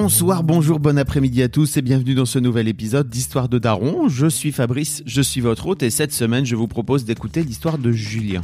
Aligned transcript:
Bonsoir, 0.00 0.44
bonjour, 0.44 0.78
bon 0.78 0.96
après-midi 0.96 1.42
à 1.42 1.48
tous 1.48 1.76
et 1.76 1.82
bienvenue 1.82 2.14
dans 2.14 2.24
ce 2.24 2.38
nouvel 2.38 2.68
épisode 2.68 3.10
d'Histoire 3.10 3.48
de 3.48 3.58
Daron. 3.58 4.08
Je 4.08 4.28
suis 4.28 4.52
Fabrice, 4.52 5.02
je 5.06 5.20
suis 5.20 5.40
votre 5.40 5.66
hôte 5.66 5.82
et 5.82 5.90
cette 5.90 6.12
semaine 6.12 6.46
je 6.46 6.54
vous 6.54 6.68
propose 6.68 7.04
d'écouter 7.04 7.42
l'histoire 7.42 7.78
de 7.78 7.90
Julien. 7.90 8.42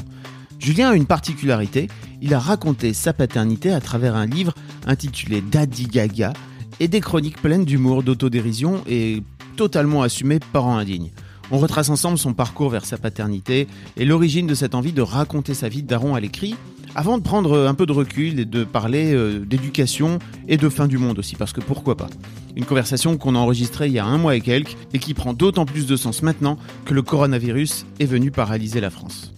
Julien 0.58 0.90
a 0.90 0.96
une 0.96 1.06
particularité, 1.06 1.86
il 2.20 2.34
a 2.34 2.40
raconté 2.40 2.92
sa 2.92 3.12
paternité 3.12 3.70
à 3.70 3.80
travers 3.80 4.16
un 4.16 4.26
livre 4.26 4.52
intitulé 4.84 5.42
Daddy 5.42 5.86
Gaga 5.86 6.32
et 6.80 6.88
des 6.88 7.00
chroniques 7.00 7.40
pleines 7.40 7.64
d'humour, 7.64 8.02
d'autodérision 8.02 8.82
et 8.88 9.22
totalement 9.54 10.02
assumées 10.02 10.40
parents 10.52 10.76
indignes. 10.76 11.12
On 11.52 11.58
retrace 11.58 11.88
ensemble 11.88 12.18
son 12.18 12.34
parcours 12.34 12.70
vers 12.70 12.84
sa 12.84 12.98
paternité 12.98 13.68
et 13.96 14.04
l'origine 14.04 14.48
de 14.48 14.56
cette 14.56 14.74
envie 14.74 14.92
de 14.92 15.02
raconter 15.02 15.54
sa 15.54 15.68
vie 15.68 15.84
de 15.84 15.88
daron 15.88 16.16
à 16.16 16.20
l'écrit, 16.20 16.56
avant 16.94 17.18
de 17.18 17.22
prendre 17.22 17.66
un 17.66 17.74
peu 17.74 17.86
de 17.86 17.92
recul 17.92 18.38
et 18.38 18.44
de 18.44 18.64
parler 18.64 19.12
euh, 19.14 19.40
d'éducation 19.40 20.18
et 20.48 20.56
de 20.56 20.68
fin 20.68 20.86
du 20.86 20.98
monde 20.98 21.18
aussi, 21.18 21.36
parce 21.36 21.52
que 21.52 21.60
pourquoi 21.60 21.96
pas. 21.96 22.08
Une 22.56 22.64
conversation 22.64 23.16
qu'on 23.16 23.34
a 23.34 23.38
enregistrée 23.38 23.88
il 23.88 23.92
y 23.92 23.98
a 23.98 24.04
un 24.04 24.18
mois 24.18 24.36
et 24.36 24.40
quelques 24.40 24.76
et 24.92 24.98
qui 24.98 25.14
prend 25.14 25.32
d'autant 25.32 25.66
plus 25.66 25.86
de 25.86 25.96
sens 25.96 26.22
maintenant 26.22 26.56
que 26.84 26.94
le 26.94 27.02
coronavirus 27.02 27.86
est 27.98 28.06
venu 28.06 28.30
paralyser 28.30 28.80
la 28.80 28.90
France. 28.90 29.32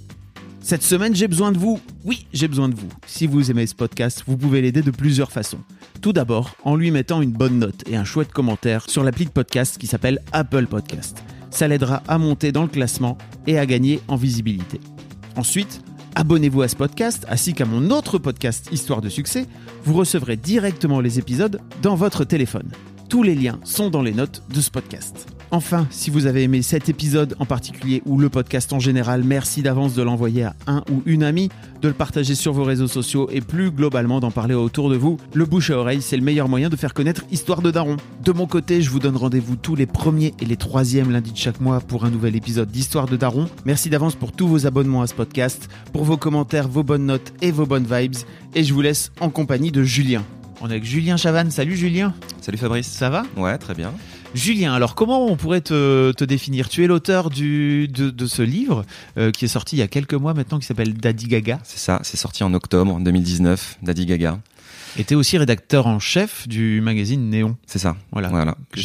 Cette 0.60 0.82
semaine, 0.82 1.14
j'ai 1.14 1.28
besoin 1.28 1.52
de 1.52 1.58
vous. 1.58 1.80
Oui, 2.04 2.26
j'ai 2.32 2.48
besoin 2.48 2.68
de 2.68 2.74
vous. 2.74 2.88
Si 3.06 3.28
vous 3.28 3.52
aimez 3.52 3.68
ce 3.68 3.74
podcast, 3.74 4.24
vous 4.26 4.36
pouvez 4.36 4.60
l'aider 4.60 4.82
de 4.82 4.90
plusieurs 4.90 5.30
façons. 5.30 5.60
Tout 6.02 6.12
d'abord, 6.12 6.56
en 6.64 6.74
lui 6.74 6.90
mettant 6.90 7.22
une 7.22 7.30
bonne 7.30 7.60
note 7.60 7.84
et 7.88 7.96
un 7.96 8.04
chouette 8.04 8.32
commentaire 8.32 8.90
sur 8.90 9.04
l'appli 9.04 9.26
de 9.26 9.30
podcast 9.30 9.78
qui 9.78 9.86
s'appelle 9.86 10.18
Apple 10.32 10.66
Podcast. 10.66 11.22
Ça 11.50 11.68
l'aidera 11.68 12.02
à 12.08 12.18
monter 12.18 12.50
dans 12.50 12.62
le 12.62 12.68
classement 12.68 13.16
et 13.46 13.58
à 13.58 13.64
gagner 13.64 14.00
en 14.08 14.16
visibilité. 14.16 14.80
Ensuite, 15.36 15.82
abonnez-vous 16.16 16.62
à 16.62 16.68
ce 16.68 16.74
podcast 16.74 17.26
ainsi 17.28 17.52
qu'à 17.52 17.66
mon 17.66 17.90
autre 17.90 18.18
podcast 18.18 18.68
Histoire 18.72 19.02
de 19.02 19.08
succès. 19.08 19.46
Vous 19.84 19.94
recevrez 19.94 20.36
directement 20.36 21.00
les 21.00 21.18
épisodes 21.18 21.60
dans 21.82 21.94
votre 21.94 22.24
téléphone. 22.24 22.72
Tous 23.08 23.22
les 23.22 23.34
liens 23.36 23.60
sont 23.62 23.90
dans 23.90 24.02
les 24.02 24.12
notes 24.12 24.42
de 24.52 24.60
ce 24.60 24.70
podcast. 24.70 25.35
Enfin, 25.52 25.86
si 25.90 26.10
vous 26.10 26.26
avez 26.26 26.42
aimé 26.42 26.60
cet 26.60 26.88
épisode 26.88 27.36
en 27.38 27.46
particulier 27.46 28.02
ou 28.04 28.18
le 28.18 28.28
podcast 28.28 28.72
en 28.72 28.80
général, 28.80 29.22
merci 29.22 29.62
d'avance 29.62 29.94
de 29.94 30.02
l'envoyer 30.02 30.44
à 30.44 30.54
un 30.66 30.82
ou 30.90 31.02
une 31.06 31.22
amie, 31.22 31.50
de 31.80 31.88
le 31.88 31.94
partager 31.94 32.34
sur 32.34 32.52
vos 32.52 32.64
réseaux 32.64 32.88
sociaux 32.88 33.28
et 33.30 33.40
plus 33.40 33.70
globalement 33.70 34.18
d'en 34.18 34.32
parler 34.32 34.54
autour 34.54 34.90
de 34.90 34.96
vous. 34.96 35.18
Le 35.34 35.44
bouche 35.44 35.70
à 35.70 35.78
oreille, 35.78 36.02
c'est 36.02 36.16
le 36.16 36.24
meilleur 36.24 36.48
moyen 36.48 36.68
de 36.68 36.76
faire 36.76 36.94
connaître 36.94 37.22
Histoire 37.30 37.62
de 37.62 37.70
Daron. 37.70 37.96
De 38.24 38.32
mon 38.32 38.46
côté, 38.46 38.82
je 38.82 38.90
vous 38.90 38.98
donne 38.98 39.16
rendez-vous 39.16 39.54
tous 39.54 39.76
les 39.76 39.86
premiers 39.86 40.34
et 40.40 40.46
les 40.46 40.56
troisièmes 40.56 41.12
lundis 41.12 41.32
de 41.32 41.36
chaque 41.36 41.60
mois 41.60 41.80
pour 41.80 42.04
un 42.04 42.10
nouvel 42.10 42.34
épisode 42.34 42.70
d'Histoire 42.70 43.06
de 43.06 43.16
Daron. 43.16 43.48
Merci 43.64 43.88
d'avance 43.88 44.16
pour 44.16 44.32
tous 44.32 44.48
vos 44.48 44.66
abonnements 44.66 45.02
à 45.02 45.06
ce 45.06 45.14
podcast, 45.14 45.68
pour 45.92 46.04
vos 46.04 46.16
commentaires, 46.16 46.68
vos 46.68 46.82
bonnes 46.82 47.06
notes 47.06 47.32
et 47.40 47.52
vos 47.52 47.66
bonnes 47.66 47.86
vibes. 47.88 48.16
Et 48.54 48.64
je 48.64 48.74
vous 48.74 48.82
laisse 48.82 49.12
en 49.20 49.30
compagnie 49.30 49.70
de 49.70 49.84
Julien. 49.84 50.24
On 50.60 50.68
est 50.68 50.72
avec 50.72 50.84
Julien 50.84 51.16
Chavannes. 51.16 51.50
Salut 51.50 51.76
Julien. 51.76 52.14
Salut 52.40 52.58
Fabrice. 52.58 52.88
Ça 52.88 53.10
va? 53.10 53.24
Ouais, 53.36 53.56
très 53.58 53.74
bien. 53.74 53.92
Julien, 54.36 54.74
alors 54.74 54.94
comment 54.94 55.26
on 55.26 55.36
pourrait 55.36 55.62
te, 55.62 56.12
te 56.12 56.22
définir? 56.24 56.68
Tu 56.68 56.84
es 56.84 56.86
l'auteur 56.86 57.30
de, 57.30 57.86
de 57.86 58.26
ce 58.26 58.42
livre 58.42 58.84
euh, 59.16 59.30
qui 59.30 59.46
est 59.46 59.48
sorti 59.48 59.76
il 59.76 59.78
y 59.78 59.82
a 59.82 59.88
quelques 59.88 60.14
mois 60.14 60.34
maintenant 60.34 60.58
qui 60.58 60.66
s'appelle 60.66 60.92
Daddy 60.92 61.26
Gaga. 61.26 61.58
C'est 61.64 61.78
ça, 61.78 62.00
c'est 62.02 62.18
sorti 62.18 62.44
en 62.44 62.52
octobre 62.52 63.00
2019, 63.00 63.78
Daddy 63.82 64.04
Gaga. 64.04 64.38
Et 64.98 65.04
tu 65.04 65.14
es 65.14 65.16
aussi 65.16 65.38
rédacteur 65.38 65.86
en 65.86 65.98
chef 65.98 66.46
du 66.48 66.82
magazine 66.82 67.30
Néon. 67.30 67.56
C'est 67.66 67.78
ça. 67.78 67.96
Voilà. 68.12 68.28
Voilà. 68.28 68.56
Que 68.72 68.80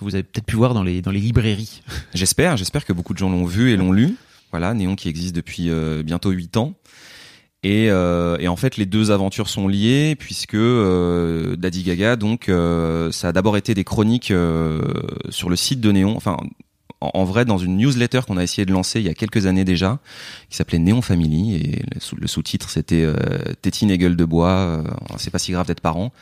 vous 0.00 0.14
avez 0.14 0.22
peut-être 0.22 0.46
pu 0.46 0.56
voir 0.56 0.72
dans 0.72 0.82
les, 0.82 1.02
dans 1.02 1.10
les 1.10 1.20
librairies. 1.20 1.82
J'espère, 2.14 2.56
j'espère 2.56 2.86
que 2.86 2.94
beaucoup 2.94 3.12
de 3.12 3.18
gens 3.18 3.28
l'ont 3.28 3.44
vu 3.44 3.72
et 3.72 3.76
l'ont 3.76 3.92
lu. 3.92 4.16
Voilà, 4.52 4.72
Néon 4.72 4.96
qui 4.96 5.08
existe 5.08 5.34
depuis 5.34 5.68
euh, 5.68 6.02
bientôt 6.02 6.30
8 6.30 6.56
ans. 6.56 6.74
Et, 7.64 7.90
euh, 7.90 8.36
et 8.40 8.46
en 8.46 8.56
fait, 8.56 8.76
les 8.76 8.84
deux 8.84 9.10
aventures 9.10 9.48
sont 9.48 9.66
liées 9.68 10.16
puisque 10.18 10.54
euh, 10.54 11.56
Daddy 11.56 11.82
Gaga, 11.82 12.16
donc, 12.16 12.50
euh, 12.50 13.10
ça 13.10 13.28
a 13.28 13.32
d'abord 13.32 13.56
été 13.56 13.72
des 13.72 13.84
chroniques 13.84 14.30
euh, 14.30 14.82
sur 15.30 15.48
le 15.48 15.56
site 15.56 15.80
de 15.80 15.90
Néon. 15.90 16.14
Enfin, 16.14 16.36
en, 17.12 17.24
vrai, 17.24 17.44
dans 17.44 17.58
une 17.58 17.76
newsletter 17.76 18.20
qu'on 18.26 18.36
a 18.36 18.42
essayé 18.42 18.64
de 18.64 18.72
lancer 18.72 19.00
il 19.00 19.06
y 19.06 19.08
a 19.08 19.14
quelques 19.14 19.46
années 19.46 19.64
déjà, 19.64 19.98
qui 20.48 20.56
s'appelait 20.56 20.78
Néon 20.78 21.02
Family, 21.02 21.56
et 21.56 21.82
le, 21.94 22.00
sous- 22.00 22.16
le 22.16 22.26
sous-titre 22.26 22.70
c'était 22.70 23.02
euh, 23.02 23.14
Tétine 23.60 23.90
et 23.90 23.98
gueule 23.98 24.16
de 24.16 24.24
bois. 24.24 24.48
euh, 24.50 24.82
c'est 25.18 25.30
pas 25.30 25.38
si 25.38 25.52
grave 25.52 25.66
d'être 25.66 25.80
parent. 25.80 26.12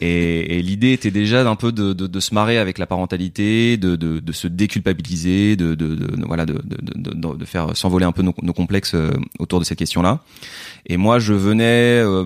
Et, 0.00 0.58
et 0.58 0.62
l'idée 0.62 0.92
était 0.92 1.10
déjà 1.10 1.44
d'un 1.44 1.56
peu 1.56 1.72
de, 1.72 1.92
de, 1.92 2.06
de 2.06 2.20
se 2.20 2.34
marrer 2.34 2.58
avec 2.58 2.78
la 2.78 2.86
parentalité, 2.86 3.76
de, 3.76 3.96
de, 3.96 4.32
se 4.32 4.48
déculpabiliser, 4.48 5.56
de, 5.56 5.76
voilà, 6.26 6.46
de 6.46 7.44
faire 7.44 7.76
s'envoler 7.76 8.04
un 8.04 8.12
peu 8.12 8.22
nos, 8.22 8.34
nos 8.42 8.52
complexes 8.52 8.94
euh, 8.94 9.10
autour 9.38 9.60
de 9.60 9.64
cette 9.64 9.78
question-là. 9.78 10.20
Et 10.86 10.96
moi, 10.96 11.18
je 11.18 11.32
venais. 11.34 12.00
euh, 12.00 12.24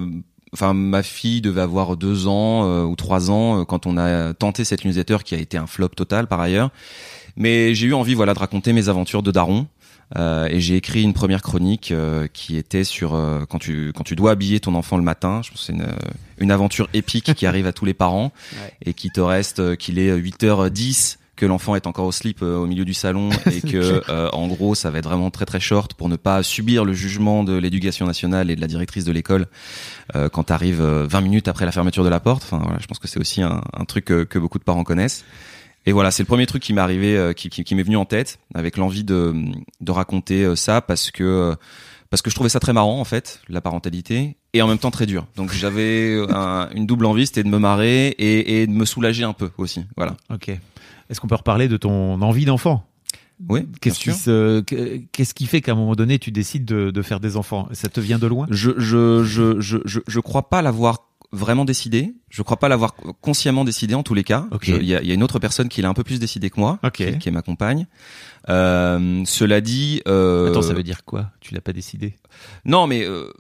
Enfin, 0.55 0.73
ma 0.73 1.03
fille 1.03 1.43
devait 1.43 1.61
avoir 1.61 1.99
deux 1.99 2.27
ans 2.27 2.65
euh, 2.65 2.83
ou 2.83 2.97
trois 2.97 3.31
ans 3.31 3.61
euh, 3.61 3.65
quand 3.67 3.85
on 3.85 3.99
a 3.99 4.33
tenté 4.33 4.65
cette 4.65 4.87
newsletter 4.87 5.19
qui 5.23 5.35
a 5.35 5.39
été 5.39 5.59
un 5.59 5.67
flop 5.67 5.91
total 5.91 6.27
par 6.27 6.41
ailleurs. 6.41 6.71
Mais 7.39 7.75
j'ai 7.75 7.87
eu 7.87 7.95
envie, 7.95 8.15
voilà, 8.15 8.35
de 8.35 8.39
raconter 8.39 8.73
mes 8.75 8.89
aventures 8.91 9.23
de 9.23 9.31
daron. 9.31 9.67
Euh, 10.17 10.49
et 10.51 10.61
j'ai 10.61 10.77
écrit 10.77 11.03
une 11.03 11.13
première 11.13 11.43
chronique 11.43 11.91
euh, 11.91 12.29
qui 12.33 12.57
était 12.57 12.85
sur 12.85 13.15
euh, 13.15 13.45
quand 13.47 13.59
tu 13.59 13.93
quand 13.95 14.05
tu 14.05 14.17
dois 14.17 14.31
habiller 14.31 14.59
ton 14.59 14.75
enfant 14.75 14.97
le 14.97 15.03
matin. 15.03 15.43
Je 15.45 15.51
pense 15.51 15.67
c'est 15.67 15.75
une, 15.75 15.83
euh, 15.83 15.93
une 16.39 16.51
aventure 16.51 16.89
épique 16.95 17.35
qui 17.35 17.45
arrive 17.45 17.67
à 17.67 17.75
tous 17.75 17.85
les 17.85 17.93
parents 17.93 18.33
et 18.87 18.95
qui 18.95 19.11
te 19.11 19.21
reste 19.21 19.61
euh, 19.61 19.77
qu'il 19.77 19.99
est 19.99 20.17
8h10 20.17 21.19
que 21.39 21.47
l'enfant 21.47 21.77
est 21.77 21.87
encore 21.87 22.07
au 22.07 22.13
slip 22.13 22.43
euh, 22.43 22.57
au 22.57 22.67
milieu 22.67 22.85
du 22.85 22.95
salon 22.95 23.31
et 23.51 23.61
que 23.61 24.03
euh, 24.11 24.29
en 24.33 24.49
gros 24.49 24.75
ça 24.75 24.91
va 24.91 24.99
être 24.99 25.09
vraiment 25.09 25.31
très 25.31 25.47
très 25.47 25.61
short 25.61 25.95
pour 25.95 26.09
ne 26.09 26.17
pas 26.17 26.43
subir 26.43 26.85
le 26.85 26.93
jugement 26.93 27.45
de 27.45 27.57
l'éducation 27.57 28.07
nationale 28.07 28.51
et 28.51 28.57
de 28.57 28.61
la 28.61 28.67
directrice 28.67 29.05
de 29.05 29.13
l'école 29.13 29.47
euh, 30.17 30.29
quand 30.29 30.45
tu 30.45 30.53
arrives 30.53 30.83
20 30.83 31.21
minutes 31.21 31.49
après 31.49 31.65
la 31.65 31.73
fermeture 31.73 32.05
de 32.05 32.09
la 32.09 32.21
porte. 32.21 32.43
Enfin 32.43 32.61
voilà, 32.63 32.79
je 32.81 32.87
pense 32.87 32.99
que 32.99 33.09
c'est 33.09 33.21
aussi 33.21 33.41
un, 33.41 33.63
un 33.73 33.85
truc 33.85 34.07
que, 34.07 34.25
que 34.25 34.39
beaucoup 34.39 34.59
de 34.59 34.65
parents 34.65 34.85
connaissent. 34.85 35.25
Et 35.89 35.93
voilà, 35.93 36.11
c'est 36.11 36.23
le 36.23 36.27
premier 36.27 36.45
truc 36.45 36.63
qui 36.63 36.75
m'est 36.75 36.83
arrivé, 36.83 37.17
euh, 37.17 37.33
qui, 37.33 37.49
qui, 37.49 37.65
qui 37.65 37.75
m'est 37.75 37.83
venu 37.83 37.97
en 37.97 38.05
tête, 38.05 38.39
avec 38.55 38.77
l'envie 38.77 39.05
de, 39.05 39.35
de 39.81 39.91
raconter 39.91 40.45
euh, 40.45 40.55
ça 40.55 40.83
parce 40.83 41.11
que 41.11 41.25
euh, 41.25 41.55
parce 42.11 42.21
que 42.21 42.29
je 42.29 42.35
trouvais 42.35 42.51
ça 42.51 42.61
très 42.61 42.75
marrant 42.75 43.01
en 43.01 43.05
fait, 43.05 43.41
la 43.49 43.63
parentalité, 43.63 44.37
et 44.53 44.61
en 44.61 44.67
même 44.69 44.77
temps 44.77 44.91
très 44.91 45.07
dur. 45.07 45.27
Donc 45.37 45.51
j'avais 45.51 46.19
un- 46.29 46.69
une 46.75 46.85
double 46.85 47.07
envie, 47.07 47.27
c'était 47.27 47.43
de 47.43 47.49
me 47.49 47.59
marrer 47.59 48.09
et, 48.09 48.61
et 48.63 48.67
de 48.67 48.73
me 48.73 48.85
soulager 48.85 49.25
un 49.25 49.33
peu 49.33 49.51
aussi. 49.57 49.87
Voilà. 49.97 50.15
Ok. 50.31 50.49
Est-ce 50.51 51.21
qu'on 51.21 51.27
peut 51.27 51.35
reparler 51.37 51.69
de 51.69 51.79
ton 51.79 52.21
envie 52.21 52.45
d'enfant? 52.45 52.85
Oui, 53.49 53.67
Qu'est-ce 53.81 53.99
qui, 54.01 54.13
se- 54.13 54.61
qu'est-ce 55.13 55.33
qui 55.33 55.47
fait 55.47 55.61
qu'à 55.63 55.73
un 55.73 55.77
moment 55.77 55.95
donné 55.95 56.19
tu 56.19 56.33
décides 56.33 56.67
de, 56.67 56.91
de 56.91 57.03
faire 57.03 57.21
des 57.21 57.37
enfants? 57.39 57.67
Ça 57.73 57.89
te 57.89 58.01
vient 58.01 58.19
de 58.19 58.27
loin? 58.27 58.47
Je 58.51 58.73
je 58.77 59.23
je 59.25 59.59
je 59.61 59.79
je, 59.87 60.01
je 60.07 60.21
crois 60.21 60.51
pas 60.51 60.61
l'avoir 60.61 61.08
vraiment 61.33 61.65
décidé. 61.65 62.15
Je 62.31 62.43
crois 62.43 62.57
pas 62.59 62.69
l'avoir 62.69 62.95
consciemment 63.21 63.65
décidé 63.65 63.95
en 63.95 64.03
tous 64.03 64.15
les 64.15 64.25
cas. 64.25 64.47
Il 64.67 64.83
y, 64.85 64.95
a, 64.95 65.03
y 65.03 65.11
a 65.11 65.15
une 65.15 65.23
autre 65.23 65.39
personne 65.39 65.69
qui 65.69 65.83
l'a 65.83 65.89
un 65.89 65.95
peu 65.95 66.05
plus 66.05 66.19
décidé 66.19 66.49
que 66.51 66.59
moi, 66.59 66.79
Ok. 66.83 66.93
qui, 66.95 67.19
qui 67.19 67.29
est 67.29 67.33
ma 67.33 67.43
compagne. 67.43 67.87
Euh, 68.49 69.23
cela 69.27 69.61
dit, 69.61 70.03
euh, 70.09 70.49
Attends, 70.51 70.63
ça 70.63 70.73
veut 70.75 70.83
dire 70.83 71.05
quoi? 71.05 71.31
Tu 71.41 71.55
l'as 71.55 71.61
pas 71.61 71.73
décidé? 71.73 72.15
Non, 72.65 72.87
mais 72.87 73.05
euh, 73.05 73.31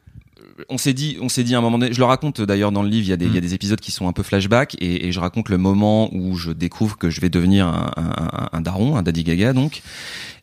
on 0.68 0.76
s'est 0.78 0.92
dit, 0.92 1.16
on 1.20 1.28
s'est 1.28 1.44
dit 1.44 1.54
à 1.54 1.58
un 1.58 1.60
moment 1.62 1.78
donné. 1.78 1.92
Je 1.92 1.98
le 1.98 2.04
raconte 2.04 2.40
d'ailleurs 2.40 2.72
dans 2.72 2.82
le 2.82 2.88
livre. 2.88 3.06
Il 3.06 3.10
y 3.10 3.12
a 3.12 3.16
des, 3.16 3.26
Mm. 3.26 3.30
il 3.30 3.34
y 3.34 3.38
a 3.38 3.40
des 3.42 3.54
épisodes 3.54 3.80
qui 3.80 3.90
sont 3.92 4.08
un 4.08 4.12
peu 4.12 4.22
flashback 4.22 4.76
et, 4.80 5.06
et 5.06 5.12
je 5.12 5.20
raconte 5.20 5.48
le 5.48 5.58
moment 5.58 6.12
où 6.14 6.36
je 6.36 6.50
découvre 6.50 6.98
que 6.98 7.10
je 7.10 7.20
vais 7.20 7.30
devenir 7.30 7.66
un, 7.66 7.90
un, 7.96 8.02
un- 8.02 8.48
un 8.52 8.60
daron, 8.60 8.96
un 8.96 9.02
daddy 9.02 9.24
gaga 9.24 9.52
donc, 9.52 9.82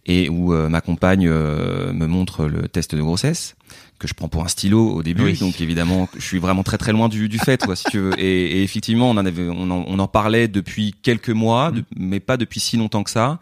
et 0.07 0.29
où 0.29 0.53
euh, 0.53 0.69
ma 0.69 0.81
compagne 0.81 1.27
euh, 1.27 1.91
me 1.93 2.07
montre 2.07 2.45
le 2.45 2.67
test 2.69 2.95
de 2.95 3.01
grossesse 3.01 3.55
que 3.99 4.07
je 4.07 4.13
prends 4.13 4.27
pour 4.27 4.43
un 4.43 4.47
stylo 4.47 4.89
au 4.91 5.03
début. 5.03 5.23
Oui. 5.23 5.37
Donc 5.37 5.61
évidemment, 5.61 6.09
je 6.17 6.21
suis 6.25 6.39
vraiment 6.39 6.63
très 6.63 6.77
très 6.77 6.91
loin 6.91 7.07
du, 7.09 7.29
du 7.29 7.39
fait, 7.39 7.63
quoi, 7.63 7.75
si 7.75 7.85
tu 7.85 7.99
veux. 7.99 8.19
Et, 8.19 8.59
et 8.59 8.63
effectivement, 8.63 9.09
on 9.09 9.17
en 9.17 9.25
avait, 9.25 9.47
on 9.49 9.69
en, 9.71 9.85
on 9.87 9.99
en 9.99 10.07
parlait 10.07 10.47
depuis 10.47 10.93
quelques 11.01 11.29
mois, 11.29 11.71
Mm. 11.71 11.75
de- 11.75 11.83
mais 11.97 12.19
pas 12.19 12.37
depuis 12.37 12.59
si 12.59 12.77
longtemps 12.77 13.03
que 13.03 13.09
ça. 13.11 13.39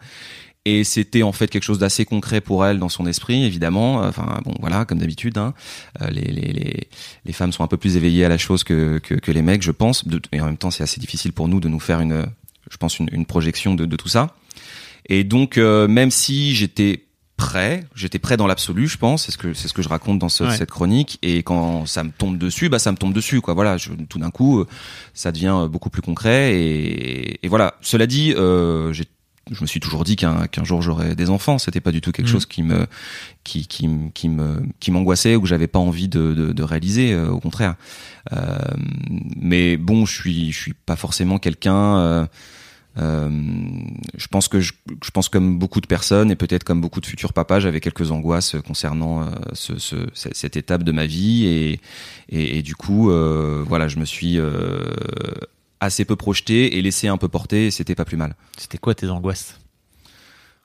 Et 0.66 0.82
c'était 0.82 1.22
en 1.22 1.32
fait 1.32 1.48
quelque 1.48 1.62
chose 1.64 1.78
d'assez 1.78 2.06
concret 2.06 2.40
pour 2.40 2.64
elle 2.64 2.78
dans 2.78 2.88
son 2.88 3.06
esprit, 3.06 3.44
évidemment. 3.44 3.96
Enfin 3.98 4.40
bon, 4.46 4.54
voilà, 4.60 4.86
comme 4.86 4.98
d'habitude, 4.98 5.36
hein. 5.36 5.52
Euh, 6.00 6.08
les, 6.08 6.22
les, 6.22 6.52
les, 6.54 6.88
les 7.26 7.32
femmes 7.34 7.52
sont 7.52 7.62
un 7.64 7.66
peu 7.68 7.76
plus 7.76 7.96
éveillées 7.98 8.24
à 8.24 8.30
la 8.30 8.38
chose 8.38 8.64
que, 8.64 8.98
que, 8.98 9.14
que 9.14 9.30
les 9.30 9.42
mecs, 9.42 9.60
je 9.62 9.72
pense. 9.72 10.04
Et 10.32 10.40
en 10.40 10.46
même 10.46 10.56
temps, 10.56 10.70
c'est 10.70 10.82
assez 10.82 11.00
difficile 11.00 11.34
pour 11.34 11.48
nous 11.48 11.60
de 11.60 11.68
nous 11.68 11.80
faire 11.80 12.00
une, 12.00 12.24
je 12.70 12.76
pense, 12.78 12.98
une, 12.98 13.10
une 13.12 13.26
projection 13.26 13.74
de, 13.74 13.84
de 13.84 13.96
tout 13.96 14.08
ça. 14.08 14.34
Et 15.10 15.22
donc, 15.22 15.58
euh, 15.58 15.86
même 15.86 16.10
si 16.10 16.54
j'étais 16.54 17.03
prêt, 17.36 17.84
j'étais 17.94 18.18
prêt 18.20 18.36
dans 18.36 18.46
l'absolu, 18.46 18.86
je 18.86 18.96
pense, 18.96 19.24
c'est 19.24 19.32
ce 19.32 19.38
que 19.38 19.54
c'est 19.54 19.66
ce 19.68 19.72
que 19.74 19.82
je 19.82 19.88
raconte 19.88 20.18
dans 20.20 20.28
ce- 20.28 20.44
Ouais. 20.44 20.56
cette 20.56 20.70
chronique 20.70 21.18
et 21.22 21.42
quand 21.42 21.84
ça 21.86 22.04
me 22.04 22.10
tombe 22.10 22.38
dessus, 22.38 22.68
bah 22.68 22.78
ça 22.78 22.92
me 22.92 22.96
tombe 22.96 23.12
dessus 23.12 23.40
quoi. 23.40 23.54
Voilà, 23.54 23.76
je, 23.76 23.90
tout 24.08 24.18
d'un 24.20 24.30
coup 24.30 24.60
euh, 24.60 24.66
ça 25.14 25.32
devient 25.32 25.54
euh, 25.64 25.68
beaucoup 25.68 25.90
plus 25.90 26.02
concret 26.02 26.54
et, 26.54 27.44
et 27.44 27.48
voilà. 27.48 27.74
Cela 27.80 28.06
dit, 28.06 28.32
euh, 28.36 28.92
j'ai 28.92 29.04
je 29.50 29.60
me 29.60 29.66
suis 29.66 29.78
toujours 29.78 30.04
dit 30.04 30.16
qu'un 30.16 30.46
qu'un 30.46 30.64
jour 30.64 30.80
j'aurais 30.80 31.14
des 31.14 31.28
enfants, 31.28 31.58
c'était 31.58 31.80
pas 31.82 31.92
du 31.92 32.00
tout 32.00 32.12
quelque 32.12 32.26
Mhm. 32.28 32.32
chose 32.32 32.46
qui 32.46 32.62
me 32.62 32.86
qui 33.42 33.66
qui 33.66 33.88
me- 33.88 34.08
qui 34.10 34.28
me 34.30 34.62
qui 34.80 34.90
m'angoissait 34.90 35.36
ou 35.36 35.42
que 35.42 35.46
j'avais 35.48 35.66
pas 35.66 35.78
envie 35.80 36.08
de 36.08 36.32
de, 36.32 36.52
de 36.52 36.62
réaliser 36.62 37.12
euh, 37.12 37.28
au 37.28 37.40
contraire. 37.40 37.74
Euh, 38.32 38.56
mais 39.36 39.76
bon, 39.76 40.06
je 40.06 40.14
suis 40.14 40.50
je 40.52 40.58
suis 40.58 40.72
pas 40.72 40.96
forcément 40.96 41.38
quelqu'un 41.38 41.98
euh, 41.98 42.26
euh, 42.98 43.28
je 44.16 44.26
pense 44.28 44.48
que 44.48 44.60
je, 44.60 44.72
je 45.02 45.10
pense 45.10 45.28
comme 45.28 45.58
beaucoup 45.58 45.80
de 45.80 45.86
personnes 45.86 46.30
et 46.30 46.36
peut-être 46.36 46.64
comme 46.64 46.80
beaucoup 46.80 47.00
de 47.00 47.06
futurs 47.06 47.32
papas, 47.32 47.60
j'avais 47.60 47.80
quelques 47.80 48.10
angoisses 48.10 48.56
concernant 48.66 49.22
euh, 49.22 49.26
ce, 49.52 49.78
ce, 49.78 49.96
ce- 50.12 50.28
cette 50.32 50.56
étape 50.56 50.82
de 50.84 50.92
ma 50.92 51.06
vie 51.06 51.44
et, 51.46 51.80
et, 52.28 52.58
et 52.58 52.62
du 52.62 52.76
coup, 52.76 53.10
euh, 53.10 53.64
voilà, 53.66 53.88
je 53.88 53.98
me 53.98 54.04
suis 54.04 54.38
assez 55.80 56.04
peu 56.04 56.16
projeté 56.16 56.76
et 56.78 56.82
laissé 56.82 57.08
un 57.08 57.16
peu 57.18 57.28
porter 57.28 57.66
et 57.66 57.70
c'était 57.70 57.94
pas 57.94 58.04
plus 58.04 58.16
mal. 58.16 58.34
C'était 58.56 58.78
quoi 58.78 58.94
tes 58.94 59.08
angoisses? 59.10 59.58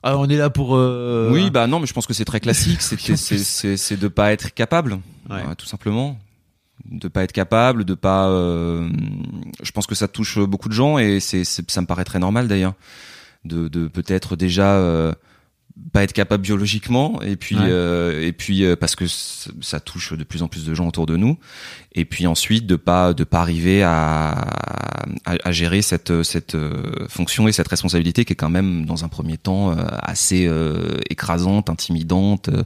Ah, 0.02 0.16
on 0.16 0.28
est 0.30 0.36
là 0.38 0.48
pour. 0.48 0.70
oui, 0.72 1.50
bah 1.50 1.66
non, 1.66 1.78
mais 1.78 1.86
je 1.86 1.92
pense 1.92 2.06
que 2.06 2.14
c'est 2.14 2.24
très 2.24 2.40
classique, 2.40 2.80
c'est 2.80 2.96
de 4.00 4.08
pas 4.08 4.32
être 4.32 4.54
capable, 4.54 4.94
Ouais. 5.28 5.42
euh, 5.46 5.54
tout 5.54 5.66
simplement. 5.66 6.18
De 6.86 7.08
pas 7.08 7.22
être 7.24 7.32
capable, 7.32 7.84
de 7.84 7.94
pas. 7.94 8.28
euh, 8.28 8.88
je 9.62 9.70
pense 9.72 9.86
que 9.86 9.94
ça 9.94 10.08
touche 10.08 10.38
beaucoup 10.38 10.68
de 10.68 10.74
gens 10.74 10.98
et 10.98 11.20
c'est 11.20 11.44
ça 11.44 11.80
me 11.80 11.86
paraît 11.86 12.04
très 12.04 12.18
normal 12.18 12.48
d'ailleurs 12.48 12.74
de 13.44 13.68
de 13.68 13.86
peut-être 13.88 14.34
déjà 14.36 14.74
euh, 14.74 15.12
pas 15.92 16.02
être 16.02 16.12
capable 16.12 16.42
biologiquement 16.42 17.22
et 17.22 17.36
puis 17.36 17.56
Ouais. 17.56 17.62
euh, 17.68 18.26
et 18.26 18.32
puis 18.32 18.64
euh, 18.64 18.76
parce 18.76 18.96
que 18.96 19.04
ça 19.06 19.80
touche 19.80 20.12
de 20.14 20.24
plus 20.24 20.42
en 20.42 20.48
plus 20.48 20.64
de 20.66 20.74
gens 20.74 20.86
autour 20.88 21.06
de 21.06 21.16
nous 21.16 21.38
et 21.92 22.04
puis 22.04 22.26
ensuite 22.26 22.66
de 22.66 22.76
pas 22.76 23.14
de 23.14 23.24
pas 23.24 23.40
arriver 23.40 23.82
à 23.82 24.30
à, 25.24 25.36
à 25.44 25.52
gérer 25.52 25.80
cette 25.82 26.22
cette 26.22 26.54
euh, 26.54 27.06
fonction 27.08 27.46
et 27.48 27.52
cette 27.52 27.68
responsabilité 27.68 28.24
qui 28.24 28.32
est 28.32 28.36
quand 28.36 28.50
même 28.50 28.84
dans 28.84 29.04
un 29.04 29.08
premier 29.08 29.38
temps 29.38 29.70
euh, 29.72 29.76
assez 30.02 30.46
euh, 30.46 30.98
écrasante, 31.08 31.70
intimidante, 31.70 32.48
euh, 32.48 32.62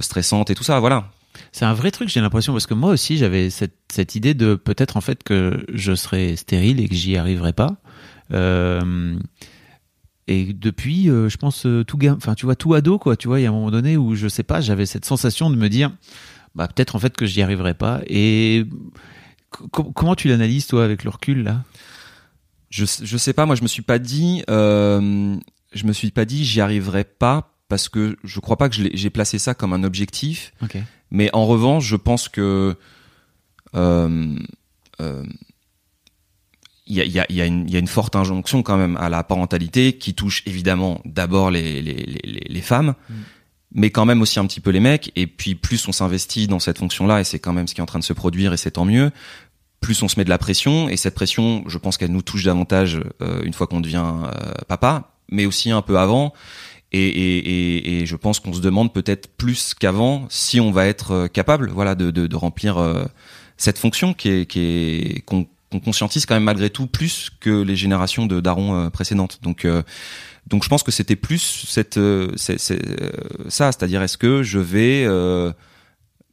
stressante 0.00 0.50
et 0.50 0.54
tout 0.54 0.64
ça 0.64 0.80
voilà. 0.80 1.10
C'est 1.52 1.64
un 1.64 1.74
vrai 1.74 1.90
truc, 1.90 2.08
j'ai 2.08 2.20
l'impression, 2.20 2.52
parce 2.52 2.66
que 2.66 2.74
moi 2.74 2.90
aussi, 2.90 3.16
j'avais 3.16 3.50
cette, 3.50 4.14
idée 4.14 4.34
de 4.34 4.54
peut-être 4.54 4.96
en 4.96 5.00
fait 5.00 5.22
que 5.22 5.64
je 5.72 5.94
serais 5.94 6.36
stérile 6.36 6.80
et 6.80 6.88
que 6.88 6.94
j'y 6.94 7.16
arriverais 7.16 7.52
pas. 7.52 7.76
Euh, 8.32 9.18
et 10.26 10.52
depuis, 10.52 11.10
euh, 11.10 11.28
je 11.28 11.36
pense, 11.36 11.66
euh, 11.66 11.84
tout 11.84 11.98
enfin, 12.08 12.34
tu 12.34 12.46
vois, 12.46 12.54
tout 12.56 12.74
ado, 12.74 12.98
quoi, 12.98 13.16
tu 13.16 13.28
vois, 13.28 13.40
il 13.40 13.42
y 13.42 13.46
a 13.46 13.48
un 13.48 13.52
moment 13.52 13.70
donné 13.70 13.96
où 13.96 14.14
je 14.14 14.28
sais 14.28 14.42
pas, 14.42 14.60
j'avais 14.60 14.86
cette 14.86 15.04
sensation 15.04 15.50
de 15.50 15.56
me 15.56 15.68
dire, 15.68 15.90
bah, 16.54 16.68
peut-être 16.68 16.94
en 16.94 16.98
fait 16.98 17.16
que 17.16 17.26
j'y 17.26 17.42
arriverais 17.42 17.74
pas. 17.74 18.00
Et 18.06 18.64
co- 19.50 19.90
comment 19.92 20.14
tu 20.14 20.28
l'analyses, 20.28 20.66
toi, 20.66 20.84
avec 20.84 21.04
le 21.04 21.10
recul, 21.10 21.42
là? 21.42 21.64
Je 22.70 22.84
je 22.84 23.16
sais 23.16 23.32
pas, 23.32 23.46
moi 23.46 23.56
je 23.56 23.62
me 23.62 23.66
suis 23.66 23.82
pas 23.82 23.98
dit 23.98 24.44
euh, 24.48 25.36
je 25.72 25.84
me 25.86 25.92
suis 25.92 26.12
pas 26.12 26.24
dit 26.24 26.44
j'y 26.44 26.60
arriverai 26.60 27.02
pas 27.02 27.59
parce 27.70 27.88
que 27.88 28.18
je 28.22 28.40
crois 28.40 28.58
pas 28.58 28.68
que 28.68 28.74
j'ai 28.92 29.10
placé 29.10 29.38
ça 29.38 29.54
comme 29.54 29.72
un 29.72 29.84
objectif. 29.84 30.52
Ok. 30.62 30.76
Mais 31.10 31.30
en 31.32 31.46
revanche, 31.46 31.86
je 31.86 31.96
pense 31.96 32.28
que 32.28 32.76
euh, 33.74 34.36
euh, 35.00 35.24
il 36.86 36.96
y, 36.96 37.00
a, 37.00 37.04
y, 37.04 37.20
a, 37.20 37.26
y, 37.30 37.40
a 37.40 37.46
y 37.46 37.76
a 37.76 37.78
une 37.78 37.86
forte 37.86 38.16
injonction 38.16 38.62
quand 38.64 38.76
même 38.76 38.96
à 38.96 39.08
la 39.08 39.22
parentalité 39.22 39.96
qui 39.96 40.14
touche 40.14 40.42
évidemment 40.46 41.00
d'abord 41.04 41.52
les, 41.52 41.80
les, 41.80 41.94
les, 42.24 42.46
les 42.48 42.60
femmes, 42.60 42.94
Mm. 43.08 43.14
mais 43.72 43.90
quand 43.90 44.04
même 44.04 44.20
aussi 44.20 44.40
un 44.40 44.46
petit 44.46 44.60
peu 44.60 44.70
les 44.70 44.80
mecs. 44.80 45.12
Et 45.14 45.28
puis 45.28 45.54
plus 45.54 45.86
on 45.86 45.92
s'investit 45.92 46.48
dans 46.48 46.58
cette 46.58 46.78
fonction-là, 46.78 47.20
et 47.20 47.24
c'est 47.24 47.38
quand 47.38 47.52
même 47.52 47.68
ce 47.68 47.74
qui 47.74 47.80
est 47.80 47.82
en 47.84 47.86
train 47.86 48.00
de 48.00 48.04
se 48.04 48.12
produire, 48.12 48.52
et 48.52 48.56
c'est 48.56 48.72
tant 48.72 48.84
mieux, 48.84 49.12
plus 49.80 50.02
on 50.02 50.08
se 50.08 50.18
met 50.18 50.24
de 50.24 50.30
la 50.30 50.38
pression. 50.38 50.88
Et 50.88 50.96
cette 50.96 51.14
pression, 51.14 51.62
je 51.68 51.78
pense 51.78 51.96
qu'elle 51.96 52.10
nous 52.12 52.22
touche 52.22 52.42
davantage 52.44 53.00
euh, 53.22 53.42
une 53.44 53.52
fois 53.52 53.68
qu'on 53.68 53.80
devient 53.80 54.04
euh, 54.04 54.52
papa, 54.66 55.12
mais 55.30 55.46
aussi 55.46 55.70
un 55.70 55.82
peu 55.82 55.96
avant. 55.96 56.34
Et, 56.92 57.06
et, 57.06 58.00
et, 58.00 58.06
je 58.06 58.16
pense 58.16 58.40
qu'on 58.40 58.52
se 58.52 58.60
demande 58.60 58.92
peut-être 58.92 59.28
plus 59.36 59.74
qu'avant 59.74 60.26
si 60.28 60.58
on 60.58 60.72
va 60.72 60.86
être 60.86 61.12
euh, 61.12 61.28
capable, 61.28 61.70
voilà, 61.70 61.94
de, 61.94 62.10
de, 62.10 62.26
de 62.26 62.36
remplir 62.36 62.78
euh, 62.78 63.04
cette 63.56 63.78
fonction 63.78 64.12
qui 64.12 64.28
est, 64.28 64.46
qui 64.46 64.60
est 64.60 65.24
qu'on 65.24 65.46
qu'on 65.70 65.78
conscientise 65.78 66.26
quand 66.26 66.34
même 66.34 66.42
malgré 66.42 66.68
tout 66.68 66.88
plus 66.88 67.30
que 67.38 67.62
les 67.62 67.76
générations 67.76 68.26
de 68.26 68.40
darons 68.40 68.74
euh, 68.74 68.90
précédentes. 68.90 69.38
Donc, 69.42 69.66
donc 70.46 70.64
je 70.64 70.68
pense 70.68 70.82
que 70.82 70.90
c'était 70.90 71.16
plus 71.16 71.64
cette, 71.68 71.94
c'est, 72.36 72.72
euh, 72.72 73.10
ça, 73.48 73.70
c'est-à-dire 73.70 74.02
est-ce 74.02 74.18
que 74.18 74.42
je 74.42 74.58
vais 74.58 75.04
euh, 75.06 75.52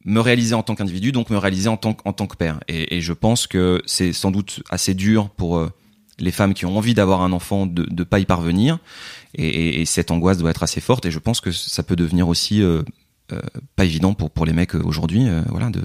me 0.04 0.18
réaliser 0.18 0.56
en 0.56 0.64
tant 0.64 0.74
qu'individu, 0.74 1.12
donc 1.12 1.30
me 1.30 1.38
réaliser 1.38 1.68
en 1.68 1.76
tant, 1.76 1.96
en 2.04 2.12
tant 2.12 2.26
que 2.26 2.36
père. 2.36 2.58
Et, 2.66 2.96
et 2.96 3.00
je 3.00 3.12
pense 3.12 3.46
que 3.46 3.80
c'est 3.86 4.12
sans 4.12 4.32
doute 4.32 4.62
assez 4.70 4.94
dur 4.94 5.30
pour 5.30 5.64
les 6.18 6.32
femmes 6.32 6.54
qui 6.54 6.66
ont 6.66 6.76
envie 6.76 6.94
d'avoir 6.94 7.22
un 7.22 7.32
enfant 7.32 7.66
de 7.66 7.86
ne 7.88 8.04
pas 8.04 8.18
y 8.18 8.24
parvenir. 8.24 8.78
Et, 9.34 9.46
et, 9.46 9.80
et 9.80 9.84
cette 9.84 10.10
angoisse 10.10 10.38
doit 10.38 10.50
être 10.50 10.62
assez 10.62 10.80
forte. 10.80 11.06
Et 11.06 11.10
je 11.10 11.18
pense 11.18 11.40
que 11.40 11.52
ça 11.52 11.82
peut 11.82 11.96
devenir 11.96 12.28
aussi 12.28 12.62
euh, 12.62 12.82
euh, 13.32 13.40
pas 13.76 13.84
évident 13.84 14.14
pour 14.14 14.30
pour 14.30 14.46
les 14.46 14.52
mecs 14.52 14.74
euh, 14.74 14.82
aujourd'hui. 14.82 15.28
euh, 15.28 15.42
voilà, 15.48 15.70
de 15.70 15.82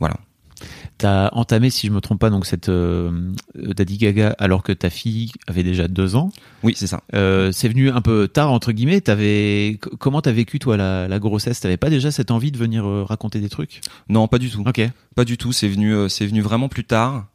voilà. 0.00 0.16
T'as 0.98 1.30
entamé, 1.32 1.70
si 1.70 1.88
je 1.88 1.92
me 1.92 2.00
trompe 2.00 2.20
pas, 2.20 2.30
donc 2.30 2.46
cette 2.46 2.70
Daddy 2.70 3.96
Gaga 3.98 4.36
alors 4.38 4.62
que 4.62 4.70
ta 4.72 4.90
fille 4.90 5.32
avait 5.48 5.64
déjà 5.64 5.88
deux 5.88 6.14
ans. 6.14 6.30
Oui, 6.62 6.74
c'est 6.76 6.86
ça. 6.86 7.02
C'est 7.10 7.68
venu 7.68 7.90
un 7.90 8.00
peu 8.00 8.28
tard 8.28 8.52
entre 8.52 8.70
guillemets. 8.70 9.00
T'avais 9.00 9.80
comment 9.98 10.22
t'as 10.22 10.30
vécu 10.30 10.60
toi 10.60 10.76
la, 10.76 11.08
la 11.08 11.18
grossesse? 11.18 11.58
T'avais 11.58 11.76
pas 11.76 11.90
déjà 11.90 12.12
cette 12.12 12.30
envie 12.30 12.52
de 12.52 12.58
venir 12.58 12.84
raconter 12.84 13.40
des 13.40 13.48
trucs? 13.48 13.80
Non, 14.08 14.28
pas 14.28 14.38
du 14.38 14.50
tout. 14.50 14.62
Ok. 14.64 14.80
Pas 15.16 15.24
du 15.24 15.36
tout. 15.36 15.50
C'est 15.50 15.66
venu, 15.68 16.08
c'est 16.08 16.26
venu 16.26 16.40
vraiment 16.42 16.68
plus 16.68 16.84
tard. 16.84 17.26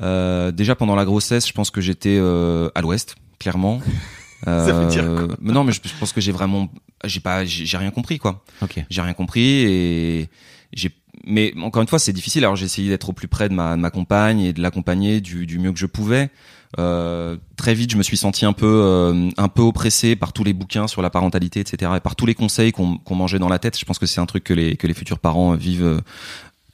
Déjà 0.00 0.74
pendant 0.74 0.94
la 0.94 1.04
grossesse, 1.04 1.46
je 1.46 1.52
pense 1.52 1.70
que 1.70 1.82
j'étais 1.82 2.18
à 2.18 2.80
l'ouest, 2.80 3.16
clairement. 3.38 3.82
Ça 4.44 4.72
veut 4.72 4.88
dire 4.88 5.04
Euh, 5.04 5.28
mais 5.40 5.52
non, 5.52 5.64
mais 5.64 5.72
je, 5.72 5.80
je 5.84 5.92
pense 5.98 6.12
que 6.12 6.20
j'ai 6.20 6.32
vraiment, 6.32 6.68
j'ai 7.04 7.20
pas, 7.20 7.44
j'ai 7.44 7.76
rien 7.76 7.90
compris 7.90 8.18
quoi. 8.18 8.44
Ok. 8.62 8.84
J'ai 8.90 9.00
rien 9.00 9.12
compris 9.14 9.62
et 9.64 10.28
j'ai. 10.72 10.90
Mais 11.24 11.52
encore 11.62 11.82
une 11.82 11.88
fois, 11.88 11.98
c'est 12.00 12.12
difficile. 12.12 12.44
Alors 12.44 12.56
j'ai 12.56 12.64
essayé 12.64 12.88
d'être 12.88 13.08
au 13.10 13.12
plus 13.12 13.28
près 13.28 13.48
de 13.48 13.54
ma, 13.54 13.76
de 13.76 13.80
ma 13.80 13.90
compagne 13.90 14.40
et 14.40 14.52
de 14.52 14.60
l'accompagner 14.60 15.20
du, 15.20 15.46
du 15.46 15.58
mieux 15.58 15.72
que 15.72 15.78
je 15.78 15.86
pouvais. 15.86 16.30
Euh, 16.78 17.36
très 17.56 17.74
vite, 17.74 17.92
je 17.92 17.96
me 17.98 18.02
suis 18.02 18.16
senti 18.16 18.46
un 18.46 18.54
peu, 18.54 18.66
euh, 18.66 19.28
un 19.36 19.48
peu 19.48 19.62
oppressé 19.62 20.16
par 20.16 20.32
tous 20.32 20.42
les 20.42 20.54
bouquins 20.54 20.88
sur 20.88 21.02
la 21.02 21.10
parentalité, 21.10 21.60
etc. 21.60 21.92
Et 21.96 22.00
par 22.00 22.16
tous 22.16 22.26
les 22.26 22.34
conseils 22.34 22.72
qu'on 22.72 22.96
qu'on 22.98 23.14
mangeait 23.14 23.38
dans 23.38 23.50
la 23.50 23.58
tête. 23.58 23.78
Je 23.78 23.84
pense 23.84 23.98
que 23.98 24.06
c'est 24.06 24.20
un 24.20 24.26
truc 24.26 24.42
que 24.44 24.54
les 24.54 24.76
que 24.76 24.86
les 24.86 24.94
futurs 24.94 25.18
parents 25.18 25.54
vivent 25.54 25.84
euh, 25.84 26.00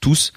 tous. 0.01 0.33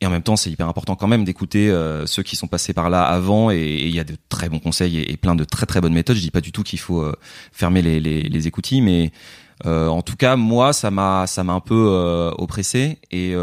Et 0.00 0.06
en 0.06 0.10
même 0.10 0.22
temps, 0.22 0.36
c'est 0.36 0.50
hyper 0.50 0.68
important 0.68 0.94
quand 0.94 1.06
même 1.06 1.24
d'écouter 1.24 1.70
euh, 1.70 2.06
ceux 2.06 2.22
qui 2.22 2.36
sont 2.36 2.48
passés 2.48 2.74
par 2.74 2.90
là 2.90 3.02
avant. 3.04 3.50
Et 3.50 3.82
il 3.82 3.94
y 3.94 4.00
a 4.00 4.04
de 4.04 4.16
très 4.28 4.48
bons 4.48 4.58
conseils 4.58 4.98
et, 4.98 5.16
plein 5.16 5.34
de 5.34 5.44
très 5.44 5.66
très 5.66 5.80
bonnes 5.80 5.94
méthodes. 5.94 6.16
Je 6.16 6.22
dis 6.22 6.30
pas 6.30 6.40
du 6.40 6.52
tout 6.52 6.62
qu'il 6.62 6.78
faut 6.78 7.00
euh, 7.00 7.14
fermer 7.52 7.82
les, 7.82 8.00
les, 8.00 8.22
les 8.22 8.46
écoutilles, 8.46 8.82
mais 8.82 9.10
euh, 9.64 9.88
en 9.88 10.02
tout 10.02 10.16
cas, 10.16 10.36
moi, 10.36 10.74
ça 10.74 10.90
m'a 10.90 11.26
ça 11.26 11.44
m'a 11.44 11.54
un 11.54 11.60
peu 11.60 12.32
oppressé 12.36 12.98
et 13.10 13.34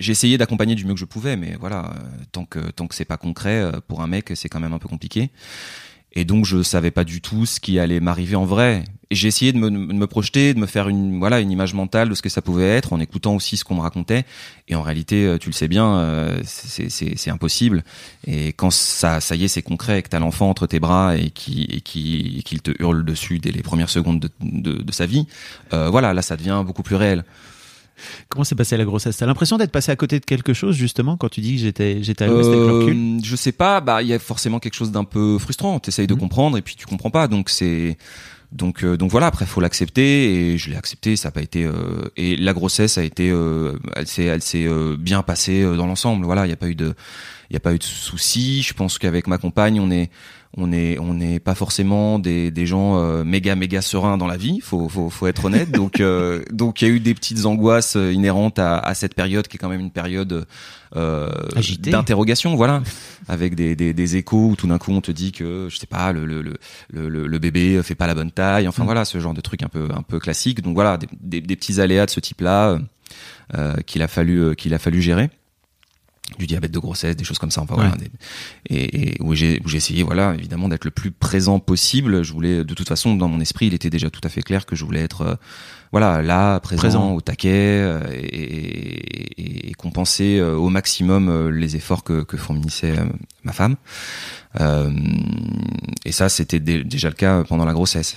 j'ai 0.00 0.12
essayé 0.12 0.36
d'accompagner 0.36 0.74
du 0.74 0.84
mieux 0.84 0.94
que 0.94 1.00
je 1.00 1.06
pouvais, 1.06 1.36
mais 1.36 1.56
voilà, 1.58 1.94
tant 2.32 2.44
que 2.44 2.58
tant 2.70 2.86
que 2.86 2.94
c'est 2.94 3.06
pas 3.06 3.16
concret 3.16 3.72
pour 3.88 4.02
un 4.02 4.06
mec, 4.06 4.32
c'est 4.34 4.50
quand 4.50 4.60
même 4.60 4.74
un 4.74 4.78
peu 4.78 4.88
compliqué. 4.88 5.30
Et 6.14 6.24
donc, 6.24 6.44
je 6.44 6.62
savais 6.62 6.90
pas 6.90 7.04
du 7.04 7.22
tout 7.22 7.46
ce 7.46 7.58
qui 7.58 7.78
allait 7.78 8.00
m'arriver 8.00 8.36
en 8.36 8.44
vrai. 8.44 8.84
J'ai 9.14 9.28
essayé 9.28 9.52
de 9.52 9.58
me, 9.58 9.70
de 9.70 9.76
me 9.76 10.06
projeter, 10.06 10.54
de 10.54 10.58
me 10.58 10.66
faire 10.66 10.88
une 10.88 11.18
voilà 11.18 11.40
une 11.40 11.50
image 11.50 11.74
mentale 11.74 12.08
de 12.08 12.14
ce 12.14 12.22
que 12.22 12.28
ça 12.28 12.42
pouvait 12.42 12.68
être, 12.68 12.92
en 12.92 13.00
écoutant 13.00 13.34
aussi 13.34 13.56
ce 13.56 13.64
qu'on 13.64 13.74
me 13.76 13.80
racontait. 13.80 14.24
Et 14.68 14.74
en 14.74 14.82
réalité, 14.82 15.26
euh, 15.26 15.38
tu 15.38 15.48
le 15.48 15.54
sais 15.54 15.68
bien, 15.68 15.96
euh, 15.96 16.40
c'est 16.44 17.30
impossible. 17.30 17.84
Et 18.26 18.48
quand 18.52 18.70
ça 18.70 19.20
ça 19.20 19.34
y 19.36 19.44
est, 19.44 19.48
c'est 19.48 19.62
concret, 19.62 19.98
et 19.98 20.02
que 20.02 20.08
t'as 20.08 20.18
l'enfant 20.18 20.48
entre 20.50 20.66
tes 20.66 20.80
bras 20.80 21.16
et 21.16 21.30
qui 21.30 21.64
et 21.70 21.80
qui 21.80 22.42
qu'il 22.44 22.62
te 22.62 22.70
hurle 22.80 23.04
dessus 23.04 23.38
dès 23.38 23.52
les 23.52 23.62
premières 23.62 23.90
secondes 23.90 24.20
de 24.20 24.30
de, 24.40 24.82
de 24.82 24.92
sa 24.92 25.06
vie, 25.06 25.26
euh, 25.72 25.88
voilà, 25.90 26.14
là, 26.14 26.22
ça 26.22 26.36
devient 26.36 26.62
beaucoup 26.66 26.82
plus 26.82 26.96
réel. 26.96 27.24
Comment 28.28 28.42
s'est 28.42 28.54
passée 28.56 28.76
la 28.76 28.84
grossesse? 28.84 29.16
T'as 29.18 29.26
l'impression 29.26 29.58
d'être 29.58 29.70
passé 29.70 29.92
à 29.92 29.96
côté 29.96 30.18
de 30.18 30.24
quelque 30.24 30.54
chose 30.54 30.74
justement 30.74 31.16
quand 31.16 31.28
tu 31.28 31.40
dis 31.40 31.54
que 31.56 31.60
j'étais 31.60 32.02
j'étais 32.02 32.24
avec 32.24 32.36
le 32.36 32.72
recul? 32.72 33.20
Je 33.22 33.36
sais 33.36 33.52
pas, 33.52 33.80
bah 33.80 34.02
il 34.02 34.08
y 34.08 34.14
a 34.14 34.18
forcément 34.18 34.58
quelque 34.58 34.74
chose 34.74 34.90
d'un 34.90 35.04
peu 35.04 35.38
frustrant. 35.38 35.78
T'essayes 35.78 36.06
de 36.08 36.14
Mhm. 36.14 36.20
comprendre 36.20 36.56
et 36.56 36.62
puis 36.62 36.74
tu 36.74 36.86
comprends 36.86 37.10
pas. 37.10 37.28
Donc 37.28 37.48
c'est 37.50 37.96
donc 38.52 38.84
euh, 38.84 38.96
donc 38.96 39.10
voilà. 39.10 39.26
Après 39.26 39.46
faut 39.46 39.60
l'accepter 39.60 40.52
et 40.52 40.58
je 40.58 40.70
l'ai 40.70 40.76
accepté. 40.76 41.16
Ça 41.16 41.28
a 41.28 41.30
pas 41.30 41.42
été 41.42 41.64
euh, 41.64 42.10
et 42.16 42.36
la 42.36 42.52
grossesse 42.52 42.98
a 42.98 43.02
été, 43.02 43.30
euh, 43.30 43.78
elle 43.96 44.06
s'est 44.06 44.24
elle 44.24 44.42
s'est 44.42 44.68
bien 44.98 45.22
passée 45.22 45.62
dans 45.62 45.86
l'ensemble. 45.86 46.24
Voilà, 46.24 46.46
il 46.46 46.50
y 46.50 46.52
a 46.52 46.56
pas 46.56 46.68
eu 46.68 46.74
de 46.74 46.94
il 47.50 47.54
n'y 47.54 47.56
a 47.56 47.60
pas 47.60 47.74
eu 47.74 47.78
de 47.78 47.84
soucis. 47.84 48.62
Je 48.62 48.74
pense 48.74 48.98
qu'avec 48.98 49.26
ma 49.26 49.38
compagne, 49.38 49.80
on 49.80 49.90
est 49.90 50.10
on 50.56 50.70
est 50.72 50.98
on 50.98 51.14
n'est 51.14 51.40
pas 51.40 51.54
forcément 51.54 52.18
des, 52.18 52.50
des 52.50 52.66
gens 52.66 52.98
euh, 52.98 53.24
méga 53.24 53.56
méga 53.56 53.80
sereins 53.80 54.18
dans 54.18 54.26
la 54.26 54.36
vie 54.36 54.60
faut 54.60 54.88
faut, 54.88 55.08
faut 55.08 55.26
être 55.26 55.46
honnête. 55.46 55.70
Donc 55.72 56.00
euh, 56.00 56.42
donc 56.50 56.82
il 56.82 56.88
y 56.88 56.90
a 56.90 56.94
eu 56.94 57.00
des 57.00 57.14
petites 57.14 57.46
angoisses 57.46 57.96
euh, 57.96 58.12
inhérentes 58.12 58.58
à, 58.58 58.78
à, 58.78 58.94
cette 58.94 59.14
période 59.14 59.48
qui 59.48 59.56
est 59.56 59.58
quand 59.58 59.68
même 59.68 59.80
une 59.80 59.90
période 59.90 60.46
euh, 60.94 61.30
d'interrogation 61.78 62.54
voilà. 62.54 62.82
Avec 63.28 63.54
des, 63.54 63.76
des, 63.76 63.94
des 63.94 64.16
échos 64.16 64.48
où 64.48 64.56
tout 64.56 64.66
d'un 64.66 64.78
coup 64.78 64.92
on 64.92 65.00
te 65.00 65.12
dit 65.12 65.32
que 65.32 65.68
je 65.70 65.78
sais 65.78 65.86
pas 65.86 66.12
le 66.12 66.26
le, 66.26 66.42
le, 66.42 66.58
le, 66.90 67.26
le 67.26 67.38
bébé 67.38 67.82
fait 67.82 67.94
pas 67.94 68.06
la 68.06 68.14
bonne 68.14 68.30
taille. 68.30 68.68
Enfin 68.68 68.82
mm. 68.82 68.86
voilà 68.86 69.04
ce 69.04 69.18
genre 69.20 69.34
de 69.34 69.40
truc 69.40 69.62
un 69.62 69.68
peu 69.68 69.88
un 69.94 70.02
peu 70.02 70.18
classique. 70.18 70.60
Donc 70.60 70.74
voilà 70.74 70.98
des, 70.98 71.40
des, 71.40 71.56
petits 71.56 71.80
aléas 71.80 72.06
de 72.06 72.10
ce 72.10 72.20
type 72.20 72.42
là 72.42 72.78
euh, 73.54 73.74
qu'il 73.86 74.02
a 74.02 74.08
fallu 74.08 74.54
qu'il 74.56 74.74
a 74.74 74.78
fallu 74.78 75.00
gérer 75.00 75.30
du 76.38 76.46
diabète 76.46 76.70
de 76.70 76.78
grossesse, 76.78 77.16
des 77.16 77.24
choses 77.24 77.38
comme 77.38 77.50
ça. 77.50 77.62
Enfin 77.62 77.74
voilà, 77.74 77.94
et, 78.68 79.14
et, 79.14 79.16
où 79.20 79.34
j'ai 79.34 79.60
où 79.64 79.68
j'ai 79.68 79.76
essayé 79.76 80.02
voilà 80.02 80.34
évidemment 80.34 80.68
d'être 80.68 80.84
le 80.84 80.90
plus 80.90 81.10
présent 81.10 81.58
possible. 81.58 82.22
Je 82.22 82.32
voulais 82.32 82.64
de 82.64 82.74
toute 82.74 82.88
façon 82.88 83.14
dans 83.14 83.28
mon 83.28 83.40
esprit, 83.40 83.66
il 83.66 83.74
était 83.74 83.90
déjà 83.90 84.10
tout 84.10 84.20
à 84.24 84.28
fait 84.28 84.42
clair 84.42 84.66
que 84.66 84.76
je 84.76 84.84
voulais 84.84 85.02
être 85.02 85.22
euh, 85.22 85.34
voilà 85.90 86.22
là 86.22 86.58
présent, 86.60 87.12
au 87.12 87.20
taquet 87.20 87.50
euh, 87.50 88.00
et, 88.12 89.70
et, 89.70 89.74
compenser 89.74 90.38
euh, 90.38 90.54
au 90.54 90.68
maximum 90.68 91.48
les 91.48 91.76
efforts 91.76 92.04
que, 92.04 92.22
que 92.22 92.36
fournissait 92.36 92.94
ma 93.44 93.52
femme. 93.52 93.76
et 96.04 96.12
ça, 96.12 96.28
c'était 96.28 96.60
déjà 96.60 97.08
le 97.08 97.14
cas 97.14 97.44
pendant 97.44 97.64
la 97.64 97.72
grossesse 97.72 98.16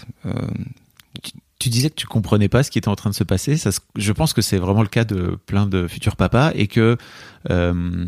tu 1.60 1.70
disais 1.70 1.90
que 1.90 1.96
tu 1.96 2.08
comprenais 2.08 2.50
pas 2.50 2.64
ce 2.64 2.72
qui 2.72 2.78
était 2.78 2.90
en 2.90 2.96
train 2.96 3.10
de 3.10 3.16
se 3.16 3.24
passer. 3.24 3.56
Je 3.96 4.12
pense 4.12 4.34
que 4.34 4.42
c'est 4.42 4.58
vraiment 4.58 4.82
le 4.82 4.88
cas 4.88 5.06
de 5.06 5.38
plein 5.46 5.68
de 5.68 5.88
futurs 5.88 6.16
papas 6.16 6.52
et 6.54 6.68
que 6.68 6.98
euh, 7.50 8.06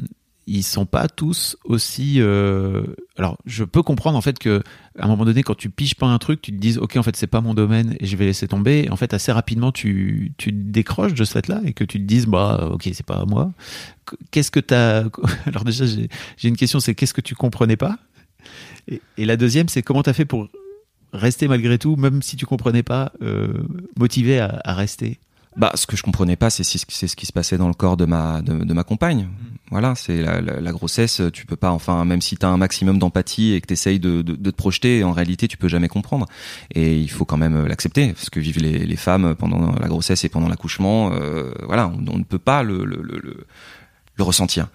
ils 0.48 0.64
sont 0.64 0.86
pas 0.86 1.08
tous 1.08 1.58
aussi. 1.64 2.16
Euh... 2.20 2.84
Alors, 3.18 3.38
je 3.46 3.64
peux 3.64 3.84
comprendre 3.84 4.18
en 4.18 4.22
fait 4.22 4.38
que 4.40 4.62
à 4.98 5.06
un 5.06 5.08
moment 5.08 5.26
donné, 5.26 5.44
quand 5.44 5.56
tu 5.56 5.70
piges 5.70 5.96
pas 5.96 6.08
un 6.08 6.18
truc, 6.18 6.42
tu 6.42 6.52
te 6.52 6.58
dises 6.58 6.78
ok, 6.78 6.98
en 6.98 7.04
fait, 7.04 7.16
c'est 7.16 7.28
pas 7.28 7.42
mon 7.42 7.54
domaine 7.54 7.96
et 8.00 8.06
je 8.06 8.18
vais 8.18 8.26
laisser 8.26 8.48
tomber. 8.48 8.90
En 8.92 8.96
fait, 8.96 9.14
assez 9.14 9.32
rapidement, 9.32 9.72
tu 9.72 10.34
tu 10.38 10.52
décroches 10.52 11.14
de 11.14 11.24
cette 11.24 11.48
là 11.48 11.62
et 11.66 11.74
que 11.74 11.84
tu 11.84 12.00
te 12.00 12.06
dises 12.06 12.26
bah 12.26 12.70
ok, 12.72 12.90
c'est 12.94 13.06
pas 13.06 13.26
moi. 13.26 13.52
Qu'est-ce 14.32 14.52
que 14.52 14.60
t'as 14.60 15.04
Alors 15.46 15.64
déjà, 15.64 15.86
j'ai 15.86 16.50
une 16.50 16.58
question, 16.58 16.80
c'est 16.80 16.96
qu'est-ce 16.96 17.14
que 17.14 17.22
tu 17.22 17.36
comprenais 17.36 17.78
pas? 17.78 17.98
Et, 18.90 19.02
et 19.18 19.26
la 19.26 19.38
deuxième, 19.38 19.70
c'est 19.70 19.84
comment 19.84 20.04
t'as 20.04 20.14
fait 20.14 20.26
pour 20.26 20.48
rester 21.14 21.48
malgré 21.48 21.78
tout, 21.78 21.96
même 21.96 22.22
si 22.22 22.36
tu 22.36 22.46
comprenais 22.46 22.84
pas, 22.84 23.12
euh, 23.22 23.48
motivé 23.98 24.40
à, 24.40 24.62
à, 24.64 24.74
rester 24.74 25.20
bah, 25.56 25.72
ce 25.74 25.88
que 25.88 25.98
je 25.98 26.04
comprenais 26.04 26.36
pas, 26.36 26.52
c'est 26.52 26.64
c'est 26.64 27.08
ce 27.08 27.16
qui 27.16 27.26
se 27.26 27.34
passait 27.34 27.58
dans 27.58 27.68
le 27.68 27.74
corps 27.74 27.98
de 27.98 28.06
ma 28.06 28.44
de, 28.44 28.64
de 28.64 28.74
ma 28.74 28.84
compagne. 28.84 29.24
Mm. 29.24 29.58
Voilà, 29.72 29.96
c'est 29.96 30.22
la, 30.22 30.40
la, 30.40 30.62
la, 30.62 30.72
grossesse. 30.72 31.22
Tu 31.34 31.46
peux 31.46 31.56
pas, 31.56 31.72
enfin, 31.72 32.06
même 32.06 32.22
si 32.22 32.38
tu 32.38 32.46
as 32.46 32.50
un 32.50 32.58
maximum 32.58 33.00
d'empathie 33.00 33.54
et 33.54 33.60
que 33.60 33.66
tu 33.66 33.74
essayes 33.74 34.00
de, 34.00 34.22
de, 34.22 34.36
de, 34.36 34.52
te 34.52 34.56
projeter, 34.56 35.04
en 35.04 35.12
réalité, 35.12 35.48
tu 35.48 35.58
peux 35.58 35.68
jamais 35.68 35.90
comprendre. 35.90 36.26
Et 36.74 36.98
il 36.98 37.10
faut 37.10 37.26
quand 37.26 37.36
même 37.38 37.66
l'accepter, 37.66 38.14
ce 38.18 38.30
que 38.30 38.40
vivent 38.40 38.60
les, 38.60 38.86
les, 38.86 38.96
femmes 38.96 39.36
pendant 39.36 39.74
la 39.74 39.88
grossesse 39.88 40.24
et 40.24 40.30
pendant 40.30 40.48
l'accouchement. 40.48 41.12
Euh, 41.14 41.52
voilà, 41.66 41.88
on, 41.90 42.14
on, 42.14 42.18
ne 42.20 42.24
peut 42.24 42.40
pas 42.40 42.62
le 42.62 42.86
le, 42.86 43.02
le, 43.02 43.48
le 44.16 44.24
ressentir. 44.24 44.68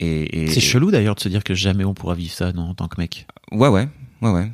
Et, 0.00 0.44
et 0.44 0.48
c'est 0.48 0.60
chelou 0.60 0.90
d'ailleurs 0.90 1.14
de 1.14 1.20
se 1.20 1.28
dire 1.28 1.44
que 1.44 1.54
jamais 1.54 1.84
on 1.84 1.94
pourra 1.94 2.14
vivre 2.14 2.32
ça 2.32 2.52
non, 2.52 2.70
en 2.70 2.74
tant 2.74 2.88
que 2.88 3.00
mec. 3.00 3.26
Ouais, 3.52 3.68
ouais, 3.68 3.88
ouais, 4.22 4.30
ouais. 4.30 4.50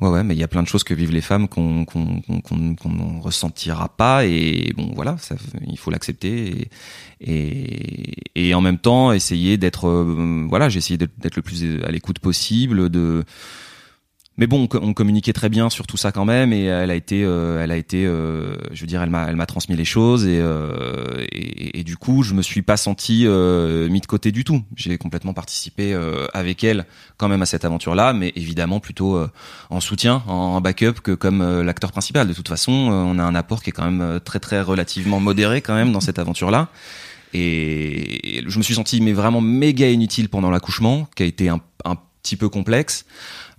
Ouais, 0.00 0.08
ouais, 0.08 0.24
mais 0.24 0.34
il 0.34 0.40
y 0.40 0.42
a 0.42 0.48
plein 0.48 0.62
de 0.62 0.68
choses 0.68 0.82
que 0.82 0.94
vivent 0.94 1.12
les 1.12 1.20
femmes 1.20 1.46
qu'on 1.46 1.84
qu'on 1.84 2.22
qu'on 2.22 2.74
qu'on 2.74 3.20
ressentira 3.20 3.90
pas 3.90 4.24
et 4.24 4.72
bon 4.74 4.92
voilà, 4.94 5.18
ça, 5.18 5.34
il 5.68 5.78
faut 5.78 5.90
l'accepter 5.90 6.70
et, 7.20 7.32
et, 7.32 8.48
et 8.48 8.54
en 8.54 8.62
même 8.62 8.78
temps 8.78 9.12
essayer 9.12 9.58
d'être 9.58 9.88
euh, 9.88 10.46
voilà, 10.48 10.70
j'ai 10.70 10.78
essayé 10.78 10.96
d'être 10.96 11.36
le 11.36 11.42
plus 11.42 11.82
à 11.84 11.90
l'écoute 11.90 12.18
possible 12.18 12.88
de 12.88 13.24
mais 14.40 14.46
bon, 14.46 14.66
on, 14.72 14.94
communiquait 14.94 15.34
très 15.34 15.50
bien 15.50 15.68
sur 15.68 15.86
tout 15.86 15.98
ça 15.98 16.12
quand 16.12 16.24
même, 16.24 16.54
et 16.54 16.64
elle 16.64 16.90
a 16.90 16.94
été, 16.94 17.24
euh, 17.24 17.62
elle 17.62 17.70
a 17.70 17.76
été, 17.76 18.06
euh, 18.06 18.56
je 18.72 18.80
veux 18.80 18.86
dire, 18.86 19.02
elle 19.02 19.10
m'a, 19.10 19.26
elle 19.28 19.36
m'a 19.36 19.44
transmis 19.44 19.76
les 19.76 19.84
choses, 19.84 20.24
euh, 20.26 21.26
et, 21.30 21.84
du 21.84 21.98
coup, 21.98 22.22
je 22.22 22.32
me 22.32 22.40
suis 22.40 22.62
pas 22.62 22.78
senti 22.78 23.26
mis 23.26 24.00
de 24.00 24.06
côté 24.06 24.32
du 24.32 24.44
tout. 24.44 24.62
J'ai 24.76 24.96
complètement 24.96 25.34
participé 25.34 25.94
avec 26.32 26.64
elle 26.64 26.86
quand 27.18 27.28
même 27.28 27.42
à 27.42 27.46
cette 27.46 27.66
aventure-là, 27.66 28.14
mais 28.14 28.32
évidemment 28.34 28.80
plutôt 28.80 29.18
en 29.68 29.80
soutien, 29.80 30.22
en 30.26 30.60
backup 30.60 31.00
que 31.02 31.12
comme 31.12 31.62
l'acteur 31.62 31.92
principal. 31.92 32.26
De 32.28 32.32
toute 32.32 32.48
façon, 32.48 32.72
on 32.72 33.18
a 33.18 33.22
un 33.22 33.34
apport 33.34 33.62
qui 33.62 33.70
est 33.70 33.72
quand 33.72 33.90
même 33.90 34.20
très 34.20 34.40
très 34.40 34.62
relativement 34.62 35.20
modéré 35.20 35.60
quand 35.60 35.74
même 35.74 35.92
dans 35.92 36.00
cette 36.00 36.18
aventure-là. 36.18 36.68
Et 37.32 38.42
je 38.46 38.58
me 38.58 38.62
suis 38.62 38.74
senti 38.74 39.00
mais 39.00 39.12
vraiment 39.12 39.40
méga 39.40 39.88
inutile 39.88 40.28
pendant 40.28 40.50
l'accouchement, 40.50 41.08
qui 41.14 41.24
a 41.24 41.26
été 41.26 41.48
un, 41.48 41.60
un 41.84 41.96
petit 42.22 42.36
peu 42.36 42.48
complexe. 42.48 43.04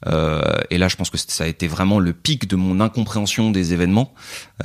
Euh, 0.07 0.41
et 0.69 0.77
là, 0.77 0.87
je 0.87 0.95
pense 0.95 1.09
que 1.09 1.17
ça 1.17 1.43
a 1.43 1.47
été 1.47 1.67
vraiment 1.67 1.99
le 1.99 2.13
pic 2.13 2.47
de 2.47 2.55
mon 2.55 2.79
incompréhension 2.79 3.51
des 3.51 3.73
événements. 3.73 4.13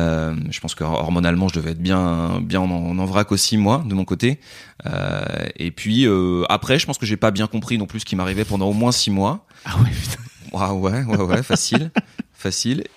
Euh, 0.01 0.35
je 0.51 0.61
pense 0.61 0.75
que 0.75 0.85
hormonalement, 0.85 1.49
je 1.49 1.55
devais 1.55 1.73
être 1.73 1.83
bien, 1.83 2.41
bien 2.41 2.61
en, 2.61 2.99
en 2.99 3.05
vrac 3.05 3.33
aussi 3.33 3.57
moi, 3.57 3.85
de 3.87 3.95
mon 3.95 4.05
côté. 4.05 4.41
Euh, 4.87 5.25
et 5.57 5.71
puis 5.71 6.07
euh, 6.07 6.45
après, 6.49 6.79
je 6.79 6.87
pense 6.87 6.99
que 6.99 7.07
j'ai 7.07 7.17
pas 7.17 7.31
bien 7.31 7.47
compris 7.47 7.79
non 7.79 7.87
plus 7.87 8.01
ce 8.01 8.05
qui 8.07 8.17
m'arrivait 8.17 8.45
pendant 8.45 8.69
au 8.69 8.73
moins 8.73 8.93
six 8.93 9.11
mois. 9.11 9.47
Ah 9.65 9.77
ouais, 9.79 9.91
putain. 9.91 10.73
ouais, 10.73 11.05
ouais, 11.05 11.17
ouais, 11.17 11.43
facile 11.43 11.91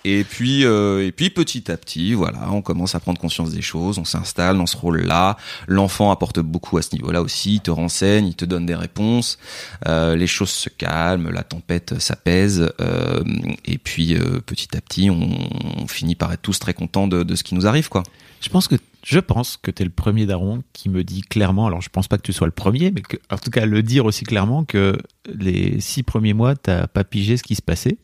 Et 0.04 0.24
puis, 0.24 0.64
euh, 0.64 1.06
et 1.06 1.12
puis 1.12 1.30
petit 1.30 1.70
à 1.70 1.76
petit, 1.76 2.14
voilà, 2.14 2.50
on 2.52 2.62
commence 2.62 2.94
à 2.94 3.00
prendre 3.00 3.20
conscience 3.20 3.50
des 3.50 3.62
choses, 3.62 3.98
on 3.98 4.04
s'installe 4.04 4.56
dans 4.56 4.66
ce 4.66 4.76
rôle-là. 4.76 5.36
L'enfant 5.66 6.10
apporte 6.10 6.40
beaucoup 6.40 6.78
à 6.78 6.82
ce 6.82 6.94
niveau-là 6.94 7.22
aussi, 7.22 7.54
il 7.54 7.60
te 7.60 7.70
renseigne, 7.70 8.26
il 8.26 8.36
te 8.36 8.44
donne 8.44 8.66
des 8.66 8.74
réponses. 8.74 9.38
Euh, 9.86 10.16
les 10.16 10.26
choses 10.26 10.50
se 10.50 10.68
calment, 10.68 11.30
la 11.30 11.42
tempête 11.42 11.98
s'apaise, 11.98 12.72
euh, 12.80 13.22
et 13.64 13.78
puis 13.78 14.16
petit 14.46 14.76
à 14.76 14.80
petit, 14.80 15.10
on, 15.10 15.86
finit 15.86 16.14
par 16.14 16.32
être 16.32 16.42
tous 16.42 16.58
très 16.58 16.74
contents 16.74 17.08
de, 17.08 17.34
ce 17.34 17.42
qui 17.42 17.54
nous 17.54 17.66
arrive, 17.66 17.88
quoi. 17.88 18.02
Je 18.40 18.48
pense 18.48 18.68
que 18.68 18.76
je 19.02 19.18
pense 19.18 19.56
que 19.56 19.70
tu 19.70 19.82
es 19.82 19.84
le 19.84 19.90
premier 19.90 20.26
daron 20.26 20.62
qui 20.72 20.88
me 20.88 21.04
dit 21.04 21.22
clairement, 21.22 21.66
alors 21.66 21.80
je 21.80 21.88
pense 21.88 22.06
pas 22.06 22.18
que 22.18 22.22
tu 22.22 22.32
sois 22.32 22.46
le 22.46 22.52
premier, 22.52 22.90
mais 22.90 23.02
en 23.30 23.38
tout 23.38 23.50
cas 23.50 23.64
le 23.64 23.82
dire 23.82 24.04
aussi 24.04 24.24
clairement 24.24 24.64
que 24.64 24.98
les 25.26 25.80
six 25.80 26.02
premiers 26.02 26.34
mois, 26.34 26.54
t'as 26.54 26.86
pas 26.86 27.04
pigé 27.04 27.36
ce 27.36 27.42
qui 27.42 27.54
se 27.54 27.62
passait. 27.62 27.98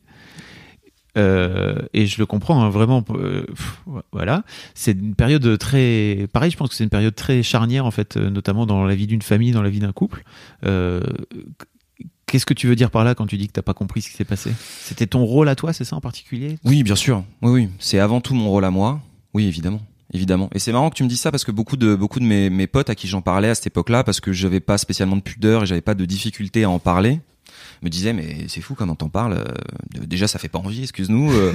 Euh, 1.16 1.76
et 1.92 2.06
je 2.06 2.18
le 2.18 2.26
comprends 2.26 2.62
hein, 2.62 2.70
vraiment. 2.70 3.04
Euh, 3.10 3.46
voilà, 4.12 4.44
c'est 4.74 4.92
une 4.92 5.14
période 5.14 5.58
très. 5.58 6.26
Pareil, 6.32 6.50
je 6.50 6.56
pense 6.56 6.68
que 6.68 6.74
c'est 6.74 6.84
une 6.84 6.90
période 6.90 7.14
très 7.14 7.42
charnière 7.42 7.86
en 7.86 7.90
fait, 7.90 8.16
euh, 8.16 8.30
notamment 8.30 8.66
dans 8.66 8.84
la 8.84 8.94
vie 8.94 9.06
d'une 9.06 9.22
famille, 9.22 9.52
dans 9.52 9.62
la 9.62 9.70
vie 9.70 9.80
d'un 9.80 9.92
couple. 9.92 10.24
Qu'est-ce 12.26 12.46
que 12.46 12.54
tu 12.54 12.66
veux 12.66 12.74
dire 12.74 12.90
par 12.90 13.04
là 13.04 13.14
quand 13.14 13.26
tu 13.26 13.36
dis 13.36 13.46
que 13.46 13.52
t'as 13.52 13.62
pas 13.62 13.72
compris 13.72 14.02
ce 14.02 14.10
qui 14.10 14.16
s'est 14.16 14.24
passé? 14.24 14.52
C'était 14.80 15.06
ton 15.06 15.24
rôle 15.24 15.48
à 15.48 15.54
toi, 15.54 15.72
c'est 15.72 15.84
ça 15.84 15.94
en 15.94 16.00
particulier? 16.00 16.58
Oui, 16.64 16.82
bien 16.82 16.96
sûr. 16.96 17.22
Oui, 17.40 17.52
oui. 17.52 17.68
C'est 17.78 18.00
avant 18.00 18.20
tout 18.20 18.34
mon 18.34 18.50
rôle 18.50 18.64
à 18.64 18.70
moi. 18.70 19.00
Oui, 19.32 19.46
évidemment 19.46 19.80
évidemment. 20.12 20.48
Et 20.54 20.58
c'est 20.58 20.72
marrant 20.72 20.90
que 20.90 20.94
tu 20.94 21.02
me 21.02 21.08
dises 21.08 21.20
ça 21.20 21.30
parce 21.30 21.44
que 21.44 21.52
beaucoup 21.52 21.76
de 21.76 21.94
beaucoup 21.94 22.20
de 22.20 22.24
mes, 22.24 22.50
mes 22.50 22.66
potes 22.66 22.90
à 22.90 22.94
qui 22.94 23.08
j'en 23.08 23.22
parlais 23.22 23.48
à 23.48 23.54
cette 23.54 23.68
époque-là, 23.68 24.04
parce 24.04 24.20
que 24.20 24.32
j'avais 24.32 24.60
pas 24.60 24.78
spécialement 24.78 25.16
de 25.16 25.20
pudeur 25.20 25.62
et 25.62 25.66
j'avais 25.66 25.80
pas 25.80 25.94
de 25.94 26.04
difficulté 26.04 26.64
à 26.64 26.70
en 26.70 26.78
parler, 26.78 27.20
me 27.82 27.88
disait 27.88 28.12
mais 28.12 28.46
c'est 28.48 28.60
fou 28.60 28.74
quand 28.74 28.88
on 28.88 28.94
t'en 28.94 29.08
parle. 29.08 29.34
Euh, 29.34 29.44
déjà 30.06 30.26
ça 30.28 30.38
fait 30.38 30.48
pas 30.48 30.58
envie, 30.58 30.82
excuse-nous. 30.82 31.32
Euh. 31.32 31.52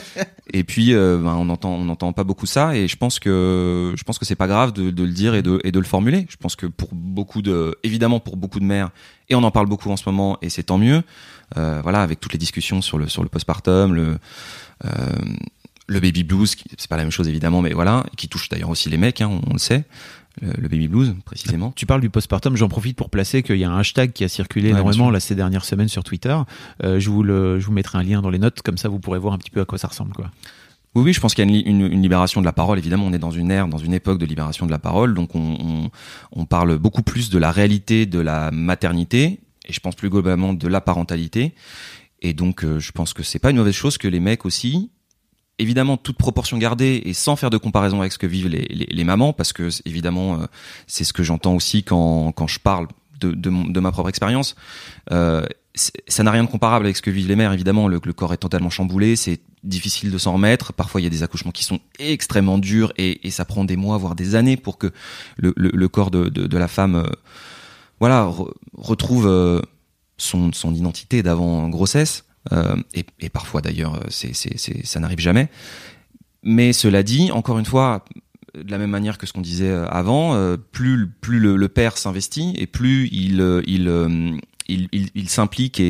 et 0.52 0.64
puis 0.64 0.94
euh, 0.94 1.18
ben, 1.18 1.34
on 1.34 1.48
entend 1.48 1.70
on 1.70 1.88
entend 1.88 2.12
pas 2.12 2.24
beaucoup 2.24 2.46
ça 2.46 2.76
et 2.76 2.88
je 2.88 2.96
pense 2.96 3.18
que 3.18 3.94
je 3.96 4.04
pense 4.04 4.18
que 4.18 4.24
c'est 4.24 4.36
pas 4.36 4.46
grave 4.46 4.72
de, 4.72 4.90
de, 4.90 5.04
le 5.04 5.12
dire 5.12 5.34
et 5.34 5.42
de 5.42 5.60
et 5.64 5.72
de 5.72 5.78
le 5.78 5.84
formuler. 5.84 6.26
Je 6.28 6.36
pense 6.36 6.56
que 6.56 6.66
pour 6.66 6.90
beaucoup 6.92 7.42
de 7.42 7.76
évidemment 7.82 8.20
pour 8.20 8.36
beaucoup 8.36 8.60
de 8.60 8.64
mères 8.64 8.90
et 9.28 9.34
on 9.34 9.42
en 9.42 9.50
parle 9.50 9.66
beaucoup 9.66 9.90
en 9.90 9.96
ce 9.96 10.08
moment 10.08 10.38
et 10.42 10.50
c'est 10.50 10.64
tant 10.64 10.78
mieux. 10.78 11.02
voilà 11.54 12.02
avec 12.02 12.20
toutes 12.20 12.32
les 12.32 12.38
discussions 12.38 12.82
sur 12.82 12.98
le 12.98 13.08
sur 13.08 13.22
le 13.22 13.28
postpartum 13.28 13.94
le 13.94 14.18
le 15.86 16.00
baby 16.00 16.24
blues, 16.24 16.56
c'est 16.78 16.88
pas 16.88 16.96
la 16.96 17.02
même 17.02 17.12
chose 17.12 17.28
évidemment, 17.28 17.60
mais 17.60 17.74
voilà, 17.74 18.06
qui 18.16 18.28
touche 18.28 18.48
d'ailleurs 18.48 18.70
aussi 18.70 18.88
les 18.88 18.96
mecs, 18.96 19.20
hein, 19.20 19.28
on, 19.30 19.50
on, 19.50 19.52
le 19.52 19.58
sait 19.58 19.84
le, 20.40 20.68
baby 20.68 20.88
blues 20.88 21.14
précisément. 21.24 21.72
Tu 21.76 21.86
parles 21.86 22.00
du 22.00 22.10
postpartum, 22.10 22.56
j'en 22.56 22.68
profite 22.68 22.96
pour 22.96 23.10
placer 23.10 23.42
qu'il 23.42 23.56
y 23.56 23.64
a 23.64 23.70
un 23.70 23.78
hashtag 23.78 24.12
qui 24.12 24.24
a 24.24 24.28
circulé 24.28 24.72
ouais, 24.72 24.78
énormément 24.78 25.10
là 25.10 25.20
ces 25.20 25.34
dernières 25.34 25.64
semaines 25.64 25.88
sur 25.88 26.04
Twitter. 26.04 26.36
Euh, 26.82 26.98
je 27.00 27.10
vous 27.10 27.22
le, 27.22 27.60
je 27.60 27.66
vous 27.66 27.72
mettrai 27.72 27.98
un 27.98 28.02
lien 28.02 28.22
dans 28.22 28.30
les 28.30 28.38
notes 28.38 28.62
comme 28.62 28.78
ça 28.78 28.88
vous 28.88 28.98
pourrez 28.98 29.18
voir 29.18 29.34
un 29.34 29.38
petit 29.38 29.50
peu 29.50 29.60
à 29.60 29.64
quoi 29.64 29.78
ça 29.78 29.88
ressemble 29.88 30.12
quoi. 30.12 30.30
Oui, 30.94 31.02
oui, 31.02 31.12
je 31.12 31.20
pense 31.20 31.34
qu'il 31.34 31.44
y 31.44 31.52
a 31.52 31.58
une, 31.58 31.66
une, 31.66 31.92
une, 31.92 32.02
libération 32.02 32.40
de 32.40 32.46
la 32.46 32.52
parole. 32.52 32.78
Évidemment, 32.78 33.06
on 33.06 33.12
est 33.12 33.18
dans 33.18 33.32
une 33.32 33.50
ère, 33.50 33.66
dans 33.66 33.78
une 33.78 33.92
époque 33.92 34.18
de 34.18 34.26
libération 34.26 34.64
de 34.64 34.70
la 34.70 34.78
parole, 34.78 35.12
donc 35.12 35.34
on, 35.34 35.56
on, 35.60 35.90
on 36.30 36.46
parle 36.46 36.78
beaucoup 36.78 37.02
plus 37.02 37.30
de 37.30 37.38
la 37.38 37.50
réalité 37.50 38.06
de 38.06 38.20
la 38.20 38.52
maternité 38.52 39.40
et 39.64 39.72
je 39.72 39.80
pense 39.80 39.94
plus 39.96 40.10
globalement 40.10 40.54
de 40.54 40.68
la 40.68 40.80
parentalité. 40.80 41.52
Et 42.22 42.32
donc, 42.32 42.64
euh, 42.64 42.78
je 42.78 42.92
pense 42.92 43.12
que 43.12 43.22
c'est 43.22 43.38
pas 43.38 43.50
une 43.50 43.56
mauvaise 43.56 43.74
chose 43.74 43.98
que 43.98 44.08
les 44.08 44.20
mecs 44.20 44.44
aussi 44.46 44.90
évidemment 45.58 45.96
toute 45.96 46.16
proportion 46.16 46.58
gardée 46.58 47.02
et 47.04 47.12
sans 47.12 47.36
faire 47.36 47.50
de 47.50 47.56
comparaison 47.56 48.00
avec 48.00 48.12
ce 48.12 48.18
que 48.18 48.26
vivent 48.26 48.48
les, 48.48 49.04
mamans, 49.04 49.32
parce 49.32 49.52
que 49.52 49.68
évidemment 49.84 50.40
euh, 50.40 50.46
c'est 50.86 51.04
ce 51.04 51.12
que 51.12 51.22
j'entends 51.22 51.54
aussi 51.54 51.84
quand, 51.84 52.32
quand 52.32 52.46
je 52.46 52.58
parle 52.58 52.88
de, 53.20 53.32
de, 53.32 53.80
ma 53.80 53.92
propre 53.92 54.08
expérience. 54.08 54.56
Euh, 55.12 55.46
ça 55.74 56.22
n'a 56.22 56.30
rien 56.30 56.44
de 56.44 56.48
comparable 56.48 56.84
avec 56.84 56.96
ce 56.96 57.02
que 57.02 57.10
vivent 57.10 57.28
les 57.28 57.36
mères, 57.36 57.52
évidemment. 57.52 57.88
Le, 57.88 57.98
corps 57.98 58.32
est 58.32 58.38
totalement 58.38 58.70
chamboulé, 58.70 59.16
c'est 59.16 59.40
difficile 59.64 60.10
de 60.10 60.18
s'en 60.18 60.34
remettre. 60.34 60.72
Parfois, 60.72 61.00
il 61.00 61.04
y 61.04 61.06
a 61.06 61.10
des 61.10 61.22
accouchements 61.22 61.50
qui 61.50 61.64
sont 61.64 61.80
extrêmement 61.98 62.58
durs 62.58 62.92
et, 62.96 63.30
ça 63.30 63.44
prend 63.44 63.64
des 63.64 63.76
mois, 63.76 63.96
voire 63.96 64.14
des 64.14 64.34
années 64.34 64.56
pour 64.56 64.78
que 64.78 64.92
le, 65.36 65.52
le, 65.56 65.88
corps 65.88 66.10
de, 66.10 66.28
de, 66.28 66.46
de, 66.46 66.58
la 66.58 66.68
femme 66.68 66.96
euh, 66.96 67.06
voilà, 67.98 68.30
retrouve 68.76 69.62
son, 70.16 70.52
son 70.52 70.74
identité 70.74 71.22
d'avant 71.22 71.68
grossesse. 71.68 72.24
Et, 72.52 73.04
et, 73.20 73.28
parfois 73.28 73.60
d'ailleurs, 73.60 74.00
c'est, 74.08 74.34
ça 74.34 75.00
n'arrive 75.00 75.20
jamais. 75.20 75.48
Mais 76.42 76.72
cela 76.72 77.02
dit, 77.02 77.30
encore 77.32 77.58
une 77.58 77.64
fois, 77.64 78.04
de 78.54 78.70
la 78.70 78.78
même 78.78 78.90
manière 78.90 79.18
que 79.18 79.26
ce 79.26 79.32
qu'on 79.32 79.40
disait 79.40 79.72
avant, 79.72 80.36
plus, 80.72 81.10
le, 81.26 81.68
père 81.68 81.96
s'investit 81.96 82.54
et 82.56 82.66
plus 82.66 83.08
il, 83.12 83.38
s'implique 85.28 85.80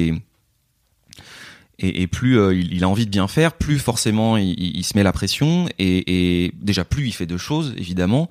et 1.78 2.06
plus 2.06 2.38
euh, 2.38 2.54
il, 2.54 2.84
a 2.84 2.88
envie 2.88 3.06
de 3.06 3.10
bien 3.10 3.28
faire, 3.28 3.52
plus 3.54 3.78
forcément 3.78 4.36
il, 4.36 4.84
se 4.84 4.96
met 4.96 5.02
la 5.02 5.12
pression 5.12 5.68
et, 5.78 6.52
déjà 6.60 6.84
plus 6.84 7.06
il 7.06 7.12
fait 7.12 7.26
de 7.26 7.36
choses 7.36 7.74
évidemment 7.76 8.30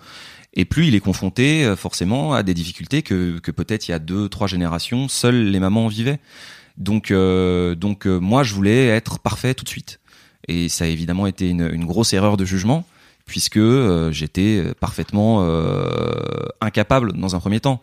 et 0.53 0.65
plus 0.65 0.88
il 0.88 0.96
est 0.96 1.00
confronté 1.00 1.65
euh, 1.65 1.75
forcément 1.75 2.34
à 2.34 2.44
des 2.44 2.53
difficultés 2.53 3.01
que, 3.01 3.39
que 3.39 3.51
peut-être 3.51 3.88
il 3.88 3.92
y 3.92 3.94
a 3.94 4.00
deux 4.00 4.30
trois 4.30 4.48
générations 4.48 5.08
seules 5.08 5.50
les 5.50 5.60
mamans 5.60 5.88
vivaient. 5.88 6.20
Donc 6.77 7.12
euh, 7.12 7.75
donc 7.75 8.06
moi 8.06 8.44
je 8.44 8.53
voulais 8.53 8.88
être 8.88 9.20
parfait 9.20 9.53
tout 9.53 9.63
de 9.63 9.70
suite 9.70 10.00
et 10.48 10.70
ça 10.70 10.86
a 10.86 10.88
évidemment 10.88 11.27
été 11.27 11.50
une, 11.50 11.86
grosse 11.86 12.13
erreur 12.13 12.36
de 12.36 12.46
jugement 12.46 12.86
puisque 13.25 13.60
j'étais 14.12 14.63
parfaitement 14.80 15.48
incapable 16.60 17.13
dans 17.13 17.36
un 17.36 17.39
premier 17.39 17.62
temps 17.62 17.82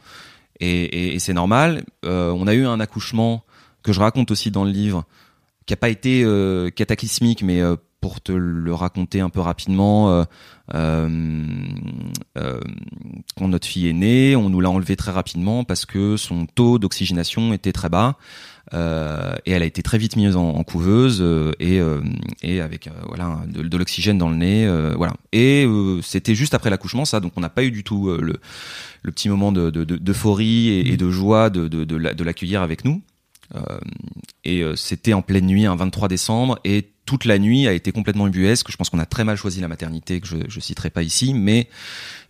et, 0.58 1.14
et, 1.14 1.18
c'est 1.18 1.32
normal. 1.32 1.84
on 2.02 2.46
a 2.46 2.52
eu 2.52 2.66
un 2.66 2.80
accouchement 2.80 3.44
que 3.82 3.92
je 3.92 4.00
raconte 4.00 4.30
aussi 4.30 4.50
dans 4.50 4.64
le 4.64 4.70
livre 4.70 5.06
qui 5.70 5.74
a 5.74 5.76
pas 5.76 5.88
été 5.88 6.22
euh, 6.24 6.68
cataclysmique, 6.70 7.42
mais 7.42 7.60
euh, 7.60 7.76
pour 8.00 8.20
te 8.20 8.32
le 8.32 8.74
raconter 8.74 9.20
un 9.20 9.28
peu 9.28 9.40
rapidement, 9.40 10.10
euh, 10.10 10.24
euh, 10.74 12.60
quand 13.36 13.48
notre 13.48 13.66
fille 13.66 13.88
est 13.88 13.92
née, 13.92 14.36
on 14.36 14.48
nous 14.48 14.60
l'a 14.60 14.70
enlevée 14.70 14.96
très 14.96 15.12
rapidement 15.12 15.64
parce 15.64 15.84
que 15.84 16.16
son 16.16 16.46
taux 16.46 16.78
d'oxygénation 16.78 17.52
était 17.52 17.72
très 17.72 17.88
bas. 17.88 18.16
Euh, 18.72 19.34
et 19.46 19.52
elle 19.52 19.62
a 19.62 19.66
été 19.66 19.82
très 19.82 19.98
vite 19.98 20.14
mise 20.16 20.36
en, 20.36 20.62
couveuse 20.62 21.24
et, 21.58 21.80
et 22.42 22.60
avec 22.60 22.88
voilà 23.08 23.40
de, 23.48 23.62
de 23.62 23.76
l'oxygène 23.76 24.18
dans 24.18 24.28
le 24.28 24.36
nez, 24.36 24.92
voilà. 24.96 25.14
Et 25.32 25.66
c'était 26.02 26.34
juste 26.34 26.54
après 26.54 26.70
l'accouchement, 26.70 27.04
ça, 27.04 27.20
donc 27.20 27.32
on 27.36 27.40
n'a 27.40 27.48
pas 27.48 27.64
eu 27.64 27.70
du 27.70 27.82
tout 27.82 28.10
le, 28.10 28.40
petit 29.10 29.28
moment 29.28 29.50
de 29.52 29.70
d'euphorie 29.70 30.68
de, 30.68 30.88
et, 30.88 30.92
et, 30.92 30.96
de 30.96 31.10
joie 31.10 31.50
de, 31.50 31.68
de, 31.68 31.84
de 31.84 32.24
l'accueillir 32.24 32.62
avec 32.62 32.84
nous. 32.84 33.02
Euh, 33.54 33.78
et 34.44 34.62
euh, 34.62 34.76
c'était 34.76 35.12
en 35.12 35.22
pleine 35.22 35.46
nuit, 35.46 35.66
un 35.66 35.76
23 35.76 36.08
décembre, 36.08 36.58
et 36.64 36.88
toute 37.10 37.24
la 37.24 37.40
nuit 37.40 37.66
a 37.66 37.72
été 37.72 37.90
complètement 37.90 38.28
ubuesque. 38.28 38.70
Je 38.70 38.76
pense 38.76 38.88
qu'on 38.88 39.00
a 39.00 39.04
très 39.04 39.24
mal 39.24 39.36
choisi 39.36 39.60
la 39.60 39.66
maternité, 39.66 40.20
que 40.20 40.28
je, 40.28 40.36
je 40.46 40.60
citerai 40.60 40.90
pas 40.90 41.02
ici, 41.02 41.34
mais 41.34 41.68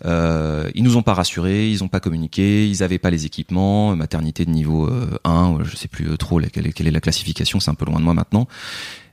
euh, 0.06 0.70
ils 0.74 0.82
nous 0.82 0.96
ont 0.96 1.02
pas 1.02 1.12
rassurés, 1.12 1.68
ils 1.68 1.84
ont 1.84 1.88
pas 1.88 2.00
communiqué, 2.00 2.66
ils 2.66 2.82
avaient 2.82 2.98
pas 2.98 3.10
les 3.10 3.26
équipements, 3.26 3.94
maternité 3.94 4.46
de 4.46 4.50
niveau 4.50 4.88
1, 5.24 5.58
je 5.64 5.76
sais 5.76 5.88
plus 5.88 6.16
trop 6.16 6.40
quelle 6.40 6.72
quelle 6.72 6.86
est 6.86 6.90
la 6.90 7.02
classification, 7.02 7.60
c'est 7.60 7.70
un 7.70 7.74
peu 7.74 7.84
loin 7.84 7.98
de 7.98 8.04
moi 8.04 8.14
maintenant. 8.14 8.48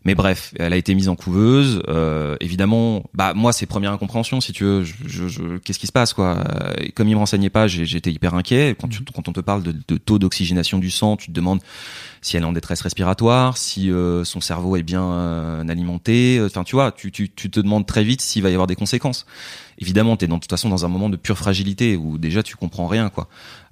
Mais 0.07 0.15
bref, 0.15 0.53
elle 0.57 0.71
a 0.71 0.77
été 0.77 0.95
mise 0.95 1.09
en 1.09 1.17
couveuse. 1.17 1.83
Euh, 1.89 2.37
évidemment, 2.39 3.03
bah 3.13 3.33
moi 3.33 3.51
c'est 3.51 3.65
première 3.65 3.91
incompréhension 3.91 4.39
si 4.39 4.53
tu 4.53 4.63
veux. 4.63 4.85
Je, 4.85 5.27
je, 5.27 5.57
Qu'est-ce 5.57 5.79
qui 5.79 5.85
se 5.85 5.91
passe 5.91 6.13
quoi? 6.13 6.45
Comme 6.95 7.09
il 7.09 7.15
me 7.15 7.19
renseignait 7.19 7.49
pas, 7.49 7.67
j'étais 7.67 8.09
hyper 8.09 8.33
inquiet. 8.33 8.77
Quand, 8.79 8.87
tu, 8.87 9.03
quand 9.13 9.27
on 9.27 9.33
te 9.33 9.41
parle 9.41 9.63
de, 9.63 9.75
de 9.85 9.97
taux 9.97 10.17
d'oxygénation 10.17 10.79
du 10.79 10.91
sang, 10.91 11.17
tu 11.17 11.27
te 11.27 11.31
demandes 11.33 11.59
si 12.21 12.37
elle 12.37 12.43
est 12.43 12.45
en 12.45 12.53
détresse 12.53 12.79
respiratoire, 12.79 13.57
si 13.57 13.91
euh, 13.91 14.23
son 14.23 14.39
cerveau 14.39 14.77
est 14.77 14.83
bien 14.83 15.03
euh, 15.03 15.67
alimenté. 15.67 16.41
Enfin, 16.41 16.63
tu 16.63 16.77
vois, 16.77 16.93
tu, 16.93 17.11
tu, 17.11 17.29
tu 17.29 17.49
te 17.49 17.59
demandes 17.59 17.85
très 17.85 18.05
vite 18.05 18.21
s'il 18.21 18.43
va 18.43 18.49
y 18.49 18.53
avoir 18.53 18.67
des 18.67 18.77
conséquences 18.77 19.25
évidemment, 19.77 20.17
tu 20.17 20.25
es 20.25 20.27
de 20.27 20.33
toute 20.33 20.49
façon 20.49 20.69
dans 20.69 20.85
un 20.85 20.87
moment 20.87 21.09
de 21.09 21.17
pure 21.17 21.37
fragilité 21.37 21.95
où 21.95 22.17
déjà 22.17 22.43
tu 22.43 22.55
comprends 22.55 22.87
rien. 22.87 23.09
quoi. 23.09 23.27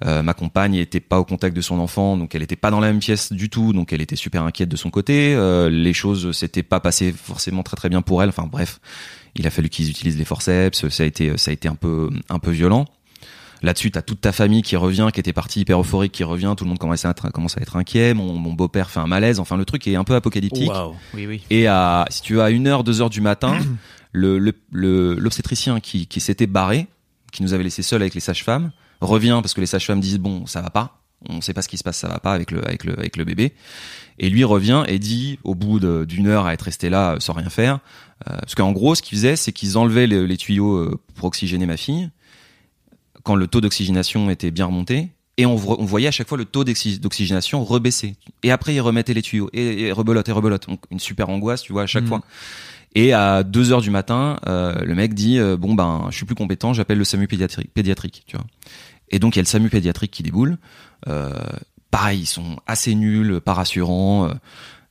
Euh, 0.05 0.21
ma 0.21 0.33
compagne 0.33 0.75
était 0.75 0.99
pas 0.99 1.19
au 1.19 1.25
contact 1.25 1.55
de 1.55 1.61
son 1.61 1.79
enfant, 1.79 2.17
donc 2.17 2.35
elle 2.35 2.43
était 2.43 2.55
pas 2.55 2.71
dans 2.71 2.79
la 2.79 2.87
même 2.87 2.99
pièce 2.99 3.31
du 3.33 3.49
tout, 3.49 3.73
donc 3.73 3.93
elle 3.93 4.01
était 4.01 4.15
super 4.15 4.43
inquiète 4.43 4.69
de 4.69 4.75
son 4.75 4.89
côté. 4.89 5.33
Euh, 5.35 5.69
les 5.69 5.93
choses 5.93 6.31
s'étaient 6.31 6.63
pas 6.63 6.79
passées 6.79 7.13
forcément 7.13 7.63
très 7.63 7.77
très 7.77 7.89
bien 7.89 8.01
pour 8.01 8.21
elle. 8.21 8.29
Enfin 8.29 8.47
bref, 8.49 8.79
il 9.35 9.45
a 9.47 9.49
fallu 9.49 9.69
qu'ils 9.69 9.89
utilisent 9.89 10.17
les 10.17 10.25
forceps. 10.25 10.87
Ça 10.89 11.03
a 11.03 11.05
été 11.05 11.37
ça 11.37 11.51
a 11.51 11.53
été 11.53 11.67
un 11.67 11.75
peu 11.75 12.09
un 12.29 12.39
peu 12.39 12.51
violent. 12.51 12.85
Là-dessus, 13.65 13.89
t'as 13.89 14.03
toute 14.03 14.21
ta 14.21 14.31
famille 14.31 14.61
qui 14.61 14.75
revient, 14.75 15.07
qui 15.11 15.19
était 15.19 15.33
partie 15.33 15.61
hyper 15.61 15.81
euphorique, 15.81 16.11
qui 16.11 16.23
revient. 16.23 16.53
Tout 16.55 16.65
le 16.65 16.69
monde 16.69 16.77
commence 16.77 17.03
à 17.03 17.09
être, 17.09 17.31
commence 17.31 17.57
à 17.57 17.61
être 17.61 17.75
inquiet. 17.77 18.13
Mon, 18.13 18.37
mon 18.37 18.53
beau-père 18.53 18.91
fait 18.91 18.99
un 18.99 19.07
malaise. 19.07 19.39
Enfin, 19.39 19.57
le 19.57 19.65
truc 19.65 19.87
est 19.87 19.95
un 19.95 20.03
peu 20.03 20.13
apocalyptique. 20.13 20.71
Oui, 21.15 21.25
oui. 21.25 21.41
Et 21.49 21.65
à, 21.65 22.05
si 22.11 22.21
tu 22.21 22.35
veux, 22.35 22.43
à 22.43 22.51
1h, 22.51 22.85
2h 22.85 23.09
du 23.09 23.21
matin, 23.21 23.57
le, 24.11 24.37
l'obstétricien 24.71 25.79
qui, 25.79 26.05
qui 26.05 26.19
s'était 26.19 26.45
barré, 26.45 26.85
qui 27.31 27.41
nous 27.41 27.55
avait 27.55 27.63
laissé 27.63 27.81
seuls 27.81 28.03
avec 28.03 28.13
les 28.13 28.19
sages-femmes, 28.19 28.71
revient 29.01 29.39
parce 29.41 29.55
que 29.55 29.61
les 29.61 29.67
sages-femmes 29.67 29.99
disent 29.99 30.19
bon, 30.19 30.45
ça 30.45 30.61
va 30.61 30.69
pas. 30.69 31.01
On 31.27 31.41
sait 31.41 31.55
pas 31.55 31.63
ce 31.63 31.67
qui 31.67 31.79
se 31.79 31.83
passe, 31.83 31.97
ça 31.97 32.07
va 32.07 32.19
pas 32.19 32.33
avec 32.33 32.51
le, 32.51 32.63
avec 32.67 32.83
le, 32.83 32.93
avec 32.99 33.17
le 33.17 33.23
bébé. 33.23 33.53
Et 34.19 34.29
lui 34.29 34.43
revient 34.43 34.83
et 34.87 34.99
dit, 34.99 35.39
au 35.43 35.55
bout 35.55 35.79
d'une 36.05 36.27
heure 36.27 36.45
à 36.45 36.53
être 36.53 36.61
resté 36.61 36.91
là 36.91 37.15
sans 37.17 37.33
rien 37.33 37.49
faire, 37.49 37.79
euh, 38.29 38.37
parce 38.37 38.53
qu'en 38.53 38.73
gros, 38.73 38.93
ce 38.93 39.01
qu'ils 39.01 39.17
faisaient, 39.17 39.35
c'est 39.35 39.51
qu'ils 39.51 39.79
enlevaient 39.79 40.05
les, 40.05 40.27
les 40.27 40.37
tuyaux 40.37 40.75
euh, 40.75 41.01
pour 41.15 41.25
oxygéner 41.25 41.65
ma 41.65 41.77
fille 41.77 42.11
quand 43.25 43.35
le 43.35 43.47
taux 43.47 43.59
d'oxygénation 43.59 44.29
était 44.29 44.51
bien 44.51 44.67
remonté, 44.67 45.09
et 45.37 45.45
on, 45.45 45.55
on, 45.55 45.83
voyait 45.83 46.07
à 46.07 46.11
chaque 46.11 46.29
fois 46.29 46.37
le 46.37 46.45
taux 46.45 46.63
d'oxygénation 46.63 47.65
rebaisser. 47.65 48.15
Et 48.43 48.51
après, 48.51 48.73
ils 48.73 48.79
remettaient 48.79 49.13
les 49.13 49.21
tuyaux, 49.21 49.49
et, 49.51 49.81
et 49.81 49.91
rebelote, 49.91 50.29
et 50.29 50.31
rebelote. 50.31 50.69
Donc, 50.69 50.79
une 50.91 50.99
super 50.99 51.27
angoisse, 51.27 51.61
tu 51.61 51.73
vois, 51.73 51.83
à 51.83 51.87
chaque 51.87 52.05
mmh. 52.05 52.07
fois. 52.07 52.21
Et 52.95 53.11
à 53.11 53.43
2 53.43 53.73
heures 53.73 53.81
du 53.81 53.91
matin, 53.91 54.39
euh, 54.47 54.73
le 54.85 54.95
mec 54.95 55.13
dit 55.13 55.37
euh, 55.37 55.57
bon 55.57 55.75
ben, 55.75 56.07
je 56.11 56.15
suis 56.15 56.25
plus 56.25 56.35
compétent, 56.35 56.71
j'appelle 56.71 56.97
le 56.97 57.03
SAMU 57.03 57.27
pédiatrique, 57.27 57.73
pédiatrique, 57.73 58.23
tu 58.25 58.37
vois. 58.37 58.45
Et 59.09 59.19
donc 59.19 59.35
il 59.35 59.39
y 59.39 59.41
a 59.41 59.43
le 59.43 59.47
SAMU 59.47 59.69
pédiatrique 59.69 60.11
qui 60.11 60.23
déboule. 60.23 60.57
Euh, 61.09 61.33
pareil, 61.91 62.21
ils 62.21 62.25
sont 62.25 62.57
assez 62.65 62.95
nuls, 62.95 63.41
pas 63.41 63.53
rassurants. 63.53 64.29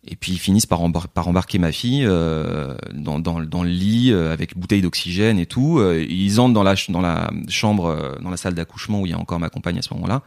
Euh, 0.04 0.10
et 0.10 0.16
puis 0.16 0.32
ils 0.32 0.38
finissent 0.38 0.66
par, 0.66 0.80
embar 0.82 1.08
par 1.08 1.28
embarquer 1.28 1.58
ma 1.58 1.72
fille 1.72 2.04
euh, 2.06 2.74
dans, 2.92 3.18
le 3.18 3.68
lit 3.68 4.12
euh, 4.12 4.32
avec 4.32 4.56
bouteille 4.56 4.82
d'oxygène 4.82 5.38
et 5.38 5.46
tout. 5.46 5.78
Euh, 5.78 6.04
ils 6.08 6.40
entrent 6.40 6.54
dans 6.54 6.62
la, 6.62 6.74
chambre, 7.48 8.18
dans 8.20 8.30
la 8.30 8.36
salle 8.36 8.54
d'accouchement 8.54 9.00
où 9.00 9.06
il 9.06 9.10
y 9.10 9.14
a 9.14 9.18
encore 9.18 9.40
ma 9.40 9.48
compagne 9.48 9.78
à 9.78 9.82
ce 9.82 9.92
moment-là, 9.94 10.22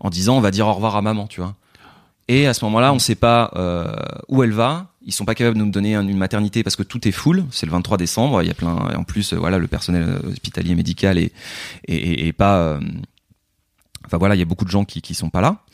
en 0.00 0.10
disant 0.10 0.36
on 0.36 0.40
va 0.40 0.50
dire 0.50 0.66
au 0.66 0.72
revoir 0.72 0.96
à 0.96 1.02
maman, 1.02 1.26
tu 1.26 1.40
vois. 1.40 1.54
Et 2.28 2.46
à 2.46 2.54
ce 2.54 2.64
moment-là, 2.66 2.92
on 2.92 2.96
ne 2.96 3.00
sait 3.00 3.16
pas 3.16 3.50
euh, 3.56 3.92
où 4.28 4.44
elle 4.44 4.52
va. 4.52 4.86
Ils 5.04 5.12
sont 5.12 5.24
pas 5.24 5.34
capables 5.34 5.58
de 5.58 5.64
nous 5.64 5.70
donner 5.70 5.96
une 5.96 6.16
maternité 6.16 6.62
parce 6.62 6.76
que 6.76 6.84
tout 6.84 7.08
est 7.08 7.12
full. 7.12 7.44
C'est 7.50 7.66
le 7.66 7.72
23 7.72 7.96
décembre. 7.96 8.42
Il 8.42 8.46
y 8.46 8.50
a 8.50 8.54
plein. 8.54 8.76
En 8.96 9.02
plus, 9.02 9.32
voilà, 9.32 9.58
le 9.58 9.66
personnel 9.66 10.20
hospitalier 10.28 10.76
médical 10.76 11.18
est, 11.18 12.32
pas. 12.36 12.78
enfin 14.06 14.18
voilà, 14.18 14.36
il 14.36 14.38
y 14.38 14.42
a 14.42 14.44
beaucoup 14.44 14.64
de 14.64 14.70
gens 14.70 14.84
qui 14.84 15.02
qui 15.02 15.14
sont 15.14 15.30
pas 15.30 15.40
là. 15.40 15.64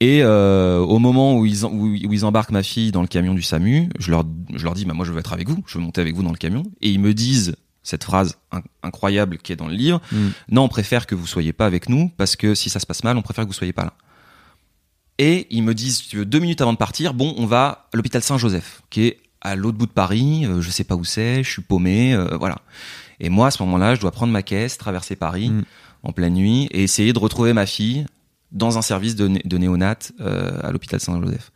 Et 0.00 0.22
euh, 0.22 0.78
au 0.78 0.98
moment 0.98 1.36
où 1.36 1.44
ils, 1.44 1.64
où, 1.64 1.96
ils 1.96 2.24
embarquent 2.24 2.52
ma 2.52 2.62
fille 2.62 2.92
dans 2.92 3.02
le 3.02 3.08
camion 3.08 3.34
du 3.34 3.42
SAMU, 3.42 3.88
je 3.98 4.10
leur, 4.10 4.24
je 4.54 4.62
leur 4.62 4.74
dis, 4.74 4.84
bah, 4.84 4.94
moi 4.94 5.04
je 5.04 5.12
veux 5.12 5.18
être 5.18 5.32
avec 5.32 5.48
vous, 5.48 5.62
je 5.66 5.78
veux 5.78 5.84
monter 5.84 6.00
avec 6.00 6.14
vous 6.14 6.22
dans 6.22 6.30
le 6.30 6.36
camion. 6.36 6.62
Et 6.80 6.90
ils 6.90 7.00
me 7.00 7.14
disent 7.14 7.56
cette 7.82 8.04
phrase 8.04 8.38
incroyable 8.82 9.38
qui 9.38 9.52
est 9.52 9.56
dans 9.56 9.66
le 9.66 9.74
livre, 9.74 10.00
mm. 10.12 10.28
non, 10.50 10.62
on 10.64 10.68
préfère 10.68 11.06
que 11.06 11.14
vous 11.14 11.26
soyez 11.26 11.52
pas 11.52 11.66
avec 11.66 11.88
nous, 11.88 12.10
parce 12.16 12.36
que 12.36 12.54
si 12.54 12.70
ça 12.70 12.80
se 12.80 12.86
passe 12.86 13.02
mal, 13.02 13.16
on 13.16 13.22
préfère 13.22 13.44
que 13.44 13.48
vous 13.48 13.54
soyez 13.54 13.72
pas 13.72 13.84
là. 13.84 13.94
Et 15.18 15.48
ils 15.50 15.62
me 15.62 15.74
disent, 15.74 16.06
tu 16.06 16.18
veux, 16.18 16.24
deux 16.24 16.38
minutes 16.38 16.60
avant 16.60 16.72
de 16.72 16.78
partir, 16.78 17.12
bon, 17.12 17.34
on 17.36 17.46
va 17.46 17.88
à 17.92 17.96
l'hôpital 17.96 18.22
Saint-Joseph, 18.22 18.82
qui 18.90 19.06
est 19.06 19.20
à 19.40 19.56
l'autre 19.56 19.78
bout 19.78 19.86
de 19.86 19.92
Paris, 19.92 20.46
euh, 20.46 20.60
je 20.60 20.70
sais 20.70 20.84
pas 20.84 20.94
où 20.94 21.04
c'est, 21.04 21.42
je 21.42 21.50
suis 21.50 21.62
paumé, 21.62 22.14
euh, 22.14 22.36
voilà. 22.38 22.58
Et 23.18 23.30
moi, 23.30 23.48
à 23.48 23.50
ce 23.50 23.62
moment-là, 23.64 23.96
je 23.96 24.00
dois 24.00 24.12
prendre 24.12 24.32
ma 24.32 24.42
caisse, 24.42 24.78
traverser 24.78 25.16
Paris 25.16 25.50
mm. 25.50 25.62
en 26.04 26.12
pleine 26.12 26.34
nuit 26.34 26.68
et 26.70 26.84
essayer 26.84 27.12
de 27.12 27.18
retrouver 27.18 27.52
ma 27.52 27.66
fille 27.66 28.06
dans 28.52 28.78
un 28.78 28.82
service 28.82 29.16
de, 29.16 29.28
de 29.44 29.58
néonat 29.58 29.98
euh, 30.20 30.60
à 30.62 30.72
l'hôpital 30.72 31.00
Saint-Joseph. 31.00 31.52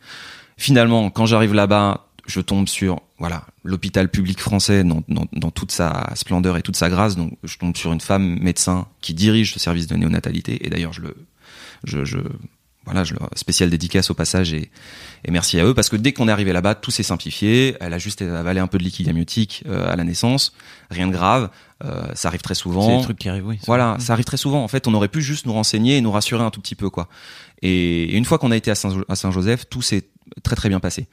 Finalement, 0.57 1.09
quand 1.09 1.25
j'arrive 1.25 1.53
là-bas, 1.53 2.07
je 2.25 2.39
tombe 2.39 2.67
sur 2.67 3.01
voilà 3.19 3.45
l'hôpital 3.63 4.09
public 4.09 4.39
français 4.39 4.83
dans, 4.83 5.03
dans, 5.09 5.25
dans, 5.33 5.51
toute 5.51 5.71
sa 5.71 6.09
splendeur 6.15 6.57
et 6.57 6.61
toute 6.61 6.75
sa 6.75 6.89
grâce. 6.89 7.15
Donc, 7.15 7.37
je 7.43 7.57
tombe 7.57 7.75
sur 7.75 7.91
une 7.91 8.01
femme 8.01 8.39
médecin 8.39 8.87
qui 9.01 9.13
dirige 9.13 9.53
ce 9.53 9.59
service 9.59 9.87
de 9.87 9.95
néonatalité. 9.95 10.65
Et 10.65 10.69
d'ailleurs, 10.69 10.93
je 10.93 11.01
le 11.01 11.15
je, 11.83 12.05
je 12.05 12.19
voilà, 12.85 13.03
je 13.03 13.13
leur 13.13 13.29
spécial 13.35 13.69
dédicace 13.69 14.09
au 14.09 14.13
passage 14.13 14.53
et, 14.53 14.69
et 15.23 15.31
merci 15.31 15.59
à 15.59 15.65
eux 15.65 15.73
parce 15.73 15.89
que 15.89 15.95
dès 15.95 16.11
qu'on 16.11 16.27
est 16.27 16.31
arrivé 16.31 16.51
là-bas, 16.51 16.75
tout 16.75 16.91
s'est 16.91 17.03
simplifié. 17.03 17.77
Elle 17.79 17.93
a 17.93 17.97
juste 17.97 18.21
avalé 18.21 18.59
un 18.59 18.67
peu 18.67 18.77
de 18.77 18.83
liquide 18.83 19.07
amniotique 19.07 19.63
euh, 19.67 19.91
à 19.91 19.95
la 19.95 20.03
naissance, 20.03 20.53
rien 20.89 21.07
de 21.07 21.13
grave. 21.13 21.49
Euh, 21.85 22.03
ça 22.13 22.27
arrive 22.27 22.41
très 22.41 22.55
souvent. 22.55 22.87
C'est 22.87 22.97
des 22.97 23.03
trucs 23.03 23.19
qui 23.19 23.29
arrivent, 23.29 23.47
oui. 23.47 23.59
Voilà, 23.65 23.97
ça 23.99 24.13
arrive 24.13 24.25
très 24.25 24.37
souvent. 24.37 24.63
En 24.63 24.67
fait, 24.67 24.87
on 24.87 24.93
aurait 24.93 25.07
pu 25.07 25.21
juste 25.21 25.45
nous 25.45 25.53
renseigner 25.53 25.97
et 25.97 26.01
nous 26.01 26.11
rassurer 26.11 26.43
un 26.43 26.51
tout 26.51 26.61
petit 26.61 26.75
peu, 26.75 26.89
quoi. 26.89 27.07
Et, 27.61 28.03
et 28.03 28.15
une 28.15 28.25
fois 28.25 28.37
qu'on 28.37 28.51
a 28.51 28.57
été 28.57 28.71
à 28.71 28.75
Saint-Joseph, 28.75 29.69
tout 29.69 29.81
s'est 29.81 30.03
très 30.43 30.55
très 30.55 30.69
bien 30.69 30.79
passé. 30.79 31.07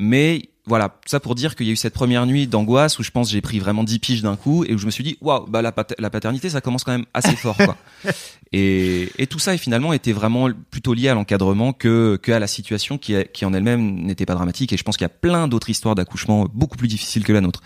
Mais 0.00 0.50
voilà, 0.66 0.98
ça 1.04 1.20
pour 1.20 1.34
dire 1.34 1.56
qu'il 1.56 1.66
y 1.66 1.70
a 1.70 1.72
eu 1.72 1.76
cette 1.76 1.94
première 1.94 2.26
nuit 2.26 2.46
d'angoisse 2.46 2.98
où 2.98 3.02
je 3.02 3.10
pense 3.10 3.30
j'ai 3.30 3.40
pris 3.40 3.58
vraiment 3.58 3.84
10 3.84 3.98
piges 3.98 4.22
d'un 4.22 4.36
coup 4.36 4.64
et 4.64 4.72
où 4.72 4.78
je 4.78 4.86
me 4.86 4.90
suis 4.90 5.04
dit 5.04 5.18
waouh, 5.20 5.46
bah 5.46 5.62
la, 5.62 5.74
la, 5.98 6.10
paternité 6.10 6.48
ça 6.48 6.60
commence 6.60 6.84
quand 6.84 6.92
même 6.92 7.06
assez 7.12 7.34
fort 7.34 7.56
quoi. 7.56 7.76
et, 8.52 9.10
et 9.18 9.26
tout 9.26 9.38
ça 9.38 9.56
finalement 9.58 9.92
était 9.92 10.12
vraiment 10.12 10.48
plutôt 10.70 10.94
lié 10.94 11.08
à 11.08 11.14
l'encadrement 11.14 11.72
que 11.72 12.18
que 12.22 12.30
à 12.30 12.38
la 12.38 12.46
situation 12.46 12.98
qui 12.98 13.14
qui 13.32 13.44
en 13.44 13.52
elle-même 13.52 14.00
n'était 14.02 14.26
pas 14.26 14.34
dramatique 14.34 14.72
et 14.72 14.76
je 14.76 14.84
pense 14.84 14.96
qu'il 14.96 15.04
y 15.04 15.06
a 15.06 15.08
plein 15.08 15.48
d'autres 15.48 15.70
histoires 15.70 15.94
d'accouchement 15.94 16.46
beaucoup 16.52 16.76
plus 16.76 16.88
difficiles 16.88 17.24
que 17.24 17.32
la 17.32 17.40
nôtre. 17.40 17.62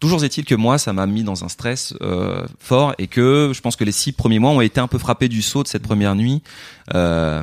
Toujours 0.00 0.22
est-il 0.24 0.44
que 0.44 0.54
moi, 0.54 0.78
ça 0.78 0.92
m'a 0.92 1.06
mis 1.06 1.24
dans 1.24 1.44
un 1.44 1.48
stress 1.48 1.94
euh, 2.02 2.46
fort 2.58 2.94
et 2.98 3.06
que 3.06 3.52
je 3.54 3.60
pense 3.60 3.76
que 3.76 3.84
les 3.84 3.92
six 3.92 4.12
premiers 4.12 4.38
mois 4.38 4.50
ont 4.50 4.60
été 4.60 4.80
un 4.80 4.88
peu 4.88 4.98
frappés 4.98 5.28
du 5.28 5.42
saut 5.42 5.62
de 5.62 5.68
cette 5.68 5.82
première 5.82 6.14
nuit, 6.14 6.42
euh, 6.94 7.42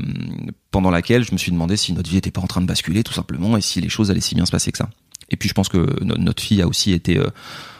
pendant 0.73 0.89
laquelle 0.89 1.23
je 1.23 1.31
me 1.31 1.37
suis 1.37 1.51
demandé 1.51 1.77
si 1.77 1.93
notre 1.93 2.09
vie 2.09 2.17
était 2.17 2.31
pas 2.31 2.41
en 2.41 2.47
train 2.47 2.59
de 2.59 2.65
basculer 2.65 3.03
tout 3.03 3.13
simplement 3.13 3.55
et 3.55 3.61
si 3.61 3.79
les 3.79 3.89
choses 3.89 4.09
allaient 4.09 4.19
si 4.19 4.33
bien 4.33 4.47
se 4.47 4.51
passer 4.51 4.71
que 4.71 4.79
ça. 4.79 4.89
Et 5.29 5.37
puis 5.37 5.47
je 5.47 5.53
pense 5.53 5.69
que 5.69 6.03
notre 6.03 6.41
fille 6.41 6.63
a 6.63 6.67
aussi 6.67 6.93
été 6.93 7.19
euh, 7.19 7.27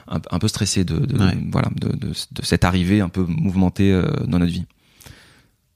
un, 0.08 0.40
peu 0.40 0.48
stressée 0.48 0.84
de, 0.86 1.02
voilà 1.52 1.70
de, 1.76 1.90
de, 1.96 2.14
cette 2.44 2.64
arrivée 2.64 3.02
un 3.02 3.10
peu 3.10 3.26
mouvementée 3.28 3.92
euh, 3.92 4.06
dans 4.28 4.38
notre 4.38 4.52
vie. 4.52 4.66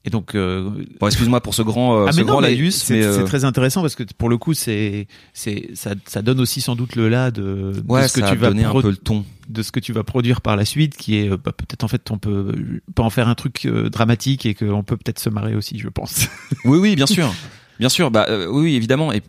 Et 0.08 0.10
donc, 0.10 0.34
euh, 0.34 0.70
bon, 0.98 1.06
excuse-moi 1.06 1.42
pour 1.42 1.52
ce 1.52 1.60
grand, 1.60 2.00
euh, 2.00 2.06
ah, 2.08 2.12
ce 2.12 2.22
grand 2.22 2.40
laïus, 2.40 2.74
c'est 2.76 3.04
euh, 3.04 3.24
très 3.24 3.44
intéressant 3.44 3.82
parce 3.82 3.94
que 3.94 4.04
pour 4.16 4.30
le 4.30 4.38
coup, 4.38 4.54
c'est, 4.54 5.06
c'est, 5.34 5.68
ça, 5.74 5.90
ça 6.06 6.22
donne 6.22 6.40
aussi 6.40 6.62
sans 6.62 6.76
doute 6.76 6.96
le 6.96 7.10
là 7.10 7.30
de, 7.30 7.74
ouais, 7.86 8.08
ce 8.08 8.14
que 8.14 8.26
tu 8.26 8.36
vas 8.36 8.48
un 8.48 8.80
peu 8.80 8.88
le 8.88 8.96
ton 8.96 9.26
de 9.50 9.62
ce 9.62 9.70
que 9.70 9.80
tu 9.80 9.92
vas 9.92 10.04
produire 10.04 10.40
par 10.40 10.56
la 10.56 10.64
suite, 10.64 10.96
qui 10.96 11.18
est 11.18 11.28
bah, 11.28 11.52
peut-être 11.52 11.84
en 11.84 11.88
fait 11.88 12.10
on 12.10 12.16
peut 12.16 12.54
pas 12.94 13.02
en 13.02 13.10
faire 13.10 13.28
un 13.28 13.34
truc 13.34 13.66
dramatique 13.66 14.46
et 14.46 14.54
qu'on 14.54 14.82
peut 14.82 14.96
peut-être 14.96 15.18
se 15.18 15.28
marrer 15.28 15.54
aussi, 15.54 15.78
je 15.78 15.88
pense. 15.88 16.26
oui, 16.64 16.78
oui, 16.78 16.96
bien 16.96 17.06
sûr. 17.06 17.30
Bien 17.78 17.90
sûr, 17.90 18.10
bah 18.10 18.26
oui, 18.48 18.76
évidemment. 18.76 19.12
Et 19.12 19.18
euh, 19.18 19.20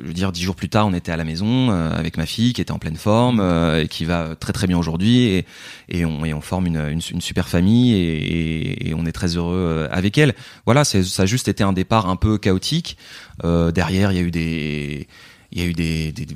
je 0.00 0.06
veux 0.06 0.12
dire, 0.12 0.32
dix 0.32 0.42
jours 0.42 0.56
plus 0.56 0.68
tard, 0.68 0.86
on 0.86 0.94
était 0.94 1.12
à 1.12 1.16
la 1.16 1.24
maison 1.24 1.70
euh, 1.70 1.92
avec 1.92 2.16
ma 2.16 2.26
fille 2.26 2.52
qui 2.52 2.60
était 2.60 2.72
en 2.72 2.78
pleine 2.78 2.96
forme 2.96 3.40
euh, 3.40 3.82
et 3.82 3.88
qui 3.88 4.04
va 4.04 4.36
très 4.36 4.52
très 4.52 4.66
bien 4.66 4.78
aujourd'hui 4.78 5.24
et, 5.24 5.46
et, 5.88 6.04
on, 6.04 6.24
et 6.24 6.34
on 6.34 6.40
forme 6.40 6.66
une, 6.66 6.88
une, 6.88 7.20
super 7.20 7.48
famille 7.48 7.94
et, 7.94 8.88
et, 8.88 8.94
on 8.94 9.06
est 9.06 9.12
très 9.12 9.36
heureux 9.36 9.88
avec 9.90 10.18
elle. 10.18 10.34
Voilà, 10.64 10.84
ça 10.84 10.98
a 10.98 11.26
juste 11.26 11.48
été 11.48 11.64
un 11.64 11.72
départ 11.72 12.08
un 12.08 12.16
peu 12.16 12.38
chaotique. 12.38 12.96
derrière, 13.42 14.12
il 14.12 14.16
y 14.16 14.20
a 14.20 14.22
eu 14.22 14.30
des, 14.30 15.08
il 15.52 15.60
y 15.60 15.62
a 15.62 15.66
eu 15.66 15.72
des, 15.72 16.12
des 16.12 16.26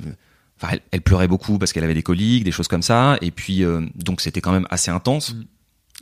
Enfin, 0.61 0.73
elle, 0.73 0.81
elle, 0.91 1.01
pleurait 1.01 1.27
beaucoup 1.27 1.57
parce 1.57 1.73
qu'elle 1.73 1.83
avait 1.83 1.93
des 1.93 2.03
coliques, 2.03 2.43
des 2.43 2.51
choses 2.51 2.69
comme 2.69 2.83
ça. 2.83 3.17
Et 3.21 3.31
puis, 3.31 3.65
donc, 3.95 4.21
c'était 4.21 4.39
quand 4.39 4.53
même 4.53 4.67
assez 4.69 4.91
intense. 4.91 5.33
Mm. 5.33 5.43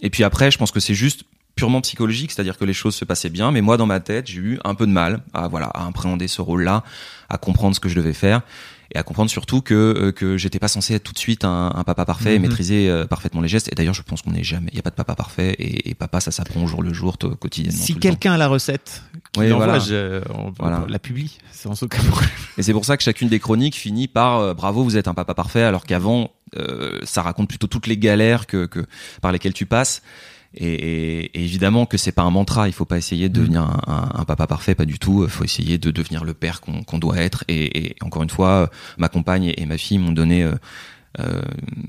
Et 0.01 0.09
puis 0.09 0.23
après, 0.23 0.51
je 0.51 0.57
pense 0.57 0.71
que 0.71 0.79
c'est 0.79 0.93
juste 0.93 1.23
purement 1.55 1.81
psychologique, 1.81 2.31
c'est-à-dire 2.31 2.57
que 2.57 2.65
les 2.65 2.73
choses 2.73 2.95
se 2.95 3.05
passaient 3.05 3.29
bien, 3.29 3.51
mais 3.51 3.61
moi 3.61 3.77
dans 3.77 3.85
ma 3.85 3.99
tête, 3.99 4.27
j'ai 4.27 4.39
eu 4.39 4.59
un 4.63 4.75
peu 4.75 4.85
de 4.85 4.91
mal 4.91 5.21
à 5.33 5.47
voilà, 5.47 5.67
à 5.67 5.87
appréhender 5.87 6.27
ce 6.27 6.41
rôle-là, 6.41 6.83
à 7.29 7.37
comprendre 7.37 7.75
ce 7.75 7.79
que 7.79 7.89
je 7.89 7.95
devais 7.95 8.13
faire 8.13 8.41
et 8.93 8.97
à 8.97 9.03
comprendre 9.03 9.29
surtout 9.29 9.61
que 9.61 9.73
euh, 9.73 10.11
que 10.11 10.37
j'étais 10.37 10.59
pas 10.59 10.67
censé 10.67 10.93
être 10.93 11.03
tout 11.03 11.13
de 11.13 11.19
suite 11.19 11.45
un, 11.45 11.71
un 11.73 11.83
papa 11.83 12.05
parfait 12.05 12.35
et 12.35 12.39
mhm. 12.39 12.47
maîtriser 12.47 12.89
euh, 12.89 13.05
parfaitement 13.05 13.41
les 13.41 13.47
gestes. 13.47 13.71
Et 13.71 13.75
d'ailleurs, 13.75 13.93
je 13.93 14.01
pense 14.01 14.21
qu'on 14.21 14.31
n'est 14.31 14.43
jamais. 14.43 14.69
Il 14.71 14.75
y 14.75 14.79
a 14.79 14.81
pas 14.81 14.89
de 14.89 14.95
papa 14.95 15.15
parfait 15.15 15.55
et, 15.57 15.95
papa, 15.95 16.19
ça 16.19 16.31
s'apprend 16.31 16.63
au 16.63 16.67
jour 16.67 16.83
le 16.83 16.93
jour, 16.93 17.17
quotidiennement. 17.17 17.81
Si 17.81 17.95
quelqu'un 17.95 18.33
a 18.33 18.37
la 18.37 18.47
recette, 18.47 19.03
oui, 19.37 19.49
voilà. 19.51 19.79
on, 20.33 20.85
la 20.87 20.99
publie 20.99 21.37
sans 21.51 21.81
aucun 21.83 22.01
problème. 22.03 22.29
Et 22.57 22.63
c'est 22.63 22.73
pour 22.73 22.85
ça 22.85 22.97
que 22.97 23.03
chacune 23.03 23.29
des 23.29 23.39
chroniques 23.39 23.75
finit 23.75 24.07
par 24.07 24.39
euh, 24.39 24.53
bravo, 24.53 24.83
vous 24.83 24.97
êtes 24.97 25.07
un 25.07 25.13
papa 25.13 25.33
parfait, 25.33 25.63
alors 25.63 25.85
qu'avant, 25.85 26.31
ça 27.03 27.21
raconte 27.21 27.47
plutôt 27.47 27.67
toutes 27.67 27.87
les 27.87 27.97
galères 27.97 28.45
que, 28.45 28.65
que 28.65 28.85
par 29.21 29.31
lesquelles 29.31 29.53
tu 29.53 29.65
passes. 29.65 30.01
Et, 30.55 31.43
évidemment 31.43 31.85
que 31.85 31.97
c'est 31.97 32.11
pas 32.11 32.23
un 32.23 32.31
mantra. 32.31 32.67
Il 32.67 32.73
faut 32.73 32.85
pas 32.85 32.97
essayer 32.97 33.29
de 33.29 33.39
mm. 33.39 33.41
devenir 33.41 33.81
un, 33.87 34.25
papa 34.25 34.47
parfait, 34.47 34.75
pas 34.75 34.85
du 34.85 34.99
tout. 34.99 35.23
Il 35.23 35.29
faut 35.29 35.43
essayer 35.43 35.77
de 35.77 35.91
devenir 35.91 36.23
le 36.23 36.33
père 36.33 36.61
qu'on 36.61 36.99
doit 36.99 37.17
être. 37.17 37.43
Et, 37.47 37.95
encore 38.01 38.23
une 38.23 38.29
fois, 38.29 38.69
ma 38.97 39.09
compagne 39.09 39.53
et 39.55 39.65
ma 39.65 39.77
fille 39.77 39.97
m'ont 39.97 40.11
donné 40.11 40.43
euh, 40.43 40.53
euh, 41.19 41.41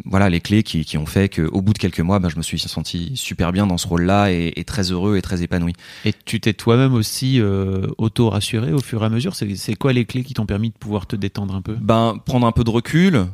voilà 0.05 0.29
les 0.29 0.41
clés 0.41 0.63
qui, 0.63 0.85
qui 0.85 0.99
ont 0.99 1.07
fait 1.07 1.29
qu'au 1.29 1.63
bout 1.63 1.73
de 1.73 1.79
quelques 1.79 2.01
mois, 2.01 2.19
ben, 2.19 2.29
je 2.29 2.37
me 2.37 2.43
suis 2.43 2.59
senti 2.59 3.13
super 3.15 3.53
bien 3.53 3.67
dans 3.67 3.79
ce 3.79 3.87
rôle-là 3.87 4.31
et, 4.31 4.65
très 4.67 4.91
heureux 4.91 5.17
et 5.17 5.23
très 5.23 5.43
épanoui. 5.43 5.75
Et 6.05 6.13
tu 6.25 6.41
t'es 6.41 6.53
toi-même 6.53 6.95
aussi 6.95 7.41
euh, 7.41 7.87
auto-rassuré 7.99 8.73
au 8.73 8.81
fur 8.81 9.03
et 9.03 9.07
à 9.07 9.09
mesure? 9.09 9.35
C'est 9.35 9.75
quoi 9.75 9.93
les 9.93 10.05
clés 10.05 10.25
qui 10.25 10.35
t'ont 10.35 10.47
permis 10.47 10.71
de 10.71 10.77
pouvoir 10.77 11.07
te 11.07 11.17
détendre 11.17 11.55
un 11.55 11.63
peu? 11.63 11.77
Ben 11.81 12.19
prendre 12.25 12.47
un 12.47 12.53
peu 12.53 12.65
de 12.65 12.71
recul, 12.71 13.27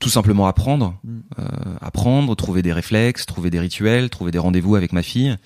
tout 0.00 0.08
simplement 0.08 0.46
apprendre, 0.46 0.98
mm. 1.04 1.18
euh, 1.38 1.44
apprendre, 1.80 2.34
trouver 2.34 2.62
des 2.62 2.72
réflexes, 2.72 3.26
trouver 3.26 3.50
des 3.50 3.60
rituels, 3.60 4.10
trouver 4.10 4.30
des 4.30 4.38
rendez-vous 4.38 4.76
avec 4.76 4.92
ma 4.92 5.02
fille 5.02 5.36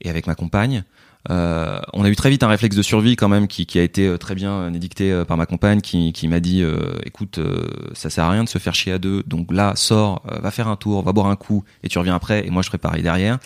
et 0.00 0.10
avec 0.10 0.26
ma 0.26 0.34
compagne. 0.34 0.84
Euh, 1.30 1.80
on 1.94 2.04
a 2.04 2.10
eu 2.10 2.16
très 2.16 2.28
vite 2.28 2.42
un 2.42 2.48
réflexe 2.48 2.76
de 2.76 2.82
survie 2.82 3.16
quand 3.16 3.30
même 3.30 3.48
qui, 3.48 3.64
qui 3.64 3.78
a 3.78 3.82
été 3.82 4.06
euh, 4.06 4.18
très 4.18 4.34
bien 4.34 4.74
édicté 4.74 5.22
par 5.26 5.38
ma 5.38 5.46
compagne 5.46 5.80
qui, 5.80 6.12
qui 6.12 6.28
m'a 6.28 6.38
dit 6.38 6.62
écoute 7.06 7.40
ça 7.94 8.10
sert 8.10 8.24
à 8.24 8.30
rien 8.30 8.44
de 8.44 8.48
se 8.48 8.58
faire 8.58 8.74
chier 8.74 8.92
à 8.92 8.98
deux 8.98 9.22
donc 9.26 9.50
là 9.50 9.72
sors 9.74 10.22
va 10.26 10.50
faire 10.50 10.68
un 10.68 10.76
tour 10.76 11.02
va 11.02 11.12
boire 11.12 11.28
un 11.28 11.36
coup 11.36 11.64
et 11.82 11.88
tu 11.88 11.98
reviens 11.98 12.14
après 12.14 12.46
et 12.46 12.50
moi 12.50 12.60
je 12.60 12.66
serai 12.66 12.76
pareil 12.76 13.02
derrière 13.02 13.38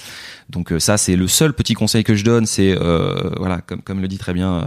donc 0.50 0.74
ça 0.80 0.98
c'est 0.98 1.14
le 1.14 1.28
seul 1.28 1.52
petit 1.52 1.74
conseil 1.74 2.02
que 2.02 2.16
je 2.16 2.24
donne 2.24 2.46
c'est 2.46 2.74
voilà 3.36 3.60
comme 3.60 3.80
comme 3.82 4.00
le 4.00 4.08
dit 4.08 4.18
très 4.18 4.34
bien 4.34 4.66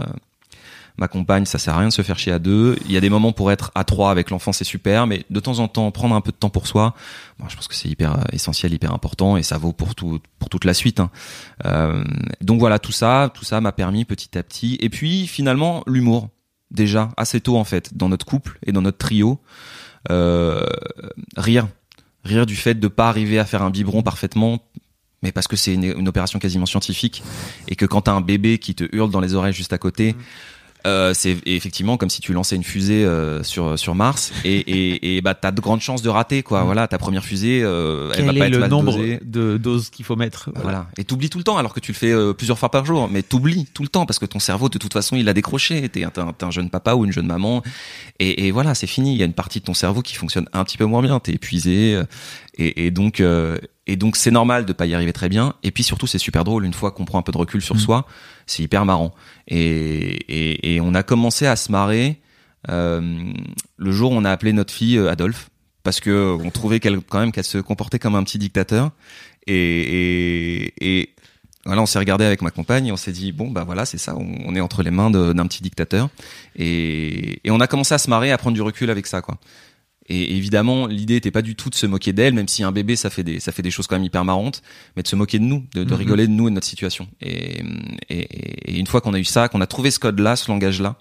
ma 0.96 1.08
compagne, 1.08 1.44
ça 1.46 1.58
sert 1.58 1.74
à 1.74 1.78
rien 1.78 1.88
de 1.88 1.92
se 1.92 2.02
faire 2.02 2.18
chier 2.18 2.32
à 2.32 2.38
deux. 2.38 2.76
Il 2.84 2.92
y 2.92 2.96
a 2.96 3.00
des 3.00 3.10
moments 3.10 3.32
pour 3.32 3.50
être 3.50 3.70
à 3.74 3.84
trois 3.84 4.10
avec 4.10 4.30
l'enfant, 4.30 4.52
c'est 4.52 4.64
super, 4.64 5.06
mais 5.06 5.24
de 5.30 5.40
temps 5.40 5.58
en 5.58 5.68
temps, 5.68 5.90
prendre 5.90 6.14
un 6.14 6.20
peu 6.20 6.32
de 6.32 6.36
temps 6.36 6.50
pour 6.50 6.66
soi, 6.66 6.94
bon, 7.38 7.48
je 7.48 7.56
pense 7.56 7.68
que 7.68 7.74
c'est 7.74 7.88
hyper 7.88 8.12
euh, 8.12 8.22
essentiel, 8.32 8.72
hyper 8.72 8.92
important, 8.92 9.36
et 9.36 9.42
ça 9.42 9.58
vaut 9.58 9.72
pour 9.72 9.94
tout, 9.94 10.20
pour 10.38 10.48
toute 10.48 10.64
la 10.64 10.74
suite. 10.74 11.00
Hein. 11.00 11.10
Euh, 11.64 12.04
donc 12.40 12.60
voilà, 12.60 12.78
tout 12.78 12.92
ça, 12.92 13.30
tout 13.34 13.44
ça 13.44 13.60
m'a 13.60 13.72
permis 13.72 14.04
petit 14.04 14.36
à 14.36 14.42
petit. 14.42 14.76
Et 14.80 14.90
puis 14.90 15.26
finalement, 15.26 15.82
l'humour, 15.86 16.28
déjà 16.70 17.10
assez 17.16 17.40
tôt 17.40 17.56
en 17.56 17.64
fait, 17.64 17.96
dans 17.96 18.08
notre 18.08 18.26
couple 18.26 18.58
et 18.66 18.72
dans 18.72 18.82
notre 18.82 18.98
trio, 18.98 19.40
euh, 20.10 20.66
rire, 21.36 21.68
rire 22.24 22.46
du 22.46 22.56
fait 22.56 22.74
de 22.74 22.88
pas 22.88 23.08
arriver 23.08 23.38
à 23.38 23.44
faire 23.44 23.62
un 23.62 23.70
biberon 23.70 24.02
parfaitement 24.02 24.60
mais 25.22 25.32
parce 25.32 25.46
que 25.46 25.56
c'est 25.56 25.74
une, 25.74 26.08
opération 26.08 26.38
quasiment 26.38 26.66
scientifique 26.66 27.22
et 27.68 27.76
que 27.76 27.86
quand 27.86 28.02
t'as 28.02 28.12
un 28.12 28.20
bébé 28.20 28.58
qui 28.58 28.74
te 28.74 28.84
hurle 28.92 29.10
dans 29.10 29.20
les 29.20 29.34
oreilles 29.34 29.52
juste 29.52 29.72
à 29.72 29.78
côté, 29.78 30.12
mmh. 30.12 30.16
Euh, 30.86 31.14
c'est 31.14 31.36
effectivement 31.46 31.96
comme 31.96 32.10
si 32.10 32.20
tu 32.20 32.32
lançais 32.32 32.56
une 32.56 32.64
fusée 32.64 33.04
euh, 33.04 33.42
sur 33.42 33.78
sur 33.78 33.94
Mars 33.94 34.32
et 34.44 34.58
et, 34.58 35.16
et 35.16 35.20
bah 35.20 35.34
t'as 35.34 35.52
de 35.52 35.60
grandes 35.60 35.80
chances 35.80 36.02
de 36.02 36.08
rater 36.08 36.42
quoi. 36.42 36.62
Mm. 36.62 36.66
Voilà, 36.66 36.88
ta 36.88 36.98
première 36.98 37.24
fusée, 37.24 37.60
euh, 37.62 38.10
elle 38.16 38.24
va 38.24 38.32
pas 38.32 38.46
être 38.46 38.56
le 38.56 38.66
nombre 38.68 38.92
dosée. 38.92 39.20
de 39.22 39.58
doses 39.58 39.90
qu'il 39.90 40.04
faut 40.04 40.16
mettre? 40.16 40.50
Voilà. 40.56 40.88
Et 40.98 41.04
t'oublies 41.04 41.30
tout 41.30 41.38
le 41.38 41.44
temps 41.44 41.56
alors 41.56 41.74
que 41.74 41.80
tu 41.80 41.92
le 41.92 41.96
fais 41.96 42.10
euh, 42.10 42.32
plusieurs 42.32 42.58
fois 42.58 42.70
par 42.70 42.84
jour, 42.84 43.08
mais 43.10 43.22
t'oublies 43.22 43.66
tout 43.72 43.82
le 43.82 43.88
temps 43.88 44.06
parce 44.06 44.18
que 44.18 44.26
ton 44.26 44.38
cerveau 44.38 44.68
de 44.68 44.78
toute 44.78 44.92
façon 44.92 45.16
il 45.16 45.28
a 45.28 45.34
décroché. 45.34 45.88
T'es 45.88 46.04
un, 46.04 46.12
un, 46.40 46.50
jeune 46.50 46.70
papa 46.70 46.94
ou 46.94 47.04
une 47.04 47.12
jeune 47.12 47.26
maman 47.26 47.62
et, 48.18 48.46
et 48.46 48.50
voilà, 48.50 48.74
c'est 48.74 48.86
fini. 48.86 49.12
Il 49.12 49.18
y 49.18 49.22
a 49.22 49.26
une 49.26 49.32
partie 49.32 49.60
de 49.60 49.64
ton 49.64 49.74
cerveau 49.74 50.02
qui 50.02 50.14
fonctionne 50.14 50.48
un 50.52 50.64
petit 50.64 50.78
peu 50.78 50.84
moins 50.84 51.02
bien. 51.02 51.20
T'es 51.20 51.32
épuisé 51.32 52.00
et, 52.58 52.86
et 52.86 52.90
donc 52.90 53.22
et 53.86 53.96
donc 53.96 54.16
c'est 54.16 54.30
normal 54.30 54.64
de 54.64 54.72
pas 54.72 54.86
y 54.86 54.94
arriver 54.94 55.12
très 55.12 55.28
bien. 55.28 55.54
Et 55.62 55.70
puis 55.70 55.82
surtout 55.82 56.06
c'est 56.06 56.18
super 56.18 56.44
drôle 56.44 56.64
une 56.64 56.74
fois 56.74 56.92
qu'on 56.92 57.04
prend 57.04 57.18
un 57.18 57.22
peu 57.22 57.32
de 57.32 57.38
recul 57.38 57.60
sur 57.60 57.74
mm. 57.74 57.80
soi, 57.80 58.06
c'est 58.46 58.62
hyper 58.62 58.84
marrant. 58.84 59.12
Et, 59.48 60.74
et, 60.74 60.80
on 60.80 60.94
a 60.94 61.02
commencé 61.02 61.46
à 61.46 61.56
se 61.56 61.72
marrer 61.72 62.20
euh, 62.70 63.32
le 63.76 63.92
jour 63.92 64.12
où 64.12 64.14
on 64.14 64.24
a 64.24 64.30
appelé 64.30 64.52
notre 64.52 64.72
fille 64.72 64.96
euh, 64.98 65.10
Adolphe 65.10 65.50
parce 65.82 65.98
que 65.98 66.36
on 66.40 66.50
trouvait 66.50 66.78
qu'elle 66.78 67.00
quand 67.00 67.18
même 67.18 67.32
qu'elle 67.32 67.44
se 67.44 67.58
comportait 67.58 67.98
comme 67.98 68.14
un 68.14 68.22
petit 68.22 68.38
dictateur. 68.38 68.92
Et, 69.48 70.72
et, 70.80 71.14
voilà, 71.66 71.82
on 71.82 71.86
s'est 71.86 71.98
regardé 71.98 72.24
avec 72.24 72.42
ma 72.42 72.50
compagne 72.50 72.86
et 72.86 72.92
on 72.92 72.96
s'est 72.96 73.12
dit 73.12 73.32
bon 73.32 73.50
bah 73.50 73.64
voilà 73.64 73.84
c'est 73.84 73.98
ça, 73.98 74.16
on, 74.16 74.54
est 74.54 74.60
entre 74.60 74.82
les 74.82 74.90
mains 74.92 75.10
d'un 75.10 75.46
petit 75.46 75.62
dictateur. 75.62 76.08
Et, 76.54 77.40
et 77.44 77.50
on 77.50 77.58
a 77.58 77.66
commencé 77.66 77.94
à 77.94 77.98
se 77.98 78.08
marrer, 78.08 78.30
à 78.30 78.38
prendre 78.38 78.54
du 78.54 78.62
recul 78.62 78.90
avec 78.90 79.08
ça 79.08 79.22
quoi. 79.22 79.38
Et 80.08 80.36
évidemment, 80.36 80.86
l'idée 80.86 81.14
n'était 81.14 81.30
pas 81.30 81.42
du 81.42 81.54
tout 81.54 81.70
de 81.70 81.74
se 81.74 81.86
moquer 81.86 82.12
d'elle, 82.12 82.34
même 82.34 82.48
si 82.48 82.64
un 82.64 82.72
bébé, 82.72 82.96
ça 82.96 83.08
fait 83.08 83.22
des, 83.22 83.38
ça 83.38 83.52
fait 83.52 83.62
des 83.62 83.70
choses 83.70 83.86
quand 83.86 83.94
même 83.94 84.04
hyper 84.04 84.24
marrantes, 84.24 84.62
mais 84.96 85.02
de 85.02 85.08
se 85.08 85.14
moquer 85.14 85.38
de 85.38 85.44
nous, 85.44 85.64
de, 85.74 85.84
de 85.84 85.90
mhm. 85.90 85.98
rigoler 85.98 86.26
de 86.26 86.32
nous 86.32 86.48
et 86.48 86.50
de 86.50 86.54
notre 86.54 86.66
situation. 86.66 87.08
Et, 87.20 87.62
et, 88.08 88.72
et 88.72 88.78
une 88.78 88.86
fois 88.86 89.00
qu'on 89.00 89.14
a 89.14 89.18
eu 89.18 89.24
ça, 89.24 89.48
qu'on 89.48 89.60
a 89.60 89.66
trouvé 89.66 89.90
ce 89.90 90.00
code-là, 90.00 90.34
ce 90.36 90.50
langage-là, 90.50 90.96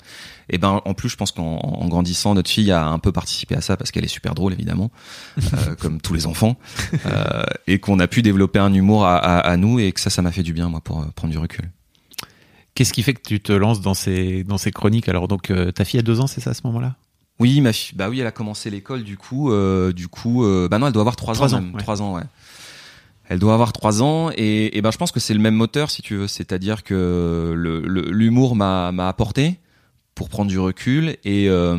et 0.50 0.58
ben 0.58 0.82
en 0.84 0.94
plus, 0.94 1.10
je 1.10 1.16
pense 1.16 1.32
qu'en 1.32 1.88
grandissant, 1.88 2.36
notre 2.36 2.50
fille 2.50 2.72
a 2.72 2.86
un 2.86 3.00
peu 3.00 3.12
participé 3.12 3.56
à 3.56 3.62
ça 3.62 3.78
parce 3.78 3.90
qu'elle 3.90 4.04
est 4.04 4.10
super 4.10 4.36
drôle, 4.36 4.54
évidemment, 4.54 4.92
euh, 5.38 5.76
comme 5.80 6.02
tous 6.02 6.14
les 6.14 6.28
enfants, 6.28 6.58
euh, 7.06 7.44
et 7.68 7.80
qu'on 7.80 8.00
a 8.00 8.08
pu 8.08 8.22
développer 8.22 8.60
un 8.60 8.74
humour 8.74 9.06
à, 9.06 9.18
à, 9.18 9.40
à, 9.40 9.58
nous 9.58 9.80
et 9.80 9.92
que 9.92 10.00
ça, 10.00 10.10
ça 10.10 10.22
m'a 10.22 10.32
fait 10.32 10.44
du 10.44 10.54
bien, 10.54 10.70
moi, 10.70 10.82
pour 10.82 11.02
euh, 11.02 11.06
prendre 11.16 11.32
du 11.32 11.38
recul. 11.38 11.70
Qu'est-ce 12.76 12.94
qui 12.94 13.04
fait 13.04 13.14
que 13.14 13.22
tu 13.22 13.40
te 13.40 13.52
lances 13.52 13.82
dans 13.82 13.94
ces, 13.94 14.44
dans 14.44 14.58
ces 14.58 14.72
chroniques? 14.72 15.10
Alors, 15.10 15.28
donc, 15.28 15.52
euh, 15.52 15.72
ta 15.72 15.86
fille 15.86 16.00
a 16.00 16.04
deux 16.04 16.20
ans, 16.20 16.28
c'est 16.28 16.42
ça 16.42 16.52
à 16.52 16.54
ce 16.54 16.62
moment-là? 16.66 16.96
Oui, 17.41 17.60
ma 17.60 17.73
fille, 17.73 17.97
bah 17.97 18.08
oui, 18.08 18.19
elle 18.19 18.27
a 18.27 18.32
commencé 18.32 18.69
l'école 18.69 19.04
du 19.04 19.17
coup, 19.17 19.51
euh, 19.51 19.91
du 19.91 20.08
coup, 20.08 20.45
euh, 20.45 20.67
bah 20.69 20.77
non, 20.77 20.88
elle 20.88 20.93
doit 20.93 21.01
avoir 21.01 21.15
trois, 21.15 21.56
ans, 21.56 21.63
trois 21.80 22.01
ans, 22.01 22.13
ouais. 22.13 22.23
Elle 23.30 23.39
doit 23.39 23.54
avoir 23.54 23.73
trois 23.73 24.04
ans 24.04 24.30
et, 24.36 24.77
et 24.77 24.82
ben 24.82 24.91
je 24.91 24.97
pense 24.97 25.12
que 25.12 25.19
c'est 25.19 25.34
le 25.34 25.39
même 25.39 25.56
moteur 25.56 25.89
si 25.89 26.04
tu 26.04 26.17
veux, 26.17 26.27
c'est-à-dire 26.27 26.84
que 26.84 27.54
l'humour 28.12 28.56
m'a 28.56 28.91
m'a 28.91 29.08
apporté 29.08 29.58
pour 30.13 30.30
prendre 30.30 30.49
du 30.49 30.60
recul 30.60 31.17
et 31.23 31.47
euh, 31.49 31.77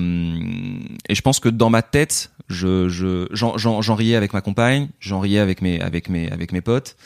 et 1.08 1.14
je 1.14 1.22
pense 1.22 1.38
que 1.38 1.48
dans 1.48 1.70
ma 1.70 1.82
tête, 1.82 2.32
je 2.48 2.88
je 2.88 3.28
j'en 3.32 3.94
riais 3.94 4.16
avec 4.16 4.32
ma 4.32 4.40
compagne, 4.40 4.88
j'en 4.98 5.20
riais 5.20 5.38
avec 5.38 5.62
mes 5.62 5.80
avec 5.80 6.08
mes 6.08 6.28
avec 6.28 6.50
mes 6.50 6.60
potes, 6.60 6.96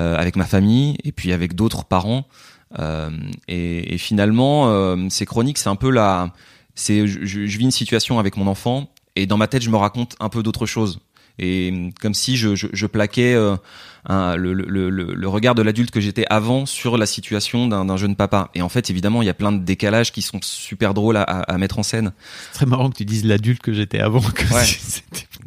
euh, 0.00 0.16
avec 0.16 0.34
ma 0.34 0.44
famille 0.44 0.96
et 1.04 1.12
puis 1.12 1.32
avec 1.32 1.54
d'autres 1.54 1.84
parents. 1.84 2.26
Euh, 2.78 3.10
et, 3.48 3.94
et, 3.94 3.98
finalement, 3.98 4.96
ces 5.10 5.26
chroniques, 5.26 5.58
c'est 5.58 5.68
un 5.68 5.76
peu 5.76 5.90
la 5.90 6.32
c'est 6.74 7.06
je, 7.06 7.24
je, 7.24 7.58
vis 7.58 7.64
une 7.64 7.70
situation 7.70 8.18
avec 8.18 8.36
mon 8.36 8.46
enfant 8.46 8.90
et 9.16 9.26
dans 9.26 9.36
ma 9.36 9.46
tête 9.46 9.62
je 9.62 9.70
me 9.70 9.76
raconte 9.76 10.16
un 10.20 10.28
peu 10.28 10.42
d'autre 10.42 10.66
chose 10.66 11.00
et 11.38 11.90
comme 12.00 12.14
si 12.14 12.36
je, 12.36 12.54
je, 12.54 12.66
je 12.72 12.86
plaquais 12.86 13.34
euh, 13.34 13.56
un, 14.06 14.34
le, 14.36 14.52
le, 14.52 14.64
le, 14.90 15.14
le, 15.14 15.28
regard 15.28 15.54
de 15.54 15.62
l'adulte 15.62 15.90
que 15.92 16.00
j'étais 16.00 16.24
avant 16.28 16.66
sur 16.66 16.98
la 16.98 17.06
situation 17.06 17.68
d'un 17.68 17.96
jeune 17.96 18.16
papa. 18.16 18.50
Et 18.54 18.62
en 18.62 18.68
fait, 18.68 18.90
évidemment, 18.90 19.22
il 19.22 19.26
y 19.26 19.28
a 19.30 19.34
plein 19.34 19.52
de 19.52 19.62
décalages 19.62 20.10
qui 20.12 20.22
sont 20.22 20.40
super 20.42 20.92
drôles 20.94 21.16
à, 21.16 21.22
à, 21.22 21.58
mettre 21.58 21.78
en 21.78 21.82
scène. 21.84 22.12
C'est 22.50 22.58
très 22.58 22.66
marrant 22.66 22.90
que 22.90 22.96
tu 22.96 23.04
dises 23.04 23.24
l'adulte 23.24 23.62
que 23.62 23.72
j'étais 23.72 24.00
avant. 24.00 24.20
ouais. 24.20 24.64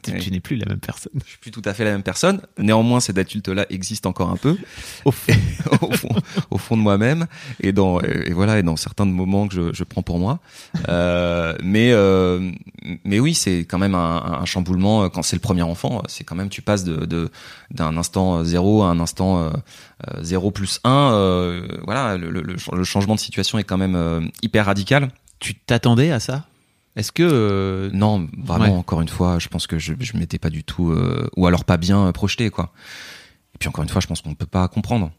Tu, 0.06 0.12
Oui. 0.14 0.20
tu 0.22 0.30
n'es 0.32 0.40
plus 0.40 0.56
la 0.56 0.68
même 0.68 0.78
personne. 0.80 1.12
Je 1.26 1.30
suis 1.32 1.40
plus 1.40 1.50
tout 1.50 1.64
à 1.66 1.74
fait 1.74 1.84
la 1.84 1.90
même 1.92 2.04
personne. 2.04 2.40
Néanmoins, 2.60 3.00
cet 3.00 3.18
adulte-là 3.18 3.66
existe 3.72 4.06
encore 4.06 4.30
un 4.30 4.36
peu 4.38 4.56
Au 5.04 5.10
fond. 5.12 5.34
au 5.82 5.92
fond, 5.92 6.10
au 6.52 6.58
fond 6.60 6.78
de 6.78 6.84
moi-même 6.84 7.26
et 7.60 7.72
dans 7.72 8.00
et 8.02 8.32
voilà 8.32 8.60
et 8.60 8.64
dans 8.64 8.76
certains 8.76 9.06
moments 9.06 9.48
que 9.48 9.56
je, 9.56 9.74
je 9.74 9.84
prends 9.84 10.04
pour 10.04 10.20
moi. 10.20 10.40
Euh, 10.90 11.56
mais 11.64 11.92
euh, 11.92 12.52
mais 13.04 13.20
oui, 13.20 13.34
c'est 13.34 13.60
quand 13.68 13.80
même 13.80 13.96
un, 13.96 14.40
un 14.42 14.46
chamboulement 14.46 15.10
quand 15.10 15.24
c'est 15.24 15.36
le 15.38 15.42
premier 15.42 15.64
enfant. 15.64 16.04
C'est 16.08 16.24
quand 16.24 16.36
même 16.36 16.50
tu 16.50 16.62
passes 16.62 16.84
de 16.84 17.06
de- 17.06 17.32
d'un 17.72 17.98
instant 17.98 18.44
zéro 18.46 18.84
à 18.84 18.88
un 18.90 19.00
instant 19.00 19.40
euh, 19.40 19.50
euh, 20.08 20.24
zéro 20.24 20.52
plus 20.52 20.80
un. 20.84 21.12
euh, 21.14 21.68
voilà, 21.84 22.18
le, 22.18 22.30
le, 22.30 22.42
le 22.42 22.84
changement 22.84 23.16
de 23.16 23.20
situation 23.20 23.58
est 23.60 23.64
quand 23.64 23.78
même 23.78 23.96
euh, 23.96 24.22
hyper 24.42 24.66
radical. 24.68 25.10
Tu 25.40 25.56
t'attendais 25.56 26.12
à 26.12 26.20
ça? 26.20 26.46
Est-ce 26.96 27.12
que 27.12 27.24
euh, 27.30 27.90
Non, 27.94 28.28
vraiment, 28.38 28.66
Ouais. 28.66 28.72
encore 28.72 29.02
une 29.02 29.10
fois, 29.10 29.38
je 29.40 29.50
pense 29.50 29.68
que 29.68 29.78
je, 29.80 29.94
je 30.00 30.16
m'étais 30.18 30.40
pas 30.40 30.50
du 30.50 30.64
tout, 30.64 30.92
euh, 30.92 31.28
ou 31.36 31.46
alors 31.46 31.66
pas 31.66 31.76
bien 31.78 32.08
euh, 32.08 32.12
projeté, 32.14 32.50
quoi. 32.50 32.72
Et 33.54 33.58
puis 33.58 33.68
encore 33.68 33.84
une 33.84 33.90
fois, 33.90 34.00
je 34.02 34.08
pense 34.08 34.22
qu'on 34.22 34.34
peut 34.34 34.46
pas 34.46 34.68
comprendre. 34.70 35.12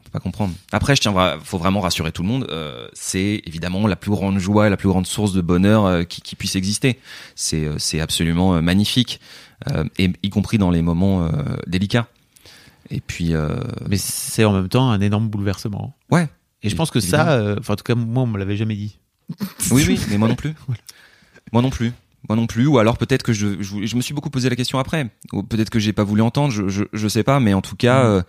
On 0.00 0.02
peut 0.04 0.10
pas 0.10 0.20
comprendre. 0.20 0.54
Après, 0.72 0.96
je 0.96 1.02
tiens, 1.02 1.12
faut 1.44 1.58
vraiment 1.58 1.80
rassurer 1.80 2.12
tout 2.12 2.22
le 2.22 2.28
monde. 2.28 2.46
euh, 2.50 2.88
c'est 2.94 3.42
évidemment 3.44 3.86
la 3.86 3.96
plus 3.96 4.10
grande 4.10 4.38
joie 4.38 4.68
et 4.68 4.70
la 4.70 4.78
plus 4.78 4.88
grande 4.88 5.06
source 5.06 5.34
de 5.34 5.42
bonheur 5.42 5.84
euh, 5.84 6.04
qui, 6.04 6.22
qui 6.22 6.34
puisse 6.34 6.56
exister. 6.56 6.98
C'est, 7.34 7.66
euh, 7.66 7.74
c'est 7.78 8.00
absolument 8.00 8.54
euh, 8.54 8.62
magnifique, 8.62 9.20
euh, 9.70 9.84
et 9.98 10.10
y 10.22 10.30
compris 10.30 10.56
dans 10.56 10.70
les 10.70 10.80
moments 10.80 11.24
euh, 11.24 11.28
délicats. 11.66 12.06
Et 12.90 13.00
puis, 13.00 13.34
euh, 13.34 13.56
Mais 13.88 13.96
c'est 13.98 14.44
en 14.44 14.52
même 14.52 14.68
temps 14.68 14.90
un 14.90 15.00
énorme 15.00 15.28
bouleversement. 15.28 15.94
ouais, 16.10 16.28
Et 16.62 16.68
je 16.70 16.76
pense 16.76 16.90
que 16.90 16.98
Évidemment. 16.98 17.24
ça, 17.24 17.32
euh, 17.32 17.56
enfin 17.58 17.74
en 17.74 17.76
tout 17.76 17.84
cas 17.84 17.94
moi 17.94 18.22
on 18.22 18.26
me 18.26 18.38
l'avait 18.38 18.56
jamais 18.56 18.76
dit. 18.76 18.98
Oui, 19.70 19.84
oui, 19.86 20.00
mais 20.10 20.16
moi 20.18 20.28
non 20.28 20.34
plus. 20.36 20.54
Moi 21.52 21.62
non 21.62 21.70
plus. 21.70 21.92
Moi 22.28 22.36
non 22.36 22.46
plus. 22.46 22.66
Ou 22.66 22.78
alors 22.78 22.98
peut-être 22.98 23.22
que 23.22 23.32
je, 23.32 23.62
je, 23.62 23.86
je 23.86 23.96
me 23.96 24.02
suis 24.02 24.12
beaucoup 24.12 24.28
posé 24.28 24.50
la 24.50 24.56
question 24.56 24.78
après. 24.78 25.10
Ou 25.32 25.42
peut-être 25.42 25.70
que 25.70 25.78
j'ai 25.78 25.94
pas 25.94 26.04
voulu 26.04 26.20
entendre. 26.20 26.52
Je, 26.52 26.68
je, 26.68 26.84
je 26.92 27.08
sais 27.08 27.22
pas. 27.22 27.40
Mais 27.40 27.54
en 27.54 27.62
tout 27.62 27.74
cas, 27.76 28.04
euh, 28.04 28.22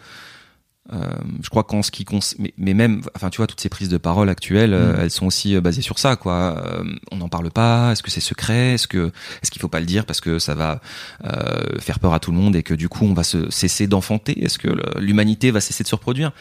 euh, 0.92 0.98
je 1.44 1.50
crois 1.50 1.64
qu'en 1.64 1.84
ce 1.84 1.92
qui 1.92 2.04
cons- 2.04 2.20
mais, 2.40 2.54
mais 2.58 2.74
même, 2.74 3.02
enfin, 3.16 3.30
tu 3.30 3.38
vois, 3.38 3.46
toutes 3.48 3.62
ces 3.62 3.70
prises 3.70 3.90
de 3.90 3.98
parole 3.98 4.28
actuelles, 4.30 4.74
euh, 4.74 4.94
Mm. 4.94 5.00
elles 5.02 5.12
sont 5.12 5.26
aussi 5.28 5.56
euh, 5.56 5.62
basées 5.62 5.82
sur 5.84 6.00
ça, 6.00 6.16
quoi. 6.16 6.56
Euh, 6.66 6.84
on 7.12 7.18
n'en 7.18 7.30
parle 7.30 7.52
pas. 7.52 7.92
Est-ce 7.92 8.02
que 8.02 8.10
c'est 8.10 8.22
secret 8.22 8.74
Est-ce 8.74 8.88
que, 8.88 9.12
est-ce 9.44 9.52
qu'il 9.52 9.62
faut 9.62 9.68
pas 9.68 9.80
le 9.80 9.86
dire 9.86 10.06
parce 10.06 10.20
que 10.22 10.40
ça 10.40 10.56
va 10.56 10.82
euh, 11.26 11.80
faire 11.80 12.00
peur 12.00 12.14
à 12.14 12.20
tout 12.20 12.32
le 12.32 12.38
monde 12.38 12.56
et 12.56 12.64
que 12.64 12.74
du 12.74 12.90
coup 12.90 13.06
on 13.06 13.14
va 13.14 13.24
se 13.24 13.50
cesser 13.52 13.86
d'enfanter? 13.88 14.44
Est-ce 14.44 14.58
que 14.58 14.70
l'humanité 15.00 15.52
va 15.52 15.62
cesser 15.62 15.84
de 15.84 15.88
se 15.90 15.96
reproduire? 15.96 16.32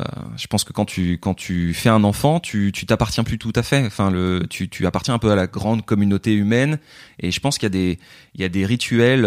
Euh, 0.00 0.04
Je 0.36 0.46
pense 0.46 0.64
que 0.64 0.72
quand 0.72 0.84
tu 0.84 1.18
quand 1.18 1.34
tu 1.34 1.72
fais 1.74 1.88
un 1.88 2.04
enfant, 2.04 2.38
tu 2.40 2.72
tu 2.72 2.84
t'appartiens 2.86 3.24
plus 3.24 3.38
tout 3.38 3.52
à 3.54 3.62
fait. 3.62 3.84
Enfin, 3.86 4.10
le 4.10 4.44
tu 4.50 4.68
tu 4.68 4.86
appartiens 4.86 5.14
un 5.14 5.18
peu 5.18 5.30
à 5.30 5.36
la 5.36 5.46
grande 5.46 5.84
communauté 5.86 6.34
humaine 6.34 6.78
et 7.20 7.30
je 7.30 7.40
pense 7.40 7.56
qu'il 7.58 7.64
y 7.66 7.66
a 7.66 7.70
des 7.70 7.98
il 8.34 8.40
y 8.40 8.44
a 8.44 8.48
des 8.50 8.66
rituels 8.66 9.24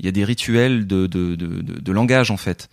il 0.00 0.04
y 0.04 0.08
a 0.08 0.12
des 0.12 0.24
rituels 0.24 0.86
de 0.86 1.06
de 1.06 1.36
de, 1.36 1.46
de, 1.62 1.80
de 1.80 1.92
langage 1.92 2.30
en 2.30 2.36
fait. 2.36 2.68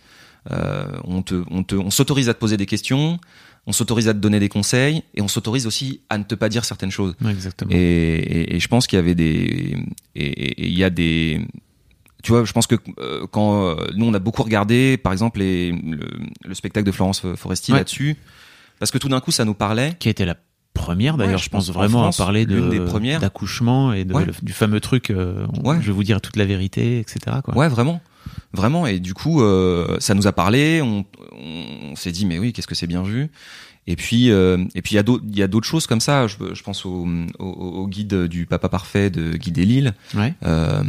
Euh, 0.50 0.86
on 1.04 1.22
te 1.22 1.42
on 1.50 1.62
te 1.62 1.74
on 1.76 1.90
s'autorise 1.90 2.28
à 2.28 2.34
te 2.34 2.38
poser 2.40 2.56
des 2.56 2.66
questions, 2.66 3.18
on 3.66 3.72
s'autorise 3.72 4.08
à 4.08 4.12
te 4.14 4.18
donner 4.18 4.40
des 4.40 4.48
conseils 4.48 5.04
et 5.14 5.22
on 5.22 5.28
s'autorise 5.28 5.66
aussi 5.68 6.00
à 6.10 6.18
ne 6.18 6.24
te 6.24 6.34
pas 6.34 6.48
dire 6.48 6.64
certaines 6.64 6.90
choses. 6.90 7.14
Ouais, 7.22 7.30
exactement. 7.30 7.70
Et, 7.72 7.76
et, 7.78 8.56
et 8.56 8.60
je 8.60 8.66
pense 8.68 8.86
qu'il 8.88 8.96
y 8.96 9.00
avait 9.00 9.14
des 9.14 9.76
et 10.16 10.66
il 10.66 10.76
y 10.76 10.82
a 10.84 10.90
des 10.90 11.40
tu 12.24 12.30
vois, 12.32 12.44
je 12.44 12.52
pense 12.52 12.66
que 12.68 12.76
euh, 13.00 13.26
quand 13.30 13.66
euh, 13.66 13.74
nous 13.96 14.06
on 14.06 14.14
a 14.14 14.18
beaucoup 14.20 14.42
regardé, 14.44 14.96
par 14.96 15.12
exemple, 15.12 15.40
les, 15.40 15.72
le, 15.72 16.08
le 16.44 16.54
spectacle 16.54 16.86
de 16.86 16.92
Florence 16.92 17.22
Foresti 17.36 17.72
Ouais. 17.72 17.78
là-dessus, 17.78 18.16
parce 18.78 18.90
que 18.92 18.98
tout 18.98 19.08
d'un 19.08 19.20
coup 19.20 19.30
ça 19.32 19.44
nous 19.44 19.54
parlait. 19.54 19.94
Qui 19.98 20.08
été 20.08 20.24
la 20.24 20.36
première 20.74 21.16
d'ailleurs, 21.16 21.34
Ouais, 21.34 21.38
je 21.38 21.44
je 21.44 21.50
pense 21.50 21.66
pense, 21.66 21.76
en 21.76 21.78
vraiment 21.80 21.98
France, 22.02 22.20
à 22.20 22.24
parler 22.24 22.46
de 22.46 22.54
l'une 22.56 22.70
des 22.70 22.80
premières. 22.80 23.20
d'accouchement 23.20 23.92
et 23.92 24.04
de, 24.04 24.14
le- 24.16 24.32
du 24.42 24.52
fameux 24.52 24.80
truc. 24.80 25.10
euh, 25.10 25.46
on-. 25.64 25.74
Je 25.80 25.86
vais 25.86 25.92
vous 25.92 26.04
dire 26.04 26.20
toute 26.20 26.36
la 26.36 26.44
vérité, 26.44 26.98
etc. 27.00 27.38
Quoi. 27.44 27.56
Ouais, 27.56 27.68
vraiment, 27.68 28.00
vraiment. 28.52 28.86
Et 28.86 28.98
du 29.00 29.14
coup, 29.14 29.42
euh, 29.42 29.96
ça 30.00 30.14
nous 30.14 30.26
a 30.26 30.32
parlé. 30.32 30.82
On, 30.82 31.04
on 31.32 31.96
s'est 31.96 32.12
dit, 32.12 32.26
mais 32.26 32.38
oui, 32.38 32.52
qu'est-ce 32.52 32.66
que 32.66 32.74
c'est 32.74 32.86
bien 32.86 33.02
vu? 33.02 33.30
Et 33.88 33.96
puis, 33.96 34.30
euh, 34.30 34.64
et 34.76 34.82
puis 34.82 34.92
il 34.92 34.96
y 34.96 34.98
a 34.98 35.02
d'autres, 35.02 35.24
il 35.28 35.36
y 35.36 35.42
a 35.42 35.48
d'autres 35.48 35.66
choses 35.66 35.86
comme 35.88 36.00
ça. 36.00 36.26
Je, 36.28 36.36
je 36.52 36.62
pense 36.62 36.84
au, 36.86 37.06
au, 37.38 37.44
au 37.46 37.88
guide 37.88 38.26
du 38.28 38.46
Papa 38.46 38.68
parfait 38.68 39.10
de 39.10 39.32
Guy 39.36 39.50
Delisle. 39.50 39.94
Ouais. 40.14 40.34
Euh, 40.44 40.82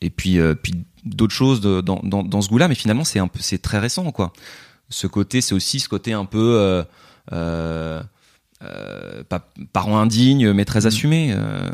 et 0.00 0.08
puis, 0.08 0.38
euh, 0.38 0.54
puis 0.54 0.72
d'autres 1.04 1.34
choses 1.34 1.60
de- 1.60 1.80
dans, 1.82 2.00
dans, 2.02 2.22
dans 2.22 2.40
ce 2.40 2.48
goût-là, 2.48 2.68
mais 2.68 2.74
finalement 2.74 3.04
c'est 3.04 3.18
un 3.18 3.28
peu, 3.28 3.40
c'est 3.42 3.60
très 3.60 3.78
récent, 3.78 4.10
quoi. 4.12 4.32
Ce 4.88 5.06
côté, 5.06 5.40
c'est 5.42 5.54
aussi 5.54 5.80
ce 5.80 5.88
côté 5.88 6.12
un 6.14 6.24
peu 6.24 6.82
euh, 8.62 8.66
euh, 8.66 9.20
euh, 9.20 9.24
pas, 9.24 9.50
parent 9.72 9.98
indigne, 9.98 10.52
mais 10.52 10.64
très 10.64 10.80
Mhm. 10.80 10.86
assumé, 10.86 11.32
euh, 11.32 11.70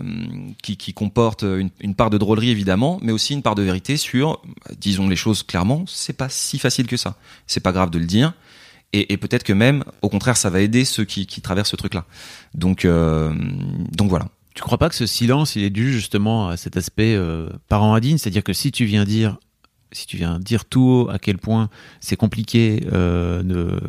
qui, 0.62 0.76
qui 0.76 0.92
comporte 0.92 1.42
une, 1.42 1.70
une 1.80 1.94
part 1.94 2.10
de 2.10 2.18
drôlerie 2.18 2.50
évidemment, 2.50 2.98
mais 3.02 3.12
aussi 3.12 3.34
une 3.34 3.42
part 3.42 3.54
de 3.54 3.62
vérité 3.62 3.96
sur, 3.96 4.42
disons 4.80 5.08
les 5.08 5.16
choses 5.16 5.42
clairement, 5.42 5.84
c'est 5.86 6.16
pas 6.16 6.28
si 6.28 6.58
facile 6.58 6.86
que 6.86 6.96
ça. 6.96 7.16
C'est 7.46 7.60
pas 7.60 7.72
grave 7.72 7.90
de 7.90 7.98
le 7.98 8.06
dire. 8.06 8.34
Et, 8.92 9.12
et 9.12 9.16
peut-être 9.16 9.42
que 9.42 9.52
même, 9.52 9.84
au 10.02 10.08
contraire, 10.08 10.36
ça 10.36 10.48
va 10.48 10.60
aider 10.60 10.84
ceux 10.84 11.04
qui, 11.04 11.26
qui 11.26 11.40
traversent 11.40 11.70
ce 11.70 11.76
truc-là. 11.76 12.04
Donc, 12.54 12.84
euh, 12.84 13.34
donc 13.92 14.08
voilà. 14.08 14.28
Tu 14.54 14.62
crois 14.62 14.78
pas 14.78 14.88
que 14.88 14.94
ce 14.94 15.06
silence, 15.06 15.56
il 15.56 15.64
est 15.64 15.70
dû 15.70 15.92
justement 15.92 16.48
à 16.48 16.56
cet 16.56 16.76
aspect 16.76 17.14
euh, 17.14 17.48
parent 17.68 17.94
indigne? 17.94 18.16
C'est-à-dire 18.16 18.44
que 18.44 18.52
si 18.54 18.72
tu 18.72 18.84
viens 18.84 19.04
dire, 19.04 19.38
si 19.92 20.06
tu 20.06 20.16
viens 20.16 20.38
dire 20.38 20.64
tout 20.64 20.80
haut 20.82 21.10
à 21.10 21.18
quel 21.18 21.38
point 21.38 21.68
c'est 22.00 22.16
compliqué 22.16 22.86
euh, 22.92 23.42
de- 23.42 23.80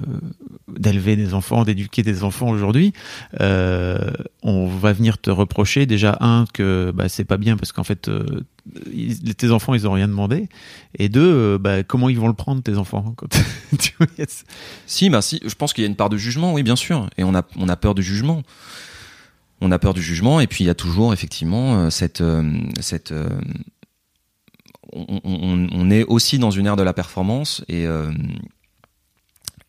d'élever 0.78 1.16
des 1.16 1.34
enfants, 1.34 1.64
d'éduquer 1.64 2.04
des 2.04 2.24
enfants 2.24 2.50
aujourd'hui, 2.50 2.94
euh, 3.42 4.12
on 4.44 4.68
va 4.68 4.94
venir 4.94 5.18
te 5.18 5.30
reprocher 5.30 5.86
déjà 5.86 6.18
un 6.22 6.46
que 6.54 6.92
bah, 6.94 7.10
c'est 7.10 7.26
pas 7.26 7.38
bien 7.38 7.58
parce 7.58 7.72
qu'en 7.72 7.84
fait 7.84 8.08
euh, 8.10 8.42
tes 9.38 9.52
enfants 9.52 9.74
ils 9.74 9.88
ont 9.88 9.94
rien 9.94 10.08
demandé, 10.08 10.48
et 10.98 11.10
deux 11.10 11.34
euh, 11.34 11.58
bah, 11.58 11.84
comment 11.84 12.10
ils 12.10 12.20
vont 12.20 12.28
le 12.28 12.34
prendre 12.34 12.62
tes 12.62 12.78
enfants 12.78 13.14
quand 13.18 13.28
Si, 14.86 15.10
bah 15.10 15.22
si, 15.22 15.40
je 15.46 15.56
pense 15.56 15.74
qu'il 15.74 15.84
y 15.84 15.88
a 15.88 15.90
une 15.90 15.96
part 15.96 16.10
de 16.10 16.18
jugement, 16.18 16.54
oui, 16.54 16.64
bien 16.64 16.76
sûr. 16.76 17.10
Et 17.18 17.24
on 17.24 17.34
a, 17.36 17.44
on 17.58 17.68
a 17.70 17.76
peur 17.76 17.96
du 17.96 18.04
jugement. 18.04 18.44
On 19.60 19.72
a 19.72 19.80
peur 19.80 19.94
du 19.94 20.02
jugement, 20.04 20.40
et 20.40 20.48
puis 20.48 20.64
il 20.64 20.68
y 20.68 20.70
a 20.70 20.76
toujours 20.76 21.14
effectivement 21.14 21.80
euh, 21.80 21.90
cette, 21.90 22.22
euh, 22.22 22.44
cette. 22.80 23.12
On, 24.94 25.92
est 25.92 26.04
aussi 26.06 26.40
dans 26.40 26.52
une 26.52 26.66
ère 26.66 26.76
de 26.76 26.84
la 26.84 26.94
performance, 26.94 27.64
et 27.68 27.86
euh, 27.86 28.12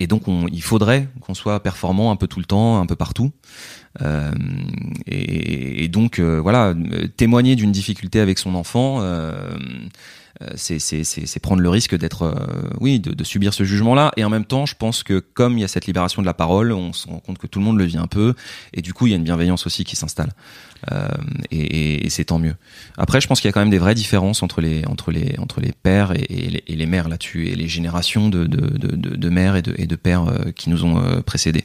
donc 0.07 0.29
on, 0.29 0.47
il 0.49 0.63
faudrait 0.63 1.09
qu'on 1.21 1.35
soit 1.35 1.61
performant 1.61 2.11
un 2.11 2.17
peu 2.17 2.27
tout 2.27 2.39
le 2.39 2.45
temps, 2.45 2.81
un 2.81 2.87
peu 2.87 2.97
partout. 2.97 3.33
Euh, 4.03 4.31
et, 5.07 5.89
donc 5.89 6.19
euh, 6.19 6.41
voilà, 6.41 6.75
témoigner 7.17 7.57
d'une 7.57 7.73
difficulté 7.73 8.21
avec 8.21 8.39
son 8.39 8.55
enfant. 8.55 8.99
euh, 9.01 9.51
c'est 10.55 11.41
prendre 11.41 11.63
le 11.63 11.69
risque 11.69 11.97
d'être 11.97 12.33
oui 12.81 13.01
de, 13.01 13.25
subir 13.25 13.53
ce 13.53 13.65
jugement 13.65 13.97
là 13.97 14.13
et 14.17 14.23
en 14.23 14.31
même 14.31 14.45
temps 14.45 14.67
je 14.67 14.77
pense 14.77 15.03
que 15.03 15.19
comme 15.19 15.59
il 15.59 15.63
y 15.63 15.65
a 15.65 15.69
cette 15.69 15.87
libération 15.87 16.23
de 16.23 16.27
la 16.27 16.35
parole 16.35 16.71
on 16.71 16.93
se 16.93 17.09
rend 17.09 17.19
compte 17.19 17.39
que 17.39 17.49
tout 17.49 17.59
le 17.59 17.65
monde 17.65 17.77
le 17.77 17.85
vit 17.85 17.97
un 17.97 18.07
peu. 18.07 18.35
Et 18.73 18.83
du 18.83 18.93
coup 18.93 19.07
il 19.07 19.11
y 19.11 19.13
a 19.15 19.17
une 19.17 19.25
bienveillance 19.25 19.67
aussi 19.67 19.85
qui 19.85 19.97
s'installe. 19.97 20.33
Et, 21.51 22.09
c'est 22.11 22.27
tant 22.27 22.39
mieux. 22.39 22.55
Après 22.97 23.21
je 23.21 23.27
pense 23.27 23.41
qu'il 23.41 23.49
y 23.49 23.51
a 23.51 23.53
quand 23.53 23.61
même 23.61 23.71
des 23.71 23.79
vraies 23.79 23.97
différences 23.97 24.43
entre 24.45 24.61
les 24.61 24.85
pères 25.83 26.13
et, 26.13 26.63
les, 26.69 26.87
mères 26.87 27.09
là-dessus 27.09 27.49
et 27.49 27.57
les 27.57 27.67
générations 27.69 28.29
de 28.29 29.29
mères 29.29 29.57
et 29.57 29.63
de, 29.63 29.97
pères 29.97 30.27
qui 30.55 30.71
nous 30.71 30.85
ont 30.85 31.23
précédés 31.23 31.65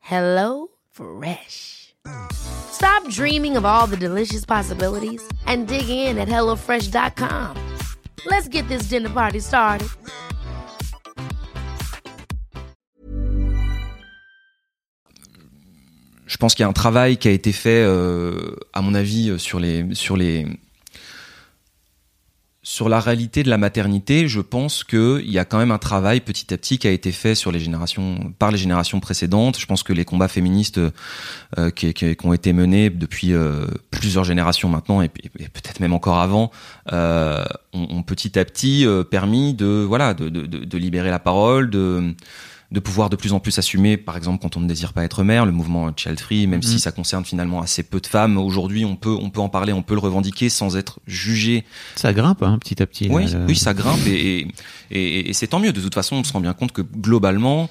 Hello 0.00 0.68
Fresh. 0.90 1.94
Stop 2.32 3.06
dreaming 3.08 3.56
of 3.56 3.64
all 3.64 3.86
the 3.86 3.96
delicious 3.96 4.44
possibilities 4.44 5.22
and 5.46 5.68
dig 5.68 5.88
in 5.88 6.18
at 6.18 6.28
HelloFresh.com. 6.28 7.56
Let's 8.26 8.48
get 8.48 8.66
this 8.68 8.88
dinner 8.88 9.10
party 9.10 9.40
started. 9.40 9.88
Je 16.26 16.36
pense 16.36 16.54
qu'il 16.54 16.62
y 16.62 16.66
a 16.66 16.68
un 16.68 16.72
travail 16.72 17.16
qui 17.18 17.28
a 17.28 17.32
été 17.32 17.52
fait, 17.52 17.82
euh, 17.84 18.56
à 18.72 18.82
mon 18.82 18.94
avis, 18.94 19.30
euh, 19.30 19.38
sur 19.38 19.58
les 19.58 20.46
sur 22.70 22.88
la 22.88 23.00
réalité 23.00 23.42
de 23.42 23.50
la 23.50 23.58
maternité, 23.58 24.28
je 24.28 24.40
pense 24.40 24.84
qu'il 24.84 25.28
y 25.28 25.40
a 25.40 25.44
quand 25.44 25.58
même 25.58 25.72
un 25.72 25.78
travail 25.78 26.20
petit 26.20 26.54
à 26.54 26.56
petit 26.56 26.78
qui 26.78 26.86
a 26.86 26.92
été 26.92 27.10
fait 27.10 27.34
sur 27.34 27.50
les 27.50 27.58
générations, 27.58 28.32
par 28.38 28.52
les 28.52 28.58
générations 28.58 29.00
précédentes. 29.00 29.58
Je 29.58 29.66
pense 29.66 29.82
que 29.82 29.92
les 29.92 30.04
combats 30.04 30.28
féministes 30.28 30.78
euh, 31.58 31.70
qui, 31.70 32.16
ont 32.22 32.32
été 32.32 32.52
menés 32.52 32.88
depuis 32.88 33.32
euh, 33.32 33.66
plusieurs 33.90 34.22
générations 34.22 34.68
maintenant 34.68 35.02
et, 35.02 35.08
peut-être 35.08 35.80
même 35.80 35.92
encore 35.92 36.20
avant, 36.20 36.52
euh, 36.92 37.44
ont, 37.72 38.04
petit 38.04 38.38
à 38.38 38.44
petit 38.44 38.86
permis 39.10 39.52
de 39.52 39.84
voilà 39.86 40.14
de, 40.14 40.28
de, 40.28 40.46
de, 40.46 40.78
libérer 40.78 41.10
la 41.10 41.18
parole, 41.18 41.70
de 41.70 42.14
de 42.70 42.78
pouvoir 42.78 43.10
de 43.10 43.16
plus 43.16 43.32
en 43.32 43.40
plus 43.40 43.58
assumer, 43.58 43.96
par 43.96 44.16
exemple, 44.16 44.40
quand 44.40 44.56
on 44.56 44.60
ne 44.60 44.68
désire 44.68 44.92
pas 44.92 45.04
être 45.04 45.24
mère, 45.24 45.44
le 45.44 45.50
mouvement 45.50 45.90
child 45.96 46.20
free, 46.20 46.46
même 46.46 46.60
mmh. 46.60 46.62
si 46.62 46.78
ça 46.78 46.92
concerne 46.92 47.24
finalement 47.24 47.60
assez 47.60 47.82
peu 47.82 48.00
de 48.00 48.06
femmes, 48.06 48.38
aujourd'hui, 48.38 48.84
on 48.84 48.94
peut, 48.94 49.16
on 49.20 49.30
peut 49.30 49.40
en 49.40 49.48
parler, 49.48 49.72
on 49.72 49.82
peut 49.82 49.94
le 49.94 50.00
revendiquer 50.00 50.48
sans 50.48 50.76
être 50.76 51.00
jugé. 51.06 51.64
Ça 51.96 52.12
grimpe, 52.12 52.42
hein, 52.42 52.58
petit 52.58 52.80
à 52.80 52.86
petit. 52.86 53.08
Oui, 53.10 53.26
là, 53.26 53.38
oui, 53.48 53.56
ça 53.56 53.74
grimpe 53.74 54.06
et, 54.06 54.40
et, 54.40 54.46
et, 54.92 55.30
et 55.30 55.32
c'est 55.32 55.48
tant 55.48 55.58
mieux. 55.58 55.72
De 55.72 55.80
toute 55.80 55.94
façon, 55.94 56.16
on 56.16 56.24
se 56.24 56.32
rend 56.32 56.40
bien 56.40 56.52
compte 56.52 56.70
que 56.70 56.82
globalement, 56.82 57.68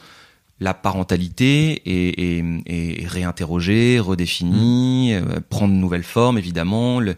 la 0.60 0.74
parentalité 0.74 1.82
est, 1.86 2.20
est, 2.20 2.44
est 2.66 3.08
réinterrogée, 3.08 4.02
redéfinie, 4.02 5.14
mmh. 5.14 5.16
euh, 5.16 5.40
prend 5.50 5.70
de 5.70 5.74
nouvelles 5.74 6.04
formes 6.04 6.38
évidemment, 6.38 7.00
le, 7.00 7.16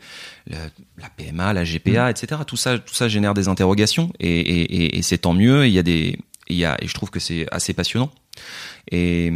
le, 0.47 0.55
la 0.99 1.09
PMA, 1.09 1.51
la 1.53 1.63
GPA, 1.63 2.05
mmh. 2.05 2.09
etc. 2.11 2.41
Tout 2.45 2.57
ça, 2.57 2.77
tout 2.77 2.93
ça 2.93 3.07
génère 3.07 3.33
des 3.33 3.47
interrogations 3.47 4.13
et, 4.19 4.39
et, 4.39 4.97
et 4.99 5.01
c'est 5.01 5.17
tant 5.19 5.33
mieux. 5.33 5.65
Il 5.65 5.73
y 5.73 5.79
a 5.79 5.83
des 5.83 6.19
il 6.51 6.57
y 6.57 6.65
a, 6.65 6.77
et 6.81 6.87
je 6.87 6.93
trouve 6.93 7.09
que 7.09 7.19
c'est 7.19 7.45
assez 7.51 7.73
passionnant. 7.73 8.11
Et, 8.89 9.31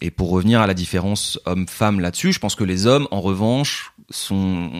et, 0.00 0.10
pour 0.10 0.30
revenir 0.30 0.60
à 0.60 0.66
la 0.66 0.74
différence 0.74 1.38
homme-femme 1.44 2.00
là-dessus, 2.00 2.32
je 2.32 2.38
pense 2.38 2.54
que 2.54 2.64
les 2.64 2.86
hommes, 2.86 3.06
en 3.10 3.20
revanche, 3.20 3.92
sont 4.10 4.70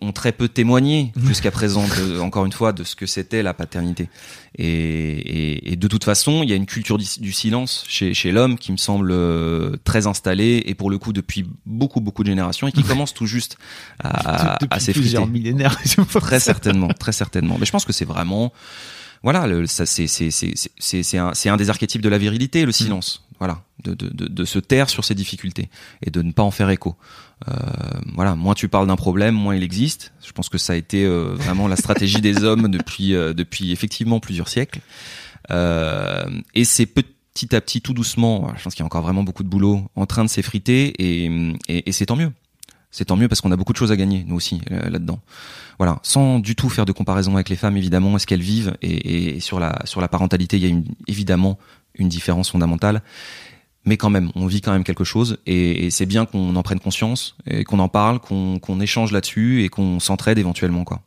ont 0.00 0.12
très 0.12 0.32
peu 0.32 0.48
témoigné 0.48 1.12
jusqu'à 1.26 1.50
présent, 1.50 1.84
de, 1.86 2.18
encore 2.18 2.46
une 2.46 2.52
fois, 2.52 2.72
de 2.72 2.84
ce 2.84 2.96
que 2.96 3.06
c'était 3.06 3.42
la 3.42 3.54
paternité. 3.54 4.08
Et, 4.56 4.64
et, 4.64 5.72
et, 5.72 5.76
de 5.76 5.88
toute 5.88 6.04
façon, 6.04 6.42
il 6.42 6.50
y 6.50 6.52
a 6.52 6.56
une 6.56 6.66
culture 6.66 6.98
du, 6.98 7.32
silence 7.32 7.84
chez, 7.88 8.14
chez 8.14 8.32
l'homme 8.32 8.56
qui 8.56 8.72
me 8.72 8.76
semble 8.76 9.10
euh, 9.12 9.76
très 9.84 10.06
installée 10.06 10.62
et 10.66 10.74
pour 10.74 10.90
le 10.90 10.98
coup 10.98 11.12
depuis 11.12 11.44
beaucoup 11.66 12.00
beaucoup 12.00 12.22
de 12.22 12.28
générations 12.28 12.66
et 12.66 12.72
qui 12.72 12.82
commence 12.82 13.12
tout 13.12 13.26
juste 13.26 13.58
à, 14.02 14.54
à, 14.54 14.58
à 14.70 14.80
s'effriter. 14.80 15.24
millénaires. 15.26 15.78
très 16.20 16.40
certainement, 16.40 16.88
très 16.88 17.12
certainement. 17.12 17.56
Mais 17.58 17.66
je 17.66 17.72
pense 17.72 17.84
que 17.84 17.92
c'est 17.92 18.06
vraiment 18.06 18.52
voilà, 19.22 19.46
c'est 19.66 21.18
un 21.18 21.32
un 21.46 21.56
des 21.56 21.70
archétypes 21.70 22.02
de 22.02 22.08
la 22.08 22.18
virilité, 22.18 22.64
le 22.64 22.72
silence. 22.72 23.20
Mmh. 23.20 23.26
Voilà, 23.38 23.62
de, 23.84 23.92
de, 23.92 24.08
de, 24.08 24.28
de, 24.28 24.44
se 24.46 24.58
taire 24.58 24.88
sur 24.88 25.04
ses 25.04 25.14
difficultés 25.14 25.68
et 26.02 26.10
de 26.10 26.22
ne 26.22 26.32
pas 26.32 26.42
en 26.42 26.50
faire 26.50 26.70
écho. 26.70 26.96
Euh, 27.48 27.52
voilà, 28.14 28.34
moins 28.34 28.54
tu 28.54 28.68
parles 28.68 28.86
d'un 28.86 28.96
problème, 28.96 29.34
moins 29.34 29.54
il 29.54 29.62
existe. 29.62 30.14
Je 30.24 30.32
pense 30.32 30.48
que 30.48 30.56
ça 30.56 30.72
a 30.72 30.76
été 30.76 31.04
euh, 31.04 31.34
vraiment 31.34 31.68
la 31.68 31.76
stratégie 31.76 32.22
des 32.22 32.44
hommes 32.44 32.68
depuis 32.70 33.14
euh, 33.14 33.34
depuis 33.34 33.72
effectivement 33.72 34.20
plusieurs 34.20 34.48
siècles. 34.48 34.80
Euh, 35.50 36.24
et 36.54 36.64
c'est 36.64 36.86
petit 36.86 37.54
à 37.54 37.60
petit, 37.60 37.82
tout 37.82 37.92
doucement, 37.92 38.52
je 38.56 38.62
pense 38.62 38.74
qu'il 38.74 38.80
y 38.80 38.84
a 38.84 38.86
encore 38.86 39.02
vraiment 39.02 39.22
beaucoup 39.22 39.42
de 39.42 39.48
boulot 39.48 39.82
en 39.94 40.06
train 40.06 40.24
de 40.24 40.30
s'effriter 40.30 40.94
et, 40.98 41.26
et, 41.68 41.88
et 41.88 41.92
c'est 41.92 42.06
tant 42.06 42.16
mieux 42.16 42.32
c'est 42.96 43.04
tant 43.04 43.16
mieux 43.16 43.28
parce 43.28 43.42
qu'on 43.42 43.52
a 43.52 43.56
beaucoup 43.56 43.74
de 43.74 43.76
choses 43.76 43.92
à 43.92 43.96
gagner 43.96 44.24
nous 44.26 44.36
aussi 44.36 44.62
euh, 44.70 44.88
là-dedans. 44.88 45.20
Voilà, 45.76 45.98
sans 46.02 46.38
du 46.38 46.56
tout 46.56 46.70
faire 46.70 46.86
de 46.86 46.92
comparaison 46.92 47.34
avec 47.34 47.50
les 47.50 47.56
femmes 47.56 47.76
évidemment, 47.76 48.16
est-ce 48.16 48.26
qu'elles 48.26 48.40
vivent 48.40 48.74
et, 48.80 49.38
sur 49.40 49.60
la 49.60 49.78
sur 49.84 50.00
la 50.00 50.08
parentalité, 50.08 50.56
il 50.56 50.66
y 50.66 50.72
a 50.72 50.80
évidemment 51.06 51.58
une 51.96 52.08
différence 52.08 52.50
fondamentale. 52.50 53.02
Mais 53.84 53.98
quand 53.98 54.08
même, 54.08 54.30
on 54.34 54.46
vit 54.46 54.62
quand 54.62 54.72
même 54.72 54.82
quelque 54.82 55.04
chose 55.04 55.36
et, 55.46 55.90
c'est 55.90 56.06
bien 56.06 56.24
qu'on 56.24 56.56
en 56.56 56.62
prenne 56.62 56.80
conscience 56.80 57.36
et 57.46 57.64
qu'on 57.64 57.80
en 57.80 57.88
parle, 57.88 58.18
qu'on 58.18 58.58
qu'on 58.60 58.80
échange 58.80 59.12
là-dessus 59.12 59.62
et 59.62 59.68
qu'on 59.68 60.00
s'entraide 60.00 60.38
éventuellement 60.38 60.84
quoi. 60.84 61.02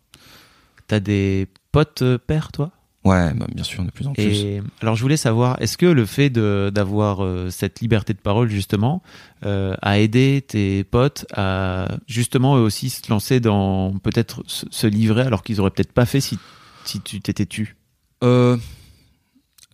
T'as 0.85 0.99
des 0.99 1.47
potes 1.71 2.03
euh, 2.03 2.19
pères 2.19 2.51
toi? 2.51 2.69
Ouais, 3.05 3.33
bah 3.33 3.45
bien 3.53 3.63
sûr, 3.63 3.83
de 3.83 3.91
plus 3.91 4.07
en 4.07 4.13
plus. 4.13 4.23
Et 4.23 4.61
alors, 4.81 4.95
je 4.95 5.01
voulais 5.01 5.17
savoir, 5.17 5.61
est-ce 5.61 5.77
que 5.77 5.85
le 5.85 6.05
fait 6.05 6.29
d'avoir 6.29 7.23
euh, 7.23 7.49
cette 7.49 7.79
liberté 7.79 8.13
de 8.13 8.19
parole, 8.19 8.49
justement, 8.49 9.01
euh, 9.45 9.73
a 9.81 9.99
aidé 9.99 10.43
tes 10.45 10.83
potes 10.83 11.25
à, 11.33 11.87
justement, 12.07 12.57
eux 12.57 12.61
aussi 12.61 12.89
se 12.89 13.09
lancer 13.09 13.39
dans, 13.39 13.93
peut-être, 13.99 14.43
se, 14.47 14.65
se, 14.69 14.85
livrer 14.85 15.21
alors 15.21 15.43
qu'ils 15.43 15.61
auraient 15.61 15.71
peut-être 15.71 15.93
pas 15.93 16.05
fait 16.05 16.19
si, 16.19 16.37
si 16.83 16.99
tu 16.99 17.21
t'étais 17.21 17.45
tu? 17.45 17.77
Euh, 18.21 18.57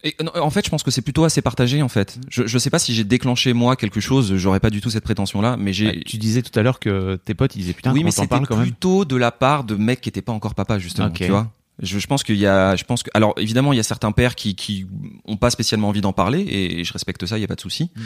et, 0.04 0.16
En 0.36 0.52
fait, 0.52 0.64
je 0.64 0.70
pense 0.70 0.84
que 0.84 0.92
c'est 0.92 1.02
plutôt 1.02 1.24
assez 1.24 1.42
partagé, 1.42 1.82
en 1.82 1.90
fait. 1.90 2.20
Je, 2.30 2.46
je 2.46 2.58
sais 2.60 2.70
pas 2.70 2.78
si 2.78 2.94
j'ai 2.94 3.04
déclenché, 3.04 3.54
moi, 3.54 3.76
quelque 3.76 4.02
chose, 4.02 4.36
j'aurais 4.36 4.60
pas 4.60 4.70
du 4.70 4.82
tout 4.82 4.92
cette 4.92 5.04
prétention-là, 5.04 5.58
mais 5.58 5.74
j'ai... 5.74 5.98
Ah, 5.98 6.04
tu 6.06 6.18
disais 6.18 6.44
tout 6.44 6.58
à 6.60 6.62
l'heure 6.62 6.80
que 6.80 7.16
tes 7.26 7.34
potes, 7.34 7.56
ils 7.56 7.60
disaient, 7.62 7.74
putain, 7.74 7.92
oui, 7.92 8.04
mais 8.04 8.12
c'était 8.12 8.40
plutôt 8.40 9.04
de 9.04 9.16
la 9.16 9.32
part 9.32 9.64
de 9.64 9.74
mecs 9.76 10.02
qui 10.02 10.10
étaient 10.10 10.22
pas 10.22 10.32
encore 10.32 10.54
papa, 10.54 10.78
justement, 10.78 11.08
okay. 11.08 11.26
tu 11.26 11.32
vois 11.32 11.52
je, 11.82 12.00
je, 12.00 12.08
pense 12.08 12.24
qu'il 12.24 12.38
y 12.38 12.48
a, 12.48 12.76
je 12.76 12.84
pense 12.84 13.04
que, 13.04 13.10
alors 13.14 13.34
évidemment, 13.38 13.74
il 13.74 13.78
y 13.78 13.80
a 13.80 13.84
certains 13.84 14.12
pères 14.12 14.36
qui 14.36 14.56
qui 14.56 14.88
ont 15.26 15.38
pas 15.38 15.50
spécialement 15.50 15.90
envie 15.90 16.02
d'en 16.02 16.14
parler 16.14 16.46
et 16.48 16.84
je 16.84 16.94
respecte 16.94 17.26
ça, 17.26 17.38
il 17.38 17.42
y 17.42 17.44
a 17.44 17.48
pas 17.48 17.56
de 17.56 17.62
souci. 17.62 17.92
Mm. 17.96 18.02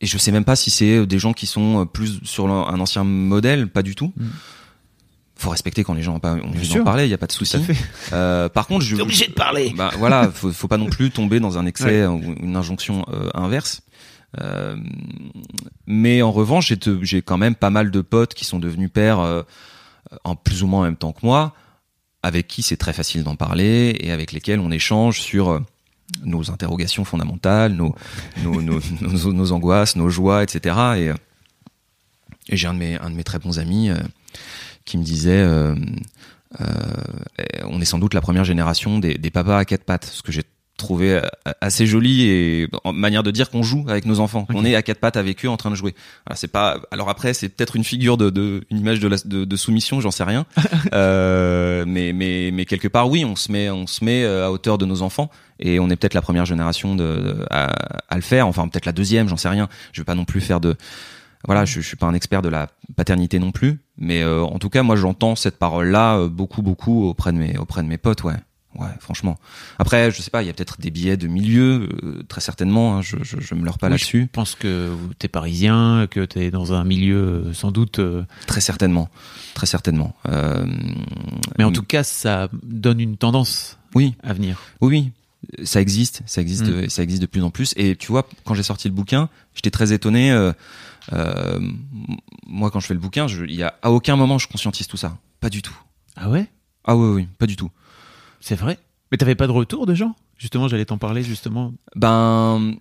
Et 0.00 0.06
je 0.06 0.18
sais 0.18 0.32
même 0.32 0.44
pas 0.44 0.56
si 0.56 0.70
c'est 0.70 1.06
des 1.06 1.18
gens 1.18 1.32
qui 1.32 1.46
sont 1.46 1.86
plus 1.86 2.20
sur 2.24 2.50
un 2.50 2.80
ancien 2.80 3.04
modèle, 3.04 3.68
pas 3.68 3.82
du 3.82 3.94
tout. 3.94 4.12
Mm. 4.16 4.26
Faut 5.36 5.50
respecter 5.50 5.82
quand 5.82 5.94
les 5.94 6.02
gens 6.02 6.14
ont 6.14 6.20
pas 6.20 6.34
envie 6.34 6.68
d'en 6.68 6.84
parler, 6.84 7.04
il 7.04 7.10
y 7.10 7.14
a 7.14 7.18
pas 7.18 7.26
de 7.26 7.32
souci. 7.32 7.58
Euh, 8.12 8.48
par 8.48 8.66
contre, 8.66 8.84
je 8.84 8.94
T'es 8.94 9.02
obligé 9.02 9.26
de 9.26 9.32
parler. 9.32 9.72
Bah 9.76 9.90
voilà, 9.98 10.30
faut, 10.32 10.52
faut 10.52 10.68
pas 10.68 10.76
non 10.76 10.86
plus 10.86 11.10
tomber 11.10 11.40
dans 11.40 11.58
un 11.58 11.66
excès 11.66 12.06
ouais. 12.06 12.06
ou 12.06 12.34
une 12.40 12.54
injonction 12.54 13.04
euh, 13.12 13.30
inverse. 13.34 13.82
Euh, 14.40 14.76
mais 15.86 16.22
en 16.22 16.32
revanche, 16.32 16.72
j'ai 17.02 17.22
quand 17.22 17.38
même 17.38 17.54
pas 17.54 17.70
mal 17.70 17.90
de 17.90 18.00
potes 18.00 18.34
qui 18.34 18.44
sont 18.44 18.58
devenus 18.58 18.90
pères 18.92 19.20
euh, 19.20 19.42
en 20.24 20.36
plus 20.36 20.62
ou 20.62 20.66
moins 20.66 20.80
en 20.80 20.84
même 20.84 20.96
temps 20.96 21.12
que 21.12 21.24
moi 21.24 21.54
avec 22.24 22.48
qui 22.48 22.62
c'est 22.62 22.78
très 22.78 22.94
facile 22.94 23.22
d'en 23.22 23.36
parler 23.36 23.94
et 24.00 24.10
avec 24.10 24.32
lesquels 24.32 24.58
on 24.58 24.70
échange 24.70 25.20
sur 25.20 25.50
euh, 25.50 25.60
nos 26.24 26.50
interrogations 26.50 27.04
fondamentales, 27.04 27.74
nos, 27.74 27.94
nos, 28.42 28.62
nos, 28.62 28.80
nos, 29.32 29.52
angoisses, 29.52 29.94
nos 29.94 30.08
joies, 30.08 30.42
etc. 30.42 30.58
Et, 30.96 31.08
euh, 31.10 31.14
et 32.48 32.56
j'ai 32.56 32.66
un 32.66 32.72
de 32.72 32.78
mes 32.78 32.98
un 32.98 33.10
de 33.10 33.14
mes 33.14 33.24
très 33.24 33.38
bons 33.38 33.58
amis 33.58 33.90
euh, 33.90 33.98
qui 34.86 34.96
me 34.96 35.02
disait 35.04 35.46
on 37.64 37.80
est 37.80 37.84
sans 37.84 37.98
doute 37.98 38.14
la 38.14 38.20
première 38.22 38.44
génération 38.44 38.98
des, 38.98 39.18
des 39.18 39.30
papas 39.30 39.58
à 39.58 39.64
quatre 39.66 39.84
pattes, 39.84 40.06
ce 40.06 40.22
que 40.22 40.32
j'ai 40.32 40.44
trouvé 40.76 41.20
assez 41.60 41.86
joli 41.86 42.22
et 42.22 42.68
en 42.84 42.92
manière 42.92 43.22
de 43.22 43.30
dire 43.30 43.50
qu'on 43.50 43.62
joue 43.62 43.84
avec 43.88 44.06
nos 44.06 44.20
enfants. 44.20 44.46
Okay. 44.48 44.54
On 44.56 44.64
est 44.64 44.74
à 44.74 44.82
quatre 44.82 44.98
pattes 44.98 45.16
avec 45.16 45.44
eux 45.44 45.48
en 45.48 45.56
train 45.56 45.70
de 45.70 45.76
jouer. 45.76 45.94
Voilà, 46.26 46.36
c'est 46.36 46.48
pas. 46.48 46.80
Alors 46.90 47.08
après, 47.08 47.34
c'est 47.34 47.48
peut-être 47.48 47.76
une 47.76 47.84
figure 47.84 48.16
de, 48.16 48.30
de, 48.30 48.64
une 48.70 48.78
image 48.78 49.00
de, 49.00 49.08
la, 49.08 49.16
de, 49.24 49.44
de 49.44 49.56
soumission, 49.56 50.00
j'en 50.00 50.10
sais 50.10 50.24
rien. 50.24 50.46
euh, 50.92 51.84
mais 51.86 52.12
mais 52.12 52.50
mais 52.52 52.64
quelque 52.64 52.88
part, 52.88 53.08
oui, 53.08 53.24
on 53.24 53.36
se 53.36 53.52
met 53.52 53.70
on 53.70 53.86
se 53.86 54.04
met 54.04 54.24
à 54.24 54.50
hauteur 54.50 54.78
de 54.78 54.86
nos 54.86 55.02
enfants 55.02 55.30
et 55.60 55.78
on 55.78 55.88
est 55.90 55.96
peut-être 55.96 56.14
la 56.14 56.22
première 56.22 56.44
génération 56.44 56.94
de, 56.94 57.04
de 57.04 57.46
à, 57.50 57.66
à, 58.08 58.16
le 58.16 58.22
faire. 58.22 58.46
Enfin, 58.46 58.66
peut-être 58.68 58.86
la 58.86 58.92
deuxième, 58.92 59.28
j'en 59.28 59.36
sais 59.36 59.48
rien. 59.48 59.68
Je 59.92 60.00
vais 60.00 60.04
pas 60.04 60.14
non 60.14 60.24
plus 60.24 60.40
faire 60.40 60.60
de 60.60 60.76
voilà, 61.46 61.64
je, 61.64 61.80
je 61.80 61.86
suis 61.86 61.96
pas 61.96 62.06
un 62.06 62.14
expert 62.14 62.42
de 62.42 62.48
la 62.48 62.68
paternité 62.96 63.38
non 63.38 63.52
plus, 63.52 63.78
mais 63.98 64.22
euh, 64.22 64.42
en 64.42 64.58
tout 64.58 64.70
cas, 64.70 64.82
moi, 64.82 64.96
j'entends 64.96 65.36
cette 65.36 65.58
parole-là 65.58 66.16
euh, 66.16 66.28
beaucoup, 66.28 66.62
beaucoup 66.62 67.06
auprès 67.06 67.32
de 67.32 67.38
mes 67.38 67.58
auprès 67.58 67.82
de 67.82 67.88
mes 67.88 67.98
potes, 67.98 68.24
ouais. 68.24 68.36
Ouais, 68.76 68.88
franchement. 68.98 69.38
Après, 69.78 70.10
je 70.10 70.20
sais 70.20 70.30
pas, 70.30 70.42
il 70.42 70.46
y 70.46 70.50
a 70.50 70.52
peut-être 70.52 70.80
des 70.80 70.90
billets 70.90 71.16
de 71.16 71.28
milieu, 71.28 71.88
euh, 72.02 72.22
très 72.28 72.40
certainement. 72.40 72.96
Hein, 72.96 73.02
je, 73.02 73.16
je, 73.22 73.40
je, 73.40 73.54
me 73.54 73.64
leurre 73.64 73.78
pas 73.78 73.86
oui, 73.86 73.92
là-dessus. 73.92 74.22
Je 74.22 74.32
pense 74.32 74.56
que 74.56 74.92
t'es 75.18 75.28
parisien, 75.28 76.08
que 76.10 76.24
t'es 76.24 76.50
dans 76.50 76.72
un 76.72 76.82
milieu 76.82 77.16
euh, 77.16 77.52
sans 77.52 77.70
doute. 77.70 78.00
Euh... 78.00 78.24
Très 78.46 78.60
certainement, 78.60 79.10
très 79.54 79.66
certainement. 79.66 80.16
Euh, 80.28 80.66
mais 81.56 81.64
en 81.64 81.70
tout 81.70 81.84
cas, 81.84 82.02
ça 82.02 82.48
donne 82.62 83.00
une 83.00 83.16
tendance. 83.16 83.78
Oui. 83.94 84.14
À 84.24 84.32
venir. 84.32 84.60
Oui, 84.80 84.88
oui. 84.88 85.64
Ça 85.64 85.80
existe, 85.80 86.22
ça 86.26 86.40
existe, 86.40 86.66
mm. 86.66 86.88
ça 86.88 87.02
existe 87.02 87.22
de 87.22 87.26
plus 87.26 87.42
en 87.42 87.50
plus. 87.50 87.74
Et 87.76 87.96
tu 87.96 88.08
vois, 88.08 88.26
quand 88.44 88.54
j'ai 88.54 88.62
sorti 88.62 88.88
le 88.88 88.94
bouquin, 88.94 89.28
j'étais 89.54 89.70
très 89.70 89.92
étonné. 89.92 90.32
moi, 92.46 92.70
quand 92.70 92.80
je 92.80 92.86
fais 92.86 92.94
le 92.94 93.00
bouquin, 93.00 93.26
il 93.28 93.54
y 93.54 93.62
a 93.62 93.74
à 93.82 93.92
aucun 93.92 94.16
moment 94.16 94.38
je 94.38 94.48
conscientise 94.48 94.88
tout 94.88 94.96
ça. 94.96 95.18
Pas 95.40 95.50
du 95.50 95.62
tout. 95.62 95.76
Ah 96.16 96.30
ouais? 96.30 96.46
Ah 96.84 96.96
oui, 96.96 97.08
oui, 97.14 97.28
pas 97.38 97.46
du 97.46 97.56
tout. 97.56 97.70
C'est 98.44 98.56
vrai 98.56 98.76
Mais 99.10 99.16
t'avais 99.16 99.34
pas 99.34 99.46
de 99.46 99.52
retour 99.52 99.86
de 99.86 99.94
gens? 99.94 100.14
Justement, 100.36 100.68
j'allais 100.68 100.84
t'en 100.84 100.98
parler 100.98 101.22
justement. 101.22 101.72
Ben 101.96 102.76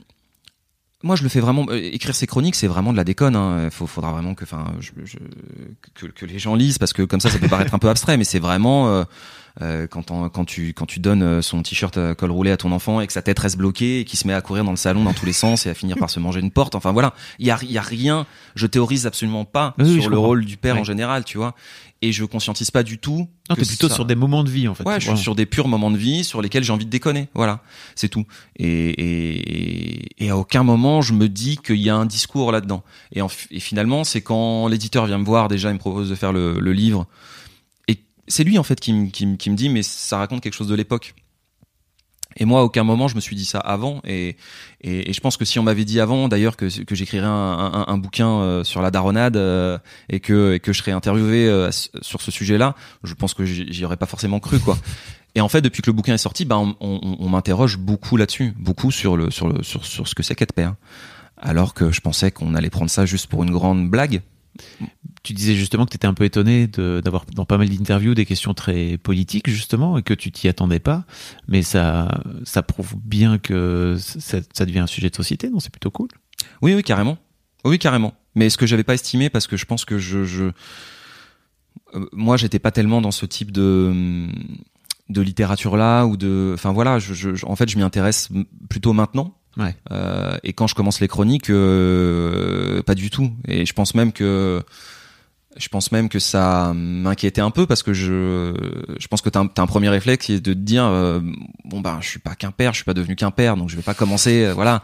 moi 1.04 1.16
je 1.18 1.24
le 1.24 1.30
fais 1.30 1.42
vraiment 1.42 1.66
euh, 1.70 1.76
écrire 1.76 2.16
ces 2.16 2.28
chroniques 2.28 2.56
c'est 2.56 2.68
vraiment 2.68 2.94
de 2.94 2.98
la 2.98 3.04
déconne 3.04 3.36
hein. 3.36 3.70
faudra 3.70 4.14
vraiment 4.14 4.36
que 4.36 4.46
que, 5.94 6.26
les 6.26 6.40
gens 6.40 6.56
lisent 6.56 6.78
parce 6.78 6.94
que 6.94 7.02
comme 7.02 7.20
ça 7.20 7.30
ça 7.30 7.40
peut 7.40 7.50
paraître 7.50 7.74
un 7.74 7.80
peu 7.80 7.90
abstrait 7.90 8.16
mais 8.16 8.24
c'est 8.24 8.40
vraiment 8.40 8.88
euh, 8.88 9.04
quand, 9.60 10.10
on, 10.12 10.30
quand 10.30 10.46
tu 10.46 10.74
quand 10.74 10.86
tu 10.86 11.00
donnes 11.00 11.42
son 11.42 11.62
t-shirt 11.62 11.96
à 11.98 12.16
col 12.16 12.32
roulé 12.32 12.52
à 12.52 12.58
ton 12.58 12.72
enfant 12.72 13.02
et 13.02 13.08
que 13.08 13.14
sa 13.14 13.22
tête 13.22 13.38
reste 13.40 13.58
bloquée 13.58 14.00
et 14.00 14.06
qu'il 14.06 14.18
se 14.18 14.26
met 14.28 14.34
à 14.34 14.42
courir 14.42 14.64
dans 14.64 14.72
le 14.72 14.78
salon 14.78 15.04
dans 15.04 15.14
tous 15.14 15.26
les 15.28 15.34
sens 15.34 15.66
et 15.66 15.70
à 15.70 15.74
finir 15.76 15.96
par 15.98 16.10
se 16.10 16.20
manger 16.20 16.40
une 16.40 16.50
porte 16.52 16.74
enfin 16.76 16.92
voilà 16.92 17.14
il 17.38 17.46
y 17.46 17.52
a 17.52 17.60
y 17.64 17.78
a 17.78 17.82
rien 17.82 18.26
je 18.56 18.66
théorise 18.66 19.06
absolument 19.06 19.46
pas 19.46 19.76
oui, 19.78 20.02
sur 20.02 20.10
le 20.10 20.18
rôle 20.18 20.44
du 20.46 20.58
père 20.58 20.76
oui. 20.76 20.82
en 20.82 20.84
général 20.84 21.24
tu 21.24 21.38
vois 21.38 21.54
et 22.02 22.12
je 22.12 22.26
conscientise 22.26 22.70
pas 22.72 22.84
du 22.84 22.98
tout 22.98 23.30
Non, 23.50 23.56
t'es 23.56 23.64
plutôt 23.64 23.88
ça- 23.88 23.96
sur 23.96 24.06
des 24.06 24.16
moments 24.16 24.44
de 24.44 24.50
vie 24.50 24.68
en 24.68 24.76
fait. 24.76 24.84
Ouais, 24.84 25.00
je 25.00 25.08
suis 25.08 25.18
sur 25.18 25.36
des 25.36 25.46
purs 25.46 25.70
moments 25.70 25.90
de 25.90 25.96
vie 25.96 26.26
sur 26.26 26.42
lesquels 26.42 26.62
j'ai 26.62 26.74
envie 26.74 26.84
de 26.84 26.90
déconner. 26.90 27.30
Voilà, 27.34 27.62
c'est 27.96 28.10
tout. 28.10 28.26
Et, 28.58 28.90
et, 28.90 30.26
et 30.26 30.30
à 30.30 30.36
aucun 30.38 30.64
moment 30.64 31.02
je 31.02 31.14
me 31.14 31.30
dis 31.30 31.56
qu'il 31.58 31.78
y 31.78 31.90
a 31.90 31.96
un 31.96 32.06
discours 32.06 32.52
là-dedans. 32.52 32.84
Et, 33.14 33.22
et 33.52 33.60
finalement, 33.62 34.04
c'est 34.04 34.20
quand 34.20 34.68
l'éditeur 34.68 35.06
vient 35.06 35.18
me 35.18 35.24
voir 35.24 35.48
déjà, 35.48 35.70
il 35.70 35.76
me 35.76 35.80
propose 35.80 36.10
de 36.10 36.16
faire 36.16 36.34
le, 36.34 36.60
le 36.60 36.74
livre. 36.74 37.08
C'est 38.28 38.44
lui 38.44 38.58
en 38.58 38.64
fait 38.64 38.80
qui, 38.80 38.94
me- 38.94 39.08
qui, 39.10 39.38
qui 39.38 39.50
me 39.50 39.56
dit, 39.56 39.70
mais 39.70 39.84
ça 39.84 40.18
raconte 40.18 40.42
quelque 40.42 40.54
chose 40.56 40.68
de 40.68 40.76
l'époque. 40.76 41.14
Et 42.38 42.46
moi, 42.46 42.62
à 42.62 42.64
aucun 42.64 42.84
moment, 42.84 43.08
je 43.08 43.16
me 43.16 43.22
suis 43.22 43.36
dit 43.36 43.46
ça 43.46 43.60
avant. 43.60 44.02
Et, 44.06 44.38
et, 44.82 45.14
je 45.14 45.20
pense 45.20 45.38
que 45.38 45.46
si 45.46 45.60
on 45.60 45.64
m'avait 45.64 45.86
dit 45.86 46.00
avant, 46.00 46.28
d'ailleurs, 46.28 46.58
que, 46.58 46.68
j'écrirais 46.68 47.28
un, 47.28 47.30
un, 47.32 47.86
un 47.88 47.98
bouquin 48.00 48.28
euh, 48.28 48.64
sur 48.64 48.82
la 48.82 48.90
daronade 48.90 49.38
euh, 49.38 49.78
et, 50.10 50.20
que, 50.20 50.54
et 50.56 50.60
que 50.60 50.74
je 50.74 50.80
serais 50.80 50.94
interviewé 50.94 51.48
euh, 51.48 51.70
sur 52.02 52.22
ce 52.24 52.32
sujet-là, 52.32 52.76
je 53.04 53.14
pense 53.14 53.36
que 53.36 53.46
j'y 53.46 53.86
aurais 53.86 53.98
pas 53.98 54.08
forcément 54.08 54.40
cru, 54.40 54.60
quoi. 54.60 54.78
Et 55.36 55.42
en 55.42 55.48
fait, 55.48 55.62
depuis 55.62 55.82
que 55.84 55.90
le 55.92 55.94
bouquin 55.94 56.16
est 56.16 56.18
sorti, 56.20 56.46
ben, 56.46 56.76
on, 56.80 57.00
on, 57.04 57.18
on 57.20 57.30
m'interroge 57.30 57.78
beaucoup 57.78 58.18
là-dessus, 58.18 58.54
beaucoup 58.58 58.90
sur 58.90 59.16
le, 59.16 59.30
sur 59.30 59.48
le, 59.48 59.62
sur 59.62 59.86
ce 59.86 60.16
que 60.16 60.24
c'est 60.24 60.34
qu'être 60.36 60.54
père. 60.54 60.74
Alors 61.38 61.74
que 61.74 61.92
je 61.92 62.02
pensais 62.02 62.32
qu'on 62.32 62.56
allait 62.56 62.70
prendre 62.70 62.90
ça 62.90 63.06
juste 63.06 63.28
pour 63.28 63.44
une 63.44 63.52
grande 63.52 63.90
blague. 63.90 64.22
Tu 65.24 65.34
disais 65.34 65.56
justement 65.56 65.86
que 65.86 65.92
tu 65.92 65.96
étais 65.96 66.08
un 66.08 66.14
peu 66.14 66.26
étonné 66.26 66.68
d'avoir 66.68 67.26
dans 67.34 67.46
pas 67.46 67.58
mal 67.58 67.70
d'interviews 67.70 68.14
des 68.14 68.26
questions 68.26 68.54
très 68.54 68.98
politiques 68.98 69.50
justement 69.50 69.98
et 69.98 70.04
que 70.04 70.14
tu 70.14 70.32
t'y 70.32 70.48
attendais 70.48 70.80
pas, 70.80 71.06
mais 71.48 71.64
ça 71.64 72.22
ça 72.44 72.62
prouve 72.62 72.96
bien 73.04 73.38
que 73.38 73.96
ça, 73.98 74.66
devient 74.66 74.80
un 74.80 74.88
sujet 74.88 75.10
de 75.10 75.16
société, 75.16 75.50
non? 75.50 75.60
C'est 75.60 75.72
plutôt 75.72 75.92
cool. 75.92 76.10
Oui, 76.62 76.74
oui, 76.74 76.84
carrément. 76.84 77.18
Oui, 77.64 77.80
carrément. 77.80 78.14
Mais 78.36 78.50
ce 78.50 78.58
que 78.58 78.66
j'avais 78.66 78.84
pas 78.84 78.96
estimé, 78.96 79.30
parce 79.30 79.48
que 79.48 79.56
je 79.56 79.66
pense 79.66 79.86
que 79.86 79.98
je, 79.98 80.26
je... 80.26 80.44
euh, 81.94 82.10
moi, 82.12 82.36
j'étais 82.36 82.60
pas 82.60 82.72
tellement 82.72 83.00
dans 83.00 83.12
ce 83.12 83.26
type 83.26 83.52
de 83.52 84.28
de 85.10 85.22
littérature 85.22 85.78
là 85.78 86.06
ou 86.06 86.18
de, 86.18 86.52
enfin 86.54 86.72
voilà, 86.72 86.98
en 87.44 87.56
fait, 87.56 87.70
je 87.70 87.78
m'y 87.78 87.84
intéresse 87.84 88.30
plutôt 88.70 88.94
maintenant. 88.94 89.36
Ouais. 89.58 89.76
Euh, 89.92 90.38
et 90.44 90.54
quand 90.54 90.68
je 90.68 90.76
commence 90.76 91.00
les 91.00 91.08
chroniques, 91.08 91.50
euh, 91.50 92.82
pas 92.84 92.96
du 92.96 93.10
tout. 93.10 93.32
Et 93.48 93.66
je 93.66 93.74
pense 93.74 93.94
même 93.96 94.12
que 94.12 94.64
je 95.56 95.68
pense 95.68 95.92
même 95.92 96.10
que 96.10 96.18
ça 96.18 96.74
m'inquiétait 96.74 97.40
un 97.42 97.52
peu 97.52 97.68
parce 97.68 97.84
que 97.84 97.94
je, 97.94 98.56
je 98.98 99.08
pense 99.08 99.22
que 99.22 99.30
t'as 99.30 99.42
un, 99.42 99.46
t'as 99.46 99.62
un 99.62 99.68
premier 99.68 99.90
réflexe 99.90 100.26
qui 100.26 100.34
est 100.34 100.40
de 100.40 100.54
te 100.54 100.58
dire 100.58 100.84
euh, 100.86 101.20
bon 101.66 101.80
ben 101.82 102.00
je 102.02 102.08
suis 102.10 102.18
pas 102.20 102.34
qu'un 102.34 102.50
père, 102.50 102.72
je 102.74 102.78
suis 102.78 102.86
pas 102.86 102.96
devenu 102.96 103.16
qu'un 103.16 103.30
père, 103.30 103.56
donc 103.56 103.70
je 103.70 103.76
vais 103.76 103.84
pas 103.84 103.94
commencer 103.94 104.46
euh, 104.46 104.54
voilà 104.56 104.82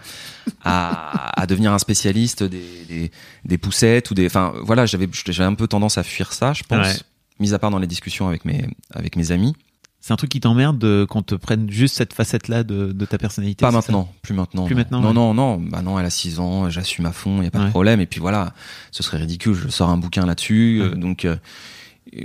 à, 0.64 1.42
à 1.42 1.48
devenir 1.48 1.74
un 1.74 1.80
spécialiste 1.80 2.44
des, 2.44 2.62
des, 2.88 3.12
des 3.46 3.58
poussettes 3.58 4.12
ou 4.12 4.14
des, 4.14 4.28
enfin 4.28 4.54
voilà 4.62 4.86
j'avais 4.86 5.10
j'avais 5.26 5.48
un 5.50 5.56
peu 5.56 5.68
tendance 5.68 5.98
à 5.98 6.04
fuir 6.04 6.34
ça, 6.34 6.54
je 6.54 6.62
pense, 6.64 6.86
Ouais. 6.88 6.94
mis 7.40 7.56
à 7.56 7.58
part 7.60 7.72
dans 7.72 7.80
les 7.80 7.88
discussions 7.88 8.28
avec 8.28 8.46
mes 8.46 8.66
avec 8.94 9.16
mes 9.16 9.32
amis. 9.32 9.56
C'est 10.02 10.14
un 10.14 10.16
truc 10.16 10.30
qui 10.32 10.40
t'emmerde 10.40 10.78
de- 10.80 11.06
qu'on 11.10 11.22
te 11.22 11.36
prenne 11.36 11.70
juste 11.70 11.96
cette 11.98 12.14
facette-là 12.14 12.64
de, 12.64 12.94
de 12.94 13.06
ta 13.06 13.18
personnalité. 13.18 13.66
Pas 13.66 13.72
maintenant, 13.72 14.10
plus 14.22 14.34
maintenant. 14.34 14.66
Plus 14.66 14.74
non. 14.76 14.80
maintenant, 14.80 15.02
Non, 15.02 15.08
ouais. 15.10 15.14
non, 15.14 15.34
non. 15.34 15.58
Bah 15.58 15.82
non, 15.82 16.00
elle 16.00 16.06
a 16.06 16.10
6 16.10 16.40
ans, 16.40 16.70
j'assume 16.70 17.06
à 17.06 17.12
fond, 17.12 17.42
il 17.42 17.44
y 17.44 17.48
a 17.48 17.52
pas 17.52 17.60
Ouais. 17.60 17.66
de 17.66 17.70
problème. 17.70 18.00
Et 18.00 18.06
puis 18.06 18.20
voilà, 18.22 18.54
ce 18.92 19.04
serait 19.04 19.18
ridicule. 19.18 19.54
Je 19.56 19.68
sors 19.68 19.90
un 19.90 19.98
bouquin 19.98 20.26
là-dessus, 20.26 20.80
euh, 20.82 20.96
donc 20.96 21.26
euh, 21.26 21.36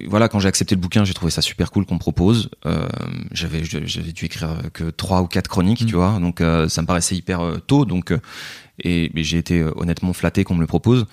voilà. 0.07 0.29
Quand 0.29 0.39
j'ai 0.39 0.49
accepté 0.49 0.77
le 0.77 0.81
bouquin, 0.81 1.05
j'ai 1.05 1.15
trouvé 1.15 1.31
ça 1.33 1.43
super 1.43 1.71
cool 1.73 1.85
qu'on 1.85 1.95
me 1.95 1.99
propose. 2.01 2.49
Euh, 2.65 2.87
j'avais 3.33 3.65
j'avais 3.65 4.13
dû 4.13 4.25
écrire 4.27 4.57
que 4.73 4.91
trois 4.91 5.21
ou 5.23 5.27
quatre 5.27 5.49
chroniques, 5.49 5.83
Mm. 5.83 5.87
tu 5.87 5.95
vois. 5.97 6.19
Donc 6.21 6.41
ça 6.69 6.81
me 6.83 6.87
paraissait 6.87 7.17
hyper 7.17 7.41
tôt. 7.67 7.85
Donc 7.85 8.15
et, 8.79 9.11
et 9.19 9.25
j'ai 9.25 9.39
été 9.39 9.63
honnêtement 9.77 10.13
flatté 10.13 10.45
qu'on 10.45 10.55
me 10.55 10.61
le 10.61 10.67
propose. 10.69 11.07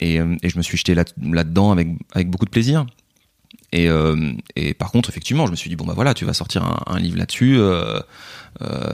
Et, 0.00 0.16
et 0.16 0.48
je 0.50 0.56
me 0.58 0.62
suis 0.62 0.76
jeté 0.76 0.94
là- 0.94 1.04
là-dedans 1.22 1.70
avec 1.72 1.88
avec 2.12 2.28
beaucoup 2.28 2.44
de 2.46 2.50
plaisir. 2.50 2.84
Et, 3.74 3.88
euh, 3.88 4.32
et 4.54 4.72
par 4.72 4.92
contre, 4.92 5.10
effectivement, 5.10 5.46
je 5.46 5.50
me 5.50 5.56
suis 5.56 5.68
dit 5.68 5.74
bon 5.74 5.84
bah 5.84 5.94
voilà, 5.96 6.14
tu 6.14 6.24
vas 6.24 6.32
sortir 6.32 6.80
un, 6.86 6.98
livre 7.00 7.18
là-dessus. 7.18 7.58
Euh, 7.58 7.98
euh, 8.62 8.88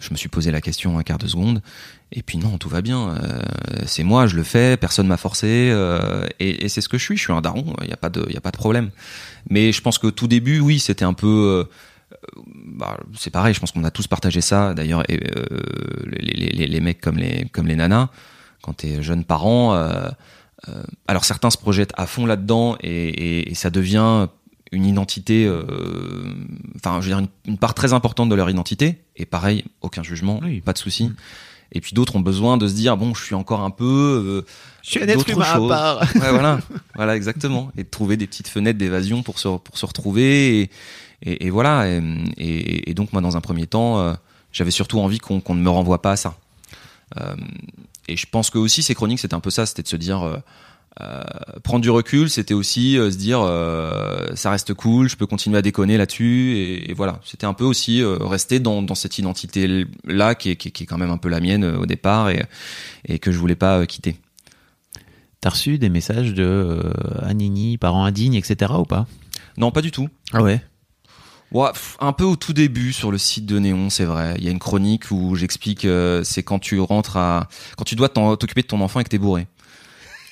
je 0.00 0.10
me 0.10 0.16
suis 0.16 0.28
posé 0.28 0.50
la 0.50 0.60
question 0.60 0.98
un 0.98 1.04
quart 1.04 1.18
de 1.18 1.28
seconde. 1.28 1.62
Et 2.10 2.22
puis 2.22 2.36
non, 2.36 2.58
tout 2.58 2.68
va 2.68 2.82
bien. 2.82 3.14
C'est 3.86 4.02
moi, 4.02 4.26
je 4.26 4.34
le 4.34 4.42
fais. 4.42 4.76
Personne 4.76 5.06
m'a 5.06 5.16
forcé. 5.16 5.72
et 6.40 6.68
c'est 6.68 6.80
ce 6.80 6.88
que 6.88 6.98
je 6.98 7.04
suis. 7.04 7.16
Je 7.16 7.22
suis 7.22 7.32
un 7.32 7.40
daron. 7.40 7.72
Il 7.82 7.88
y 7.88 7.92
a 7.92 7.96
pas 7.96 8.10
de, 8.10 8.56
problème. 8.56 8.90
Mais 9.48 9.70
je 9.70 9.80
pense 9.80 9.98
que 9.98 10.08
tout 10.08 10.26
début, 10.26 10.58
oui, 10.58 10.80
c'était 10.80 11.04
un 11.04 11.14
peu. 11.14 11.64
bah, 12.66 12.98
c'est 13.16 13.30
pareil. 13.30 13.54
Je 13.54 13.60
pense 13.60 13.70
qu'on 13.70 13.84
a 13.84 13.92
tous 13.92 14.08
partagé 14.08 14.40
ça. 14.40 14.74
D'ailleurs, 14.74 15.04
les 15.08 16.80
mecs 16.80 17.00
comme 17.00 17.18
les 17.18 17.46
comme 17.52 17.68
les 17.68 17.76
nanas, 17.76 18.08
quand 18.60 18.72
t'es 18.72 19.04
jeune 19.04 19.24
parent. 19.24 19.76
Euh, 20.68 20.82
alors 21.06 21.24
certains 21.24 21.50
se 21.50 21.58
projettent 21.58 21.92
à 21.96 22.06
fond 22.06 22.26
là-dedans 22.26 22.76
et, 22.80 22.90
et, 22.90 23.50
et 23.50 23.54
ça 23.54 23.70
devient 23.70 24.28
une 24.72 24.84
identité, 24.84 25.46
euh, 25.46 25.64
enfin, 26.76 27.00
je 27.00 27.06
veux 27.08 27.14
dire, 27.14 27.18
une, 27.20 27.28
une 27.52 27.58
part 27.58 27.72
très 27.74 27.92
importante 27.92 28.28
de 28.28 28.34
leur 28.34 28.50
identité. 28.50 28.98
Et 29.16 29.24
pareil, 29.24 29.64
aucun 29.80 30.02
jugement, 30.02 30.40
Oui. 30.42 30.60
pas 30.60 30.72
de 30.72 30.78
souci. 30.78 31.12
Et 31.72 31.80
puis 31.80 31.94
d'autres 31.94 32.16
ont 32.16 32.20
besoin 32.20 32.56
de 32.56 32.66
se 32.68 32.74
dire 32.74 32.96
bon, 32.96 33.14
je 33.14 33.24
suis 33.24 33.34
encore 33.34 33.60
un 33.60 33.70
peu. 33.70 33.84
euh, 34.44 34.46
Je 34.82 34.90
suis 34.90 35.02
un 35.02 35.06
être 35.08 35.28
humain 35.28 35.44
à 35.44 35.68
part. 35.68 36.00
Ouais, 36.14 36.30
voilà, 36.30 36.58
voilà, 36.94 37.16
exactement. 37.16 37.70
Et 37.76 37.84
de 37.84 37.88
trouver 37.88 38.16
des 38.16 38.26
petites 38.26 38.48
fenêtres 38.48 38.78
d'évasion 38.78 39.22
pour 39.22 39.38
se 39.38 39.48
pour 39.58 39.76
se 39.78 39.86
retrouver. 39.86 40.60
Et, 40.62 40.70
et, 41.22 41.46
et 41.46 41.50
voilà. 41.50 41.88
Et, 41.88 42.00
et, 42.36 42.90
et 42.90 42.94
donc 42.94 43.12
moi, 43.12 43.20
dans 43.22 43.36
un 43.36 43.40
premier 43.40 43.66
temps, 43.66 43.98
euh, 43.98 44.14
j'avais 44.52 44.70
surtout 44.70 44.98
envie 45.00 45.18
qu'on 45.18 45.42
ne 45.54 45.60
me 45.60 45.70
renvoie 45.70 46.02
pas 46.02 46.12
à 46.12 46.16
ça. 46.16 46.36
Euh, 47.20 47.34
et 48.08 48.16
je 48.16 48.26
pense 48.30 48.50
que 48.50 48.58
aussi 48.58 48.82
ces 48.82 48.94
chroniques, 48.94 49.20
c'était 49.20 49.34
un 49.34 49.40
peu 49.40 49.50
ça, 49.50 49.66
c'était 49.66 49.82
de 49.82 49.88
se 49.88 49.96
dire. 49.96 50.22
euh, 50.22 50.36
euh, 51.02 51.22
prendre 51.62 51.82
du 51.82 51.90
recul, 51.90 52.30
c'était 52.30 52.54
aussi 52.54 52.96
euh, 52.98 53.10
se 53.10 53.18
dire 53.18 53.40
euh, 53.42 54.28
ça 54.34 54.50
reste 54.50 54.72
cool, 54.72 55.10
je 55.10 55.16
peux 55.16 55.26
continuer 55.26 55.58
à 55.58 55.60
déconner 55.62 55.98
là-dessus 55.98 56.56
et, 56.56 56.90
et 56.90 56.94
voilà. 56.94 57.20
C'était 57.22 57.44
un 57.44 57.52
peu 57.52 57.64
aussi 57.64 58.02
rester 58.02 58.60
dans, 58.60 58.80
dans 58.80 58.94
cette 58.94 59.18
identité 59.18 59.84
là 60.04 60.34
qui 60.34 60.52
est, 60.52 60.56
qui, 60.56 60.68
est, 60.68 60.70
qui 60.70 60.84
est 60.84 60.86
quand 60.86 60.96
même 60.96 61.10
un 61.10 61.18
peu 61.18 61.28
la 61.28 61.40
mienne 61.40 61.66
au 61.66 61.84
départ 61.84 62.30
et, 62.30 62.46
et 63.06 63.18
que 63.18 63.30
je 63.30 63.38
voulais 63.38 63.56
pas 63.56 63.84
quitter. 63.84 64.16
T'as 65.42 65.50
reçu 65.50 65.76
des 65.76 65.90
messages 65.90 66.32
de 66.32 66.80
Anini, 67.22 67.76
parents 67.76 68.06
indignes, 68.06 68.34
etc. 68.36 68.72
ou 68.78 68.84
pas? 68.84 69.06
Non, 69.58 69.70
pas 69.70 69.82
du 69.82 69.90
tout. 69.90 70.08
Ah 70.32 70.42
ouais? 70.42 70.62
Un 72.00 72.12
peu 72.12 72.24
au 72.24 72.36
tout 72.36 72.52
début 72.52 72.92
sur 72.92 73.10
le 73.10 73.18
site 73.18 73.46
de 73.46 73.58
Néon, 73.58 73.90
c'est 73.90 74.04
vrai. 74.04 74.34
Il 74.38 74.44
y 74.44 74.48
a 74.48 74.50
une 74.50 74.58
chronique 74.58 75.10
où 75.10 75.34
j'explique, 75.36 75.84
euh, 75.84 76.22
c'est 76.24 76.42
quand 76.42 76.58
tu 76.58 76.78
rentres 76.80 77.16
à, 77.16 77.48
quand 77.76 77.84
tu 77.84 77.94
dois 77.94 78.08
t'occuper 78.08 78.62
de 78.62 78.66
ton 78.66 78.80
enfant 78.80 79.00
et 79.00 79.04
que 79.04 79.08
t'es 79.08 79.18
bourré. 79.18 79.46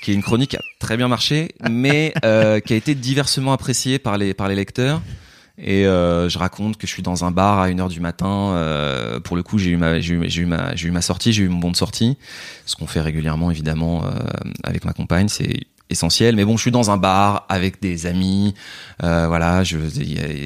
Qui 0.03 0.11
est 0.11 0.15
une 0.15 0.23
chronique 0.23 0.51
qui 0.51 0.57
a 0.57 0.63
très 0.81 0.97
bien 0.97 1.09
marché, 1.09 1.55
mais 1.71 2.13
euh, 2.25 2.61
qui 2.61 2.75
a 2.75 2.77
été 2.77 2.95
diversement 2.95 3.53
appréciée 3.53 3.99
par 3.99 4.19
les 4.19 4.35
lecteurs. 4.55 5.01
Et 5.57 5.87
euh, 5.87 6.29
je 6.29 6.37
raconte 6.37 6.77
que 6.77 6.87
je 6.87 6.93
suis 6.93 7.03
dans 7.03 7.25
un 7.25 7.31
bar 7.31 7.61
à 7.61 7.71
1h 7.71 7.89
du 7.89 8.01
matin. 8.01 9.19
pour 9.25 9.37
le 9.37 9.43
coup, 9.43 9.57
j'ai 9.59 9.71
eu 9.71 9.77
ma 9.77 10.01
j'ai 10.01 10.15
eu, 10.15 10.47
ma 10.47 10.75
j'ai 10.75 10.89
eu 10.89 10.91
ma 10.91 11.01
sortie, 11.01 11.33
j'ai 11.33 11.45
eu 11.45 11.49
mon 11.49 11.59
bon 11.59 11.71
de 11.71 11.77
sortie. 11.77 12.19
Ce 12.67 12.77
qu'on 12.77 12.87
fait 12.87 13.01
régulièrement, 13.01 13.51
évidemment, 13.51 14.05
avec 14.63 14.85
ma 14.85 14.93
compagne, 14.93 15.29
c'est 15.29 15.61
essentiel. 15.95 16.37
Mais 16.37 16.45
bon, 16.45 16.57
je 16.57 16.63
suis 16.63 16.71
dans 16.71 16.91
un 16.91 16.97
bar 16.99 17.47
avec 17.49 17.81
des 17.81 18.07
amis. 18.07 18.55
Euh, 19.03 19.27
voilà, 19.27 19.65
je 19.65 19.79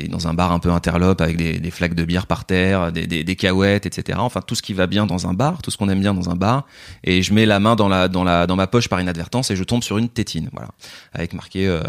dans 0.09 0.29
un 0.29 0.35
bar 0.35 0.53
un 0.53 0.59
peu 0.59 0.71
interlope 0.71 1.21
avec 1.21 1.37
des, 1.37 1.59
des 1.59 1.71
flaques 1.71 1.95
de 1.95 2.05
bière 2.05 2.27
par 2.27 2.45
terre, 2.45 2.93
des, 2.93 3.07
des, 3.07 3.25
des 3.25 3.37
cahuètes, 3.37 3.87
etc. 3.87 4.19
Enfin, 4.23 4.41
tout 4.41 4.55
ce 4.55 4.63
qui 4.63 4.73
va 4.73 4.87
bien 4.87 5.07
dans 5.07 5.27
un 5.27 5.35
bar, 5.35 5.61
tout 5.63 5.71
ce 5.71 5.77
qu'on 5.77 5.89
aime 5.89 6.01
bien 6.01 6.15
dans 6.15 6.31
un 6.31 6.37
bar. 6.37 6.65
Et 7.05 7.23
je 7.23 7.35
mets 7.35 7.47
la 7.47 7.61
main 7.61 7.75
dans 7.77 7.89
la 7.89 8.09
dans 8.09 8.25
la 8.25 8.47
dans 8.47 8.57
ma 8.57 8.67
poche 8.67 8.89
par 8.89 9.01
inadvertance 9.01 9.51
et 9.51 9.57
je 9.57 9.65
tombe 9.65 9.83
sur 9.83 9.99
une 9.99 10.09
tétine, 10.09 10.49
voilà, 10.53 10.69
avec 11.13 11.33
marqué 11.35 11.67
euh, 11.67 11.83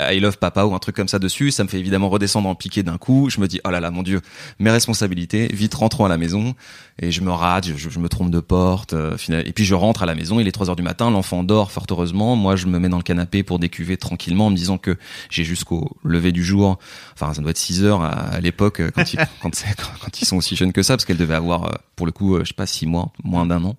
I, 0.00 0.20
love 0.20 0.38
papa 0.38 0.64
ou 0.64 0.74
un 0.74 0.78
truc 0.78 0.96
comme 0.96 1.08
ça 1.08 1.18
dessus. 1.18 1.50
Ça 1.50 1.64
me 1.64 1.68
fait 1.68 1.78
évidemment 1.78 2.08
redescendre 2.08 2.48
en 2.48 2.54
piqué 2.54 2.82
d'un 2.82 2.98
coup. 2.98 3.28
Je 3.30 3.40
me 3.40 3.48
dis 3.48 3.60
oh 3.64 3.70
là 3.70 3.80
là, 3.80 3.90
mon 3.90 4.02
dieu, 4.02 4.20
mes 4.58 4.70
responsabilités. 4.70 5.48
Vite 5.52 5.74
rentrons 5.74 6.04
à 6.04 6.08
la 6.08 6.18
maison 6.18 6.54
et 7.00 7.10
je 7.10 7.20
me 7.20 7.30
rate, 7.30 7.66
je, 7.76 7.88
je 7.90 7.98
me 7.98 8.08
trompe 8.08 8.30
de 8.30 8.40
porte. 8.40 8.94
euh, 8.94 9.16
et 9.44 9.52
puis 9.52 9.64
je 9.64 9.74
rentre 9.74 10.02
à 10.02 10.06
la 10.06 10.14
maison. 10.14 10.40
Il 10.40 10.48
est 10.48 10.52
3 10.52 10.70
heures 10.70 10.76
du 10.76 10.82
matin, 10.82 11.10
l'enfant 11.10 11.42
dort 11.42 11.70
fort 11.72 11.86
heureusement. 11.90 12.36
Moi, 12.36 12.56
je 12.56 12.66
me 12.66 12.78
mets 12.78 12.88
dans 12.88 12.96
le 12.98 13.02
canapé 13.06 13.42
pour 13.42 13.58
décuver 13.58 13.96
tranquillement 13.96 14.48
en 14.48 14.50
me 14.50 14.56
disant 14.56 14.76
que 14.78 14.96
j'ai 15.30 15.44
jusqu'au 15.44 15.96
lever 16.04 16.32
du 16.32 16.44
jour. 16.44 16.78
Enfin, 17.14 17.32
ça 17.32 17.40
doit 17.40 17.52
être 17.52 17.58
6 17.58 17.82
heures 17.84 18.02
à, 18.02 18.10
à 18.10 18.40
l'époque 18.40 18.80
euh, 18.80 18.90
quand 18.94 19.12
ils, 19.14 19.18
quand, 19.42 19.54
c'est- 19.54 19.74
quand- 19.76 19.98
quand 20.04 20.20
ils 20.20 20.24
sont 20.26 20.36
aussi 20.36 20.56
jeunes 20.56 20.72
que 20.72 20.82
ça, 20.82 20.94
parce 20.96 21.04
qu'elle 21.04 21.16
devait 21.16 21.34
avoir, 21.34 21.64
euh, 21.64 21.74
pour 21.96 22.04
le 22.06 22.12
coup, 22.12 22.34
euh, 22.36 22.40
je 22.42 22.48
sais 22.48 22.54
pas, 22.54 22.66
6 22.66 22.86
mois, 22.86 23.12
moins 23.24 23.46
d'un 23.46 23.64
an. 23.64 23.76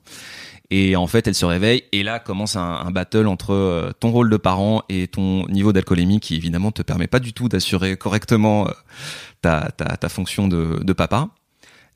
Et 0.69 0.97
en 0.97 1.07
fait, 1.07 1.27
elle 1.27 1.35
se 1.35 1.45
réveille 1.45 1.83
et 1.93 2.03
là 2.03 2.19
commence 2.19 2.57
un, 2.57 2.61
un 2.85 2.91
battle 2.91 3.27
entre 3.27 3.53
euh, 3.53 3.91
ton 4.01 4.11
rôle 4.11 4.29
de 4.29 4.35
parent 4.35 4.83
et 4.89 5.07
ton 5.07 5.45
niveau 5.47 5.71
d'alcoolémie 5.71 6.19
qui 6.19 6.35
évidemment 6.35 6.71
te 6.73 6.81
permet 6.81 7.07
pas 7.07 7.19
du 7.19 7.31
tout 7.31 7.47
d'assurer 7.47 7.95
correctement 7.95 8.67
euh, 8.67 8.71
ta, 9.41 9.71
ta, 9.71 9.95
ta 9.95 10.09
fonction 10.09 10.47
de, 10.49 10.81
de 10.83 10.93
papa. 10.93 11.29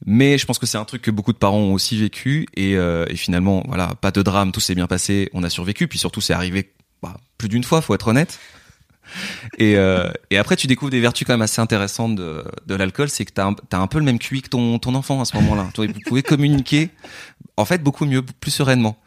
Mais 0.05 0.38
je 0.38 0.45
pense 0.45 0.57
que 0.57 0.65
c'est 0.65 0.77
un 0.77 0.86
truc 0.86 1.01
que 1.01 1.11
beaucoup 1.11 1.34
de 1.34 1.38
parents 1.38 1.57
ont 1.59 1.73
aussi 1.73 1.97
vécu 1.97 2.47
et, 2.55 2.75
euh, 2.77 3.05
et 3.09 3.15
finalement, 3.17 3.61
voilà, 3.67 3.89
pas 4.01 4.11
de 4.11 4.21
drame, 4.23 4.51
tout 4.53 4.59
s'est 4.61 4.73
bien 4.73 4.88
passé, 4.88 5.29
on 5.34 5.43
a 5.43 5.49
survécu. 5.49 5.88
Puis 5.88 5.99
surtout, 5.99 6.21
c'est 6.21 6.34
arrivé 6.34 6.71
bah, 7.02 7.18
plus 7.38 7.49
d'une 7.49 7.64
fois, 7.64 7.82
faut 7.82 7.95
être 7.95 8.08
honnête. 8.08 8.39
Et, 9.58 9.76
euh, 9.76 10.10
et 10.30 10.38
après, 10.38 10.56
tu 10.56 10.68
découvres 10.68 10.91
des 10.91 11.02
vertus 11.02 11.26
quand 11.28 11.34
même 11.34 11.41
assez 11.41 11.60
intéressantes 11.62 12.16
de, 12.16 12.45
de 12.66 12.76
l'alcool, 12.76 13.10
c'est 13.10 13.26
que 13.26 13.34
t'as 13.34 13.47
un, 13.47 13.54
t'as 13.54 13.80
un 13.80 13.88
peu 13.88 13.99
le 13.99 14.06
même 14.06 14.20
QI 14.20 14.41
que 14.41 14.49
ton, 14.49 14.80
ton 14.80 14.95
enfant 14.95 15.20
à 15.20 15.26
ce 15.26 15.36
moment-là. 15.38 15.70
Vous 15.76 15.88
pouvez 16.06 16.24
communiquer, 16.24 16.89
en 17.58 17.66
fait, 17.66 17.84
beaucoup 17.84 18.06
mieux, 18.06 18.22
plus 18.22 18.52
sereinement. 18.52 18.97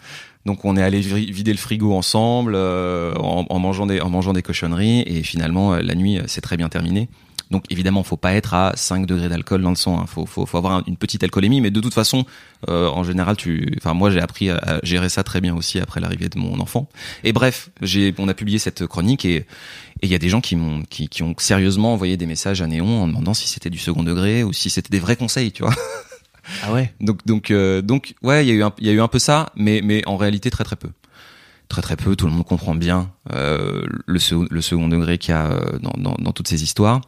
Donc 0.44 0.66
on 0.66 0.76
est 0.76 0.82
allé 0.82 1.00
vi- 1.00 1.32
vider 1.32 1.52
le 1.52 1.58
frigo 1.58 1.94
ensemble 1.94 2.52
euh, 2.54 3.14
en, 3.14 3.46
en 3.48 3.58
mangeant 3.58 3.86
des 3.86 4.02
en 4.02 4.10
mangeant 4.10 4.34
des 4.34 4.42
cochonneries 4.42 5.00
et 5.06 5.22
finalement 5.22 5.72
euh, 5.72 5.80
la 5.80 5.94
nuit 5.94 6.18
euh, 6.18 6.24
c'est 6.26 6.42
très 6.42 6.58
bien 6.58 6.68
terminé. 6.68 7.08
Donc 7.54 7.64
évidemment 7.70 8.02
faut 8.02 8.16
pas 8.16 8.34
être 8.34 8.52
à 8.52 8.72
5 8.74 9.06
degrés 9.06 9.28
d'alcool 9.28 9.62
dans 9.62 9.70
le 9.70 9.76
sang. 9.76 10.00
Hein. 10.00 10.06
Faut, 10.06 10.26
faut 10.26 10.44
faut 10.44 10.58
avoir 10.58 10.72
un- 10.74 10.82
une 10.88 10.96
petite 10.96 11.22
alcoolémie, 11.22 11.60
mais 11.60 11.70
de 11.70 11.80
toute 11.80 11.94
façon 11.94 12.26
euh, 12.68 12.88
en 12.88 13.04
général 13.04 13.36
tu, 13.36 13.72
enfin 13.78 13.94
moi 13.94 14.10
j'ai 14.10 14.20
appris 14.20 14.50
à, 14.50 14.56
à 14.56 14.80
gérer 14.84 15.08
ça 15.08 15.22
très 15.22 15.40
bien 15.40 15.54
aussi 15.54 15.78
après 15.78 16.00
l'arrivée 16.00 16.28
de 16.28 16.38
mon 16.38 16.58
enfant. 16.58 16.88
Et 17.22 17.32
bref 17.32 17.70
j'ai 17.80 18.12
on 18.18 18.26
a 18.28 18.34
publié 18.34 18.58
cette 18.58 18.86
chronique 18.86 19.24
et 19.24 19.36
et 20.02 20.06
il 20.06 20.10
y 20.10 20.14
a 20.16 20.18
des 20.18 20.28
gens 20.28 20.40
qui 20.40 20.56
m'ont 20.56 20.82
qui, 20.90 21.08
qui 21.08 21.22
ont 21.22 21.34
sérieusement 21.38 21.92
envoyé 21.94 22.16
des 22.16 22.26
messages 22.26 22.60
à 22.60 22.66
Néon 22.66 23.02
en 23.02 23.06
demandant 23.06 23.34
si 23.34 23.46
c'était 23.48 23.70
du 23.70 23.78
second 23.78 24.02
degré 24.02 24.42
ou 24.42 24.52
si 24.52 24.68
c'était 24.68 24.90
des 24.90 24.98
vrais 25.00 25.16
conseils, 25.16 25.52
tu 25.52 25.62
vois. 25.62 25.74
Ah 26.62 26.72
ouais. 26.74 26.92
Donc 27.00 27.24
donc 27.24 27.50
euh, 27.50 27.80
donc 27.80 28.14
ouais, 28.22 28.44
il 28.44 28.48
y 28.48 28.50
a 28.50 28.54
eu 28.54 28.62
un 28.62 28.72
il 28.78 28.86
y 28.86 28.90
a 28.90 28.92
eu 28.92 29.00
un 29.00 29.08
peu 29.08 29.18
ça, 29.18 29.50
mais 29.56 29.80
mais 29.82 30.02
en 30.06 30.16
réalité 30.18 30.50
très 30.50 30.64
très 30.64 30.76
peu. 30.76 30.90
Très 31.68 31.80
très 31.80 31.96
peu, 31.96 32.14
tout 32.16 32.26
le 32.26 32.32
monde 32.32 32.44
comprend 32.44 32.74
bien 32.74 33.10
euh, 33.32 33.82
le, 34.06 34.18
sec- 34.18 34.50
le 34.50 34.60
second 34.60 34.88
degré 34.88 35.16
qu'il 35.16 35.30
y 35.32 35.38
a 35.38 35.58
dans, 35.80 35.94
dans, 35.96 36.14
dans 36.18 36.32
toutes 36.32 36.48
ces 36.48 36.62
histoires. 36.62 37.00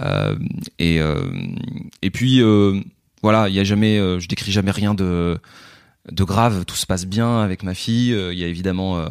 Euh, 0.00 0.36
et 0.78 1.00
euh, 1.00 1.16
et 2.02 2.10
puis 2.10 2.40
euh, 2.40 2.80
voilà, 3.22 3.48
il 3.48 3.54
y 3.54 3.60
a 3.60 3.64
jamais, 3.64 3.96
je 4.20 4.28
décris 4.28 4.52
jamais 4.52 4.70
rien 4.70 4.94
de 4.94 5.38
de 6.10 6.24
grave. 6.24 6.64
Tout 6.64 6.76
se 6.76 6.86
passe 6.86 7.04
bien 7.06 7.40
avec 7.40 7.62
ma 7.62 7.74
fille. 7.74 8.10
Il 8.32 8.38
y 8.38 8.44
a 8.44 8.46
évidemment, 8.46 9.04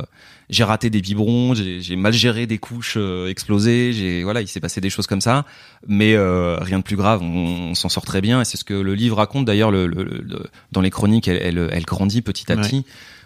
j'ai 0.49 0.63
raté 0.63 0.89
des 0.89 1.01
biberons, 1.01 1.53
j'ai 1.55 1.95
mal 1.95 2.13
géré 2.13 2.47
des 2.47 2.57
couches 2.57 2.97
explosées. 3.28 3.91
J'ai 3.93 4.23
voilà, 4.23 4.41
il 4.41 4.47
s'est 4.47 4.59
passé 4.61 4.82
des 4.82 4.89
choses 4.89 5.05
comme 5.07 5.21
ça, 5.21 5.45
mais 5.88 6.15
rien 6.17 6.80
de 6.80 6.84
plus 6.84 6.95
grave. 6.95 7.21
On, 7.21 7.69
on 7.71 7.75
s'en 7.75 7.89
sort 7.89 8.05
très 8.05 8.21
bien 8.21 8.41
et 8.41 8.45
c'est 8.45 8.57
ce 8.57 8.63
que 8.63 8.73
le 8.73 8.95
livre 8.95 9.17
raconte. 9.17 9.45
D'ailleurs, 9.45 9.71
le, 9.71 9.86
le- 9.88 10.03
le- 10.03 10.45
dans 10.71 10.82
les 10.82 10.89
chroniques, 10.89 11.28
elle, 11.28 11.39
elle, 11.57 11.69
elle 11.71 11.84
grandit 11.86 12.21
petit 12.21 12.51
à 12.51 12.55
Ouais. 12.55 12.61
petit. 12.61 12.86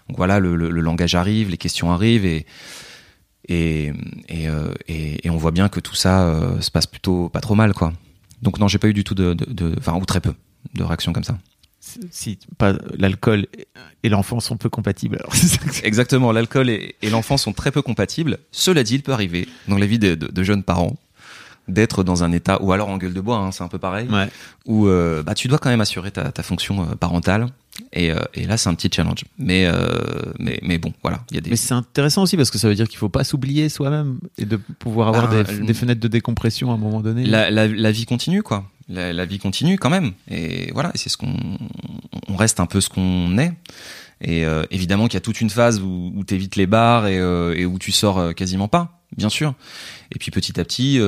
Donc 0.09 0.17
voilà, 0.17 0.39
le, 0.39 0.55
le- 0.55 0.69
le 0.71 0.81
langage 0.81 1.15
arrive, 1.15 1.49
les 1.49 1.57
questions 1.57 1.91
arrivent 1.91 2.25
et 2.25 2.45
et 3.51 3.93
et, 4.29 4.47
euh, 4.49 4.73
et, 4.87 5.25
et 5.25 5.29
on 5.29 5.37
voit 5.37 5.51
bien 5.51 5.69
que 5.69 5.79
tout 5.79 5.95
ça 5.95 6.23
euh, 6.27 6.61
se 6.61 6.71
passe 6.71 6.87
plutôt 6.87 7.29
pas 7.29 7.41
trop 7.41 7.55
mal, 7.55 7.73
quoi. 7.73 7.93
Donc 8.41 8.59
non, 8.59 8.67
j'ai 8.67 8.77
pas 8.79 8.87
eu 8.87 8.93
du 8.93 9.03
tout 9.03 9.13
de, 9.15 9.35
enfin 9.77 9.93
ou 9.95 10.05
très 10.05 10.19
peu 10.21 10.33
de 10.73 10.83
réactions 10.83 11.13
comme 11.13 11.23
ça. 11.23 11.37
Si 12.11 12.37
pas 12.57 12.73
l'alcool 12.97 13.47
et 14.03 14.09
l'enfant 14.09 14.39
sont 14.39 14.55
peu 14.57 14.69
compatibles. 14.69 15.17
Alors, 15.19 15.33
Exactement, 15.83 16.31
l'alcool 16.31 16.69
et, 16.69 16.95
et 17.01 17.09
l'enfant 17.09 17.37
sont 17.37 17.53
très 17.53 17.71
peu 17.71 17.81
compatibles. 17.81 18.37
Cela 18.51 18.83
dit, 18.83 18.95
il 18.95 19.03
peut 19.03 19.13
arriver 19.13 19.47
dans 19.67 19.77
la 19.77 19.85
vie 19.87 19.99
de, 19.99 20.15
de- 20.15 20.27
de 20.27 20.43
jeunes 20.43 20.63
parents 20.63 20.95
d'être 21.67 22.03
dans 22.03 22.23
un 22.23 22.31
état, 22.31 22.61
ou 22.61 22.71
alors 22.71 22.89
en 22.89 22.97
gueule 22.97 23.13
de 23.13 23.21
bois, 23.21 23.37
hein, 23.37 23.51
c'est 23.51 23.63
un 23.63 23.67
peu 23.67 23.77
pareil, 23.79 24.07
ouais. 24.09 24.27
où 24.65 24.87
euh, 24.87 25.21
bah, 25.23 25.33
tu 25.35 25.47
dois 25.47 25.57
quand 25.59 25.69
même 25.69 25.81
assurer 25.81 26.11
ta, 26.11 26.31
ta 26.31 26.43
fonction 26.43 26.85
parentale. 26.97 27.47
Et, 27.93 28.11
euh, 28.11 28.19
et 28.33 28.45
là, 28.45 28.57
c'est 28.57 28.69
un 28.69 28.73
petit 28.75 28.89
challenge. 28.93 29.23
Mais, 29.37 29.65
euh, 29.65 29.87
mais, 30.39 30.59
mais 30.61 30.77
bon, 30.77 30.93
voilà, 31.01 31.23
il 31.31 31.35
y 31.35 31.37
a 31.37 31.41
des... 31.41 31.49
Mais 31.49 31.55
c'est 31.55 31.73
intéressant 31.73 32.23
aussi 32.23 32.35
parce 32.37 32.51
que 32.51 32.57
ça 32.57 32.67
veut 32.67 32.75
dire 32.75 32.87
qu'il 32.87 32.97
faut 32.97 33.09
pas 33.09 33.23
s'oublier 33.23 33.69
soi-même 33.69 34.19
et 34.37 34.45
de 34.45 34.57
pouvoir 34.57 35.07
avoir 35.07 35.31
Ah, 35.31 35.43
des, 35.43 35.53
le- 35.59 35.65
des 35.65 35.73
fenêtres 35.73 36.01
de 36.01 36.07
décompression 36.07 36.71
à 36.71 36.75
un 36.75 36.77
moment 36.77 36.99
donné. 37.01 37.25
la, 37.25 37.49
la, 37.49 37.67
la 37.67 37.91
vie 37.91 38.05
continue, 38.05 38.43
quoi. 38.43 38.69
La, 38.89 39.13
la 39.13 39.25
vie 39.25 39.39
continue 39.39 39.77
quand 39.77 39.89
même. 39.89 40.11
Et 40.29 40.69
voilà, 40.73 40.91
et 40.93 40.97
c'est 40.97 41.09
ce 41.09 41.15
qu'on, 41.17 41.33
on 42.27 42.35
reste 42.35 42.59
un 42.59 42.65
peu 42.65 42.81
ce 42.81 42.89
qu'on 42.89 43.37
est. 43.37 43.53
Et 44.19 44.45
euh, 44.45 44.63
évidemment 44.69 45.05
qu'il 45.05 45.15
y 45.15 45.17
a 45.17 45.21
toute 45.21 45.41
une 45.41 45.49
phase 45.49 45.79
où, 45.81 46.11
où 46.15 46.23
t'évites 46.23 46.57
les 46.57 46.67
bars 46.67 47.07
et, 47.07 47.15
et 47.15 47.65
où 47.65 47.79
tu 47.79 47.91
sors 47.91 48.35
quasiment 48.35 48.67
pas, 48.67 49.01
bien 49.17 49.29
sûr. 49.29 49.55
Et 50.13 50.19
puis 50.19 50.29
petit 50.29 50.59
à 50.59 50.65
petit, 50.65 50.99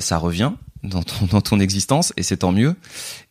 ça 0.00 0.18
revient 0.18 0.52
dans 0.84 1.02
ton, 1.02 1.26
dans 1.26 1.40
ton 1.40 1.58
existence 1.60 2.12
et 2.16 2.22
c'est 2.22 2.38
tant 2.38 2.52
mieux. 2.52 2.76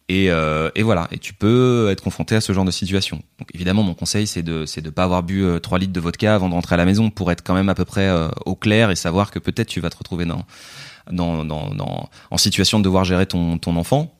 Et, 0.10 0.32
euh, 0.32 0.72
et 0.74 0.82
voilà, 0.82 1.07
et 1.12 1.20
tu 1.20 1.34
peux 1.34 1.88
être 1.91 2.03
confronté 2.03 2.36
à 2.36 2.41
ce 2.41 2.51
genre 2.51 2.66
de 2.66 2.72
situation. 2.72 3.22
Donc 3.38 3.49
évidemment, 3.53 3.84
mon 3.84 3.93
conseil, 3.93 4.26
c'est 4.26 4.41
de 4.41 4.66
de 4.66 4.89
pas 4.89 5.03
avoir 5.03 5.22
bu 5.22 5.43
euh, 5.43 5.60
3 5.60 5.78
litres 5.80 5.93
de 5.93 5.99
vodka 5.99 6.34
avant 6.34 6.49
de 6.49 6.55
rentrer 6.55 6.74
à 6.74 6.78
la 6.78 6.86
maison 6.86 7.12
pour 7.12 7.32
être 7.32 7.43
quand 7.43 7.53
même 7.53 7.70
à 7.70 7.76
peu 7.76 7.86
près 7.86 8.07
euh, 8.07 8.30
au 8.45 8.55
clair 8.55 8.89
et 8.89 8.95
savoir 8.95 9.30
que 9.30 9.38
peut-être 9.39 9.68
tu 9.68 9.80
vas 9.82 9.91
te 9.91 9.97
retrouver 9.97 10.26
en 11.12 12.38
situation 12.38 12.80
de 12.80 12.84
devoir 12.84 13.05
gérer 13.05 13.28
ton 13.28 13.76
enfant. 13.76 14.12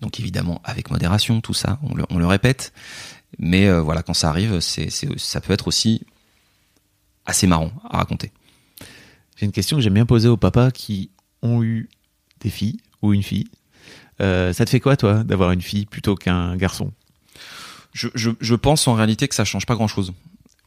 Donc 0.00 0.20
évidemment 0.20 0.60
avec 0.64 0.90
modération, 0.90 1.40
tout 1.40 1.54
ça, 1.54 1.78
on 1.82 2.16
le, 2.18 2.26
répète. 2.26 2.72
Mais 3.38 3.66
euh, 3.66 3.80
voilà, 3.80 4.02
quand 4.02 4.14
ça 4.14 4.28
arrive, 4.28 4.60
ça 4.60 5.40
peut 5.40 5.52
être 5.52 5.68
aussi 5.68 6.02
assez 7.26 7.46
marrant 7.46 7.70
à 7.90 7.98
raconter. 7.98 8.32
J'ai 9.36 9.46
une 9.46 9.52
question 9.52 9.76
que 9.76 9.82
j'aime 9.82 9.94
bien 9.94 10.06
poser 10.06 10.28
aux 10.28 10.36
papas 10.36 10.70
qui 10.70 11.10
ont 11.42 11.62
eu 11.62 11.88
des 12.40 12.50
filles 12.50 12.78
ou 13.02 13.12
une 13.12 13.22
fille. 13.22 13.48
Euh, 14.20 14.52
ça 14.52 14.64
te 14.64 14.70
fait 14.70 14.80
quoi, 14.80 14.96
toi, 14.96 15.24
d'avoir 15.24 15.50
une 15.52 15.62
fille 15.62 15.86
plutôt 15.86 16.14
qu'un 16.14 16.56
garçon? 16.56 16.92
Je, 17.92 18.08
je, 18.14 18.30
je 18.40 18.54
pense 18.54 18.86
en 18.88 18.94
réalité 18.94 19.28
que 19.28 19.34
ça 19.34 19.44
change 19.44 19.66
pas 19.66 19.74
grand 19.74 19.88
chose. 19.88 20.12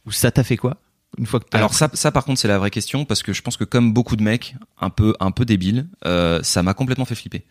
Ou 0.06 0.10
ça 0.12 0.30
t'a 0.30 0.44
fait 0.44 0.56
quoi 0.56 0.76
Une 1.18 1.26
fois 1.26 1.40
que 1.40 1.46
Alors 1.52 1.74
ça, 1.74 1.90
ça 1.92 2.10
par 2.12 2.24
contre 2.24 2.40
c'est 2.40 2.48
la 2.48 2.58
vraie 2.58 2.70
question 2.70 3.04
parce 3.04 3.22
que 3.22 3.32
je 3.32 3.42
pense 3.42 3.56
que 3.56 3.64
comme 3.64 3.92
beaucoup 3.92 4.16
de 4.16 4.22
mecs 4.22 4.54
un 4.80 4.88
peu 4.90 5.14
un 5.20 5.30
peu 5.30 5.44
débiles, 5.44 5.86
euh, 6.06 6.40
ça 6.42 6.62
m'a 6.62 6.72
complètement 6.74 7.04
fait 7.04 7.14
flipper. 7.14 7.44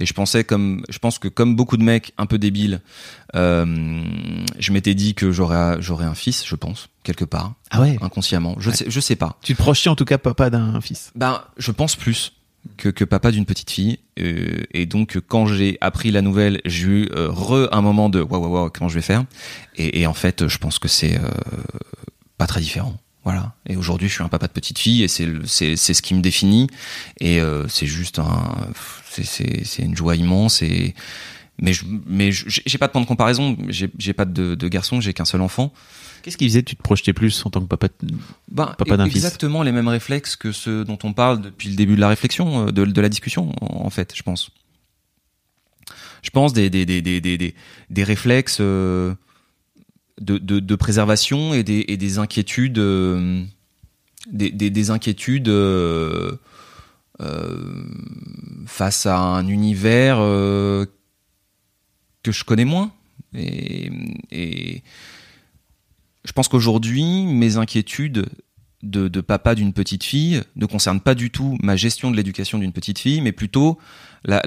Et 0.00 0.06
je 0.06 0.12
pensais 0.14 0.44
comme 0.44 0.84
je 0.88 0.98
pense 0.98 1.18
que 1.18 1.28
comme 1.28 1.56
beaucoup 1.56 1.76
de 1.76 1.82
mecs 1.82 2.12
un 2.18 2.26
peu 2.26 2.38
débiles, 2.38 2.80
euh, 3.34 4.02
je 4.58 4.72
m'étais 4.72 4.94
dit 4.94 5.14
que 5.14 5.32
j'aurais 5.32 5.80
j'aurais 5.82 6.04
un 6.06 6.14
fils, 6.14 6.46
je 6.46 6.54
pense 6.56 6.88
quelque 7.02 7.24
part 7.24 7.54
Ah 7.70 7.80
ouais? 7.80 7.98
Inconsciemment. 8.00 8.56
Je 8.58 8.70
Ouais. 8.70 8.76
sais 8.76 8.84
je 8.88 9.00
sais 9.00 9.16
pas. 9.16 9.38
Tu 9.42 9.54
te 9.54 9.58
projetais 9.60 9.88
en 9.90 9.96
tout 9.96 10.04
cas 10.04 10.18
papa 10.18 10.50
d'un 10.50 10.80
fils? 10.80 11.10
Ben 11.14 11.42
je 11.58 11.72
pense 11.72 11.96
plus 11.96 12.32
que, 12.76 12.88
que 12.88 13.04
papa 13.04 13.30
d'une 13.30 13.46
petite 13.46 13.70
fille. 13.70 13.98
Euh, 14.18 14.62
et 14.72 14.86
donc 14.86 15.18
quand 15.26 15.46
j'ai 15.46 15.78
appris 15.80 16.10
la 16.10 16.22
nouvelle, 16.22 16.60
j'ai 16.64 16.86
eu 16.86 17.08
euh, 17.12 17.30
re 17.30 17.68
un 17.72 17.82
moment 17.82 18.08
de 18.08 18.20
waouh 18.20 18.40
waouh 18.42 18.52
waouh 18.52 18.70
comment 18.70 18.88
je 18.88 18.94
vais 18.94 19.02
faire? 19.02 19.24
Et, 19.76 20.06
en 20.06 20.14
fait 20.14 20.48
je 20.48 20.58
pense 20.58 20.78
que 20.78 20.88
c'est 20.88 21.16
euh, 21.16 21.28
pas 22.36 22.46
très 22.46 22.60
différent. 22.60 22.96
Voilà. 23.24 23.52
Et 23.66 23.76
aujourd'hui, 23.76 24.08
je 24.08 24.14
suis 24.14 24.22
un 24.22 24.28
papa 24.28 24.46
de 24.46 24.52
petite 24.52 24.78
fille 24.78 25.02
et 25.02 25.08
c'est 25.08 25.76
ce 25.76 26.02
qui 26.02 26.14
me 26.14 26.22
définit. 26.22 26.68
Et 27.20 27.40
c'est 27.68 27.86
juste 27.86 28.20
un, 28.20 28.56
c'est 29.04 29.82
une 29.82 29.94
joie 29.94 30.16
immense. 30.16 30.62
Et 30.62 30.94
mais 31.60 31.74
je, 31.74 31.84
mais 32.06 32.30
j'ai 32.32 32.78
pas 32.78 32.86
de 32.86 32.92
point 32.92 33.02
de 33.02 33.06
comparaison. 33.06 33.54
J'ai 33.68 34.12
pas 34.14 34.24
de, 34.24 34.54
de 34.54 34.68
garçon. 34.68 35.02
J'ai 35.02 35.12
qu'un 35.12 35.26
seul 35.26 35.42
enfant. 35.42 35.74
Qu'est-ce 36.28 36.36
qui 36.36 36.46
faisait 36.46 36.62
que 36.62 36.68
tu 36.68 36.76
te 36.76 36.82
projetais 36.82 37.14
plus 37.14 37.46
en 37.46 37.50
tant 37.50 37.62
que 37.62 37.66
papa 37.68 37.88
Papa 38.54 38.98
d'un 38.98 39.06
fils. 39.06 39.16
exactement 39.16 39.62
les 39.62 39.72
mêmes 39.72 39.88
réflexes 39.88 40.36
que 40.36 40.52
ceux 40.52 40.84
dont 40.84 40.98
on 41.02 41.14
parle 41.14 41.40
depuis 41.40 41.70
le 41.70 41.74
début 41.74 41.96
de 41.96 42.00
la 42.00 42.08
réflexion, 42.08 42.66
euh, 42.66 42.70
de, 42.70 42.84
de 42.84 43.00
la 43.00 43.08
discussion, 43.08 43.54
en 43.62 43.88
fait, 43.88 44.12
je 44.14 44.22
pense. 44.22 44.50
Je 46.20 46.28
pense 46.28 46.52
des 46.52 46.68
des 46.68 46.84
des 46.84 47.00
des 47.00 47.22
des 47.22 47.38
des, 47.38 47.54
des 47.88 48.04
réflexes 48.04 48.58
euh, 48.60 49.14
de, 50.20 50.36
de 50.36 50.60
de 50.60 50.74
préservation 50.74 51.54
et 51.54 51.62
des 51.62 51.86
et 51.88 52.18
inquiétudes 52.18 52.78
euh, 52.78 53.42
des, 54.30 54.50
des 54.50 54.68
des 54.68 54.90
inquiétudes 54.90 55.48
euh, 55.48 56.36
face 58.66 59.06
à 59.06 59.16
un 59.16 59.48
univers 59.48 60.18
que 60.18 60.86
je 62.26 62.44
connais 62.44 62.66
moins 62.66 62.92
et 63.34 63.90
et 64.30 64.82
je 66.24 66.32
pense 66.32 66.48
qu'aujourd'hui, 66.48 67.26
mes 67.26 67.56
inquiétudes 67.56 68.26
de, 68.82 69.20
papa 69.20 69.54
d'une 69.54 69.72
petite 69.72 70.04
fille 70.04 70.42
ne 70.56 70.66
concernent 70.66 71.00
pas 71.00 71.14
du 71.14 71.30
tout 71.30 71.58
ma 71.62 71.76
gestion 71.76 72.10
de 72.10 72.16
l'éducation 72.16 72.58
d'une 72.58 72.72
petite 72.72 72.98
fille, 72.98 73.20
mais 73.20 73.32
plutôt 73.32 73.78
la 74.24 74.40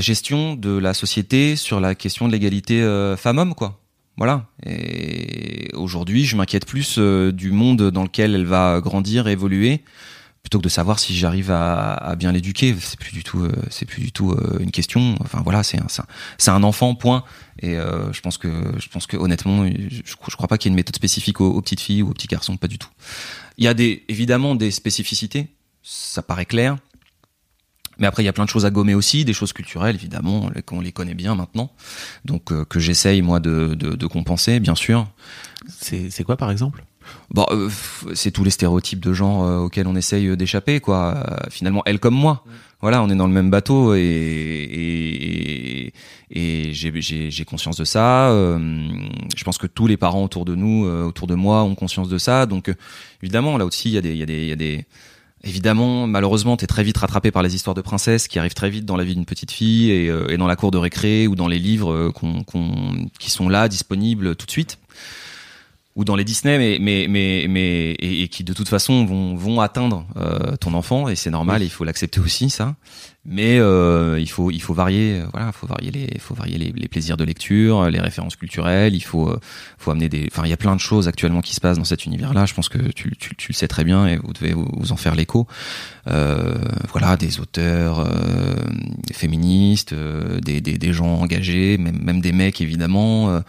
gestion 0.00 0.54
de 0.54 0.76
la 0.76 0.94
société 0.94 1.56
sur 1.56 1.80
la 1.80 1.94
question 1.94 2.26
de 2.26 2.32
l'égalité 2.32 2.82
euh, 2.82 3.16
femmes-hommes, 3.16 3.54
quoi. 3.54 3.82
Voilà. 4.18 4.46
Et 4.66 5.70
aujourd'hui, 5.74 6.24
je 6.24 6.36
m'inquiète 6.36 6.66
plus 6.66 6.96
euh, 6.98 7.32
du 7.32 7.50
monde 7.50 7.90
dans 7.90 8.02
lequel 8.02 8.34
elle 8.34 8.44
va 8.44 8.80
grandir 8.80 9.26
et 9.26 9.32
évoluer, 9.32 9.82
plutôt 10.42 10.58
que 10.58 10.64
de 10.64 10.68
savoir 10.68 10.98
si 10.98 11.16
j'arrive 11.16 11.50
à, 11.50 11.92
à 11.94 12.16
bien 12.16 12.32
l'éduquer. 12.32 12.74
C'est 12.80 12.98
plus 12.98 13.12
du 13.12 13.22
tout, 13.22 13.40
euh, 13.42 13.52
c'est 13.70 13.86
plus 13.86 14.02
du 14.02 14.12
tout 14.12 14.32
euh, 14.32 14.58
une 14.60 14.70
question. 14.72 15.14
Enfin 15.20 15.40
voilà, 15.42 15.62
c'est 15.62 15.78
un, 15.78 15.86
c'est 16.38 16.50
un- 16.50 16.62
enfant, 16.64 16.94
point. 16.94 17.24
Et 17.60 17.76
euh, 17.76 18.12
je 18.12 18.20
pense 18.20 18.38
que, 18.38 18.48
je 18.78 18.88
pense 18.88 19.06
que 19.06 19.16
honnêtement, 19.16 19.66
je, 19.66 20.14
crois 20.16 20.48
pas 20.48 20.58
qu'il 20.58 20.68
y 20.68 20.70
ait 20.70 20.74
une 20.74 20.76
méthode 20.76 20.96
spécifique 20.96 21.40
aux, 21.40 21.50
aux 21.50 21.62
petites 21.62 21.80
filles 21.80 22.02
ou 22.02 22.10
aux 22.10 22.14
petits 22.14 22.26
garçons, 22.28 22.56
pas 22.56 22.68
du 22.68 22.78
tout. 22.78 22.88
Il 23.56 23.64
y 23.64 23.68
a 23.68 23.74
des, 23.74 24.04
évidemment 24.08 24.54
des 24.54 24.70
spécificités, 24.70 25.48
ça 25.82 26.22
paraît 26.22 26.46
clair. 26.46 26.76
Mais 27.98 28.06
après, 28.06 28.22
il 28.22 28.26
y 28.26 28.28
a 28.28 28.32
plein 28.32 28.44
de 28.46 28.48
choses 28.50 28.64
à 28.64 28.70
gommer 28.70 28.94
aussi, 28.94 29.24
des 29.24 29.34
choses 29.34 29.52
culturelles, 29.52 29.94
évidemment, 29.94 30.50
qu'on 30.66 30.80
les 30.80 30.92
connaît 30.92 31.14
bien 31.14 31.34
maintenant. 31.34 31.70
Donc, 32.24 32.50
euh, 32.50 32.64
que 32.64 32.80
j'essaye, 32.80 33.22
moi, 33.22 33.38
de, 33.38 33.74
de, 33.74 33.94
de 33.94 34.06
compenser, 34.06 34.60
bien 34.60 34.74
sûr. 34.74 35.06
C'est 35.68 36.10
c'est 36.10 36.24
quoi 36.24 36.36
par 36.36 36.50
exemple? 36.50 36.84
Bon, 37.30 37.46
euh, 37.50 37.68
c'est 38.14 38.30
tous 38.30 38.44
les 38.44 38.50
stéréotypes 38.50 39.00
de 39.00 39.12
genre 39.12 39.44
euh, 39.44 39.58
auxquels 39.58 39.86
on 39.86 39.96
essaye 39.96 40.26
euh, 40.26 40.36
d'échapper, 40.36 40.80
quoi. 40.80 41.14
Euh, 41.16 41.36
finalement, 41.50 41.82
elle 41.86 41.98
comme 41.98 42.14
moi. 42.14 42.44
Voilà, 42.80 43.02
on 43.02 43.08
est 43.10 43.14
dans 43.14 43.28
le 43.28 43.32
même 43.32 43.48
bateau 43.50 43.94
et, 43.94 44.00
et, 44.00 45.86
et, 46.30 46.68
et 46.70 46.72
j'ai- 46.72 47.44
conscience 47.44 47.76
de 47.76 47.84
ça. 47.84 48.30
Je 48.32 49.44
pense 49.44 49.56
que 49.58 49.68
tous 49.68 49.86
les 49.86 49.96
parents 49.96 50.24
autour 50.24 50.44
de 50.44 50.56
nous, 50.56 50.84
autour 50.84 51.28
de 51.28 51.36
moi, 51.36 51.62
ont 51.62 51.76
conscience 51.76 52.08
de 52.08 52.18
ça. 52.18 52.46
Donc, 52.46 52.74
évidemment, 53.22 53.56
là 53.56 53.66
aussi, 53.66 53.90
il 53.90 53.92
y 53.92 53.98
a 53.98 54.00
des, 54.00 54.10
il 54.10 54.16
y 54.18 54.22
a 54.22 54.26
des, 54.26 54.42
il 54.42 54.48
y 54.48 54.52
a 54.52 54.56
des, 54.56 54.84
Évidemment, 55.44 56.06
malheureusement, 56.06 56.56
t'es 56.56 56.68
très 56.68 56.84
vite 56.84 56.98
rattrapé 56.98 57.32
par 57.32 57.42
les 57.42 57.54
histoires 57.56 57.74
de 57.74 57.80
princesses 57.80 58.28
qui 58.28 58.38
arrivent 58.38 58.54
très 58.54 58.70
vite 58.70 58.84
dans 58.84 58.96
la 58.96 59.02
vie 59.02 59.14
d'une 59.16 59.24
petite 59.24 59.50
fille 59.50 59.90
et, 59.90 60.06
et 60.28 60.36
dans 60.36 60.46
la 60.46 60.54
cour 60.54 60.70
de 60.70 60.78
récré 60.78 61.26
ou 61.26 61.34
dans 61.34 61.48
les 61.48 61.58
livres 61.58 62.12
qui 63.18 63.30
sont 63.30 63.48
là, 63.48 63.68
disponibles 63.68 64.36
tout 64.36 64.46
de 64.46 64.50
suite. 64.52 64.78
Ou 65.94 66.04
dans 66.04 66.16
les 66.16 66.24
Disney, 66.24 66.58
mais 66.58 66.78
mais 66.80 67.06
mais 67.08 67.46
mais 67.48 67.90
et, 67.92 68.22
et 68.22 68.28
qui 68.28 68.44
de 68.44 68.52
toute 68.52 68.68
façon 68.68 69.04
vont 69.04 69.34
vont 69.34 69.60
atteindre 69.60 70.06
euh, 70.16 70.56
ton 70.56 70.74
enfant 70.74 71.08
et 71.08 71.16
c'est 71.16 71.30
normal, 71.30 71.62
il 71.62 71.70
faut 71.70 71.84
l'accepter 71.84 72.20
aussi 72.20 72.50
ça. 72.50 72.74
Mais 73.24 73.60
euh, 73.60 74.18
il 74.18 74.28
faut 74.28 74.50
il 74.50 74.60
faut 74.60 74.74
varier, 74.74 75.20
euh, 75.20 75.26
voilà, 75.32 75.52
faut 75.52 75.68
varier 75.68 75.92
les 75.92 76.18
faut 76.18 76.34
varier 76.34 76.58
les, 76.58 76.72
les, 76.72 76.88
plaisirs 76.88 77.16
de 77.16 77.22
lecture, 77.22 77.88
les 77.88 78.00
références 78.00 78.34
culturelles. 78.34 78.96
Il 78.96 79.00
faut 79.00 79.28
euh, 79.28 79.38
faut 79.78 79.92
amener 79.92 80.08
des, 80.08 80.28
enfin 80.32 80.42
il 80.44 80.50
y 80.50 80.52
a 80.52 80.56
plein 80.56 80.74
de 80.74 80.80
choses 80.80 81.06
actuellement 81.06 81.40
qui 81.40 81.54
se 81.54 81.60
passent 81.60 81.78
dans 81.78 81.84
cet 81.84 82.04
univers-là. 82.04 82.46
Je 82.46 82.54
pense 82.54 82.68
que 82.68 82.78
tu, 82.90 83.16
tu, 83.16 83.36
tu 83.36 83.52
le 83.52 83.54
sais 83.54 83.68
très 83.68 83.84
bien 83.84 84.08
et 84.08 84.16
vous 84.16 84.32
devez 84.32 84.54
vous, 84.54 84.90
en 84.90 84.96
faire 84.96 85.14
l'écho. 85.14 85.46
Euh, 86.08 86.58
voilà, 86.90 87.16
des 87.16 87.38
auteurs 87.38 88.00
euh, 88.00 88.56
féministes, 89.12 89.94
des, 89.94 90.60
des, 90.60 90.76
des 90.76 90.92
gens 90.92 91.20
engagés, 91.20 91.78
même 91.78 92.02
même 92.02 92.20
des 92.20 92.32
mecs 92.32 92.60
évidemment, 92.60 93.40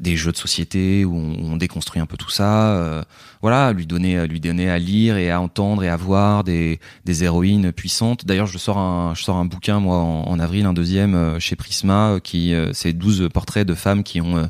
des 0.00 0.16
jeux 0.16 0.32
de 0.32 0.36
société 0.36 1.06
où 1.06 1.16
on, 1.16 1.52
on 1.52 1.56
déconstruit 1.56 2.02
un 2.02 2.06
peu 2.06 2.18
tout 2.18 2.30
ça 2.30 3.04
voilà, 3.40 3.74
lui 3.74 3.86
donner, 3.86 4.26
lui 4.26 4.40
donner 4.40 4.70
à 4.70 4.78
lire 4.78 5.18
et 5.18 5.30
à 5.30 5.38
entendre 5.38 5.84
et 5.84 5.90
à 5.90 5.96
voir 5.98 6.44
des, 6.44 6.80
des 7.04 7.24
héroïnes 7.24 7.72
puissantes. 7.72 8.24
D'ailleurs, 8.24 8.46
je 8.46 8.56
sors 8.56 8.78
un, 8.78 9.13
je 9.14 9.22
sors 9.22 9.36
un 9.36 9.44
bouquin 9.44 9.80
moi 9.80 9.96
en, 9.96 10.38
avril, 10.38 10.66
un 10.66 10.72
deuxième 10.72 11.14
euh, 11.14 11.38
chez 11.38 11.56
Prisma, 11.56 12.10
euh, 12.10 12.20
qui 12.20 12.54
euh, 12.54 12.72
c'est 12.72 12.92
12 12.92 13.28
portraits 13.32 13.66
de 13.66 13.74
femmes 13.74 14.02
qui 14.02 14.20
ont 14.20 14.48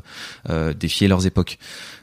défié 0.77 1.07
leurs 1.07 1.25
époques. 1.25 1.57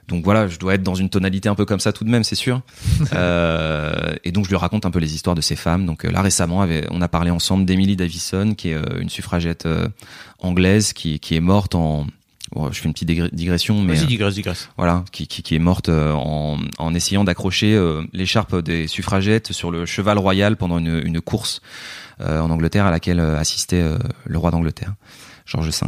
Donc 0.08 0.24
voilà, 0.24 0.48
je 0.48 0.58
dois 0.58 0.74
être 0.74 0.82
dans 0.82 0.94
une 0.94 1.08
tonalité 1.08 1.48
un 1.48 1.54
peu 1.54 1.64
comme 1.64 1.80
ça 1.80 1.92
tout 1.92 2.04
de 2.04 2.10
même, 2.10 2.24
c'est 2.24 2.34
sûr. 2.34 2.60
euh, 3.14 4.14
et 4.24 4.32
donc 4.32 4.44
je 4.44 4.50
lui 4.50 4.56
raconte 4.56 4.84
un 4.84 4.90
peu 4.90 4.98
les 4.98 5.14
histoires 5.14 5.36
de 5.36 5.40
ces 5.40 5.56
femmes. 5.56 5.86
Donc 5.86 6.04
là 6.04 6.22
récemment, 6.22 6.66
on 6.90 7.00
a 7.00 7.08
parlé 7.08 7.30
ensemble 7.30 7.64
d'Emily 7.64 7.96
Davison, 7.96 8.54
qui 8.54 8.70
est 8.70 8.76
une 8.98 9.08
suffragette 9.08 9.66
anglaise 10.38 10.92
qui, 10.92 11.20
qui 11.20 11.36
est 11.36 11.40
morte 11.40 11.74
en 11.74 12.06
je 12.70 12.80
fais 12.80 12.86
une 12.86 12.92
petite 12.92 13.34
digression, 13.34 13.82
mais 13.82 13.94
digresse, 13.94 14.34
digresse. 14.34 14.68
voilà, 14.76 15.04
qui, 15.12 15.26
qui, 15.26 15.42
qui, 15.42 15.54
est 15.54 15.60
morte 15.60 15.88
euh, 15.88 16.12
en, 16.12 16.58
en 16.78 16.94
essayant 16.94 17.24
d'accrocher 17.24 17.74
euh, 17.74 18.02
l'écharpe 18.12 18.56
des 18.56 18.86
suffragettes 18.86 19.52
sur 19.52 19.70
le 19.70 19.86
cheval 19.86 20.18
royal 20.18 20.56
pendant 20.56 20.78
une, 20.78 21.00
une 21.04 21.20
course 21.20 21.62
en 22.24 22.50
Angleterre 22.50 22.86
à 22.86 22.90
laquelle 22.90 23.20
assistait 23.20 23.84
le 24.24 24.38
roi 24.38 24.50
d'Angleterre, 24.50 24.94
George 25.46 25.68
V. 25.68 25.86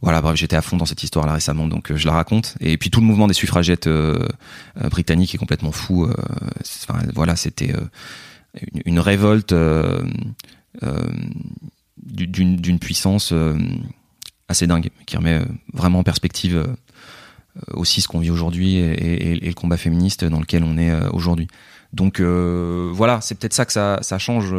Voilà, 0.00 0.20
bref, 0.20 0.36
j'étais 0.36 0.56
à 0.56 0.62
fond 0.62 0.76
dans 0.76 0.84
cette 0.84 1.02
histoire 1.02 1.26
là 1.26 1.32
récemment, 1.32 1.66
donc 1.66 1.94
je 1.94 2.06
la 2.06 2.12
raconte. 2.12 2.56
Et 2.60 2.76
puis 2.76 2.90
tout 2.90 3.00
le 3.00 3.06
mouvement 3.06 3.26
des 3.26 3.34
suffragettes 3.34 3.88
britanniques 4.90 5.34
est 5.34 5.38
complètement 5.38 5.72
fou. 5.72 6.08
Voilà, 7.14 7.36
c'était 7.36 7.72
une, 8.84 8.98
révolte 8.98 9.54
d'une 12.02 12.78
puissance 12.78 13.32
assez 14.48 14.66
dingue, 14.66 14.90
qui 15.06 15.16
remet 15.16 15.34
euh, 15.34 15.44
vraiment 15.72 16.00
en 16.00 16.02
perspective 16.02 16.56
euh, 16.56 16.66
aussi 17.72 18.00
ce 18.00 18.08
qu'on 18.08 18.18
vit 18.18 18.30
aujourd'hui 18.30 18.76
et, 18.76 19.40
le 19.40 19.54
combat 19.54 19.76
féministe 19.76 20.24
dans 20.24 20.40
lequel 20.40 20.64
on 20.64 20.76
est 20.76 20.90
euh, 20.90 21.08
aujourd'hui. 21.12 21.48
Donc 21.94 22.20
voilà, 22.20 23.20
c'est 23.20 23.36
peut-être 23.36 23.54
ça 23.54 23.64
que 23.64 23.72
ça, 23.72 24.18
change. 24.18 24.54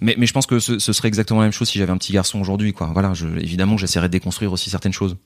Mais, 0.00 0.14
mais 0.16 0.26
je 0.26 0.32
pense 0.32 0.46
que 0.46 0.60
ce, 0.60 0.78
serait 0.78 1.08
exactement 1.08 1.40
la 1.40 1.46
même 1.46 1.52
chose 1.52 1.68
si 1.68 1.78
j'avais 1.78 1.92
un 1.92 1.98
petit 1.98 2.12
garçon 2.12 2.40
aujourd'hui. 2.40 2.72
Quoi. 2.72 2.90
Voilà, 2.92 3.12
évidemment, 3.40 3.76
j'essaierais 3.76 4.08
de 4.08 4.12
déconstruire 4.12 4.52
aussi 4.52 4.70
certaines 4.70 4.92
choses, 4.92 5.16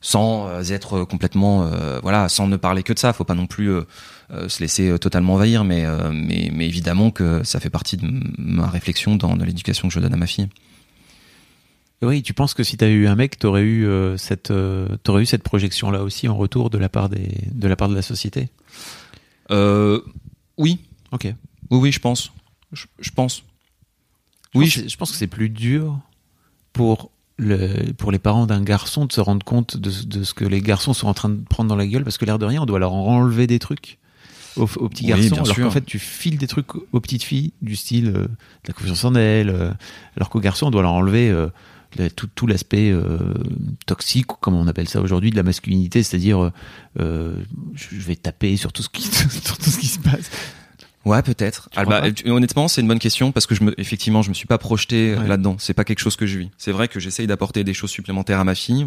sans 0.00 0.48
être 0.70 1.04
complètement, 1.04 1.70
voilà, 2.02 2.28
sans 2.28 2.46
ne 2.46 2.56
parler 2.56 2.82
que 2.82 2.92
de 2.92 2.98
ça. 2.98 3.12
Faut 3.12 3.24
pas 3.24 3.34
non 3.34 3.46
plus 3.46 3.70
se 4.30 4.60
laisser 4.60 4.98
totalement 4.98 5.34
envahir, 5.34 5.64
mais, 5.64 5.84
évidemment 6.60 7.10
que 7.10 7.42
ça 7.44 7.60
fait 7.60 7.70
partie 7.70 7.96
de 7.96 8.08
ma 8.38 8.68
réflexion 8.68 9.16
dans 9.16 9.34
l'éducation 9.36 9.88
que 9.88 9.94
je 9.94 10.00
donne 10.00 10.14
à 10.14 10.16
ma 10.16 10.26
fille. 10.26 10.48
Oui, 12.00 12.22
tu 12.22 12.32
penses 12.32 12.54
que 12.54 12.62
si 12.62 12.76
tu 12.76 12.84
avais 12.84 12.94
eu 12.94 13.08
un 13.08 13.16
mec, 13.16 13.38
tu 13.38 13.46
aurais 13.46 13.62
eu 13.62 13.86
euh, 13.86 14.16
cette 14.16 14.52
euh, 14.52 14.86
eu 15.18 15.26
cette 15.26 15.42
projection 15.42 15.90
là 15.90 16.02
aussi 16.02 16.28
en 16.28 16.36
retour 16.36 16.70
de 16.70 16.78
la 16.78 16.88
part 16.88 17.08
de 17.08 17.94
la 17.94 18.02
société? 18.02 18.50
Euh, 19.50 20.00
Oui. 20.56 20.80
Ok. 21.12 21.24
Oui, 21.70 21.78
oui, 21.78 21.92
je 21.92 22.00
pense. 22.00 22.32
Je, 22.72 23.10
pense. 23.10 23.44
oui, 24.54 24.66
je, 24.66 24.94
pense 24.96 25.10
que 25.10 25.16
c'est 25.16 25.26
plus 25.26 25.48
dur 25.48 25.98
pour 26.74 27.10
le 27.38 27.92
pour 27.94 28.12
les 28.12 28.18
parents 28.18 28.46
d'un 28.46 28.62
garçon 28.62 29.06
de 29.06 29.12
se 29.12 29.22
rendre 29.22 29.42
compte 29.42 29.78
de, 29.78 29.90
de, 30.04 30.22
ce 30.22 30.34
que 30.34 30.44
les 30.44 30.60
garçons 30.60 30.92
sont 30.92 31.08
en 31.08 31.14
train 31.14 31.30
de 31.30 31.40
prendre 31.40 31.70
dans 31.70 31.76
la 31.76 31.86
gueule 31.86 32.04
parce 32.04 32.18
que 32.18 32.26
l'air 32.26 32.38
de 32.38 32.44
rien, 32.44 32.60
on 32.60 32.66
doit 32.66 32.78
leur 32.78 32.92
enlever 32.92 33.46
des 33.46 33.58
trucs 33.58 33.98
aux, 34.56 34.66
petits 34.66 35.06
garçons, 35.06 35.36
alors 35.36 35.56
qu'en 35.56 35.70
fait 35.70 35.86
tu 35.86 35.98
files 35.98 36.36
des 36.36 36.46
trucs 36.46 36.74
aux 36.74 37.00
petites 37.00 37.22
filles 37.22 37.52
du 37.62 37.74
style 37.74 38.12
de 38.12 38.28
la 38.66 38.74
confiance 38.74 39.04
en 39.04 39.14
elles, 39.14 39.76
alors 40.16 40.28
qu'aux 40.28 40.40
garçons 40.40 40.66
on 40.66 40.70
doit 40.70 40.82
leur 40.82 40.92
enlever 40.92 41.34
tout, 42.14 42.28
tout 42.34 42.46
l'aspect 42.46 42.90
euh, 42.90 43.34
toxique, 43.86 44.26
comme 44.40 44.54
on 44.54 44.66
appelle 44.66 44.88
ça 44.88 45.00
aujourd'hui, 45.00 45.30
de 45.30 45.36
la 45.36 45.42
masculinité, 45.42 46.02
c'est-à-dire 46.02 46.50
euh, 46.98 47.34
je 47.74 47.96
vais 47.96 48.16
taper 48.16 48.56
sur 48.56 48.72
tout 48.72 48.82
ce 48.82 48.88
qui, 48.88 49.02
sur 49.42 49.58
tout 49.58 49.70
ce 49.70 49.78
qui 49.78 49.86
se 49.86 49.98
passe. 49.98 50.30
Ouais, 51.04 51.22
peut-être. 51.22 51.70
Ah, 51.74 51.84
bah, 51.84 52.02
honnêtement, 52.26 52.68
c'est 52.68 52.80
une 52.82 52.88
bonne 52.88 52.98
question 52.98 53.32
parce 53.32 53.46
que 53.46 53.54
je 53.54 53.64
me, 53.64 53.80
effectivement, 53.80 54.22
je 54.22 54.28
me 54.28 54.34
suis 54.34 54.46
pas 54.46 54.58
projeté 54.58 55.14
euh, 55.14 55.26
là-dedans. 55.26 55.56
C'est 55.58 55.74
pas 55.74 55.84
quelque 55.84 56.00
chose 56.00 56.16
que 56.16 56.26
je 56.26 56.38
vis. 56.38 56.50
C'est 56.58 56.72
vrai 56.72 56.88
que 56.88 57.00
j'essaye 57.00 57.26
d'apporter 57.26 57.64
des 57.64 57.72
choses 57.72 57.90
supplémentaires 57.90 58.40
à 58.40 58.44
ma 58.44 58.54
fille. 58.54 58.86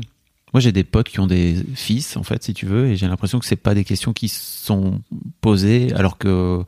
Moi, 0.54 0.60
j'ai 0.60 0.72
des 0.72 0.84
potes 0.84 1.10
qui 1.10 1.20
ont 1.20 1.28
des 1.28 1.56
fils, 1.76 2.18
en 2.18 2.24
fait, 2.24 2.44
si 2.44 2.54
tu 2.54 2.66
veux, 2.66 2.88
et 2.88 2.98
j'ai 2.98 3.08
l'impression 3.08 3.40
que 3.40 3.46
c'est 3.46 3.56
pas 3.56 3.74
des 3.74 3.86
questions 3.86 4.12
qui 4.12 4.28
sont 4.28 5.02
posées, 5.40 5.94
alors 5.94 6.18
que 6.18 6.64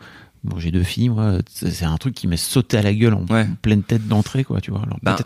bon, 0.45 0.57
j'ai 0.57 0.71
deux 0.71 0.83
filles, 0.83 1.09
moi, 1.09 1.39
c'est 1.49 1.83
un 1.83 1.97
truc 1.97 2.15
qui 2.15 2.27
m'est 2.27 2.37
sauté 2.37 2.77
à 2.77 2.81
la 2.81 2.93
gueule 2.93 3.13
en 3.13 3.25
pleine 3.61 3.83
tête 3.83 4.07
d'entrée, 4.07 4.45
quoi, 4.45 4.61
tu 4.61 4.71
vois. 4.71 4.81
Alors, 4.83 4.99
ben, 5.03 5.17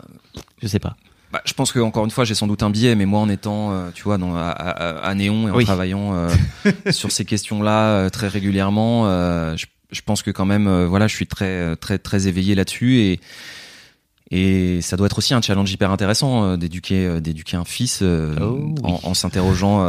je 0.62 0.68
sais 0.68 0.78
pas. 0.78 0.96
Bah, 1.32 1.42
je 1.44 1.52
pense 1.52 1.72
que 1.72 1.78
encore 1.78 2.04
une 2.04 2.10
fois, 2.10 2.24
j'ai 2.24 2.34
sans 2.34 2.46
doute 2.46 2.62
un 2.62 2.70
biais, 2.70 2.94
mais 2.94 3.04
moi, 3.04 3.20
en 3.20 3.28
étant, 3.28 3.72
euh, 3.72 3.90
tu 3.92 4.02
vois, 4.04 4.16
dans, 4.16 4.34
à, 4.34 4.48
à, 4.48 5.14
Néon 5.14 5.48
et 5.48 5.50
en 5.50 5.64
travaillant 5.64 6.14
euh, 6.14 6.30
sur 6.90 7.12
ces 7.12 7.26
questions-là 7.26 7.88
euh, 7.88 8.08
très 8.08 8.28
régulièrement, 8.28 9.04
je, 9.56 9.66
je, 9.90 10.00
pense 10.00 10.22
que 10.22 10.30
quand 10.30 10.46
même, 10.46 10.84
voilà, 10.84 11.06
je 11.06 11.14
suis 11.14 11.26
très, 11.26 11.76
très, 11.76 11.98
très 11.98 12.28
éveillé 12.28 12.54
là-dessus 12.54 12.98
et 12.98 13.20
et 14.30 14.82
ça 14.82 14.98
doit 14.98 15.06
être 15.06 15.16
aussi 15.16 15.32
un 15.32 15.40
challenge 15.40 15.72
hyper 15.72 15.90
intéressant 15.90 16.58
d'éduquer, 16.58 17.18
d'éduquer 17.18 17.56
un 17.56 17.64
fils 17.64 18.02
oh, 18.02 18.74
en, 18.82 19.00
en 19.02 19.14
s'interrogeant 19.14 19.82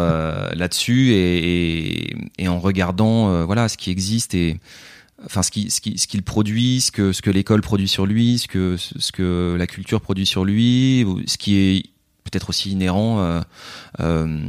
là-dessus 0.53 1.11
et, 1.11 2.05
et, 2.07 2.15
et, 2.37 2.47
en 2.47 2.57
regardant, 2.59 3.43
voilà, 3.43 3.67
ce 3.67 3.75
qui 3.75 3.91
existe 3.91 4.33
et 4.35 4.57
enfin 5.25 5.43
ce 5.43 5.51
qui 5.51 5.69
ce 5.69 5.81
qui 5.81 5.97
ce 5.97 6.07
qu'il 6.07 6.23
produit, 6.23 6.81
ce 6.81 6.91
que 6.91 7.11
ce 7.13 7.21
que 7.21 7.29
l'école 7.29 7.61
produit 7.61 7.87
sur 7.87 8.05
lui, 8.05 8.39
ce 8.39 8.47
que 8.47 8.77
ce 8.77 9.11
que 9.11 9.55
la 9.57 9.67
culture 9.67 10.01
produit 10.01 10.25
sur 10.25 10.45
lui, 10.45 11.05
ce 11.27 11.37
qui 11.37 11.57
est 11.57 11.83
peut-être 12.29 12.49
aussi 12.49 12.71
inhérent 12.71 13.19
euh, 13.19 13.41
euh, 13.99 14.39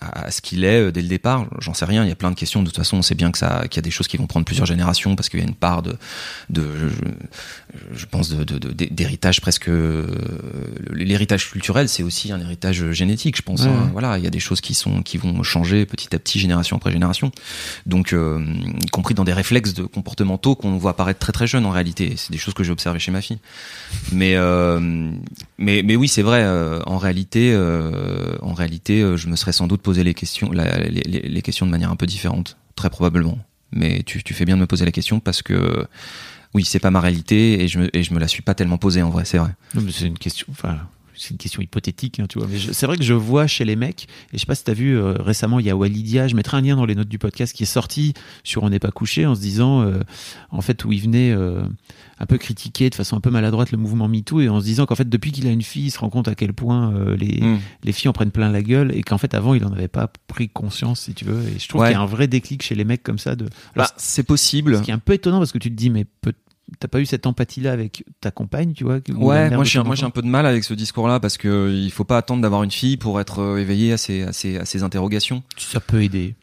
à 0.00 0.30
ce 0.30 0.40
qu'il 0.40 0.64
est 0.64 0.80
euh, 0.80 0.92
dès 0.92 1.02
le 1.02 1.08
départ. 1.08 1.46
J'en 1.58 1.74
sais 1.74 1.84
rien. 1.84 2.04
Il 2.04 2.08
y 2.08 2.12
a 2.12 2.16
plein 2.16 2.30
de 2.30 2.36
questions. 2.36 2.62
De 2.62 2.66
toute 2.66 2.76
façon, 2.76 2.98
on 2.98 3.02
sait 3.02 3.14
bien 3.14 3.30
que 3.30 3.38
ça, 3.38 3.64
qu'il 3.68 3.76
y 3.76 3.80
a 3.80 3.82
des 3.82 3.90
choses 3.90 4.08
qui 4.08 4.16
vont 4.16 4.26
prendre 4.26 4.46
plusieurs 4.46 4.66
générations 4.66 5.16
parce 5.16 5.28
qu'il 5.28 5.40
y 5.40 5.42
a 5.42 5.46
une 5.46 5.54
part 5.54 5.82
de, 5.82 5.96
de 6.50 6.64
je, 6.88 7.96
je 7.96 8.06
pense, 8.06 8.28
de, 8.28 8.44
d'héritage 8.44 9.40
presque. 9.40 9.70
L'héritage 10.90 11.50
culturel, 11.50 11.88
c'est 11.88 12.02
aussi 12.02 12.32
un 12.32 12.40
héritage 12.40 12.92
génétique, 12.92 13.36
je 13.36 13.42
pense. 13.42 13.62
Hein. 13.62 13.90
Voilà, 13.92 14.18
il 14.18 14.24
y 14.24 14.26
a 14.26 14.30
des 14.30 14.40
choses 14.40 14.60
qui 14.60 14.74
sont, 14.74 15.02
qui 15.02 15.18
vont 15.18 15.42
changer 15.42 15.86
petit 15.86 16.14
à 16.14 16.18
petit, 16.18 16.38
génération 16.38 16.76
après 16.76 16.92
génération. 16.92 17.32
Donc, 17.86 18.14
y 18.14 18.86
compris 18.88 19.14
dans 19.14 19.24
des 19.24 19.32
réflexes 19.32 19.74
de 19.74 19.84
comportementaux 19.84 20.54
qu'on 20.54 20.76
voit 20.76 20.92
apparaître 20.92 21.18
très 21.18 21.32
très 21.32 21.46
jeunes 21.46 21.66
en 21.66 21.70
réalité. 21.70 22.14
C'est 22.16 22.32
des 22.32 22.38
choses 22.38 22.54
que 22.54 22.64
j'ai 22.64 22.72
observées 22.72 22.98
chez 22.98 23.10
ma 23.10 23.20
fille. 23.20 23.38
Mais, 24.12 24.36
mais, 25.58 25.82
mais 25.82 25.96
oui, 25.96 26.08
c'est 26.08 26.22
vrai. 26.22 26.44
en 26.86 26.98
réalité 26.98 27.23
euh, 27.36 28.36
en 28.42 28.54
réalité, 28.54 29.02
euh, 29.02 29.16
je 29.16 29.28
me 29.28 29.36
serais 29.36 29.52
sans 29.52 29.66
doute 29.66 29.82
posé 29.82 30.04
les 30.04 30.14
questions, 30.14 30.50
les, 30.52 31.42
questions 31.42 31.66
de 31.66 31.70
manière 31.70 31.90
un 31.90 31.96
peu 31.96 32.06
différente, 32.06 32.56
très 32.76 32.90
probablement. 32.90 33.38
Mais 33.72 34.02
tu, 34.04 34.20
fais 34.34 34.44
bien 34.44 34.56
de 34.56 34.60
me 34.60 34.66
poser 34.66 34.84
la 34.84 34.92
question 34.92 35.20
parce 35.20 35.42
que 35.42 35.86
oui, 36.54 36.64
c'est 36.64 36.78
pas 36.78 36.90
ma 36.90 37.00
réalité 37.00 37.62
et 37.62 37.68
je 37.68 37.78
me, 37.80 38.18
la 38.18 38.28
suis 38.28 38.42
pas 38.42 38.54
tellement 38.54 38.78
posée 38.78 39.02
en 39.02 39.10
vrai, 39.10 39.24
c'est 39.24 39.38
vrai. 39.38 39.50
c'est 39.90 40.06
une 40.06 40.18
question, 40.18 40.46
c'est 41.16 41.30
une 41.30 41.36
question 41.36 41.62
hypothétique, 41.62 42.20
hein, 42.20 42.26
tu 42.28 42.38
vois. 42.38 42.48
Mais 42.50 42.58
c'est 42.58 42.86
vrai 42.86 42.96
que 42.96 43.02
je 43.02 43.14
vois 43.14 43.46
chez 43.46 43.64
les 43.64 43.76
mecs, 43.76 44.04
et 44.32 44.36
je 44.36 44.38
sais 44.38 44.46
pas 44.46 44.54
si 44.54 44.64
tu 44.64 44.70
as 44.70 44.74
vu 44.74 44.96
euh, 44.96 45.14
récemment, 45.18 45.60
il 45.60 45.66
y 45.66 45.70
a 45.70 45.76
Walidia, 45.76 46.28
je 46.28 46.34
mettrai 46.34 46.56
un 46.56 46.60
lien 46.60 46.76
dans 46.76 46.86
les 46.86 46.94
notes 46.94 47.08
du 47.08 47.18
podcast 47.18 47.54
qui 47.54 47.62
est 47.62 47.66
sorti 47.66 48.14
sur 48.42 48.62
On 48.62 48.70
n'est 48.70 48.78
pas 48.78 48.90
couché 48.90 49.26
en 49.26 49.34
se 49.34 49.40
disant, 49.40 49.82
euh, 49.82 50.00
en 50.50 50.60
fait, 50.60 50.84
où 50.84 50.92
il 50.92 51.00
venait 51.00 51.32
euh, 51.32 51.62
un 52.18 52.26
peu 52.26 52.38
critiquer 52.38 52.90
de 52.90 52.94
façon 52.94 53.16
un 53.16 53.20
peu 53.20 53.30
maladroite 53.30 53.70
le 53.72 53.78
mouvement 53.78 54.08
MeToo 54.08 54.40
et 54.40 54.48
en 54.48 54.60
se 54.60 54.64
disant 54.64 54.86
qu'en 54.86 54.94
fait, 54.94 55.08
depuis 55.08 55.32
qu'il 55.32 55.46
a 55.46 55.50
une 55.50 55.62
fille, 55.62 55.86
il 55.86 55.90
se 55.90 55.98
rend 55.98 56.10
compte 56.10 56.28
à 56.28 56.34
quel 56.34 56.52
point 56.52 56.94
les, 57.16 57.40
hmm. 57.40 57.58
les 57.82 57.92
filles 57.92 58.08
en 58.08 58.12
prennent 58.12 58.30
plein 58.30 58.50
la 58.50 58.62
gueule 58.62 58.92
et 58.96 59.02
qu'en 59.02 59.18
fait, 59.18 59.34
avant, 59.34 59.54
il 59.54 59.64
en 59.64 59.72
avait 59.72 59.88
pas 59.88 60.12
pris 60.26 60.48
conscience, 60.48 61.00
si 61.00 61.14
tu 61.14 61.24
veux. 61.24 61.42
Et 61.48 61.58
je 61.58 61.68
trouve 61.68 61.82
qu'il 61.82 61.92
y 61.92 61.96
a 61.96 62.00
un 62.00 62.06
vrai 62.06 62.26
déclic 62.28 62.62
chez 62.62 62.74
les 62.74 62.84
mecs 62.84 63.02
comme 63.02 63.18
ça. 63.18 63.36
De... 63.36 63.48
Bah, 63.76 63.90
c'est 63.96 64.22
possible. 64.22 64.76
Ce 64.76 64.82
qui 64.82 64.90
est 64.90 64.94
un 64.94 64.98
peu 64.98 65.12
étonnant 65.12 65.38
parce 65.38 65.52
que 65.52 65.58
tu 65.58 65.70
te 65.70 65.76
dis, 65.76 65.90
mais 65.90 66.04
peut 66.04 66.34
t'as 66.80 66.88
pas 66.88 67.00
eu 67.00 67.06
cette 67.06 67.26
empathie-là 67.26 67.72
avec 67.72 68.04
ta 68.20 68.30
compagne, 68.30 68.72
tu 68.72 68.84
vois 68.84 68.98
Ouais, 69.14 69.50
moi 69.50 69.64
j'ai 69.64 69.82
moi 69.82 69.94
j'ai 69.94 70.04
un 70.04 70.10
peu 70.10 70.22
de 70.22 70.26
mal 70.26 70.46
avec 70.46 70.64
ce 70.64 70.74
discours-là 70.74 71.20
parce 71.20 71.36
que 71.36 71.70
il 71.72 71.90
faut 71.90 72.04
pas 72.04 72.18
attendre 72.18 72.42
d'avoir 72.42 72.62
une 72.62 72.70
fille 72.70 72.96
pour 72.96 73.20
être 73.20 73.40
euh, 73.40 73.58
éveillé 73.58 73.92
à 73.92 73.96
ces 73.98 74.82
interrogations. 74.82 75.42
Ça 75.56 75.80
peut 75.80 76.02
aider. 76.02 76.34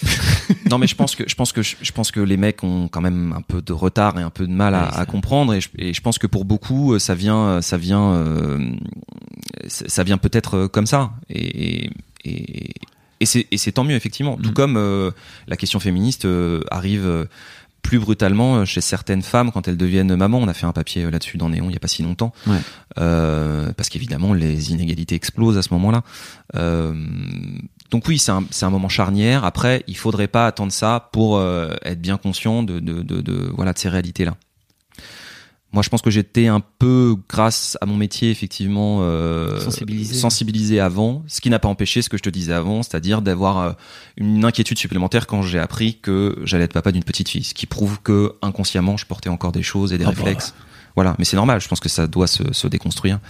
non 0.70 0.78
mais 0.78 0.86
je 0.86 0.94
pense 0.94 1.16
que 1.16 1.28
je 1.28 1.34
pense 1.34 1.52
que 1.52 1.60
je 1.62 1.92
pense 1.92 2.12
que 2.12 2.20
les 2.20 2.36
mecs 2.36 2.62
ont 2.62 2.86
quand 2.86 3.00
même 3.00 3.32
un 3.36 3.42
peu 3.42 3.60
de 3.60 3.72
retard 3.72 4.16
et 4.16 4.22
un 4.22 4.30
peu 4.30 4.46
de 4.46 4.52
mal 4.52 4.76
à, 4.76 4.86
à 4.86 5.06
comprendre 5.06 5.54
et 5.54 5.60
je, 5.60 5.70
et 5.76 5.92
je, 5.92 6.00
pense 6.00 6.18
que 6.18 6.28
pour 6.28 6.44
beaucoup 6.44 6.94
euh, 6.94 7.00
ça 7.00 7.16
vient 7.16 7.60
ça 7.62 7.76
vient 7.76 8.12
euh, 8.12 8.70
ça 9.66 10.04
vient 10.04 10.16
peut-être 10.16 10.68
comme 10.68 10.86
ça 10.86 11.10
et, 11.28 11.90
et 12.24 12.74
Et 13.20 13.26
c'est 13.26 13.72
tant 13.72 13.84
mieux 13.84 13.96
effectivement. 13.96 14.36
Tout 14.36 14.50
Mm. 14.50 14.54
comme 14.54 14.76
euh, 14.76 15.10
la 15.48 15.56
question 15.56 15.80
féministe 15.80 16.24
euh, 16.24 16.62
arrive 16.70 17.06
euh, 17.06 17.24
plus 17.88 17.98
brutalement 17.98 18.66
chez 18.66 18.82
certaines 18.82 19.22
femmes 19.22 19.50
quand 19.50 19.66
elles 19.66 19.78
deviennent 19.78 20.14
mamans. 20.14 20.36
On 20.40 20.48
a 20.48 20.52
fait 20.52 20.66
un 20.66 20.72
papier 20.72 21.04
euh, 21.04 21.10
là-dessus 21.10 21.38
dans 21.38 21.48
Néon 21.48 21.70
il 21.70 21.72
y 21.72 21.76
a 21.76 21.80
pas 21.80 21.88
si 21.88 22.02
longtemps, 22.02 22.34
Ouais. 22.46 22.58
Euh, 22.98 23.72
parce 23.74 23.88
qu'évidemment 23.88 24.34
les 24.34 24.72
inégalités 24.72 25.14
explosent 25.14 25.56
à 25.56 25.62
ce 25.62 25.72
moment-là. 25.72 26.02
Euh, 26.54 26.92
donc 27.90 28.06
oui, 28.06 28.18
c'est 28.18 28.30
un, 28.30 28.70
moment 28.70 28.90
charnière. 28.90 29.46
Après, 29.46 29.84
il 29.86 29.96
faudrait 29.96 30.28
pas 30.28 30.46
attendre 30.46 30.70
ça 30.70 31.08
pour 31.12 31.38
euh, 31.38 31.74
être 31.82 32.02
bien 32.02 32.18
conscient 32.18 32.62
de, 32.62 32.78
de, 32.78 33.00
de, 33.00 33.22
de- 33.22 33.50
voilà 33.56 33.72
de 33.72 33.78
ces 33.78 33.88
réalités-là. 33.88 34.34
Moi, 35.72 35.82
je 35.82 35.90
pense 35.90 36.00
que 36.00 36.10
j'étais 36.10 36.46
un 36.46 36.60
peu, 36.78 37.14
grâce 37.28 37.76
à 37.82 37.86
mon 37.86 37.94
métier, 37.96 38.30
effectivement, 38.30 39.00
euh, 39.02 39.60
Sensibilisé. 39.60 40.14
sensibilisé 40.14 40.80
avant, 40.80 41.22
ce 41.26 41.42
qui 41.42 41.50
n'a 41.50 41.58
pas 41.58 41.68
empêché 41.68 42.00
ce 42.00 42.08
que 42.08 42.16
je 42.16 42.22
te 42.22 42.30
disais 42.30 42.54
avant, 42.54 42.82
c'est-à-dire 42.82 43.20
d'avoir 43.20 43.58
euh, 43.58 43.72
une 44.16 44.46
inquiétude 44.46 44.78
supplémentaire 44.78 45.26
quand 45.26 45.42
j'ai 45.42 45.58
appris 45.58 45.98
que 46.00 46.38
j'allais 46.44 46.64
être 46.64 46.72
papa 46.72 46.90
d'une 46.90 47.04
petite 47.04 47.28
fille, 47.28 47.44
ce 47.44 47.52
qui 47.52 47.66
prouve 47.66 48.00
que 48.02 48.32
inconsciemment, 48.40 48.96
je 48.96 49.04
portais 49.04 49.28
encore 49.28 49.52
des 49.52 49.62
choses 49.62 49.92
et 49.92 49.98
des 49.98 50.04
Ah 50.04 50.08
bah. 50.08 50.14
réflexes. 50.16 50.54
Voilà, 50.94 51.14
mais 51.18 51.26
c'est 51.26 51.36
normal. 51.36 51.60
Je 51.60 51.68
pense 51.68 51.80
que 51.80 51.88
ça 51.90 52.06
doit 52.06 52.26
se, 52.26 52.50
se 52.52 52.66
déconstruire. 52.66 53.20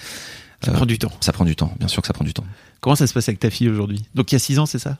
Ça 0.65 0.71
Euh, 0.71 0.75
prend 0.75 0.87
du 0.87 0.99
temps. 0.99 1.11
Ça 1.21 1.33
prend 1.33 1.45
du 1.45 1.57
temps, 1.57 1.73
bien 1.79 1.89
sûr 1.89 2.03
que 2.03 2.07
ça 2.07 2.13
prend 2.15 2.25
du 2.25 2.35
temps. 2.35 2.45
Comment 2.81 2.95
ça 2.97 3.09
se 3.09 3.13
passe 3.15 3.29
avec 3.29 3.41
ta 3.41 3.51
fille 3.51 3.69
aujourd'hui? 3.69 4.05
Donc 4.15 4.31
il 4.31 4.37
y 4.37 4.37
a 4.37 4.39
6 4.39 4.61
ans, 4.61 4.67
c'est 4.67 4.79
ça? 4.79 4.97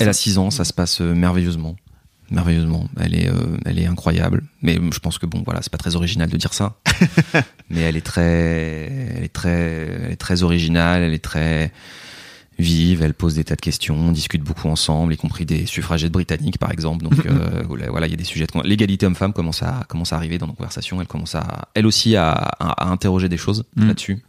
Elle 0.00 0.08
a 0.08 0.12
6 0.14 0.38
ans, 0.38 0.50
ça 0.50 0.64
se 0.64 0.72
passe 0.72 1.02
euh, 1.02 1.14
merveilleusement. 1.14 1.76
Merveilleusement. 2.30 2.88
Elle 3.00 3.14
est, 3.14 3.28
euh, 3.28 3.56
elle 3.64 3.78
est 3.78 3.86
incroyable. 3.86 4.42
Mais 4.62 4.78
je 4.92 4.98
pense 4.98 5.18
que 5.18 5.26
bon, 5.26 5.42
voilà, 5.44 5.62
c'est 5.62 5.72
pas 5.72 5.78
très 5.78 5.96
original 5.96 6.28
de 6.28 6.36
dire 6.36 6.52
ça. 6.54 6.76
Mais 7.70 7.80
elle 7.80 7.96
est 7.96 8.04
très, 8.06 8.32
elle 9.16 9.24
est 9.24 9.32
très, 9.32 9.50
elle 10.04 10.12
est 10.12 10.16
très 10.16 10.42
originale, 10.42 11.02
elle 11.02 11.14
est 11.14 11.24
très 11.24 11.72
vive, 12.58 13.02
elle 13.02 13.14
pose 13.14 13.36
des 13.36 13.44
tas 13.44 13.54
de 13.54 13.60
questions, 13.60 13.94
on 13.96 14.10
discute 14.10 14.42
beaucoup 14.42 14.68
ensemble, 14.68 15.14
y 15.14 15.16
compris 15.16 15.46
des 15.46 15.64
suffragettes 15.64 16.10
britanniques, 16.10 16.58
par 16.58 16.72
exemple. 16.72 17.04
Donc, 17.04 17.24
euh, 17.26 17.62
voilà, 17.68 18.06
il 18.06 18.10
y 18.10 18.14
a 18.14 18.16
des 18.16 18.24
sujets 18.24 18.46
de 18.46 18.62
l'égalité 18.64 19.06
homme-femme 19.06 19.32
commence 19.32 19.62
à, 19.62 19.84
commence 19.88 20.12
à 20.12 20.16
arriver 20.16 20.38
dans 20.38 20.48
nos 20.48 20.54
conversations. 20.54 21.00
Elle 21.00 21.06
commence 21.06 21.34
à, 21.34 21.68
elle 21.74 21.86
aussi, 21.86 22.16
à, 22.16 22.32
à, 22.32 22.88
à 22.88 22.88
interroger 22.88 23.28
des 23.28 23.36
choses 23.36 23.64
Mm. 23.76 23.86
là-dessus, 23.88 24.22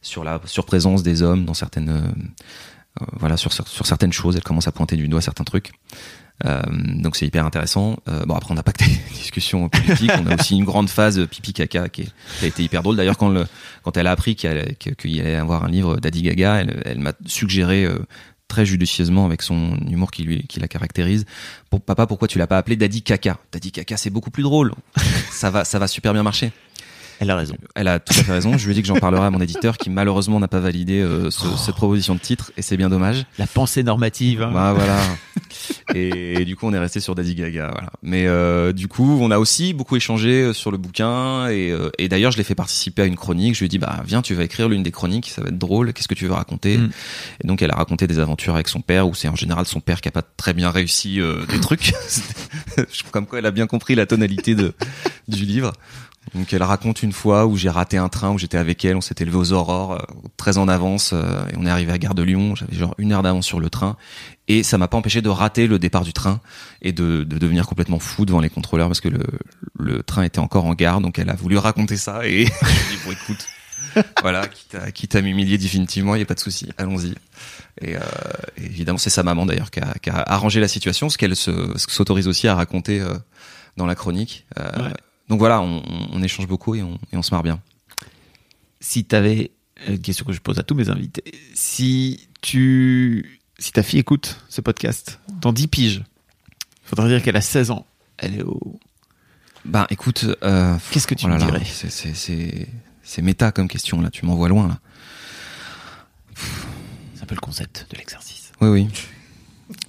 sur 0.00 0.24
la 0.24 0.40
surprésence 0.44 1.02
des 1.02 1.22
hommes 1.22 1.44
dans 1.44 1.54
certaines, 1.54 1.90
euh, 1.90 3.04
voilà, 3.18 3.36
sur, 3.36 3.52
sur 3.52 3.86
certaines 3.86 4.12
choses. 4.12 4.36
Elle 4.36 4.42
commence 4.42 4.68
à 4.68 4.72
pointer 4.72 4.96
du 4.96 5.08
doigt 5.08 5.20
certains 5.20 5.44
trucs. 5.44 5.72
Euh, 6.44 6.62
donc 6.70 7.16
c'est 7.16 7.26
hyper 7.26 7.44
intéressant. 7.46 7.96
Euh, 8.08 8.24
bon 8.24 8.34
après 8.34 8.52
on 8.52 8.54
n'a 8.54 8.62
pas 8.62 8.72
que 8.72 8.84
des 8.84 8.90
discussions 9.14 9.68
politiques, 9.68 10.10
on 10.18 10.26
a 10.26 10.34
aussi 10.34 10.56
une 10.56 10.64
grande 10.64 10.90
phase 10.90 11.24
pipi 11.26 11.52
caca 11.52 11.88
qui, 11.88 12.08
a 12.42 12.46
été 12.46 12.62
hyper 12.62 12.82
drôle. 12.82 12.96
D'ailleurs 12.96 13.18
quand 13.18 13.32
quand 13.82 13.96
elle 13.96 14.06
a 14.06 14.10
appris 14.10 14.34
qu'il 14.34 14.50
allait, 14.50 15.34
avoir 15.34 15.64
un 15.64 15.68
livre 15.68 15.96
d'Adi 15.96 16.22
Gaga, 16.22 16.56
elle, 16.56 16.82
elle 16.84 16.98
m'a 16.98 17.12
suggéré 17.26 17.84
euh, 17.84 17.98
très 18.48 18.66
judicieusement 18.66 19.24
avec 19.24 19.42
son 19.42 19.76
humour 19.88 20.10
qui 20.10 20.24
lui 20.24 20.46
qui 20.46 20.60
la 20.60 20.68
caractérise. 20.68 21.24
Pour 21.70 21.80
papa 21.80 22.06
pourquoi 22.06 22.28
tu 22.28 22.38
l'as 22.38 22.46
pas 22.46 22.58
appelé 22.58 22.76
Daddy 22.76 23.02
Caca? 23.02 23.38
Daddy 23.52 23.72
Caca 23.72 23.96
c'est 23.96 24.10
beaucoup 24.10 24.30
plus 24.30 24.42
drôle. 24.42 24.72
ça 25.30 25.50
va 25.50 25.64
ça 25.64 25.78
va 25.78 25.86
super 25.86 26.12
bien 26.12 26.22
marcher. 26.22 26.52
Elle 27.22 27.30
a 27.30 27.36
raison. 27.36 27.54
Elle 27.76 27.86
a 27.86 28.00
tout 28.00 28.12
à 28.18 28.22
fait 28.24 28.32
raison. 28.32 28.58
Je 28.58 28.64
lui 28.66 28.72
ai 28.72 28.74
dit 28.74 28.82
que 28.82 28.88
j'en 28.88 28.96
parlerai 28.96 29.24
à 29.26 29.30
mon 29.30 29.40
éditeur 29.40 29.78
qui 29.78 29.90
malheureusement 29.90 30.40
n'a 30.40 30.48
pas 30.48 30.58
validé 30.58 31.00
euh, 31.00 31.30
ce- 31.30 31.56
cette 31.56 31.76
proposition 31.76 32.14
de 32.16 32.20
titre 32.20 32.50
et 32.56 32.62
c'est 32.62 32.76
bien 32.76 32.88
dommage. 32.90 33.24
La 33.38 33.46
pensée 33.46 33.84
normative. 33.84 34.42
hein. 34.42 34.50
Bah, 34.52 34.72
voilà. 34.74 34.98
Et, 35.94 36.40
et 36.40 36.44
du 36.44 36.56
coup, 36.56 36.66
on 36.66 36.72
est 36.72 36.78
resté 36.78 36.98
sur 37.00 37.14
Daddy 37.14 37.34
Gaga. 37.36 37.68
Voilà. 37.72 37.90
Mais 38.02 38.26
euh, 38.26 38.72
du 38.72 38.88
coup, 38.88 39.18
on 39.20 39.30
a 39.30 39.38
aussi 39.38 39.72
beaucoup 39.72 39.94
échangé 39.96 40.42
euh, 40.42 40.52
sur 40.52 40.70
le 40.72 40.78
bouquin. 40.78 41.48
Et, 41.48 41.70
euh, 41.70 41.90
et 41.98 42.08
d'ailleurs, 42.08 42.32
je 42.32 42.38
l'ai 42.38 42.44
fait 42.44 42.54
participer 42.54 43.02
à 43.02 43.04
une 43.04 43.16
chronique. 43.16 43.54
Je 43.54 43.60
lui 43.60 43.66
ai 43.66 43.68
dit, 43.68 43.78
bah 43.78 44.02
viens, 44.04 44.20
tu 44.22 44.34
vas 44.34 44.42
écrire 44.44 44.68
l'une 44.68 44.82
des 44.82 44.90
chroniques. 44.90 45.28
Ça 45.30 45.42
va 45.42 45.48
être 45.48 45.58
drôle. 45.58 45.92
Qu'est-ce 45.92 46.08
que 46.08 46.14
tu 46.14 46.26
veux 46.26 46.32
raconter 46.34 46.78
Mm. 46.78 46.90
Et 47.44 47.46
donc, 47.46 47.62
elle 47.62 47.70
a 47.70 47.76
raconté 47.76 48.06
des 48.06 48.18
aventures 48.18 48.54
avec 48.54 48.66
son 48.68 48.80
père, 48.80 49.06
où 49.06 49.14
c'est 49.14 49.28
en 49.28 49.36
général 49.36 49.66
son 49.66 49.80
père 49.80 50.00
qui 50.00 50.08
a 50.08 50.12
pas 50.12 50.22
très 50.22 50.54
bien 50.54 50.70
réussi 50.70 51.20
euh, 51.20 51.44
des 51.46 51.60
trucs. 51.60 51.92
Je- 52.76 53.02
Comme 53.12 53.26
quoi, 53.26 53.38
elle 53.38 53.46
a 53.46 53.50
bien 53.50 53.66
compris 53.66 53.94
la 53.94 54.06
tonalité 54.06 54.54
de, 54.54 54.72
du 55.28 55.44
livre. 55.44 55.72
Donc 56.34 56.52
elle 56.52 56.62
raconte 56.62 57.02
une 57.02 57.12
fois 57.12 57.46
où 57.46 57.56
j'ai 57.56 57.68
raté 57.68 57.98
un 57.98 58.08
train 58.08 58.30
où 58.30 58.38
j'étais 58.38 58.56
avec 58.56 58.84
elle, 58.84 58.96
on 58.96 59.00
s'était 59.00 59.24
levé 59.24 59.36
aux 59.36 59.52
aurores, 59.52 59.92
euh, 59.92 59.98
très 60.36 60.56
en 60.56 60.68
avance, 60.68 61.10
euh, 61.12 61.44
et 61.48 61.54
on 61.58 61.66
est 61.66 61.70
arrivé 61.70 61.92
à 61.92 61.98
Gare 61.98 62.14
de 62.14 62.22
Lyon, 62.22 62.54
j'avais 62.54 62.76
genre 62.76 62.94
une 62.98 63.12
heure 63.12 63.22
d'avance 63.22 63.44
sur 63.44 63.60
le 63.60 63.68
train, 63.68 63.96
et 64.48 64.62
ça 64.62 64.78
m'a 64.78 64.88
pas 64.88 64.96
empêché 64.96 65.20
de 65.20 65.28
rater 65.28 65.66
le 65.66 65.78
départ 65.78 66.04
du 66.04 66.12
train 66.12 66.40
et 66.80 66.92
de, 66.92 67.24
de 67.24 67.38
devenir 67.38 67.66
complètement 67.66 67.98
fou 67.98 68.24
devant 68.24 68.40
les 68.40 68.50
contrôleurs 68.50 68.88
parce 68.88 69.00
que 69.00 69.08
le, 69.08 69.20
le 69.78 70.02
train 70.02 70.22
était 70.22 70.38
encore 70.38 70.64
en 70.64 70.74
gare, 70.74 71.00
donc 71.00 71.18
elle 71.18 71.28
a 71.28 71.34
voulu 71.34 71.58
raconter 71.58 71.96
ça, 71.96 72.26
et 72.26 72.44
j'ai 72.46 72.96
dit 72.96 73.02
bon 73.04 73.12
écoute, 73.12 73.46
voilà, 74.22 74.46
quitte 74.46 74.74
à, 74.76 74.90
quitte 74.90 75.16
m'humilier 75.16 75.58
définitivement, 75.58 76.14
il 76.14 76.20
y 76.20 76.22
a 76.22 76.26
pas 76.26 76.34
de 76.34 76.40
souci, 76.40 76.68
allons-y. 76.78 77.14
Et, 77.80 77.96
euh, 77.96 78.00
évidemment 78.58 78.98
c'est 78.98 79.10
sa 79.10 79.22
maman 79.22 79.46
d'ailleurs 79.46 79.70
qui 79.70 79.80
a, 79.80 79.94
qui 80.00 80.10
a 80.10 80.16
arrangé 80.16 80.60
la 80.60 80.68
situation, 80.68 81.08
ce 81.08 81.18
qu'elle 81.18 81.36
s'autorise 81.36 82.28
aussi 82.28 82.48
à 82.48 82.54
raconter 82.54 83.00
euh, 83.00 83.14
dans 83.76 83.86
la 83.86 83.94
chronique. 83.94 84.46
Euh. 84.58 84.90
Donc 85.32 85.38
voilà, 85.38 85.62
on, 85.62 86.22
échange 86.22 86.46
beaucoup 86.46 86.74
et 86.74 86.82
on, 86.82 86.98
et 87.10 87.16
on 87.16 87.22
se 87.22 87.30
marre 87.30 87.42
bien. 87.42 87.58
Si 88.80 89.06
t'avais 89.06 89.50
une 89.88 89.98
question 89.98 90.26
que 90.26 90.34
je 90.34 90.42
pose 90.42 90.58
à 90.58 90.62
tous 90.62 90.74
mes 90.74 90.90
invités, 90.90 91.24
si 91.54 92.28
tu, 92.42 93.40
si 93.58 93.72
ta 93.72 93.82
fille 93.82 94.00
écoute 94.00 94.38
ce 94.50 94.60
podcast 94.60 95.20
dans 95.40 95.54
10 95.54 95.68
piges, 95.68 96.04
faudrait 96.84 97.08
dire 97.08 97.22
qu'elle 97.22 97.38
a 97.38 97.40
16 97.40 97.70
ans. 97.70 97.86
Elle 98.18 98.40
est 98.40 98.42
au. 98.42 98.78
Ben 99.64 99.86
écoute, 99.88 100.26
euh, 100.42 100.76
Qu'est-ce 100.90 101.06
que 101.06 101.14
tu 101.14 101.24
oh 101.24 101.30
là 101.30 101.36
me 101.36 101.40
dirais? 101.40 101.64
c'est 103.02 103.22
méta 103.22 103.52
comme 103.52 103.68
question 103.68 104.02
là, 104.02 104.10
tu 104.10 104.26
m'envoies 104.26 104.50
loin 104.50 104.68
là. 104.68 104.80
C'est 107.14 107.22
un 107.22 107.26
peu 107.26 107.36
le 107.36 107.40
concept 107.40 107.86
de 107.90 107.96
l'exercice. 107.96 108.52
Oui 108.60 108.68
oui, 108.68 108.88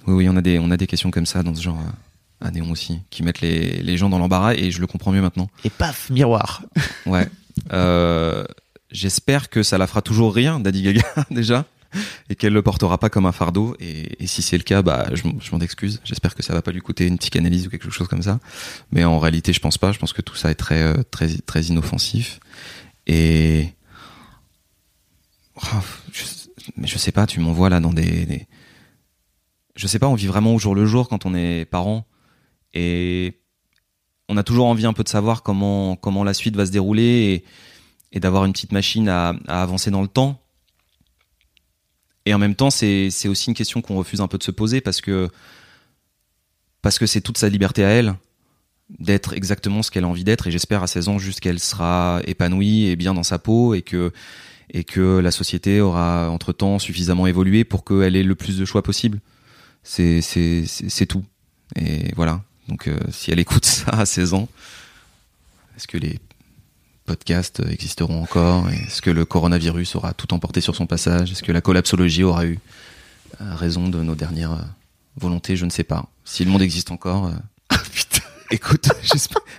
oui 0.06 0.14
oui, 0.14 0.28
on 0.30 0.36
a 0.38 0.40
des 0.40 0.58
on 0.58 0.70
a 0.70 0.78
des 0.78 0.86
questions 0.86 1.10
comme 1.10 1.26
ça 1.26 1.42
dans 1.42 1.54
ce 1.54 1.60
genre 1.60 1.80
euh, 1.80 1.90
à 2.40 2.50
Néon 2.50 2.70
aussi, 2.70 3.00
qui 3.10 3.22
mettent 3.22 3.40
les, 3.40 3.82
les 3.82 3.96
gens 3.96 4.08
dans 4.10 4.18
l'embarras 4.18 4.54
et 4.54 4.70
je 4.70 4.80
le 4.80 4.86
comprends 4.86 5.12
mieux 5.12 5.22
maintenant. 5.22 5.48
Et 5.64 5.70
paf, 5.70 6.10
miroir. 6.10 6.62
Ouais. 7.06 7.28
Euh, 7.72 8.44
J'espère 8.90 9.48
que 9.50 9.62
ça 9.62 9.76
la 9.78 9.86
fera 9.86 10.02
toujours 10.02 10.34
rire, 10.34 10.60
Daddy 10.60 10.82
Gaga 10.82 11.02
déjà, 11.30 11.64
et 12.28 12.36
qu'elle 12.36 12.52
le 12.52 12.62
portera 12.62 12.96
pas 12.98 13.08
comme 13.10 13.26
un 13.26 13.32
fardeau. 13.32 13.74
Et, 13.80 14.22
et 14.22 14.26
si 14.28 14.40
c'est 14.40 14.56
le 14.56 14.62
cas, 14.62 14.82
bah 14.82 15.06
je, 15.14 15.26
m'en- 15.26 15.40
je 15.40 15.50
m'en 15.52 15.58
excuse. 15.60 16.00
J'espère 16.04 16.34
que 16.36 16.42
ça 16.44 16.52
va 16.52 16.62
pas 16.62 16.70
lui 16.70 16.80
coûter 16.80 17.06
une 17.08 17.18
psychanalyse 17.18 17.66
ou 17.66 17.70
quelque 17.70 17.90
chose 17.90 18.06
comme 18.08 18.22
ça. 18.22 18.38
Mais 18.92 19.04
en 19.04 19.18
réalité, 19.18 19.52
je 19.52 19.58
pense 19.60 19.78
pas. 19.78 19.90
Je 19.90 19.98
pense 19.98 20.12
que 20.12 20.22
tout 20.22 20.36
ça 20.36 20.50
est 20.50 20.54
très 20.54 20.80
euh, 20.82 21.02
très 21.10 21.28
très 21.38 21.62
inoffensif. 21.64 22.38
Et 23.08 23.68
Oh, 25.56 25.76
je, 26.12 26.22
mais 26.76 26.86
je 26.86 26.98
sais 26.98 27.12
pas. 27.12 27.26
Tu 27.26 27.40
m'envoies 27.40 27.68
là 27.70 27.80
dans 27.80 27.92
des, 27.92 28.26
des- 28.26 28.46
je 29.76 29.86
sais 29.86 29.98
pas. 29.98 30.08
On 30.08 30.14
vit 30.14 30.26
vraiment 30.26 30.54
au 30.54 30.58
jour 30.58 30.74
le 30.74 30.86
jour 30.86 31.08
quand 31.08 31.26
on 31.26 31.34
est 31.34 31.64
parent 31.64 32.06
et 32.74 33.40
on 34.28 34.36
a 34.36 34.42
toujours 34.42 34.66
envie 34.66 34.86
un 34.86 34.92
peu 34.92 35.04
de 35.04 35.08
savoir 35.08 35.42
comment 35.42 35.96
comment 35.96 36.24
la 36.24 36.34
suite 36.34 36.56
va 36.56 36.66
se 36.66 36.70
dérouler 36.70 37.44
et, 38.12 38.20
d'avoir 38.20 38.44
une 38.44 38.52
petite 38.52 38.72
machine 38.72 39.08
à, 39.08 39.34
avancer 39.48 39.90
dans 39.90 40.02
le 40.02 40.08
temps. 40.08 40.40
Et 42.26 42.32
en 42.32 42.38
même 42.38 42.54
temps, 42.54 42.70
c'est 42.70 43.08
aussi 43.26 43.48
une 43.48 43.54
question 43.54 43.82
qu'on 43.82 43.96
refuse 43.96 44.20
un 44.20 44.28
peu 44.28 44.38
de 44.38 44.44
se 44.44 44.50
poser 44.50 44.80
parce 44.80 45.00
que 45.00 45.28
parce 46.80 46.98
que 46.98 47.06
c'est 47.06 47.20
toute 47.20 47.38
sa 47.38 47.48
liberté 47.48 47.84
à 47.84 47.88
elle 47.88 48.14
d'être 48.98 49.32
exactement 49.32 49.82
ce 49.82 49.90
qu'elle 49.90 50.04
a 50.04 50.08
envie 50.08 50.24
d'être 50.24 50.46
et 50.46 50.50
j'espère 50.50 50.82
à 50.82 50.86
16 50.86 51.08
ans 51.08 51.18
juste 51.18 51.40
qu'elle 51.40 51.58
sera 51.58 52.20
épanouie 52.26 52.86
et 52.86 52.96
bien 52.96 53.14
dans 53.14 53.22
sa 53.22 53.38
peau 53.38 53.74
et 53.74 53.82
que 53.82 54.12
et 54.70 54.84
que 54.84 55.18
la 55.18 55.30
société 55.30 55.80
aura 55.80 56.30
entre-temps 56.30 56.78
suffisamment 56.78 57.26
évolué 57.26 57.64
pour 57.64 57.84
qu'elle 57.84 58.16
ait 58.16 58.22
le 58.22 58.34
plus 58.34 58.58
de 58.58 58.64
choix 58.64 58.82
possible. 58.82 59.20
C'est 59.82 61.06
tout. 61.08 61.24
Et 61.76 62.12
voilà. 62.14 62.42
Donc 62.68 62.88
euh, 62.88 62.98
si 63.10 63.30
elle 63.30 63.38
écoute 63.38 63.64
ça 63.66 63.90
à 63.90 64.06
16 64.06 64.34
ans, 64.34 64.48
est-ce 65.76 65.86
que 65.86 65.98
les 65.98 66.20
podcasts 67.04 67.62
existeront 67.68 68.22
encore? 68.22 68.68
Est-ce 68.70 69.02
que 69.02 69.10
le 69.10 69.24
coronavirus 69.24 69.96
aura 69.96 70.14
tout 70.14 70.32
emporté 70.34 70.60
sur 70.60 70.74
son 70.74 70.86
passage? 70.86 71.32
Est-ce 71.32 71.42
que 71.42 71.52
la 71.52 71.60
collapsologie 71.60 72.22
aura 72.22 72.46
eu 72.46 72.58
euh, 73.40 73.54
raison 73.54 73.88
de 73.88 74.02
nos 74.02 74.14
dernières 74.14 74.52
euh, 74.52 74.62
volontés? 75.16 75.56
Je 75.56 75.64
ne 75.64 75.70
sais 75.70 75.84
pas. 75.84 76.06
Si 76.24 76.44
le 76.44 76.50
monde 76.50 76.62
existe 76.62 76.90
encore, 76.90 77.26
euh, 77.26 77.76
écoute, 78.50 78.88
j'espère. 79.02 79.42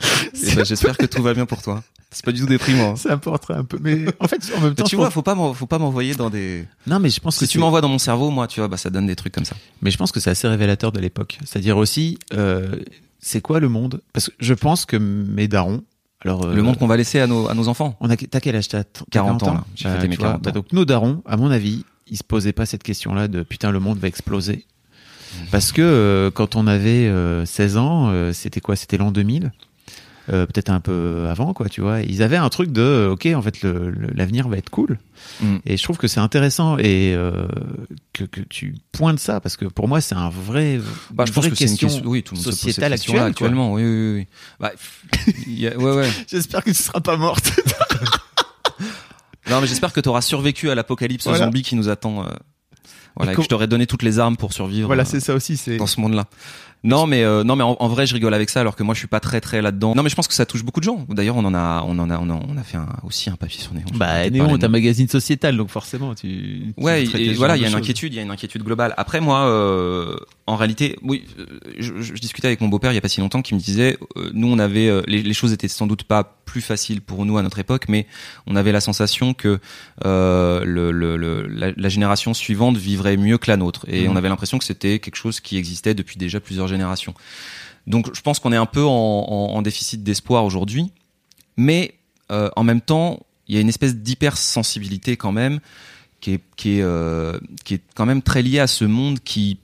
Eh 0.00 0.54
ben, 0.54 0.64
j'espère 0.64 0.96
que 0.96 1.04
tout 1.04 1.22
va 1.22 1.34
bien 1.34 1.44
pour 1.44 1.60
toi. 1.60 1.82
C'est 2.18 2.24
pas 2.24 2.32
du 2.32 2.40
tout 2.40 2.46
déprimant. 2.48 2.90
hein. 2.90 2.96
Ça 2.96 3.12
importerait 3.12 3.54
un 3.54 3.62
peu. 3.64 3.78
Mais 3.80 4.06
en 4.18 4.26
fait, 4.26 4.38
en 4.56 4.60
même 4.60 4.74
temps. 4.74 4.82
Mais 4.82 4.88
tu 4.90 4.96
vois, 4.96 5.04
pense- 5.06 5.14
faut 5.14 5.22
pas 5.22 5.36
faut 5.54 5.66
pas 5.68 5.78
m'envoyer 5.78 6.16
dans 6.16 6.30
des. 6.30 6.66
Non, 6.88 6.98
mais 6.98 7.10
je 7.10 7.20
pense 7.20 7.38
que 7.38 7.44
Si 7.46 7.52
tu 7.52 7.58
c'est- 7.58 7.60
m'envoies 7.60 7.80
dans 7.80 7.88
mon 7.88 7.98
cerveau, 7.98 8.30
moi, 8.30 8.48
tu 8.48 8.58
vois, 8.58 8.66
bah 8.68 8.76
ça 8.76 8.90
donne 8.90 9.06
des 9.06 9.14
trucs 9.14 9.32
comme 9.32 9.44
ça. 9.44 9.54
Mais 9.82 9.92
je 9.92 9.96
pense 9.98 10.10
que 10.10 10.18
c'est 10.18 10.30
assez 10.30 10.48
révélateur 10.48 10.90
de 10.90 10.98
l'époque. 10.98 11.38
C'est-à-dire 11.44 11.76
aussi, 11.76 12.18
euh, 12.34 12.74
c'est 13.20 13.40
quoi 13.40 13.60
le 13.60 13.68
monde? 13.68 14.00
Parce 14.12 14.26
que 14.30 14.32
je 14.40 14.54
pense 14.54 14.84
que 14.84 14.96
mes 14.96 15.46
darons. 15.46 15.82
Alors, 16.24 16.46
euh, 16.46 16.54
Le 16.54 16.62
monde 16.64 16.76
qu'on 16.76 16.88
va 16.88 16.96
laisser 16.96 17.20
à 17.20 17.28
nos 17.28 17.46
à 17.48 17.54
nos 17.54 17.68
enfants. 17.68 17.96
On 18.00 18.10
a, 18.10 18.16
t'as 18.16 18.40
quel 18.40 18.56
âge? 18.56 18.66
T'as 18.66 18.82
t- 18.82 19.02
40 19.12 19.44
ans. 19.44 19.62
J'ai 19.76 19.88
fêté 19.88 20.02
tu 20.02 20.08
mes 20.08 20.16
vois, 20.16 20.26
40 20.30 20.42
bah 20.42 20.50
ans. 20.50 20.54
donc 20.54 20.72
nos 20.72 20.84
darons, 20.84 21.22
à 21.26 21.36
mon 21.36 21.52
avis, 21.52 21.84
ils 22.08 22.16
se 22.16 22.24
posaient 22.24 22.52
pas 22.52 22.66
cette 22.66 22.82
question-là 22.82 23.28
de 23.28 23.44
putain 23.44 23.70
le 23.70 23.78
monde 23.78 23.98
va 23.98 24.08
exploser. 24.08 24.66
Mmh. 24.66 25.36
Parce 25.52 25.70
que 25.70 25.82
euh, 25.82 26.30
quand 26.32 26.56
on 26.56 26.66
avait 26.66 27.06
euh, 27.06 27.44
16 27.46 27.76
ans, 27.76 28.08
euh, 28.08 28.32
c'était 28.32 28.60
quoi? 28.60 28.74
C'était 28.74 28.96
l'an 28.96 29.12
2000. 29.12 29.52
Euh, 30.30 30.46
peut-être 30.46 30.70
un 30.70 30.80
peu 30.80 31.26
avant, 31.30 31.52
quoi, 31.54 31.68
tu 31.68 31.80
vois. 31.80 32.00
Ils 32.02 32.22
avaient 32.22 32.36
un 32.36 32.48
truc 32.48 32.70
de, 32.72 33.08
ok, 33.10 33.26
en 33.34 33.42
fait, 33.42 33.62
l'avenir 33.62 34.48
va 34.48 34.56
être 34.58 34.70
cool. 34.70 34.98
Mm. 35.40 35.56
Et 35.66 35.76
je 35.76 35.82
trouve 35.82 35.96
que 35.96 36.06
c'est 36.08 36.20
intéressant 36.20 36.78
et 36.78 37.14
euh, 37.14 37.46
que, 38.12 38.24
que 38.24 38.40
tu 38.40 38.74
pointes 38.92 39.18
ça 39.18 39.40
parce 39.40 39.56
que 39.56 39.64
pour 39.64 39.88
moi, 39.88 40.00
c'est 40.00 40.14
un 40.14 40.28
vrai, 40.28 40.80
Bah, 41.12 41.24
je 41.26 41.32
pense 41.32 41.48
que 41.48 41.54
c'est 41.54 41.66
une 41.66 41.76
question 41.76 42.02
oui, 42.04 42.22
tout 42.22 42.34
le 42.34 42.40
monde 42.40 42.52
sociétale 42.52 42.92
actuelle, 42.92 43.18
actuellement. 43.22 43.72
Oui, 43.72 43.82
oui, 43.84 44.14
oui. 44.14 44.26
Bah, 44.60 44.72
a- 44.72 45.76
ouais, 45.78 45.92
ouais. 45.96 46.08
J'espère 46.28 46.62
que 46.62 46.70
tu 46.70 46.76
seras 46.82 47.00
pas 47.00 47.16
morte. 47.16 47.52
Non, 49.50 49.60
mais 49.62 49.66
j'espère 49.66 49.92
que 49.92 50.00
tu 50.00 50.08
auras 50.10 50.20
survécu 50.20 50.68
à 50.70 50.74
l'apocalypse 50.74 51.24
Voilà. 51.26 51.46
zombie 51.46 51.62
qui 51.62 51.74
nous 51.74 51.88
attend. 51.88 52.22
euh, 52.22 52.28
voilà, 53.16 53.32
Et 53.32 53.34
que 53.34 53.42
je 53.42 53.48
t'aurais 53.48 53.66
donné 53.66 53.86
toutes 53.86 54.02
les 54.02 54.18
armes 54.18 54.36
pour 54.36 54.52
survivre 54.52 54.86
voilà, 54.86 55.02
euh, 55.04 55.06
c'est 55.08 55.20
ça 55.20 55.34
aussi. 55.34 55.56
C'est 55.56 55.78
dans 55.78 55.86
ce 55.86 56.00
monde-là. 56.00 56.26
Non, 56.84 57.06
mais 57.06 57.24
euh, 57.24 57.42
non, 57.44 57.56
mais 57.56 57.64
en, 57.64 57.76
en 57.80 57.88
vrai, 57.88 58.06
je 58.06 58.14
rigole 58.14 58.32
avec 58.34 58.50
ça, 58.50 58.60
alors 58.60 58.76
que 58.76 58.82
moi, 58.82 58.94
je 58.94 58.98
suis 59.00 59.08
pas 59.08 59.20
très 59.20 59.40
très 59.40 59.60
là-dedans. 59.60 59.94
Non, 59.96 60.02
mais 60.02 60.10
je 60.10 60.14
pense 60.14 60.28
que 60.28 60.34
ça 60.34 60.46
touche 60.46 60.62
beaucoup 60.64 60.78
de 60.80 60.84
gens. 60.84 61.04
D'ailleurs, 61.08 61.36
on 61.36 61.44
en 61.44 61.54
a, 61.54 61.82
on 61.86 61.98
en 61.98 62.08
a, 62.08 62.18
on 62.18 62.30
a, 62.30 62.40
on 62.48 62.56
a 62.56 62.62
fait 62.62 62.76
un- 62.76 62.86
aussi 63.02 63.30
un 63.30 63.36
papier 63.36 63.60
sur 63.60 63.74
Néon. 63.74 63.84
Bah, 63.94 64.30
Néon 64.30 64.56
est 64.56 64.62
un 64.64 64.68
magazine 64.68 65.08
sociétal, 65.08 65.56
donc 65.56 65.70
forcément, 65.70 66.14
tu. 66.14 66.72
Ouais, 66.76 67.04
et 67.04 67.32
voilà, 67.34 67.56
il 67.56 67.62
y 67.62 67.66
a 67.66 67.68
une 67.68 67.74
inquiétude, 67.74 68.12
il 68.12 68.16
y 68.16 68.20
a 68.20 68.22
une 68.22 68.30
inquiétude 68.30 68.62
globale. 68.62 68.94
Après, 68.96 69.20
moi, 69.20 69.46
euh, 69.48 70.16
en 70.46 70.56
réalité, 70.56 70.96
oui, 71.02 71.24
je, 71.78 72.00
je 72.00 72.12
discutais 72.14 72.46
avec 72.46 72.60
mon 72.60 72.68
beau-père 72.68 72.92
il 72.92 72.94
y 72.94 72.98
a 72.98 73.00
pas 73.02 73.08
si 73.08 73.20
longtemps 73.20 73.42
qui 73.42 73.54
me 73.54 73.60
disait, 73.60 73.98
euh, 74.16 74.30
nous, 74.32 74.46
on 74.48 74.58
avait, 74.58 74.88
euh, 74.88 75.02
les, 75.06 75.22
les 75.22 75.34
choses 75.34 75.52
étaient 75.52 75.68
sans 75.68 75.86
doute 75.88 76.04
pas 76.04 76.34
plus 76.44 76.60
faciles 76.62 77.02
pour 77.02 77.26
nous 77.26 77.36
à 77.36 77.42
notre 77.42 77.58
époque, 77.58 77.86
mais 77.90 78.06
on 78.46 78.56
avait 78.56 78.72
la 78.72 78.80
sensation 78.80 79.34
que 79.34 79.58
euh, 80.06 80.64
le, 80.64 80.90
le, 80.92 81.16
le- 81.18 81.46
la, 81.46 81.72
la 81.76 81.88
génération 81.90 82.32
suivante 82.32 82.76
vivrait 82.78 83.16
mieux 83.18 83.36
que 83.36 83.50
la 83.50 83.56
nôtre, 83.58 83.84
et 83.88 84.04
Mhm. 84.06 84.12
on 84.12 84.16
avait 84.16 84.28
l'impression 84.30 84.58
que 84.58 84.64
c'était 84.64 84.98
quelque 84.98 85.16
chose 85.16 85.40
qui 85.40 85.58
existait 85.58 85.92
depuis 85.94 86.16
déjà 86.16 86.40
plusieurs 86.40 86.67
Donc, 87.86 88.14
je 88.14 88.20
pense 88.20 88.38
qu'on 88.38 88.52
est 88.52 88.56
un 88.56 88.66
peu 88.66 88.84
en, 88.84 89.62
déficit 89.62 90.02
d'espoir 90.02 90.44
aujourd'hui, 90.44 90.92
mais 91.56 91.94
euh, 92.30 92.50
en 92.54 92.62
même 92.62 92.82
temps, 92.82 93.20
il 93.46 93.54
y 93.54 93.58
a 93.58 93.60
une 93.60 93.68
espèce 93.68 93.96
d'hypersensibilité 93.96 95.16
quand 95.16 95.32
même 95.32 95.60
euh, 96.66 97.38
qui 97.64 97.74
est 97.74 97.82
quand 97.94 98.06
même 98.06 98.22
très 98.22 98.42
liée 98.42 98.58
à 98.58 98.66
ce 98.66 98.84
monde 98.84 99.20
qui 99.20 99.58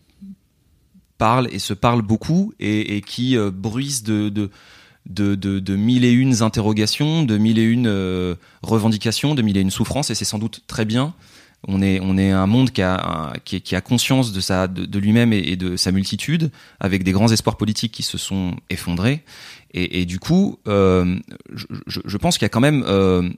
parle 1.18 1.48
et 1.52 1.59
se 1.59 1.74
parle 1.74 2.00
beaucoup 2.00 2.55
et, 2.61 3.02
qui 3.02 3.36
euh, 3.36 3.50
bruise 3.50 4.02
de, 4.05 4.50
mille 5.76 6.05
et 6.05 6.12
une 6.12 6.42
interrogations, 6.42 7.24
de 7.24 7.36
mille 7.36 7.59
et 7.59 7.64
une 7.64 8.36
revendications, 8.62 9.34
de 9.34 9.42
mille 9.42 9.59
et 9.59 9.61
une 9.61 9.70
souffrances, 9.70 10.09
et 10.11 10.14
c'est 10.14 10.24
sans 10.24 10.38
doute 10.38 10.62
très 10.66 10.86
bien. 10.86 11.14
On 11.66 11.82
est, 11.82 12.30
un 12.30 12.46
monde 12.46 12.70
qui 12.70 12.82
a, 12.82 13.32
conscience 13.84 14.32
de, 14.32 14.40
sa, 14.40 14.68
de, 14.68 14.98
lui-même 14.98 15.32
et, 15.32 15.56
de 15.56 15.76
sa 15.76 15.92
multitude, 15.92 16.50
avec 16.80 17.04
des 17.04 17.12
grands 17.12 17.30
espoirs 17.30 17.56
politiques 17.56 17.92
qui 17.92 18.02
se 18.02 18.18
sont 18.18 18.56
effondrés. 18.70 19.24
Et, 19.72 20.04
du 20.04 20.20
coup, 20.20 20.58
euh, 20.68 21.18
je, 21.86 22.16
pense 22.16 22.38
qu'il 22.38 22.44
y 22.44 22.46
a 22.46 22.50
quand 22.50 22.60
même 22.60 22.84
euh, 22.86 23.28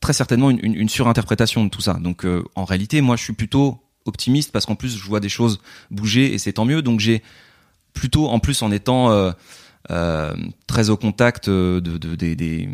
très 0.00 0.12
certainement 0.12 0.50
une, 0.50 0.88
surinterprétation 0.88 1.64
de 1.64 1.70
tout 1.70 1.80
ça. 1.80 1.94
Donc 1.94 2.24
euh, 2.24 2.42
en 2.56 2.64
réalité, 2.64 3.00
moi, 3.00 3.14
je 3.16 3.22
suis 3.22 3.34
plutôt 3.34 3.80
optimiste 4.04 4.50
parce 4.50 4.66
qu'en 4.66 4.74
plus, 4.74 4.96
je 4.98 5.04
vois 5.04 5.20
des 5.20 5.28
choses 5.28 5.60
bouger 5.90 6.34
et 6.34 6.38
c'est 6.38 6.54
tant 6.54 6.64
mieux. 6.64 6.82
Donc 6.82 6.98
j'ai 6.98 7.22
plutôt, 7.92 8.28
en 8.28 8.40
plus, 8.40 8.62
en 8.62 8.72
étant 8.72 9.32
très 10.66 10.90
au 10.90 10.96
contact 10.96 11.48
de, 11.48 11.78
de- 11.78 12.14
des, 12.16 12.34
des- 12.34 12.68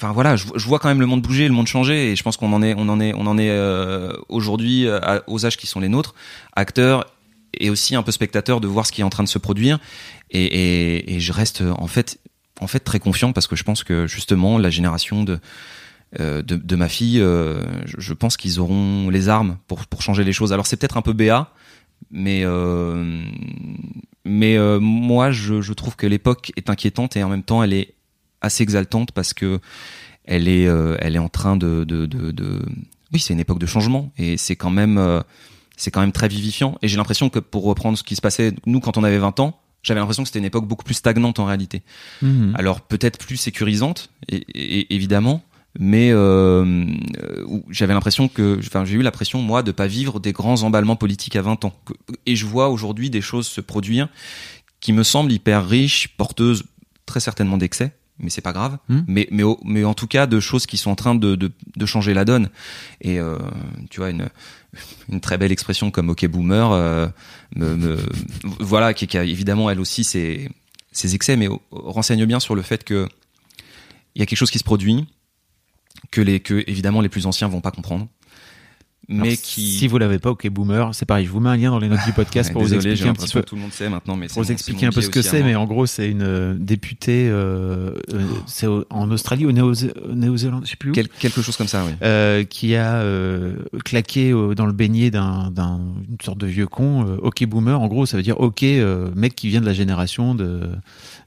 Enfin 0.00 0.12
voilà, 0.12 0.36
je, 0.36 0.46
je 0.54 0.66
vois 0.66 0.78
quand 0.78 0.88
même 0.88 1.00
le 1.00 1.06
monde 1.06 1.22
bouger, 1.22 1.48
le 1.48 1.54
monde 1.54 1.66
changer, 1.66 2.12
et 2.12 2.16
je 2.16 2.22
pense 2.22 2.36
qu'on 2.36 2.52
en 2.52 2.62
est, 2.62 2.74
on 2.76 2.88
en 2.88 3.00
est, 3.00 3.12
on 3.14 3.26
en 3.26 3.36
est 3.36 3.50
euh, 3.50 4.12
aujourd'hui 4.28 4.86
euh, 4.86 5.18
aux 5.26 5.44
âges 5.44 5.56
qui 5.56 5.66
sont 5.66 5.80
les 5.80 5.88
nôtres, 5.88 6.14
acteurs 6.54 7.04
et 7.52 7.68
aussi 7.68 7.96
un 7.96 8.02
peu 8.04 8.12
spectateurs 8.12 8.60
de 8.60 8.68
voir 8.68 8.86
ce 8.86 8.92
qui 8.92 9.00
est 9.00 9.04
en 9.04 9.10
train 9.10 9.24
de 9.24 9.28
se 9.28 9.38
produire. 9.38 9.80
Et, 10.30 10.44
et, 10.44 11.14
et 11.14 11.20
je 11.20 11.32
reste 11.32 11.64
en 11.78 11.88
fait, 11.88 12.20
en 12.60 12.68
fait 12.68 12.80
très 12.80 13.00
confiant 13.00 13.32
parce 13.32 13.48
que 13.48 13.56
je 13.56 13.64
pense 13.64 13.82
que 13.82 14.06
justement 14.06 14.56
la 14.58 14.70
génération 14.70 15.24
de 15.24 15.40
euh, 16.20 16.42
de, 16.42 16.56
de 16.56 16.76
ma 16.76 16.88
fille, 16.88 17.20
euh, 17.20 17.60
je, 17.84 17.96
je 17.98 18.14
pense 18.14 18.38
qu'ils 18.38 18.60
auront 18.60 19.10
les 19.10 19.28
armes 19.28 19.58
pour 19.66 19.84
pour 19.86 20.00
changer 20.00 20.24
les 20.24 20.32
choses. 20.32 20.52
Alors 20.52 20.66
c'est 20.66 20.76
peut-être 20.76 20.96
un 20.96 21.02
peu 21.02 21.12
béat, 21.12 21.50
mais 22.10 22.42
euh, 22.44 23.24
mais 24.24 24.56
moi 24.78 25.32
je, 25.32 25.60
je 25.60 25.72
trouve 25.72 25.96
que 25.96 26.06
l'époque 26.06 26.52
est 26.56 26.70
inquiétante 26.70 27.16
et 27.16 27.24
en 27.24 27.28
même 27.28 27.42
temps 27.42 27.62
elle 27.62 27.72
est 27.74 27.94
assez 28.40 28.62
exaltante 28.62 29.12
parce 29.12 29.32
que 29.34 29.60
elle 30.24 30.48
est 30.48 30.66
euh, 30.66 30.96
elle 31.00 31.16
est 31.16 31.20
en 31.20 31.28
train 31.28 31.56
de 31.56 31.84
de, 31.84 32.06
de, 32.06 32.30
de... 32.30 32.62
oui 33.12 33.20
c'est 33.20 33.32
une 33.34 33.40
époque 33.40 33.58
de 33.58 33.66
changement 33.66 34.12
et 34.18 34.36
c'est 34.36 34.56
quand 34.56 34.70
même 34.70 34.98
euh, 34.98 35.20
c'est 35.76 35.90
quand 35.90 36.00
même 36.00 36.12
très 36.12 36.28
vivifiant 36.28 36.76
et 36.82 36.88
j'ai 36.88 36.96
l'impression 36.96 37.30
que 37.30 37.38
pour 37.38 37.64
reprendre 37.64 37.96
ce 37.98 38.02
qui 38.02 38.16
se 38.16 38.20
passait 38.20 38.52
nous 38.66 38.80
quand 38.80 38.96
on 38.98 39.04
avait 39.04 39.18
20 39.18 39.40
ans 39.40 39.60
j'avais 39.82 40.00
l'impression 40.00 40.22
que 40.24 40.28
c'était 40.28 40.40
une 40.40 40.44
époque 40.44 40.66
beaucoup 40.66 40.84
plus 40.84 40.94
stagnante 40.94 41.38
en 41.38 41.44
réalité 41.44 41.82
Mhm. 42.22 42.54
alors 42.56 42.80
peut-être 42.80 43.18
plus 43.18 43.36
sécurisante, 43.36 44.10
et, 44.28 44.36
et- 44.54 44.94
évidemment, 44.94 45.42
mais 45.78 46.10
euh, 46.10 46.84
j'avais 47.70 47.94
l'impression 47.94 48.26
que, 48.28 48.58
enfin, 48.58 48.84
j'ai 48.84 48.96
eu 48.96 49.02
l'impression 49.02 49.40
moi 49.40 49.62
de 49.62 49.70
pas 49.70 49.86
vivre 49.86 50.18
des 50.18 50.32
grands 50.32 50.62
emballements 50.64 50.96
politiques 50.96 51.36
à 51.36 51.42
20 51.42 51.64
ans. 51.64 51.72
Et 52.26 52.34
je 52.34 52.44
vois 52.46 52.68
aujourd'hui 52.70 53.08
des 53.10 53.20
choses 53.20 53.46
se 53.46 53.60
produire 53.60 54.08
qui 54.80 54.92
me 54.92 55.04
semblent 55.04 55.30
hyper 55.32 55.66
riches, 55.68 56.08
porteuses 56.16 56.64
très 57.06 57.20
certainement 57.20 57.56
d'excès, 57.56 57.92
mais 58.18 58.30
c'est 58.30 58.40
pas 58.40 58.52
grave. 58.52 58.78
Hmm. 58.88 59.00
Mais, 59.06 59.28
mais, 59.30 59.42
mais 59.64 59.84
en 59.84 59.94
tout 59.94 60.06
cas 60.06 60.26
de 60.26 60.40
choses 60.40 60.66
qui 60.66 60.76
sont 60.76 60.90
en 60.90 60.96
train 60.96 61.14
de, 61.14 61.34
de, 61.36 61.50
de 61.76 61.86
changer 61.86 62.14
la 62.14 62.24
donne. 62.24 62.48
Et 63.00 63.20
euh, 63.20 63.38
tu 63.90 64.00
vois 64.00 64.10
une 64.10 64.28
une 65.10 65.20
très 65.20 65.38
belle 65.38 65.50
expression 65.52 65.90
comme 65.90 66.10
OK 66.10 66.26
boomer, 66.26 66.72
euh, 66.72 67.08
me, 67.56 67.74
me- 67.74 67.98
voilà, 68.60 68.92
qui, 68.92 69.06
qui 69.06 69.16
a 69.16 69.24
évidemment 69.24 69.70
elle 69.70 69.80
aussi 69.80 70.04
ses, 70.04 70.50
ses 70.92 71.14
excès, 71.14 71.36
mais 71.36 71.48
renseigne 71.70 72.26
bien 72.26 72.38
sur 72.38 72.54
le 72.54 72.62
fait 72.62 72.84
que 72.84 73.08
il 74.14 74.20
y 74.20 74.22
a 74.22 74.26
quelque 74.26 74.38
chose 74.38 74.50
qui 74.50 74.58
se 74.58 74.64
produit 74.64 75.06
que 76.10 76.20
les 76.20 76.40
que 76.40 76.62
évidemment 76.66 77.00
les 77.00 77.08
plus 77.08 77.26
anciens 77.26 77.48
vont 77.48 77.60
pas 77.60 77.70
comprendre, 77.70 78.08
mais 79.10 79.28
Alors, 79.28 79.40
qui 79.42 79.62
Si 79.72 79.88
vous 79.88 79.96
l'avez 79.96 80.18
pas, 80.18 80.30
ok, 80.30 80.46
boomer, 80.50 80.94
c'est 80.94 81.06
pareil. 81.06 81.24
Je 81.24 81.30
vous 81.30 81.40
mets 81.40 81.48
un 81.48 81.56
lien 81.56 81.70
dans 81.70 81.78
les 81.78 81.88
notes 81.88 82.04
du 82.04 82.12
podcast 82.12 82.52
pour 82.52 82.60
vous 82.62 82.68
désolé, 82.68 82.90
expliquer 82.90 83.08
un 83.08 83.14
petit 83.14 83.32
peu. 83.32 83.42
tout 83.42 83.54
le 83.56 83.62
monde 83.62 83.72
sait 83.72 83.88
maintenant, 83.88 84.16
mais 84.16 84.26
Pour 84.26 84.42
vous 84.42 84.52
expliquer 84.52 84.84
un 84.86 84.90
peu 84.90 85.00
ce 85.00 85.08
que 85.08 85.22
c'est, 85.22 85.42
mais 85.42 85.54
en 85.54 85.64
gros, 85.64 85.86
c'est 85.86 86.10
une 86.10 86.22
euh, 86.22 86.54
députée, 86.58 87.28
euh, 87.30 87.94
euh, 88.12 88.26
c'est 88.46 88.66
en 88.90 89.10
Australie 89.10 89.46
ou 89.46 89.48
au 89.48 89.52
Néo-Zélande, 89.52 90.64
je 90.66 90.70
sais 90.70 90.76
plus 90.76 90.90
où, 90.90 90.94
Quel- 90.94 91.08
quelque 91.08 91.40
chose 91.42 91.56
comme 91.56 91.68
ça, 91.68 91.84
oui. 91.86 91.92
euh, 92.02 92.44
qui 92.44 92.74
a 92.74 92.96
euh, 92.96 93.56
claqué 93.84 94.30
euh, 94.32 94.54
dans 94.54 94.66
le 94.66 94.72
beignet 94.72 95.10
d'un, 95.10 95.50
d'un 95.50 95.80
une 96.08 96.16
sorte 96.22 96.38
de 96.38 96.46
vieux 96.46 96.66
con. 96.66 97.06
euh, 97.06 97.16
ok 97.22 97.46
boomer, 97.46 97.80
en 97.80 97.86
gros, 97.88 98.04
ça 98.06 98.16
veut 98.18 98.22
dire 98.22 98.38
ok 98.40 98.62
euh, 98.62 99.10
mec 99.16 99.34
qui 99.34 99.48
vient 99.48 99.60
de 99.60 99.66
la 99.66 99.72
génération 99.72 100.34
de 100.34 100.68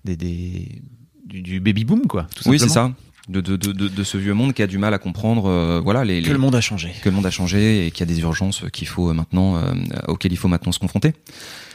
des, 0.06 0.16
des- 0.16 0.82
du, 1.26 1.42
du 1.42 1.60
baby 1.62 1.86
boom, 1.86 2.08
quoi. 2.08 2.28
Tout 2.36 2.48
Oui, 2.50 2.60
c'est 2.60 2.68
ça. 2.70 2.92
De, 3.32 3.40
de, 3.40 3.56
de, 3.56 3.72
de, 3.72 3.88
de 3.88 4.04
ce 4.04 4.18
vieux 4.18 4.34
monde 4.34 4.54
qui 4.54 4.62
a 4.62 4.68
du 4.68 4.78
mal 4.78 4.94
à 4.94 5.00
comprendre, 5.00 5.46
euh, 5.48 5.80
voilà, 5.82 6.04
les, 6.04 6.22
Que 6.22 6.32
le 6.32 6.38
monde 6.38 6.54
a 6.56 6.60
changé. 6.62 6.94
que 7.02 7.08
le 7.10 7.16
monde 7.16 7.26
a 7.26 7.32
changé 7.32 7.88
et 7.88 7.92
qu'il 7.92 8.02
y 8.02 8.12
a 8.12 8.14
des 8.14 8.20
urgences 8.22 8.66
qu'il 8.74 8.88
faut 8.88 9.10
euh, 9.10 9.14
maintenant, 9.14 9.56
euh, 9.56 9.72
auxquelles 10.08 10.34
il 10.34 10.38
faut 10.38 10.50
maintenant 10.50 10.72
se 10.74 10.80
confronter. 10.80 11.14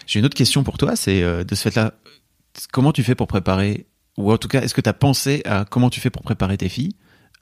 J'ai 0.07 0.19
une 0.19 0.27
autre 0.27 0.37
question 0.37 0.63
pour 0.65 0.77
toi, 0.77 0.97
c'est 0.97 1.23
euh, 1.23 1.45
de 1.45 1.55
ce 1.55 1.63
fait-là, 1.63 1.95
comment 2.73 2.93
tu 2.93 3.03
fais 3.03 3.15
pour 3.15 3.27
préparer, 3.27 3.87
ou 4.19 4.31
en 4.31 4.39
tout 4.39 4.49
cas, 4.49 4.61
est-ce 4.61 4.75
que 4.75 4.81
tu 4.83 4.89
as 4.89 4.93
pensé 4.95 5.43
à 5.47 5.65
comment 5.69 5.89
tu 5.91 6.01
fais 6.01 6.11
pour 6.11 6.23
préparer 6.23 6.57
tes 6.59 6.69
filles 6.69 6.95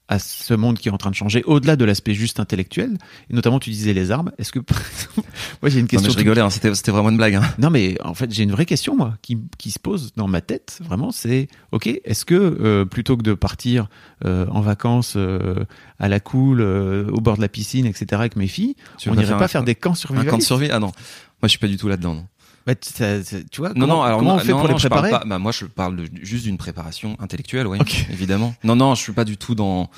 à 0.09 0.18
ce 0.18 0.52
monde 0.52 0.78
qui 0.78 0.88
est 0.88 0.92
en 0.92 0.98
train 0.98 1.11
de 1.11 1.14
changer, 1.14 1.42
au-delà 1.44 1.76
de 1.76 1.84
l'aspect 1.86 2.12
juste 2.12 2.38
intellectuel, 2.38 2.98
et 3.30 3.34
notamment 3.34 3.59
tu 3.59 3.70
disais 3.70 3.94
les 3.94 4.11
armes, 4.11 4.32
est-ce 4.38 4.52
que, 4.52 4.59
moi 5.62 5.70
j'ai 5.70 5.78
une 5.78 5.84
Non, 5.84 5.88
question. 5.88 6.09
mais 6.09 6.12
je 6.12 6.18
rigolais, 6.18 6.40
hein, 6.42 6.50
c'était, 6.50 6.74
c'était 6.74 6.90
vraiment 6.90 7.09
une 7.11 7.16
blague. 7.16 7.34
Hein. 7.36 7.42
Non 7.59 7.70
mais 7.70 7.96
en 8.02 8.12
fait 8.14 8.30
j'ai 8.32 8.42
une 8.42 8.52
vraie 8.52 8.66
question 8.66 8.96
moi 8.96 9.14
qui, 9.22 9.38
qui 9.59 9.70
se 9.70 9.78
pose 9.78 10.12
dans 10.16 10.28
ma 10.28 10.40
tête 10.40 10.78
vraiment 10.84 11.11
c'est 11.11 11.48
ok 11.72 11.86
est-ce 12.05 12.24
que 12.24 12.34
euh, 12.34 12.84
plutôt 12.84 13.16
que 13.16 13.22
de 13.22 13.34
partir 13.34 13.88
euh, 14.24 14.46
en 14.50 14.61
vacances 14.61 15.14
euh, 15.16 15.64
à 15.98 16.09
la 16.09 16.20
cool 16.20 16.61
au 16.61 17.20
bord 17.20 17.36
de 17.36 17.42
la 17.42 17.48
piscine 17.48 17.86
etc 17.86 18.07
avec 18.12 18.36
mes 18.36 18.46
filles 18.46 18.74
Tu 18.98 19.09
on 19.09 19.14
n'irait 19.14 19.36
pas 19.38 19.44
un- 19.44 19.48
faire 19.48 19.64
des 19.64 19.74
camps 19.74 19.92
un 19.92 19.94
survivalistes 19.94 20.30
camp 20.30 20.38
de 20.38 20.42
survie? 20.42 20.68
Ah 20.70 20.78
non, 20.80 20.88
moi 20.88 20.94
je 21.44 21.48
suis 21.48 21.59
pas 21.59 21.66
du 21.68 21.76
tout 21.76 21.88
là-dedans. 21.88 22.14
Non, 22.14 22.26
Bah, 22.66 22.74
tu- 22.74 22.90
ça- 22.92 23.22
ça- 23.22 23.36
tu 23.50 23.60
vois 23.60 23.70
non, 23.70 23.80
comment, 23.80 23.86
non, 23.96 24.02
alors 24.02 24.18
comment 24.20 24.34
on 24.36 24.38
fait 24.38 24.52
non, 24.52 24.58
pour 24.60 24.68
non, 24.68 24.74
les 24.74 24.80
je 24.80 24.88
parle 24.88 25.02
préparer 25.02 25.22
pas- 25.22 25.28
bah, 25.28 25.38
moi 25.38 25.52
je 25.52 25.66
parle 25.66 25.96
de- 25.96 26.08
juste 26.22 26.44
d'une 26.44 26.56
préparation 26.56 27.16
intellectuelle, 27.20 27.66
oui, 27.66 27.78
Ok. 27.80 28.06
évidemment. 28.10 28.54
Non, 28.64 28.74
non, 28.76 28.94
je 28.94 29.02
suis 29.02 29.12
pas 29.12 29.24
du 29.24 29.36
tout 29.36 29.54
dans. 29.54 29.90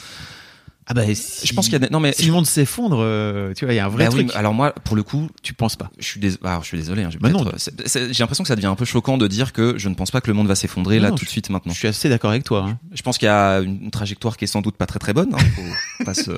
ah 0.88 0.94
bah 0.94 1.02
si, 1.14 1.46
Je 1.46 1.52
pense 1.54 1.68
qu'il 1.68 1.80
y 1.80 1.84
a 1.84 1.88
non 1.90 1.98
mais 2.00 2.12
si 2.12 2.26
le 2.26 2.32
monde 2.32 2.46
s'effondre 2.46 2.98
euh, 3.00 3.52
tu 3.54 3.64
vois 3.64 3.74
il 3.74 3.76
y 3.76 3.80
a 3.80 3.84
un 3.86 3.88
vrai 3.88 4.04
Bah 4.04 4.10
oui, 4.10 4.16
truc 4.24 4.28
mais 4.28 4.34
alors 4.38 4.52
moi, 4.54 4.72
pour 4.84 4.94
le 4.96 5.02
coup, 5.04 5.28
tu 5.42 5.52
penses 5.54 5.76
pas 5.76 5.90
je 5.98 6.04
suis, 6.06 6.18
dés- 6.20 6.36
alors, 6.44 6.62
je 6.62 6.68
suis 6.68 6.78
désolé. 6.78 7.02
hein, 7.04 7.10
Bah 7.20 7.28
J'ai 7.30 8.18
l'impression 8.20 8.42
que 8.44 8.48
ça 8.48 8.56
devient 8.56 8.66
un 8.66 8.74
peu 8.76 8.84
choquant 8.84 9.16
de 9.18 9.26
dire 9.28 9.52
que 9.52 9.78
je 9.78 9.88
ne 9.88 9.94
pense 9.94 10.10
pas 10.10 10.20
que 10.20 10.28
le 10.28 10.34
monde 10.34 10.46
va 10.48 10.54
s'effondrer 10.56 10.98
là 11.00 11.10
non, 11.10 11.14
tout 11.16 11.24
de 11.24 11.30
suite 11.30 11.50
maintenant. 11.50 11.72
je 11.72 11.78
suis 11.78 11.88
assez 11.88 12.08
d'accord 12.08 12.30
avec 12.30 12.42
toi 12.44 12.66
hein. 12.68 12.78
Je 12.92 13.02
pense 13.02 13.18
qu'il 13.18 13.26
y 13.26 13.30
a 13.30 13.58
une 13.60 13.80
une 13.82 13.90
trajectoire 13.92 14.36
qui 14.36 14.44
est 14.44 14.48
sans 14.48 14.60
doute 14.62 14.76
pas 14.76 14.86
très 14.86 14.98
très 14.98 15.12
bonne. 15.12 15.32
Hein, 15.34 15.38
faut 15.56 16.04
pas 16.04 16.14
se, 16.14 16.30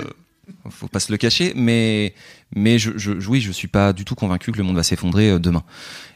faut 0.70 0.88
pas 0.88 1.00
se 1.00 1.10
le 1.12 1.18
cacher. 1.18 1.52
Mais 1.56 2.14
mais 2.54 2.78
je, 2.78 2.90
je 2.96 3.12
oui, 3.28 3.40
je 3.40 3.52
suis 3.52 3.68
pas 3.68 3.92
du 3.92 4.04
tout 4.04 4.14
convaincu 4.14 4.52
que 4.52 4.58
le 4.58 4.64
monde 4.64 4.76
va 4.76 4.82
s'effondrer 4.82 5.30
euh, 5.30 5.38
demain. 5.38 5.62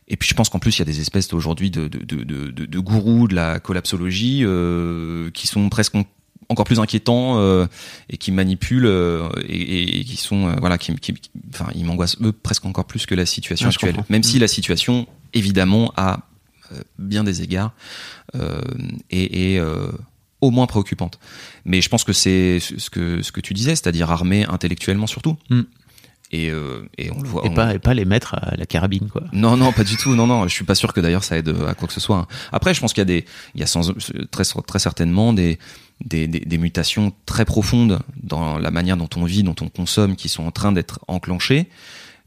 Et 0.09 0.17
puis 0.17 0.29
je 0.29 0.35
pense 0.35 0.49
qu'en 0.49 0.59
plus 0.59 0.77
il 0.77 0.79
y 0.81 0.83
a 0.83 0.87
des 0.87 1.01
espèces 1.01 1.33
aujourd'hui 1.33 1.71
de 1.71 1.89
de, 1.89 1.99
de, 1.99 2.25
de, 2.51 2.67
de- 2.67 2.79
gourous 2.79 3.29
de 3.29 3.35
la 3.35 3.61
collapsologie 3.61 4.41
euh, 4.45 5.31
qui 5.31 5.47
sont 5.47 5.69
presque 5.69 5.95
en- 5.95 6.05
encore 6.49 6.65
plus 6.67 6.81
inquiétants 6.81 7.39
euh, 7.39 7.67
et 8.11 8.19
qui 8.19 8.33
manipulent 8.33 8.85
euh, 8.87 9.29
et, 9.49 10.01
et- 10.01 10.05
qui 10.05 10.17
sont 10.17 10.49
euh, 10.49 10.55
voilà 10.61 10.77
qui, 10.77 10.95
qui- 10.97 11.15
qui- 11.15 11.31
enfin 11.55 11.69
ils 11.75 11.85
m'angoissent 11.85 12.17
eux 12.21 12.33
presque 12.33 12.65
encore 12.67 12.85
plus 12.87 13.07
que 13.07 13.15
la 13.15 13.25
situation 13.27 13.69
Ouais, 13.69 13.75
actuelle. 13.75 13.97
Même 14.11 14.23
si 14.23 14.39
la 14.39 14.49
situation 14.49 15.07
évidemment 15.33 15.93
a 15.97 16.29
bien 16.99 17.23
des 17.23 17.43
égards 17.43 17.73
et, 19.11 19.55
et 19.57 19.61
au 20.43 20.51
moins 20.51 20.67
préoccupante. 20.67 21.19
Mais 21.65 21.81
je 21.81 21.89
pense 21.89 22.05
que 22.05 22.13
c'est 22.13 22.59
ce 22.61 22.91
que, 22.91 23.23
ce 23.23 23.33
que 23.33 23.41
tu 23.41 23.55
disais, 23.55 23.71
c'est-à-dire 23.75 24.11
armé 24.11 24.45
intellectuellement 24.45 25.07
surtout. 25.07 25.37
Mm. 25.49 25.61
Et, 26.35 26.51
euh, 26.51 26.89
et 26.97 27.11
on 27.11 27.21
le 27.21 27.29
voit. 27.29 27.43
Et, 27.45 27.51
on- 27.51 27.55
pas, 27.55 27.75
et 27.75 27.79
pas 27.79 27.93
les 27.93 28.07
mettre 28.07 28.35
à 28.35 28.57
la 28.57 28.65
carabine, 28.65 29.09
quoi. 29.11 29.23
Non, 29.35 29.57
non, 29.59 29.71
pas 29.73 29.85
du 29.85 29.97
tout. 29.99 30.15
Non, 30.15 30.27
non. 30.27 30.49
Je 30.49 30.55
suis 30.55 30.65
pas 30.65 30.75
sûr 30.75 30.93
que 30.95 31.01
d'ailleurs 31.01 31.25
ça 31.25 31.37
aide 31.37 31.55
à 31.69 31.75
quoi 31.75 31.87
que 31.89 31.93
ce 31.95 32.01
soit. 32.01 32.17
hein. 32.17 32.27
Après, 32.53 32.73
je 32.75 32.81
pense 32.81 32.93
qu'il 32.95 33.03
y 33.03 33.03
a 33.03 33.07
des, 33.07 33.25
il 33.55 33.61
y 33.61 33.63
a 33.63 33.67
sans, 33.67 33.93
très, 34.31 34.45
très 34.67 34.79
certainement 34.79 35.35
des, 35.35 35.59
des, 36.05 36.27
des, 36.29 36.41
des 36.41 36.59
mutations 36.59 37.13
très 37.27 37.45
profondes 37.45 37.99
dans 38.23 38.59
la 38.59 38.71
manière 38.71 38.97
dont 38.97 39.11
on 39.17 39.25
vit, 39.25 39.43
dont 39.43 39.55
on 39.61 39.69
consomme, 39.69 40.17
qui 40.17 40.31
sont 40.31 40.45
en 40.45 40.51
train 40.51 40.73
d'être 40.73 41.01
enclenchées. 41.07 41.69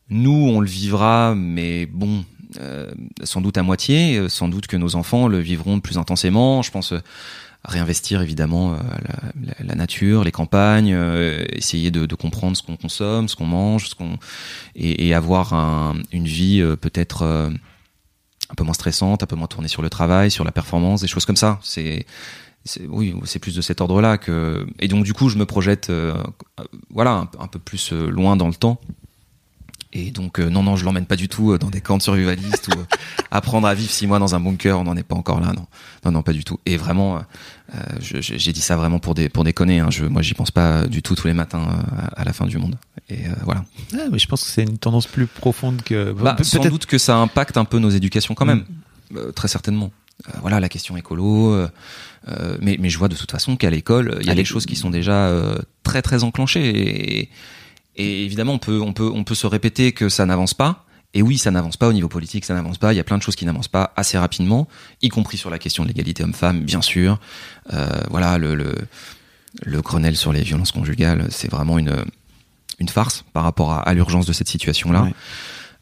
Nous, 0.10 0.50
on 0.54 0.60
le 0.60 0.68
vivra, 0.68 1.34
mais 1.36 1.88
bon, 1.88 2.24
euh, 2.62 2.92
sans 3.24 3.42
doute 3.42 3.58
à 3.58 3.64
moitié. 3.64 4.30
Sans 4.30 4.48
doute 4.50 4.68
que 4.68 4.78
nos 4.78 4.96
enfants 4.96 5.28
le 5.28 5.40
vivront 5.40 5.80
plus 5.80 5.98
intensément. 5.98 6.62
Je 6.62 6.70
pense 6.70 6.92
euh, 6.94 7.00
réinvestir 7.68 8.22
évidemment 8.22 8.74
euh, 8.74 8.78
la, 9.60 9.76
nature, 9.76 10.24
les 10.24 10.32
campagnes, 10.32 10.94
euh, 10.94 11.46
essayer 11.50 11.92
de, 11.92 12.16
comprendre 12.16 12.56
ce 12.56 12.64
qu'on 12.64 12.78
consomme, 12.78 13.28
ce 13.28 13.36
qu'on 13.36 13.46
mange, 13.46 13.90
ce 13.90 13.96
qu'on 13.96 14.18
et, 14.76 15.08
et 15.08 15.14
avoir 15.14 15.54
un- 15.54 15.96
une 16.12 16.26
vie 16.26 16.62
euh, 16.62 16.76
peut-être 16.76 17.24
un 17.24 18.56
peu 18.56 18.64
moins 18.64 18.74
stressante, 18.74 19.24
un 19.24 19.26
peu 19.26 19.36
moins 19.36 19.48
tournée 19.48 19.68
sur 19.68 19.82
le 19.82 19.90
travail, 19.90 20.32
sur 20.32 20.44
la 20.44 20.52
performance, 20.52 21.02
des 21.02 21.08
choses 21.08 21.26
comme 21.26 21.36
ça. 21.36 21.60
C'est 21.64 22.06
oui, 22.90 23.14
c'est 23.26 23.38
plus 23.38 23.56
de 23.56 23.62
cet 23.62 23.80
ordre-là 23.80 24.18
que 24.18 24.66
et 24.80 24.88
donc 24.88 25.04
du 25.04 25.14
coup 25.14 25.30
je 25.30 25.38
me 25.38 25.46
projette 25.46 25.92
voilà 26.90 27.30
un, 27.40 27.48
peu 27.48 27.60
plus 27.60 27.92
loin 27.92 28.36
dans 28.36 28.48
le 28.48 28.56
temps. 28.56 28.82
Et 29.98 30.12
donc 30.12 30.40
euh, 30.40 30.50
non 30.50 30.62
non 30.62 30.76
je 30.76 30.84
l'emmène 30.84 31.06
pas 31.06 31.16
du 31.16 31.30
tout 31.30 31.54
euh, 31.54 31.58
dans 31.58 31.70
des 31.70 31.80
camps 31.80 31.98
de 31.98 32.02
survivalistes 32.04 32.68
ou 32.68 32.80
euh, 32.80 32.84
apprendre 33.32 33.66
à 33.66 33.74
vivre 33.74 33.90
six 33.90 34.08
mois 34.08 34.20
dans 34.20 34.36
un 34.36 34.42
bunker. 34.42 34.78
On 34.78 34.84
n'en 34.84 34.98
est 34.98 35.04
pas 35.04 35.16
encore 35.16 35.40
là 35.40 35.54
non. 35.56 35.66
Non 36.04 36.12
non 36.12 36.22
pas 36.22 36.34
du 36.34 36.44
tout. 36.44 36.60
Et 36.66 36.76
vraiment 36.76 37.18
euh, 37.74 37.80
j'ai 38.02 38.52
dit 38.52 38.60
ça 38.62 38.76
vraiment 38.76 39.00
pour 39.00 39.16
des 39.16 39.30
pour 39.30 39.44
déconner 39.46 39.80
hein. 39.80 39.88
je 39.90 40.04
moi 40.06 40.22
j'y 40.22 40.34
pense 40.34 40.52
pas 40.52 40.86
du 40.88 41.02
tout 41.02 41.16
tous 41.16 41.28
les 41.28 41.34
matins 41.34 41.66
à, 41.98 42.22
à 42.22 42.24
la 42.26 42.34
fin 42.34 42.46
du 42.46 42.58
monde. 42.58 42.76
Et 43.10 43.26
euh, 43.26 43.32
voilà. 43.44 43.64
Ah, 43.94 44.08
mais 44.12 44.20
je 44.20 44.28
pense 44.28 44.44
que 44.44 44.50
c'est 44.50 44.64
une 44.64 44.78
tendance 44.78 45.08
plus 45.08 45.28
profonde 45.28 45.82
que. 45.82 46.12
bah, 46.12 46.34
Pe- 46.34 46.44
sans 46.44 46.64
doute 46.66 46.86
que 46.88 46.98
ça 46.98 47.16
impacte 47.18 47.56
un 47.56 47.66
peu 47.66 47.80
nos 47.80 47.90
éducations 47.90 48.34
quand 48.36 48.46
même, 48.46 48.66
Euh, 49.16 49.32
très 49.32 49.48
certainement. 49.48 49.92
Euh, 50.28 50.32
voilà 50.42 50.60
la 50.60 50.68
question 50.70 50.98
écolo, 50.98 51.54
euh, 51.54 51.70
euh, 52.28 52.58
mais, 52.60 52.78
mais 52.80 52.90
je 52.90 52.98
vois 52.98 53.08
de 53.08 53.16
toute 53.16 53.32
façon 53.32 53.56
qu'à 53.56 53.70
l'école, 53.70 54.18
il 54.22 54.28
y 54.28 54.30
a 54.32 54.36
des 54.36 54.46
choses 54.46 54.66
qui 54.66 54.76
sont 54.76 54.90
déjà 54.90 55.32
très 55.84 56.02
très 56.02 56.24
enclenchées. 56.24 57.20
Et, 57.22 57.30
et 57.96 58.24
évidemment 58.26 58.54
on 58.54 58.60
peut 58.60 58.82
on 58.82 58.94
peut 58.94 59.12
on 59.14 59.24
peut 59.24 59.36
se 59.36 59.48
répéter 59.48 59.92
que 59.92 60.10
ça 60.10 60.26
n'avance 60.26 60.54
pas. 60.54 60.82
Et 61.18 61.22
oui, 61.22 61.38
ça 61.38 61.50
n'avance 61.50 61.78
pas 61.78 61.88
au 61.88 61.94
niveau 61.94 62.10
politique, 62.10 62.44
ça 62.44 62.54
n'avance 62.54 62.78
pas. 62.78 62.92
Il 62.92 62.98
y 62.98 63.00
a 63.00 63.04
plein 63.06 63.18
de 63.18 63.24
choses 63.24 63.38
qui 63.38 63.46
n'avancent 63.46 63.70
pas 63.70 63.94
assez 63.96 64.18
rapidement, 64.18 64.68
y 65.02 65.08
compris 65.08 65.38
sur 65.38 65.50
la 65.50 65.60
question 65.60 65.84
de 65.84 65.88
l'égalité 65.88 66.24
homme-femme, 66.26 66.60
bien 66.60 66.82
sûr. 66.82 67.22
Euh, 67.72 67.88
voilà, 68.10 68.38
le, 68.38 68.54
le, 68.54 68.76
le 69.64 69.82
Grenelle 69.82 70.18
sur 70.18 70.34
les 70.34 70.42
violences 70.42 70.74
conjugales, 70.74 71.28
c'est 71.30 71.50
vraiment 71.50 71.80
une, 71.80 71.96
une 72.80 72.90
farce 72.90 73.24
par 73.32 73.44
rapport 73.44 73.72
à, 73.72 73.80
à 73.84 73.94
l'urgence 73.94 74.26
de 74.26 74.34
cette 74.34 74.50
situation-là. 74.50 75.04
Ouais. 75.04 75.14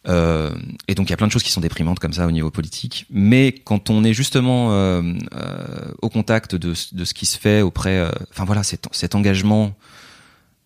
Euh, 0.08 0.52
et 0.88 0.94
donc 0.94 1.08
il 1.08 1.12
y 1.12 1.14
a 1.14 1.18
plein 1.18 1.26
de 1.28 1.32
choses 1.32 1.42
qui 1.44 1.52
sont 1.52 1.62
déprimantes 1.62 1.98
comme 1.98 2.14
ça 2.14 2.28
au 2.28 2.32
niveau 2.32 2.52
politique. 2.52 3.08
Mais 3.10 3.54
quand 3.54 3.90
on 3.90 4.04
est 4.04 4.14
justement 4.14 4.72
euh, 4.74 5.02
euh, 5.34 5.92
au 6.04 6.10
contact 6.10 6.54
de, 6.54 6.76
ce- 6.76 6.94
de 6.94 7.06
ce 7.06 7.16
qui 7.16 7.26
se 7.26 7.40
fait 7.40 7.64
auprès, 7.64 8.08
enfin 8.30 8.46
voilà, 8.46 8.62
cet, 8.62 8.86
cet 8.92 9.16
engagement 9.16 9.74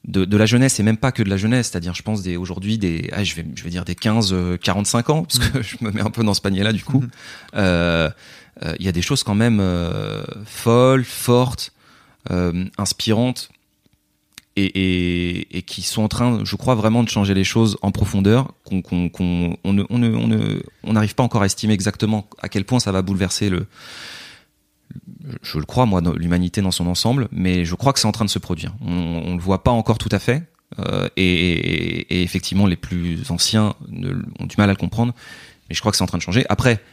de, 0.06 0.26
de 0.26 0.38
la 0.38 0.46
jeunesse 0.46 0.80
et 0.80 0.84
même 0.84 0.98
pas 0.98 1.12
que 1.12 1.22
de 1.24 1.30
la 1.30 1.38
jeunesse, 1.38 1.70
c'est-à-dire 1.70 1.94
je 1.94 2.02
pense 2.02 2.22
des 2.22 2.38
aujourd'hui 2.38 2.78
des, 2.78 3.10
ah, 3.14 3.24
je 3.24 3.36
vais 3.36 3.46
je 3.56 3.64
vais 3.64 3.70
dire 3.70 3.84
des 3.86 3.96
15, 3.96 4.32
euh, 4.34 4.58
45 4.58 5.10
ans 5.10 5.24
parce 5.24 5.40
que 5.40 5.62
je 5.70 5.76
me 5.82 5.92
mets 5.92 6.02
un 6.02 6.10
peu 6.12 6.24
dans 6.24 6.34
ce 6.34 6.42
panier-là 6.42 6.74
du 6.74 6.84
coup. 6.84 7.04
Euh, 7.56 8.10
euh, 8.64 8.74
Il 8.80 8.86
y 8.86 8.90
a 8.90 8.92
des 8.92 9.02
choses 9.02 9.24
quand 9.24 9.36
même 9.36 9.60
euh, 9.60 10.24
folles, 10.46 11.04
fortes, 11.06 11.74
euh, 12.32 12.66
inspirantes 12.78 13.50
et, 14.56 14.66
et, 14.66 15.58
et 15.58 15.62
qui 15.62 15.82
sont 15.84 16.02
en 16.02 16.08
train, 16.08 16.42
je 16.44 16.56
crois 16.56 16.74
vraiment 16.76 17.04
de 17.04 17.10
changer 17.10 17.34
les 17.36 17.44
choses 17.44 17.78
en 17.84 17.92
profondeur, 17.92 18.54
qu'on 18.64 18.82
qu'on 18.82 19.10
qu'on- 19.10 19.56
on 19.64 19.74
ne 19.74 19.84
on 19.90 19.98
ne 20.00 20.10
on 20.16 20.28
ne 20.28 20.60
on 20.84 20.94
n'arrive 20.94 21.14
pas 21.16 21.24
encore 21.24 21.44
à 21.44 21.46
estimer 21.46 21.74
exactement 21.74 22.28
à 22.40 22.50
quel 22.50 22.66
point 22.66 22.80
ça 22.80 22.92
va 22.92 23.02
bouleverser 23.04 23.50
le 23.50 23.68
je 25.42 25.58
le 25.58 25.66
crois 25.66 25.86
moi 25.86 26.02
l'humanité 26.16 26.62
dans 26.62 26.72
son 26.72 26.88
ensemble, 26.88 27.28
mais 27.32 27.66
je 27.66 27.76
crois 27.76 27.94
que 27.94 28.00
c'est 28.00 28.08
en 28.08 28.12
train 28.12 28.26
de 28.26 28.30
se 28.30 28.40
produire. 28.40 28.74
On, 28.82 29.24
on 29.26 29.36
le 29.36 29.42
voit 29.42 29.64
pas 29.64 29.72
encore 29.72 29.98
tout 29.98 30.10
à 30.12 30.20
fait, 30.20 30.44
euh, 30.80 31.08
et, 31.16 32.24
effectivement 32.24 32.66
les 32.66 32.76
plus 32.76 33.32
anciens 33.32 33.74
ne, 33.88 34.14
ont 34.40 34.46
du 34.46 34.56
mal 34.58 34.70
à 34.70 34.74
le 34.74 34.78
comprendre, 34.78 35.14
mais 35.70 35.76
je 35.76 35.80
crois 35.80 35.92
que 35.92 35.98
c'est 35.98 36.04
en 36.04 36.08
train 36.08 36.18
de 36.18 36.24
changer. 36.24 36.46
Après, 36.50 36.84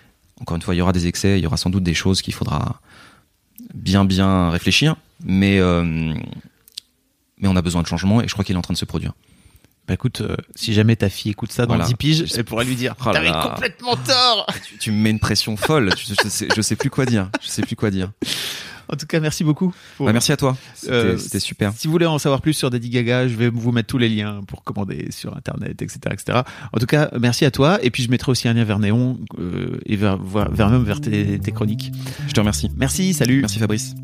encore 0.40 0.56
une 0.56 0.62
fois, 0.62 0.74
il 0.74 0.78
y 0.78 0.80
aura 0.80 0.92
des 0.92 1.06
excès, 1.06 1.38
il 1.38 1.42
y 1.42 1.46
aura 1.46 1.56
sans 1.56 1.70
doute 1.70 1.82
des 1.82 1.94
choses 1.94 2.22
qu'il 2.22 2.34
faudra 2.34 2.80
bien 3.74 4.04
bien 4.04 4.50
réfléchir, 4.50 4.96
mais 5.24 5.58
euh, 5.58 6.14
mais 7.38 7.48
on 7.48 7.56
a 7.56 7.62
besoin 7.62 7.82
de 7.82 7.86
changement 7.86 8.22
et 8.22 8.28
je 8.28 8.32
crois 8.32 8.44
qu'il 8.44 8.54
est 8.54 8.58
en 8.58 8.62
train 8.62 8.74
de 8.74 8.78
se 8.78 8.84
produire. 8.84 9.12
Bah 9.86 9.94
écoute, 9.94 10.22
euh, 10.22 10.34
si 10.54 10.72
jamais 10.72 10.96
ta 10.96 11.10
fille 11.10 11.32
écoute 11.32 11.52
ça 11.52 11.66
dans 11.66 11.74
Voilà. 11.74 11.84
10 11.86 11.94
piges, 11.96 12.24
elle 12.36 12.44
pourrait 12.44 12.64
lui 12.64 12.74
dire 12.76 12.94
Oh 13.04 13.10
T'avais 13.12 13.30
complètement 13.30 13.96
tort 13.96 14.46
Tu, 14.68 14.78
tu 14.78 14.92
me 14.92 14.96
mets 14.96 15.10
une 15.10 15.18
pression 15.18 15.56
folle, 15.58 15.90
je, 15.96 16.14
je 16.22 16.28
sais, 16.30 16.48
je 16.56 16.62
sais 16.62 16.76
plus 16.76 16.88
quoi 16.90 17.04
dire, 17.04 17.28
je 17.42 17.48
sais 17.48 17.60
plus 17.62 17.76
quoi 17.76 17.90
dire. 17.90 18.10
En 18.92 18.96
tout 18.96 19.06
cas, 19.06 19.18
merci 19.18 19.44
beaucoup. 19.44 19.74
pour- 19.96 20.04
Bah, 20.06 20.12
merci 20.12 20.30
à 20.32 20.36
toi, 20.36 20.56
c'était 20.74 20.92
Euh, 20.92 21.18
super. 21.38 21.72
Si 21.76 21.86
vous 21.86 21.92
voulez 21.92 22.04
en 22.06 22.18
savoir 22.18 22.40
plus 22.42 22.52
sur 22.52 22.68
Daddy 22.70 22.90
Gaga, 22.90 23.28
je 23.28 23.34
vais 23.34 23.48
vous 23.48 23.72
mettre 23.72 23.88
tous 23.88 23.96
les 23.98 24.08
liens 24.10 24.40
pour 24.46 24.62
commander 24.62 25.08
sur 25.10 25.34
internet, 25.36 25.80
etc., 25.82 25.98
etc. 26.12 26.40
En 26.72 26.78
tout 26.78 26.86
cas, 26.86 27.10
merci 27.18 27.44
à 27.46 27.50
toi. 27.50 27.78
Et 27.82 27.90
puis 27.90 28.02
je 28.02 28.10
mettrai 28.10 28.30
aussi 28.30 28.46
un 28.46 28.52
lien 28.52 28.64
vers 28.64 28.78
Néon 28.78 29.18
euh, 29.38 29.80
et 29.86 29.96
vers, 29.96 30.18
vers, 30.18 30.50
vers 30.50 30.68
même 30.70 30.84
vers 30.84 31.00
tes, 31.00 31.38
tes 31.38 31.50
chroniques. 31.52 31.92
Je 32.28 32.32
te 32.32 32.40
remercie. 32.40 32.70
Merci, 32.76 33.14
salut. 33.14 33.40
Merci 33.40 33.58
Fabrice. 33.58 33.94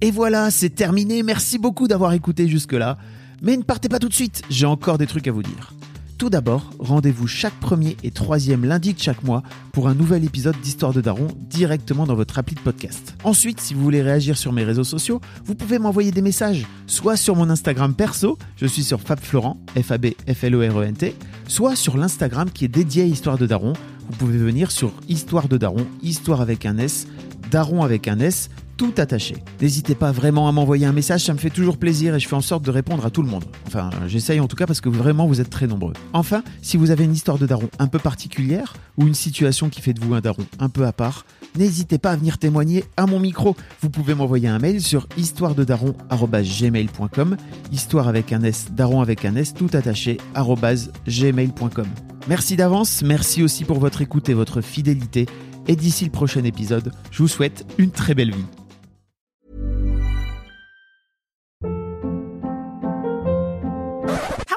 Et 0.00 0.10
voilà, 0.12 0.50
c'est 0.52 0.70
terminé. 0.70 1.22
Merci 1.24 1.58
beaucoup 1.58 1.86
d'avoir 1.88 2.12
écouté 2.12 2.48
jusque-là. 2.48 2.98
Mais 3.44 3.56
ne 3.56 3.64
partez 3.64 3.88
pas 3.88 3.98
tout 3.98 4.08
de 4.08 4.14
suite, 4.14 4.42
j'ai 4.50 4.66
encore 4.66 4.98
des 4.98 5.08
trucs 5.08 5.26
à 5.26 5.32
vous 5.32 5.42
dire. 5.42 5.74
Tout 6.16 6.30
d'abord, 6.30 6.70
rendez-vous 6.78 7.26
chaque 7.26 7.58
premier 7.58 7.96
et 8.04 8.12
troisième 8.12 8.64
lundi 8.64 8.94
de 8.94 9.00
chaque 9.00 9.24
mois 9.24 9.42
pour 9.72 9.88
un 9.88 9.94
nouvel 9.94 10.24
épisode 10.24 10.54
d'Histoire 10.62 10.92
de 10.92 11.00
Daron 11.00 11.26
directement 11.50 12.06
dans 12.06 12.14
votre 12.14 12.38
appli 12.38 12.54
de 12.54 12.60
podcast. 12.60 13.16
Ensuite, 13.24 13.58
si 13.58 13.74
vous 13.74 13.82
voulez 13.82 14.00
réagir 14.00 14.38
sur 14.38 14.52
mes 14.52 14.62
réseaux 14.62 14.84
sociaux, 14.84 15.20
vous 15.44 15.56
pouvez 15.56 15.80
m'envoyer 15.80 16.12
des 16.12 16.22
messages, 16.22 16.68
soit 16.86 17.16
sur 17.16 17.34
mon 17.34 17.50
Instagram 17.50 17.94
perso, 17.94 18.38
je 18.54 18.66
suis 18.66 18.84
sur 18.84 19.00
FabFlorent, 19.00 19.56
F-A-B-F-L-O-R-E-N-T, 19.76 21.16
soit 21.48 21.74
sur 21.74 21.96
l'Instagram 21.96 22.48
qui 22.48 22.66
est 22.66 22.68
dédié 22.68 23.02
à 23.02 23.06
Histoire 23.06 23.38
de 23.38 23.46
Daron. 23.46 23.72
Vous 24.08 24.16
pouvez 24.18 24.38
venir 24.38 24.70
sur 24.70 24.92
Histoire 25.08 25.48
de 25.48 25.56
Daron, 25.56 25.88
Histoire 26.00 26.40
avec 26.42 26.64
un 26.64 26.78
S, 26.78 27.08
Daron 27.50 27.82
avec 27.82 28.06
un 28.06 28.20
S, 28.20 28.50
attaché. 28.90 29.36
N'hésitez 29.60 29.94
pas 29.94 30.12
vraiment 30.12 30.48
à 30.48 30.52
m'envoyer 30.52 30.86
un 30.86 30.92
message, 30.92 31.24
ça 31.24 31.32
me 31.32 31.38
fait 31.38 31.50
toujours 31.50 31.76
plaisir 31.76 32.14
et 32.14 32.20
je 32.20 32.28
fais 32.28 32.34
en 32.34 32.40
sorte 32.40 32.64
de 32.64 32.70
répondre 32.70 33.04
à 33.06 33.10
tout 33.10 33.22
le 33.22 33.28
monde. 33.28 33.44
Enfin, 33.66 33.90
j'essaye 34.06 34.40
en 34.40 34.48
tout 34.48 34.56
cas 34.56 34.66
parce 34.66 34.80
que 34.80 34.88
vraiment 34.88 35.26
vous 35.26 35.40
êtes 35.40 35.50
très 35.50 35.66
nombreux. 35.66 35.92
Enfin, 36.12 36.42
si 36.62 36.76
vous 36.76 36.90
avez 36.90 37.04
une 37.04 37.12
histoire 37.12 37.38
de 37.38 37.46
daron 37.46 37.68
un 37.78 37.86
peu 37.86 37.98
particulière 37.98 38.74
ou 38.98 39.06
une 39.06 39.14
situation 39.14 39.68
qui 39.68 39.80
fait 39.80 39.92
de 39.92 40.00
vous 40.00 40.14
un 40.14 40.20
daron 40.20 40.44
un 40.58 40.68
peu 40.68 40.86
à 40.86 40.92
part, 40.92 41.24
n'hésitez 41.56 41.98
pas 41.98 42.12
à 42.12 42.16
venir 42.16 42.38
témoigner 42.38 42.84
à 42.96 43.06
mon 43.06 43.20
micro. 43.20 43.56
Vous 43.80 43.90
pouvez 43.90 44.14
m'envoyer 44.14 44.48
un 44.48 44.58
mail 44.58 44.80
sur 44.80 45.06
histoirededaron@gmail.com, 45.16 47.36
histoire 47.72 48.08
avec 48.08 48.32
un 48.32 48.42
S, 48.42 48.66
daron 48.72 49.00
avec 49.00 49.24
un 49.24 49.36
S, 49.36 49.54
tout 49.54 49.70
attaché 49.72 50.18
gmail.com. 50.34 51.86
Merci 52.28 52.56
d'avance, 52.56 53.02
merci 53.02 53.42
aussi 53.42 53.64
pour 53.64 53.78
votre 53.78 54.00
écoute 54.00 54.28
et 54.28 54.34
votre 54.34 54.60
fidélité. 54.60 55.26
Et 55.68 55.76
d'ici 55.76 56.04
le 56.04 56.10
prochain 56.10 56.44
épisode, 56.44 56.92
je 57.10 57.18
vous 57.18 57.28
souhaite 57.28 57.66
une 57.78 57.90
très 57.90 58.14
belle 58.14 58.32
vie. 58.32 58.61